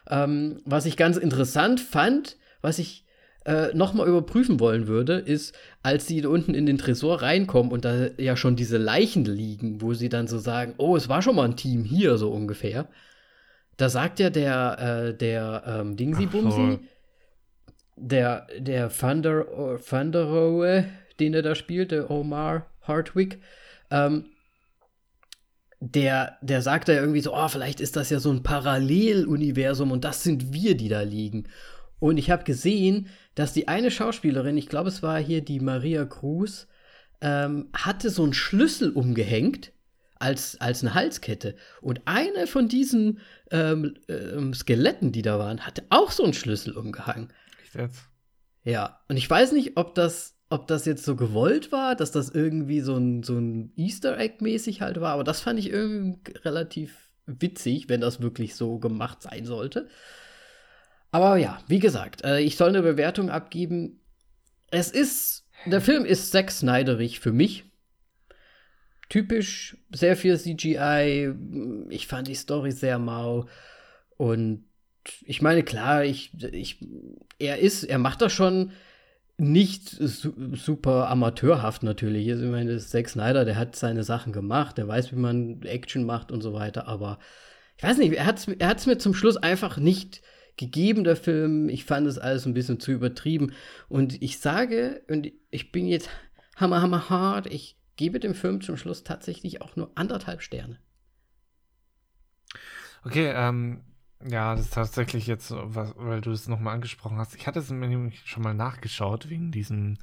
Ähm, 0.09 0.59
was 0.65 0.87
ich 0.87 0.97
ganz 0.97 1.17
interessant 1.17 1.79
fand, 1.79 2.37
was 2.61 2.79
ich 2.79 3.02
äh, 3.45 3.73
nochmal 3.73 4.07
überprüfen 4.07 4.59
wollen 4.59 4.87
würde, 4.87 5.15
ist, 5.15 5.55
als 5.81 6.07
sie 6.07 6.25
unten 6.25 6.53
in 6.53 6.65
den 6.65 6.77
Tresor 6.77 7.21
reinkommen 7.21 7.71
und 7.71 7.85
da 7.85 8.07
ja 8.17 8.37
schon 8.37 8.55
diese 8.55 8.77
Leichen 8.77 9.25
liegen, 9.25 9.81
wo 9.81 9.93
sie 9.93 10.09
dann 10.09 10.27
so 10.27 10.37
sagen, 10.37 10.75
oh, 10.77 10.95
es 10.95 11.09
war 11.09 11.21
schon 11.21 11.35
mal 11.35 11.45
ein 11.45 11.57
Team 11.57 11.83
hier, 11.83 12.17
so 12.17 12.31
ungefähr. 12.31 12.87
Da 13.77 13.89
sagt 13.89 14.19
ja 14.19 14.29
der, 14.29 14.79
äh, 14.79 15.17
der 15.17 15.63
ähm, 15.65 15.97
Dingsy-Bumsy, 15.97 16.79
der, 17.95 18.47
der 18.57 18.89
Thunder, 18.89 19.79
Thunderoe, 19.87 20.85
den 21.19 21.33
er 21.33 21.41
da 21.41 21.55
spielt, 21.55 21.91
der 21.91 22.09
Omar 22.09 22.67
Hartwig, 22.81 23.39
ähm, 23.91 24.25
der, 25.79 26.37
der 26.41 26.61
sagt 26.61 26.87
da 26.87 26.93
irgendwie 26.93 27.19
so, 27.19 27.35
oh, 27.35 27.47
vielleicht 27.49 27.81
ist 27.81 27.97
das 27.97 28.09
ja 28.09 28.19
so 28.19 28.31
ein 28.31 28.41
Paralleluniversum 28.41 29.91
und 29.91 30.05
das 30.05 30.23
sind 30.23 30.53
wir, 30.53 30.77
die 30.77 30.87
da 30.87 31.01
liegen. 31.01 31.49
Und 32.03 32.17
ich 32.17 32.29
habe 32.29 32.43
gesehen, 32.43 33.07
dass 33.33 33.53
die 33.53 33.69
eine 33.69 33.89
Schauspielerin, 33.89 34.57
ich 34.57 34.67
glaube, 34.67 34.89
es 34.89 35.01
war 35.03 35.19
hier 35.19 35.39
die 35.39 35.61
Maria 35.61 36.03
Cruz, 36.03 36.67
ähm, 37.21 37.69
hatte 37.71 38.09
so 38.09 38.23
einen 38.23 38.33
Schlüssel 38.33 38.91
umgehängt 38.91 39.71
als, 40.15 40.59
als 40.59 40.83
eine 40.83 40.95
Halskette. 40.95 41.55
Und 41.79 42.01
eine 42.03 42.45
von 42.45 42.67
diesen 42.67 43.21
ähm, 43.51 43.93
ähm, 44.09 44.53
Skeletten, 44.53 45.13
die 45.13 45.21
da 45.21 45.39
waren, 45.39 45.65
hatte 45.65 45.85
auch 45.91 46.11
so 46.11 46.25
einen 46.25 46.33
Schlüssel 46.33 46.75
umgehangen. 46.75 47.31
Echt 47.63 47.75
jetzt? 47.75 48.01
Ja, 48.65 48.99
und 49.07 49.15
ich 49.15 49.29
weiß 49.29 49.53
nicht, 49.53 49.77
ob 49.77 49.95
das, 49.95 50.35
ob 50.49 50.67
das 50.67 50.83
jetzt 50.83 51.05
so 51.05 51.15
gewollt 51.15 51.71
war, 51.71 51.95
dass 51.95 52.11
das 52.11 52.31
irgendwie 52.31 52.81
so 52.81 52.97
ein, 52.97 53.23
so 53.23 53.37
ein 53.37 53.71
Easter 53.77 54.19
Egg-mäßig 54.19 54.81
halt 54.81 54.99
war, 54.99 55.13
aber 55.13 55.23
das 55.23 55.39
fand 55.39 55.57
ich 55.57 55.69
irgendwie 55.69 56.33
relativ 56.43 57.13
witzig, 57.25 57.87
wenn 57.87 58.01
das 58.01 58.19
wirklich 58.19 58.55
so 58.55 58.77
gemacht 58.77 59.21
sein 59.21 59.45
sollte. 59.45 59.87
Aber 61.13 61.37
ja, 61.37 61.59
wie 61.67 61.77
gesagt, 61.77 62.23
äh, 62.23 62.39
ich 62.39 62.57
soll 62.57 62.69
eine 62.69 62.81
Bewertung 62.81 63.29
abgeben. 63.29 63.99
Es 64.71 64.89
ist, 64.89 65.45
der 65.67 65.79
Film 65.79 66.05
ist 66.05 66.31
Zack 66.31 66.49
Snyderig 66.49 67.19
für 67.19 67.31
mich. 67.31 67.65
Typisch, 69.09 69.77
sehr 69.91 70.17
viel 70.17 70.39
CGI. 70.39 71.31
Ich 71.89 72.07
fand 72.07 72.27
die 72.27 72.33
Story 72.33 72.71
sehr 72.71 72.97
mau. 72.97 73.45
Und 74.17 74.65
ich 75.23 75.43
meine, 75.43 75.61
klar, 75.61 76.03
ich, 76.03 76.31
ich, 76.51 76.83
er 77.37 77.59
ist, 77.59 77.83
er 77.83 77.99
macht 77.99 78.21
das 78.21 78.33
schon 78.33 78.71
nicht 79.37 79.89
su 79.89 80.33
super 80.55 81.09
amateurhaft 81.09 81.83
natürlich. 81.83 82.27
Also, 82.31 82.45
ich 82.45 82.51
meine, 82.51 82.75
Zack 82.79 83.07
Snyder, 83.07 83.45
der 83.45 83.57
hat 83.57 83.75
seine 83.75 84.03
Sachen 84.03 84.33
gemacht, 84.33 84.79
der 84.79 84.87
weiß, 84.87 85.11
wie 85.11 85.17
man 85.17 85.61
Action 85.61 86.05
macht 86.05 86.31
und 86.31 86.41
so 86.41 86.53
weiter, 86.53 86.87
aber 86.87 87.19
ich 87.77 87.83
weiß 87.83 87.97
nicht, 87.97 88.13
er 88.13 88.25
hat 88.25 88.39
es 88.39 88.47
er 88.47 88.75
mir 88.87 88.97
zum 88.97 89.13
Schluss 89.13 89.37
einfach 89.37 89.77
nicht 89.77 90.23
gegeben, 90.57 91.03
der 91.03 91.15
Film. 91.15 91.69
Ich 91.69 91.85
fand 91.85 92.07
es 92.07 92.17
alles 92.17 92.45
ein 92.45 92.53
bisschen 92.53 92.79
zu 92.79 92.91
übertrieben. 92.91 93.53
Und 93.89 94.21
ich 94.21 94.39
sage, 94.39 95.01
und 95.09 95.31
ich 95.49 95.71
bin 95.71 95.87
jetzt 95.87 96.09
hammer, 96.55 96.81
hammer 96.81 97.09
hart, 97.09 97.47
ich 97.47 97.77
gebe 97.95 98.19
dem 98.19 98.35
Film 98.35 98.61
zum 98.61 98.77
Schluss 98.77 99.03
tatsächlich 99.03 99.61
auch 99.61 99.75
nur 99.75 99.91
anderthalb 99.95 100.41
Sterne. 100.41 100.79
Okay, 103.03 103.31
ähm, 103.35 103.81
ja, 104.25 104.55
das 104.55 104.65
ist 104.65 104.73
tatsächlich 104.73 105.27
jetzt, 105.27 105.51
weil 105.51 106.21
du 106.21 106.31
es 106.31 106.47
nochmal 106.47 106.75
angesprochen 106.75 107.17
hast. 107.17 107.35
Ich 107.35 107.47
hatte 107.47 107.59
es 107.59 107.69
nämlich 107.69 108.21
schon 108.25 108.43
mal 108.43 108.53
nachgeschaut 108.53 109.29
wegen 109.29 109.51
diesem 109.51 109.97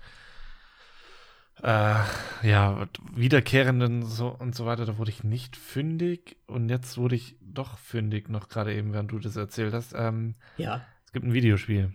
äh, 1.63 1.95
ja, 2.43 2.89
wiederkehrenden 3.15 4.03
so 4.03 4.29
und 4.29 4.55
so 4.55 4.67
weiter, 4.67 4.87
da 4.87 4.99
wurde 4.99 5.11
ich 5.11 5.25
nicht 5.25 5.57
fündig 5.57 6.37
und 6.47 6.69
jetzt 6.69 6.97
wurde 6.99 7.17
ich 7.17 7.37
doch 7.41 7.79
fündig, 7.79 8.29
noch 8.29 8.49
gerade 8.49 8.75
eben, 8.75 8.93
während 8.93 9.13
du 9.13 9.19
das 9.19 9.37
erzählt 9.37 9.75
hast. 9.75 9.95
Ähm, 9.95 10.35
ja. 10.57 10.83
Es 11.07 11.13
gibt 11.13 11.27
ein 11.27 11.33
Videospiel. 11.33 11.93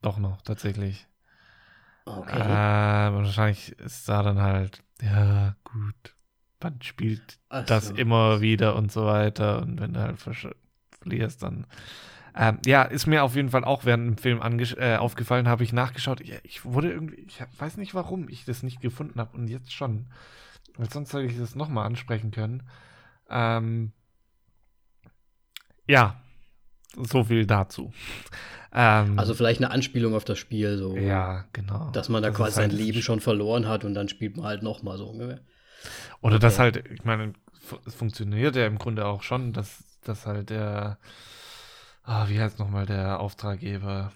Doch 0.00 0.18
noch, 0.18 0.42
tatsächlich. 0.42 1.06
Okay. 2.04 2.40
Äh, 2.40 3.12
wahrscheinlich 3.14 3.78
ist 3.78 4.08
da 4.08 4.22
dann 4.22 4.40
halt, 4.40 4.82
ja, 5.00 5.54
gut, 5.64 6.16
man 6.62 6.80
spielt 6.82 7.38
Ach 7.48 7.64
das 7.64 7.88
so. 7.88 7.94
immer 7.94 8.40
wieder 8.40 8.76
und 8.76 8.90
so 8.90 9.06
weiter 9.06 9.62
und 9.62 9.80
wenn 9.80 9.94
du 9.94 10.00
halt 10.00 10.18
verlierst, 10.18 11.42
dann 11.42 11.66
ähm, 12.36 12.58
ja, 12.64 12.82
ist 12.82 13.06
mir 13.06 13.24
auf 13.24 13.36
jeden 13.36 13.50
Fall 13.50 13.64
auch 13.64 13.84
während 13.84 14.06
dem 14.06 14.18
Film 14.18 14.40
äh, 14.40 14.96
aufgefallen, 14.96 15.48
habe 15.48 15.64
ich 15.64 15.72
nachgeschaut. 15.72 16.20
Ich, 16.20 16.32
ich 16.44 16.64
wurde 16.64 16.90
irgendwie, 16.90 17.20
ich 17.26 17.42
weiß 17.58 17.76
nicht 17.76 17.94
warum 17.94 18.28
ich 18.28 18.44
das 18.44 18.62
nicht 18.62 18.80
gefunden 18.80 19.20
habe 19.20 19.36
und 19.36 19.48
jetzt 19.48 19.72
schon. 19.72 20.06
Weil 20.76 20.90
sonst 20.90 21.12
hätte 21.12 21.24
ich 21.24 21.38
das 21.38 21.54
nochmal 21.54 21.86
ansprechen 21.86 22.30
können. 22.30 22.62
Ähm, 23.28 23.92
ja. 25.86 26.20
so 26.96 27.24
viel 27.24 27.46
dazu. 27.46 27.92
Ähm, 28.74 29.18
also 29.18 29.34
vielleicht 29.34 29.60
eine 29.60 29.70
Anspielung 29.70 30.14
auf 30.14 30.24
das 30.24 30.38
Spiel, 30.38 30.78
so. 30.78 30.96
Ja, 30.96 31.44
genau. 31.52 31.90
Dass 31.90 32.08
man 32.08 32.22
da 32.22 32.30
das 32.30 32.38
quasi 32.38 32.58
halt 32.58 32.70
sein 32.70 32.78
Leben 32.78 33.02
schon 33.02 33.20
verloren 33.20 33.68
hat 33.68 33.84
und 33.84 33.92
dann 33.92 34.08
spielt 34.08 34.38
man 34.38 34.46
halt 34.46 34.62
noch 34.62 34.82
mal 34.82 34.96
so 34.96 35.10
ungefähr. 35.10 35.40
Oder 36.22 36.36
okay. 36.36 36.42
das 36.42 36.58
halt, 36.58 36.84
ich 36.90 37.04
meine, 37.04 37.34
es 37.84 37.94
funktioniert 37.94 38.56
ja 38.56 38.66
im 38.66 38.78
Grunde 38.78 39.04
auch 39.04 39.22
schon, 39.22 39.52
dass, 39.52 39.84
dass 40.04 40.24
halt 40.24 40.48
der, 40.48 40.96
ah, 42.04 42.28
wie 42.28 42.40
heißt 42.40 42.58
nochmal 42.58 42.86
der 42.86 43.20
Auftraggeber, 43.20 44.12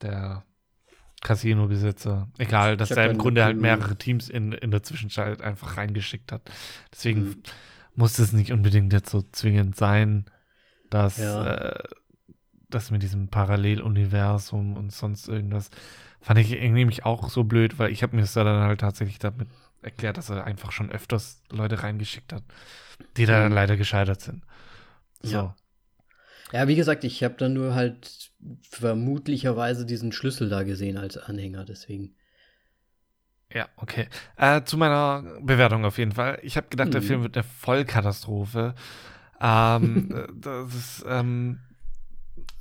der 0.00 0.44
Casino-Besitzer, 1.22 2.28
egal, 2.38 2.76
dass 2.76 2.90
er 2.90 3.10
im 3.10 3.18
Grunde 3.18 3.44
halt 3.44 3.56
mehrere 3.56 3.96
Teams 3.96 4.28
in, 4.28 4.52
in 4.52 4.70
der 4.70 4.82
Zwischenzeit 4.82 5.40
einfach 5.40 5.76
reingeschickt 5.76 6.32
hat. 6.32 6.42
Deswegen 6.92 7.22
mhm. 7.22 7.42
muss 7.94 8.18
es 8.18 8.32
nicht 8.32 8.52
unbedingt 8.52 8.92
jetzt 8.92 9.10
so 9.10 9.22
zwingend 9.22 9.76
sein, 9.76 10.24
dass 10.90 11.18
ja. 11.18 11.46
äh, 11.46 11.82
das 12.68 12.90
mit 12.90 13.02
diesem 13.02 13.28
Paralleluniversum 13.28 14.76
und 14.76 14.92
sonst 14.92 15.28
irgendwas 15.28 15.70
fand 16.20 16.38
ich 16.38 16.58
mich 16.60 17.04
auch 17.04 17.28
so 17.28 17.44
blöd, 17.44 17.78
weil 17.78 17.92
ich 17.92 18.02
habe 18.02 18.16
mir 18.16 18.22
das 18.22 18.32
dann 18.32 18.46
halt 18.46 18.80
tatsächlich 18.80 19.18
damit 19.18 19.48
erklärt, 19.82 20.16
dass 20.16 20.30
er 20.30 20.44
einfach 20.44 20.72
schon 20.72 20.90
öfters 20.90 21.42
Leute 21.50 21.82
reingeschickt 21.82 22.32
hat, 22.32 22.44
die 23.16 23.26
da 23.26 23.48
mhm. 23.48 23.54
leider 23.54 23.76
gescheitert 23.76 24.20
sind. 24.20 24.44
So. 25.22 25.36
Ja. 25.36 25.56
Ja, 26.52 26.68
wie 26.68 26.76
gesagt, 26.76 27.04
ich 27.04 27.24
habe 27.24 27.34
dann 27.38 27.54
nur 27.54 27.74
halt 27.74 28.30
vermutlicherweise 28.68 29.86
diesen 29.86 30.12
Schlüssel 30.12 30.48
da 30.48 30.62
gesehen 30.62 30.98
als 30.98 31.16
Anhänger, 31.16 31.64
deswegen. 31.64 32.14
Ja, 33.52 33.68
okay. 33.76 34.08
Äh, 34.36 34.62
zu 34.64 34.76
meiner 34.76 35.22
Bewertung 35.40 35.84
auf 35.84 35.98
jeden 35.98 36.12
Fall. 36.12 36.38
Ich 36.42 36.56
habe 36.56 36.68
gedacht, 36.68 36.88
mhm. 36.88 36.92
der 36.92 37.02
Film 37.02 37.22
wird 37.22 37.36
eine 37.36 37.44
Vollkatastrophe. 37.44 38.74
Ähm, 39.40 40.26
das 40.40 40.74
ist, 40.74 41.04
ähm, 41.06 41.60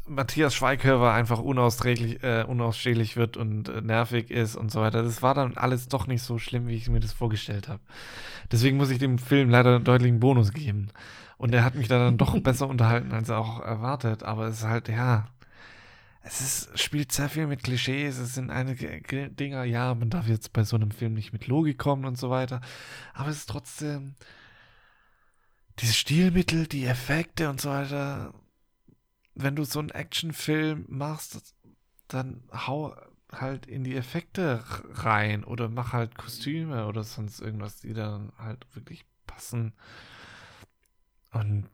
Matthias 0.08 0.54
Schweighöfer 0.54 1.14
einfach 1.14 1.40
unausstehlich, 1.40 2.22
äh, 2.24 2.44
unausstehlich 2.46 3.16
wird 3.16 3.38
und 3.38 3.70
äh, 3.70 3.82
nervig 3.82 4.30
ist 4.30 4.56
und 4.56 4.72
so 4.72 4.82
weiter. 4.82 5.04
Das 5.04 5.22
war 5.22 5.34
dann 5.34 5.56
alles 5.56 5.88
doch 5.88 6.08
nicht 6.08 6.24
so 6.24 6.38
schlimm, 6.38 6.68
wie 6.68 6.76
ich 6.76 6.90
mir 6.90 7.00
das 7.00 7.14
vorgestellt 7.14 7.70
habe. 7.70 7.82
Deswegen 8.52 8.78
muss 8.78 8.90
ich 8.90 9.00
dem 9.00 9.20
Film 9.20 9.50
leider 9.50 9.76
einen 9.76 9.86
deutlichen 9.86 10.20
Bonus 10.20 10.52
geben. 10.52 10.90
Und 11.42 11.54
er 11.54 11.64
hat 11.64 11.76
mich 11.76 11.88
da 11.88 11.98
dann 11.98 12.18
doch 12.18 12.40
besser 12.40 12.68
unterhalten, 12.68 13.12
als 13.12 13.30
er 13.30 13.40
auch 13.40 13.60
erwartet. 13.62 14.24
Aber 14.24 14.46
es 14.46 14.60
ist 14.60 14.68
halt, 14.68 14.90
ja, 14.90 15.28
es 16.22 16.42
ist, 16.42 16.80
spielt 16.80 17.12
sehr 17.12 17.30
viel 17.30 17.48
mit 17.48 17.64
Klischees. 17.64 18.20
Es 18.20 18.36
sind 18.36 18.52
einige 18.52 19.02
Dinger, 19.32 19.64
ja, 19.64 19.96
man 19.96 20.10
darf 20.10 20.28
jetzt 20.28 20.54
bei 20.54 20.64
so 20.64 20.76
einem 20.76 20.92
Film 20.92 21.14
nicht 21.14 21.34
mit 21.34 21.48
Logik 21.48 21.78
kommen 21.78 22.06
und 22.06 22.18
so 22.18 22.30
weiter. 22.30 22.62
Aber 23.14 23.30
es 23.30 23.38
ist 23.38 23.50
trotzdem 23.50 24.16
diese 25.80 25.94
Stilmittel, 25.94 26.68
die 26.68 26.86
Effekte 26.86 27.50
und 27.50 27.60
so 27.60 27.70
weiter 27.70 28.34
wenn 29.36 29.56
du 29.56 29.64
so 29.64 29.80
einen 29.80 29.90
Actionfilm 29.90 30.86
machst, 30.88 31.56
dann 32.08 32.44
hau 32.52 32.96
halt 33.32 33.66
in 33.66 33.84
die 33.84 33.96
Effekte 33.96 34.64
rein 34.94 35.44
oder 35.44 35.70
mach 35.70 35.94
halt 35.94 36.18
Kostüme 36.18 36.88
oder 36.88 37.04
sonst 37.04 37.40
irgendwas, 37.40 37.80
die 37.80 37.94
dann 37.94 38.34
halt 38.38 38.66
wirklich 38.74 39.06
passen. 39.26 39.74
Und 41.32 41.70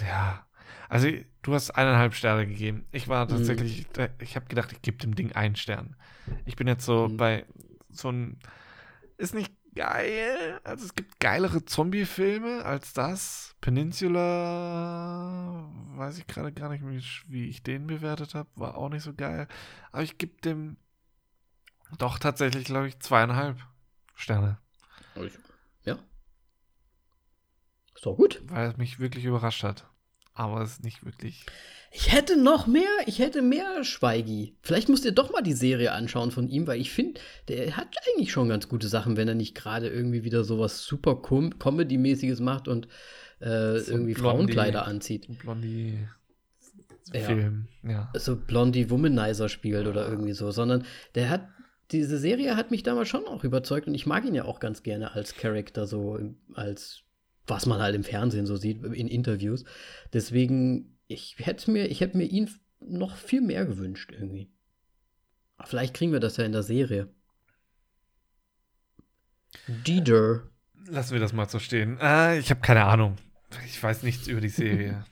ja, 0.00 0.46
also 0.88 1.08
du 1.42 1.54
hast 1.54 1.70
eineinhalb 1.70 2.14
Sterne 2.14 2.46
gegeben. 2.46 2.86
Ich 2.92 3.08
war 3.08 3.24
mhm. 3.24 3.30
tatsächlich, 3.30 3.86
mhm. 3.96 4.08
ich 4.20 4.36
habe 4.36 4.46
gedacht, 4.46 4.72
ich 4.72 4.82
gebe 4.82 4.98
dem 4.98 5.14
Ding 5.14 5.32
einen 5.32 5.56
Stern. 5.56 5.96
Ich 6.44 6.56
bin 6.56 6.66
jetzt 6.66 6.84
so 6.84 7.08
mhm. 7.08 7.16
bei 7.16 7.46
so 7.90 8.10
ein, 8.10 8.38
ist 9.16 9.34
nicht 9.34 9.52
geil. 9.74 10.60
Also 10.64 10.84
es 10.84 10.94
gibt 10.94 11.20
geilere 11.20 11.64
Zombie-Filme 11.64 12.64
als 12.64 12.92
das. 12.92 13.54
Peninsula, 13.60 14.20
weiß 15.96 16.18
ich 16.18 16.26
gerade 16.26 16.52
gar 16.52 16.68
nicht, 16.68 16.84
wie 17.28 17.48
ich 17.48 17.62
den 17.62 17.86
bewertet 17.86 18.34
habe. 18.34 18.48
War 18.56 18.76
auch 18.76 18.88
nicht 18.88 19.02
so 19.02 19.14
geil. 19.14 19.46
Aber 19.92 20.02
ich 20.02 20.18
gebe 20.18 20.40
dem 20.40 20.76
doch 21.96 22.18
tatsächlich, 22.18 22.64
glaube 22.64 22.88
ich, 22.88 22.98
zweieinhalb 23.00 23.58
Sterne. 24.14 24.58
Ja. 25.14 25.22
Ist 27.98 28.06
doch 28.06 28.16
gut. 28.16 28.40
Weil 28.46 28.70
es 28.70 28.76
mich 28.76 29.00
wirklich 29.00 29.24
überrascht 29.24 29.64
hat. 29.64 29.84
Aber 30.32 30.62
es 30.62 30.74
ist 30.74 30.84
nicht 30.84 31.04
wirklich. 31.04 31.44
Ich 31.90 32.12
hätte 32.12 32.40
noch 32.40 32.68
mehr, 32.68 32.88
ich 33.06 33.18
hätte 33.18 33.42
mehr 33.42 33.82
Schweigi. 33.82 34.54
Vielleicht 34.62 34.88
müsst 34.88 35.04
ihr 35.04 35.10
doch 35.10 35.32
mal 35.32 35.42
die 35.42 35.52
Serie 35.52 35.90
anschauen 35.90 36.30
von 36.30 36.48
ihm, 36.48 36.68
weil 36.68 36.80
ich 36.80 36.92
finde, 36.92 37.20
der 37.48 37.76
hat 37.76 37.88
eigentlich 38.06 38.30
schon 38.30 38.48
ganz 38.48 38.68
gute 38.68 38.86
Sachen, 38.86 39.16
wenn 39.16 39.26
er 39.26 39.34
nicht 39.34 39.56
gerade 39.56 39.88
irgendwie 39.88 40.22
wieder 40.22 40.44
sowas 40.44 40.84
super 40.84 41.16
Com 41.16 41.58
Comedy-mäßiges 41.58 42.38
macht 42.38 42.68
und 42.68 42.86
äh, 43.40 43.80
so 43.80 43.90
irgendwie 43.90 44.14
Blondie, 44.14 44.14
Frauenkleider 44.14 44.86
anzieht. 44.86 45.26
Blondie. 45.40 46.06
Film, 47.10 47.66
ja. 47.82 47.90
ja. 47.90 48.20
So 48.20 48.36
Blondie 48.36 48.90
Womanizer 48.90 49.48
spielt 49.48 49.88
oder 49.88 50.08
irgendwie 50.08 50.34
so, 50.34 50.52
sondern 50.52 50.84
der 51.16 51.30
hat 51.30 51.48
diese 51.90 52.18
Serie 52.18 52.54
hat 52.54 52.70
mich 52.70 52.84
damals 52.84 53.08
schon 53.08 53.26
auch 53.26 53.42
überzeugt 53.42 53.88
und 53.88 53.94
ich 53.94 54.06
mag 54.06 54.24
ihn 54.24 54.36
ja 54.36 54.44
auch 54.44 54.60
ganz 54.60 54.84
gerne 54.84 55.14
als 55.14 55.34
Charakter, 55.34 55.86
so 55.86 56.20
als 56.54 57.02
was 57.48 57.66
man 57.66 57.80
halt 57.80 57.94
im 57.94 58.04
Fernsehen 58.04 58.46
so 58.46 58.56
sieht, 58.56 58.84
in 58.84 59.08
Interviews. 59.08 59.64
Deswegen 60.12 60.98
ich 61.08 61.36
hätte 61.38 61.70
mir, 61.70 61.86
ich 61.86 62.00
hätte 62.00 62.16
mir 62.16 62.26
ihn 62.26 62.50
noch 62.80 63.16
viel 63.16 63.40
mehr 63.40 63.66
gewünscht 63.66 64.12
irgendwie. 64.12 64.52
Aber 65.56 65.66
vielleicht 65.66 65.94
kriegen 65.94 66.12
wir 66.12 66.20
das 66.20 66.36
ja 66.36 66.44
in 66.44 66.52
der 66.52 66.62
Serie. 66.62 67.12
Dieter. 69.66 70.48
Lassen 70.86 71.14
wir 71.14 71.20
das 71.20 71.32
mal 71.32 71.48
so 71.48 71.58
stehen. 71.58 71.98
Äh, 72.00 72.38
ich 72.38 72.50
habe 72.50 72.60
keine 72.60 72.84
Ahnung. 72.84 73.16
Ich 73.66 73.82
weiß 73.82 74.02
nichts 74.02 74.28
über 74.28 74.40
die 74.40 74.50
Serie. 74.50 75.04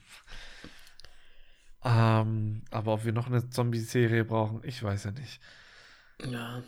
ähm, 1.84 2.62
aber 2.70 2.92
ob 2.92 3.04
wir 3.04 3.12
noch 3.12 3.26
eine 3.26 3.48
Zombie-Serie 3.48 4.24
brauchen, 4.24 4.60
ich 4.62 4.82
weiß 4.82 5.04
ja 5.04 5.10
nicht. 5.12 5.40
Ja. 6.20 6.62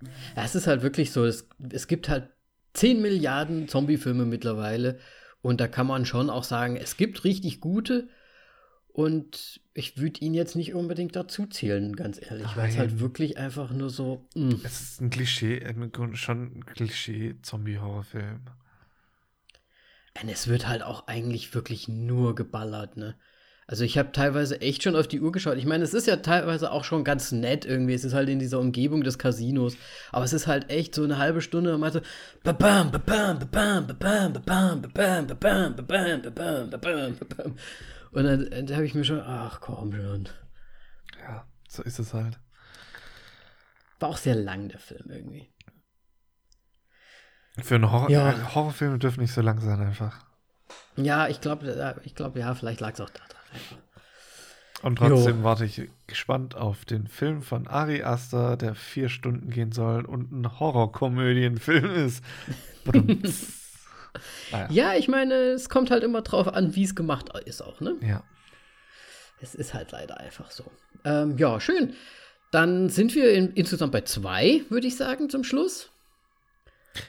ja. 0.00 0.12
Es 0.36 0.54
ist 0.54 0.68
halt 0.68 0.82
wirklich 0.82 1.10
so, 1.10 1.24
es, 1.24 1.48
es 1.70 1.88
gibt 1.88 2.08
halt 2.08 2.30
10 2.76 3.00
Milliarden 3.00 3.68
Zombie-Filme 3.68 4.24
mittlerweile 4.24 4.98
und 5.46 5.60
da 5.60 5.68
kann 5.68 5.86
man 5.86 6.06
schon 6.06 6.28
auch 6.28 6.44
sagen, 6.44 6.76
es 6.76 6.96
gibt 6.96 7.22
richtig 7.24 7.60
gute. 7.60 8.08
Und 8.88 9.60
ich 9.74 9.98
würde 9.98 10.20
ihn 10.22 10.32
jetzt 10.32 10.56
nicht 10.56 10.74
unbedingt 10.74 11.14
dazu 11.14 11.46
zählen, 11.46 11.94
ganz 11.94 12.18
ehrlich, 12.20 12.56
weil 12.56 12.70
es 12.70 12.78
halt 12.78 12.98
wirklich 12.98 13.36
einfach 13.36 13.70
nur 13.70 13.90
so. 13.90 14.26
Mh. 14.34 14.54
Mm. 14.54 14.60
Es 14.64 14.80
ist 14.80 15.00
ein 15.02 15.10
Klischee, 15.10 15.62
schon 16.14 16.56
ein 16.56 16.64
Klischee-Zombie-Horrorfilm. 16.64 18.40
Und 20.22 20.28
es 20.30 20.48
wird 20.48 20.66
halt 20.66 20.82
auch 20.82 21.06
eigentlich 21.08 21.54
wirklich 21.54 21.88
nur 21.88 22.34
geballert, 22.34 22.96
ne? 22.96 23.16
Also 23.68 23.82
ich 23.82 23.98
habe 23.98 24.12
teilweise 24.12 24.60
echt 24.60 24.84
schon 24.84 24.94
auf 24.94 25.08
die 25.08 25.20
Uhr 25.20 25.32
geschaut. 25.32 25.56
Ich 25.56 25.66
meine, 25.66 25.82
es 25.82 25.92
ist 25.92 26.06
ja 26.06 26.16
teilweise 26.16 26.70
auch 26.70 26.84
schon 26.84 27.02
ganz 27.02 27.32
nett 27.32 27.64
irgendwie. 27.64 27.94
Es 27.94 28.04
ist 28.04 28.14
halt 28.14 28.28
in 28.28 28.38
dieser 28.38 28.60
Umgebung 28.60 29.02
des 29.02 29.18
Casinos. 29.18 29.76
Aber 30.12 30.24
es 30.24 30.32
ist 30.32 30.46
halt 30.46 30.70
echt 30.70 30.94
so 30.94 31.02
eine 31.02 31.18
halbe 31.18 31.40
Stunde 31.40 31.74
und 31.74 31.80
meinte 31.80 32.02
babam, 32.44 32.92
babam, 32.92 33.40
babam, 33.40 33.86
babam, 33.88 34.32
babam, 34.32 34.82
babam, 34.82 35.26
babam, 35.26 35.76
babam, 35.76 36.22
babam, 36.22 36.70
babam, 36.70 37.16
babam. 37.16 37.56
Und 38.12 38.24
dann, 38.24 38.48
dann 38.50 38.76
habe 38.76 38.86
ich 38.86 38.94
mir 38.94 39.04
schon, 39.04 39.20
ach 39.20 39.60
komm 39.60 39.92
schon. 39.92 40.28
Ja, 41.20 41.44
so 41.68 41.82
ist 41.82 41.98
es 41.98 42.14
halt. 42.14 42.38
War 43.98 44.10
auch 44.10 44.16
sehr 44.16 44.36
lang, 44.36 44.68
der 44.68 44.78
Film 44.78 45.10
irgendwie. 45.10 45.50
Für 47.62 47.76
einen 47.76 47.90
Horror 47.90 48.10
ja. 48.10 48.54
Horrorfilm 48.54 48.98
dürfen 49.00 49.20
nicht 49.20 49.32
so 49.32 49.40
lang 49.40 49.60
sein, 49.60 49.80
einfach. 49.80 50.24
Ja, 50.96 51.26
ich 51.26 51.40
glaube, 51.40 52.00
ich 52.04 52.14
glaube, 52.14 52.38
ja, 52.38 52.54
vielleicht 52.54 52.80
lag 52.80 52.92
es 52.92 53.00
auch 53.00 53.10
da 53.10 53.24
dran. 53.28 53.35
Und 54.82 54.96
trotzdem 54.96 55.38
jo. 55.38 55.42
warte 55.42 55.64
ich 55.64 55.88
gespannt 56.06 56.54
auf 56.54 56.84
den 56.84 57.06
Film 57.06 57.42
von 57.42 57.66
Ari 57.66 58.02
Aster, 58.02 58.56
der 58.56 58.74
vier 58.74 59.08
Stunden 59.08 59.50
gehen 59.50 59.72
soll 59.72 60.04
und 60.04 60.32
ein 60.32 60.60
Horrorkomödienfilm 60.60 61.90
ist. 62.06 62.22
ah, 64.52 64.68
ja. 64.68 64.68
ja, 64.70 64.94
ich 64.94 65.08
meine, 65.08 65.34
es 65.34 65.68
kommt 65.68 65.90
halt 65.90 66.04
immer 66.04 66.22
drauf 66.22 66.48
an, 66.48 66.76
wie 66.76 66.84
es 66.84 66.94
gemacht 66.94 67.30
ist 67.46 67.62
auch, 67.62 67.80
ne? 67.80 67.96
Ja. 68.00 68.22
Es 69.40 69.54
ist 69.54 69.74
halt 69.74 69.92
leider 69.92 70.20
einfach 70.20 70.50
so. 70.50 70.64
Ähm, 71.04 71.36
ja, 71.38 71.58
schön. 71.58 71.94
Dann 72.50 72.88
sind 72.88 73.14
wir 73.14 73.32
in, 73.32 73.52
insgesamt 73.54 73.92
bei 73.92 74.02
zwei, 74.02 74.62
würde 74.68 74.86
ich 74.86 74.96
sagen, 74.96 75.30
zum 75.30 75.42
Schluss. 75.44 75.90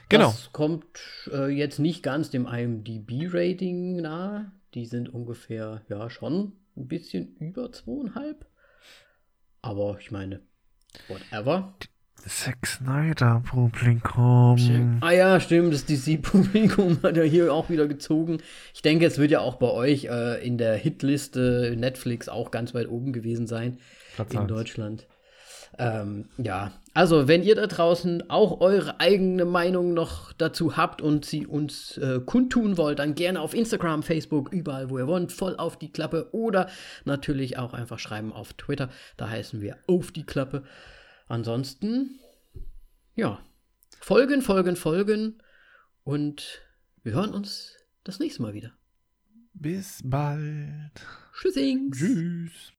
Genau. 0.08 0.26
Das 0.26 0.50
kommt 0.52 0.84
äh, 1.32 1.48
jetzt 1.48 1.78
nicht 1.78 2.02
ganz 2.02 2.30
dem 2.30 2.46
IMDb-Rating 2.46 3.96
nahe. 3.96 4.50
Die 4.74 4.86
sind 4.86 5.08
ungefähr, 5.08 5.82
ja, 5.88 6.10
schon 6.10 6.52
ein 6.76 6.88
bisschen 6.88 7.36
über 7.36 7.72
zweieinhalb. 7.72 8.46
Aber 9.62 9.98
ich 10.00 10.10
meine, 10.10 10.40
whatever. 11.08 11.74
Zack 12.26 12.66
Snyder 12.66 13.42
Publikum. 13.46 14.98
Ah 15.00 15.12
ja, 15.12 15.40
stimmt, 15.40 15.72
das 15.72 15.86
DC 15.86 16.20
Publikum 16.20 17.00
hat 17.02 17.16
ja 17.16 17.22
hier 17.22 17.52
auch 17.52 17.70
wieder 17.70 17.86
gezogen. 17.86 18.38
Ich 18.74 18.82
denke, 18.82 19.06
es 19.06 19.18
wird 19.18 19.30
ja 19.30 19.40
auch 19.40 19.56
bei 19.56 19.70
euch 19.70 20.06
äh, 20.06 20.44
in 20.44 20.58
der 20.58 20.74
Hitliste 20.76 21.74
Netflix 21.76 22.28
auch 22.28 22.50
ganz 22.50 22.74
weit 22.74 22.88
oben 22.88 23.12
gewesen 23.12 23.46
sein 23.46 23.78
Platz 24.16 24.32
in 24.32 24.40
1. 24.40 24.48
Deutschland. 24.48 25.06
Ähm, 25.76 26.28
ja, 26.38 26.72
also 26.94 27.28
wenn 27.28 27.42
ihr 27.42 27.54
da 27.54 27.66
draußen 27.66 28.28
auch 28.30 28.60
eure 28.60 29.00
eigene 29.00 29.44
Meinung 29.44 29.94
noch 29.94 30.32
dazu 30.32 30.76
habt 30.76 31.00
und 31.02 31.24
sie 31.24 31.46
uns 31.46 31.96
äh, 31.98 32.20
kundtun 32.24 32.76
wollt, 32.76 32.98
dann 32.98 33.14
gerne 33.14 33.40
auf 33.40 33.54
Instagram, 33.54 34.02
Facebook, 34.02 34.52
überall, 34.52 34.90
wo 34.90 34.98
ihr 34.98 35.06
wollt, 35.06 35.30
voll 35.30 35.56
auf 35.56 35.78
die 35.78 35.92
Klappe 35.92 36.30
oder 36.32 36.68
natürlich 37.04 37.58
auch 37.58 37.74
einfach 37.74 37.98
schreiben 37.98 38.32
auf 38.32 38.54
Twitter. 38.54 38.90
Da 39.16 39.28
heißen 39.28 39.60
wir 39.60 39.78
auf 39.86 40.10
die 40.10 40.24
Klappe. 40.24 40.64
Ansonsten, 41.28 42.18
ja, 43.14 43.38
folgen, 44.00 44.42
folgen, 44.42 44.76
folgen 44.76 45.42
und 46.02 46.62
wir 47.02 47.12
hören 47.12 47.34
uns 47.34 47.76
das 48.04 48.18
nächste 48.18 48.42
Mal 48.42 48.54
wieder. 48.54 48.72
Bis 49.52 50.00
bald. 50.04 50.92
Tschüssings. 51.34 51.98
Tschüss. 51.98 52.72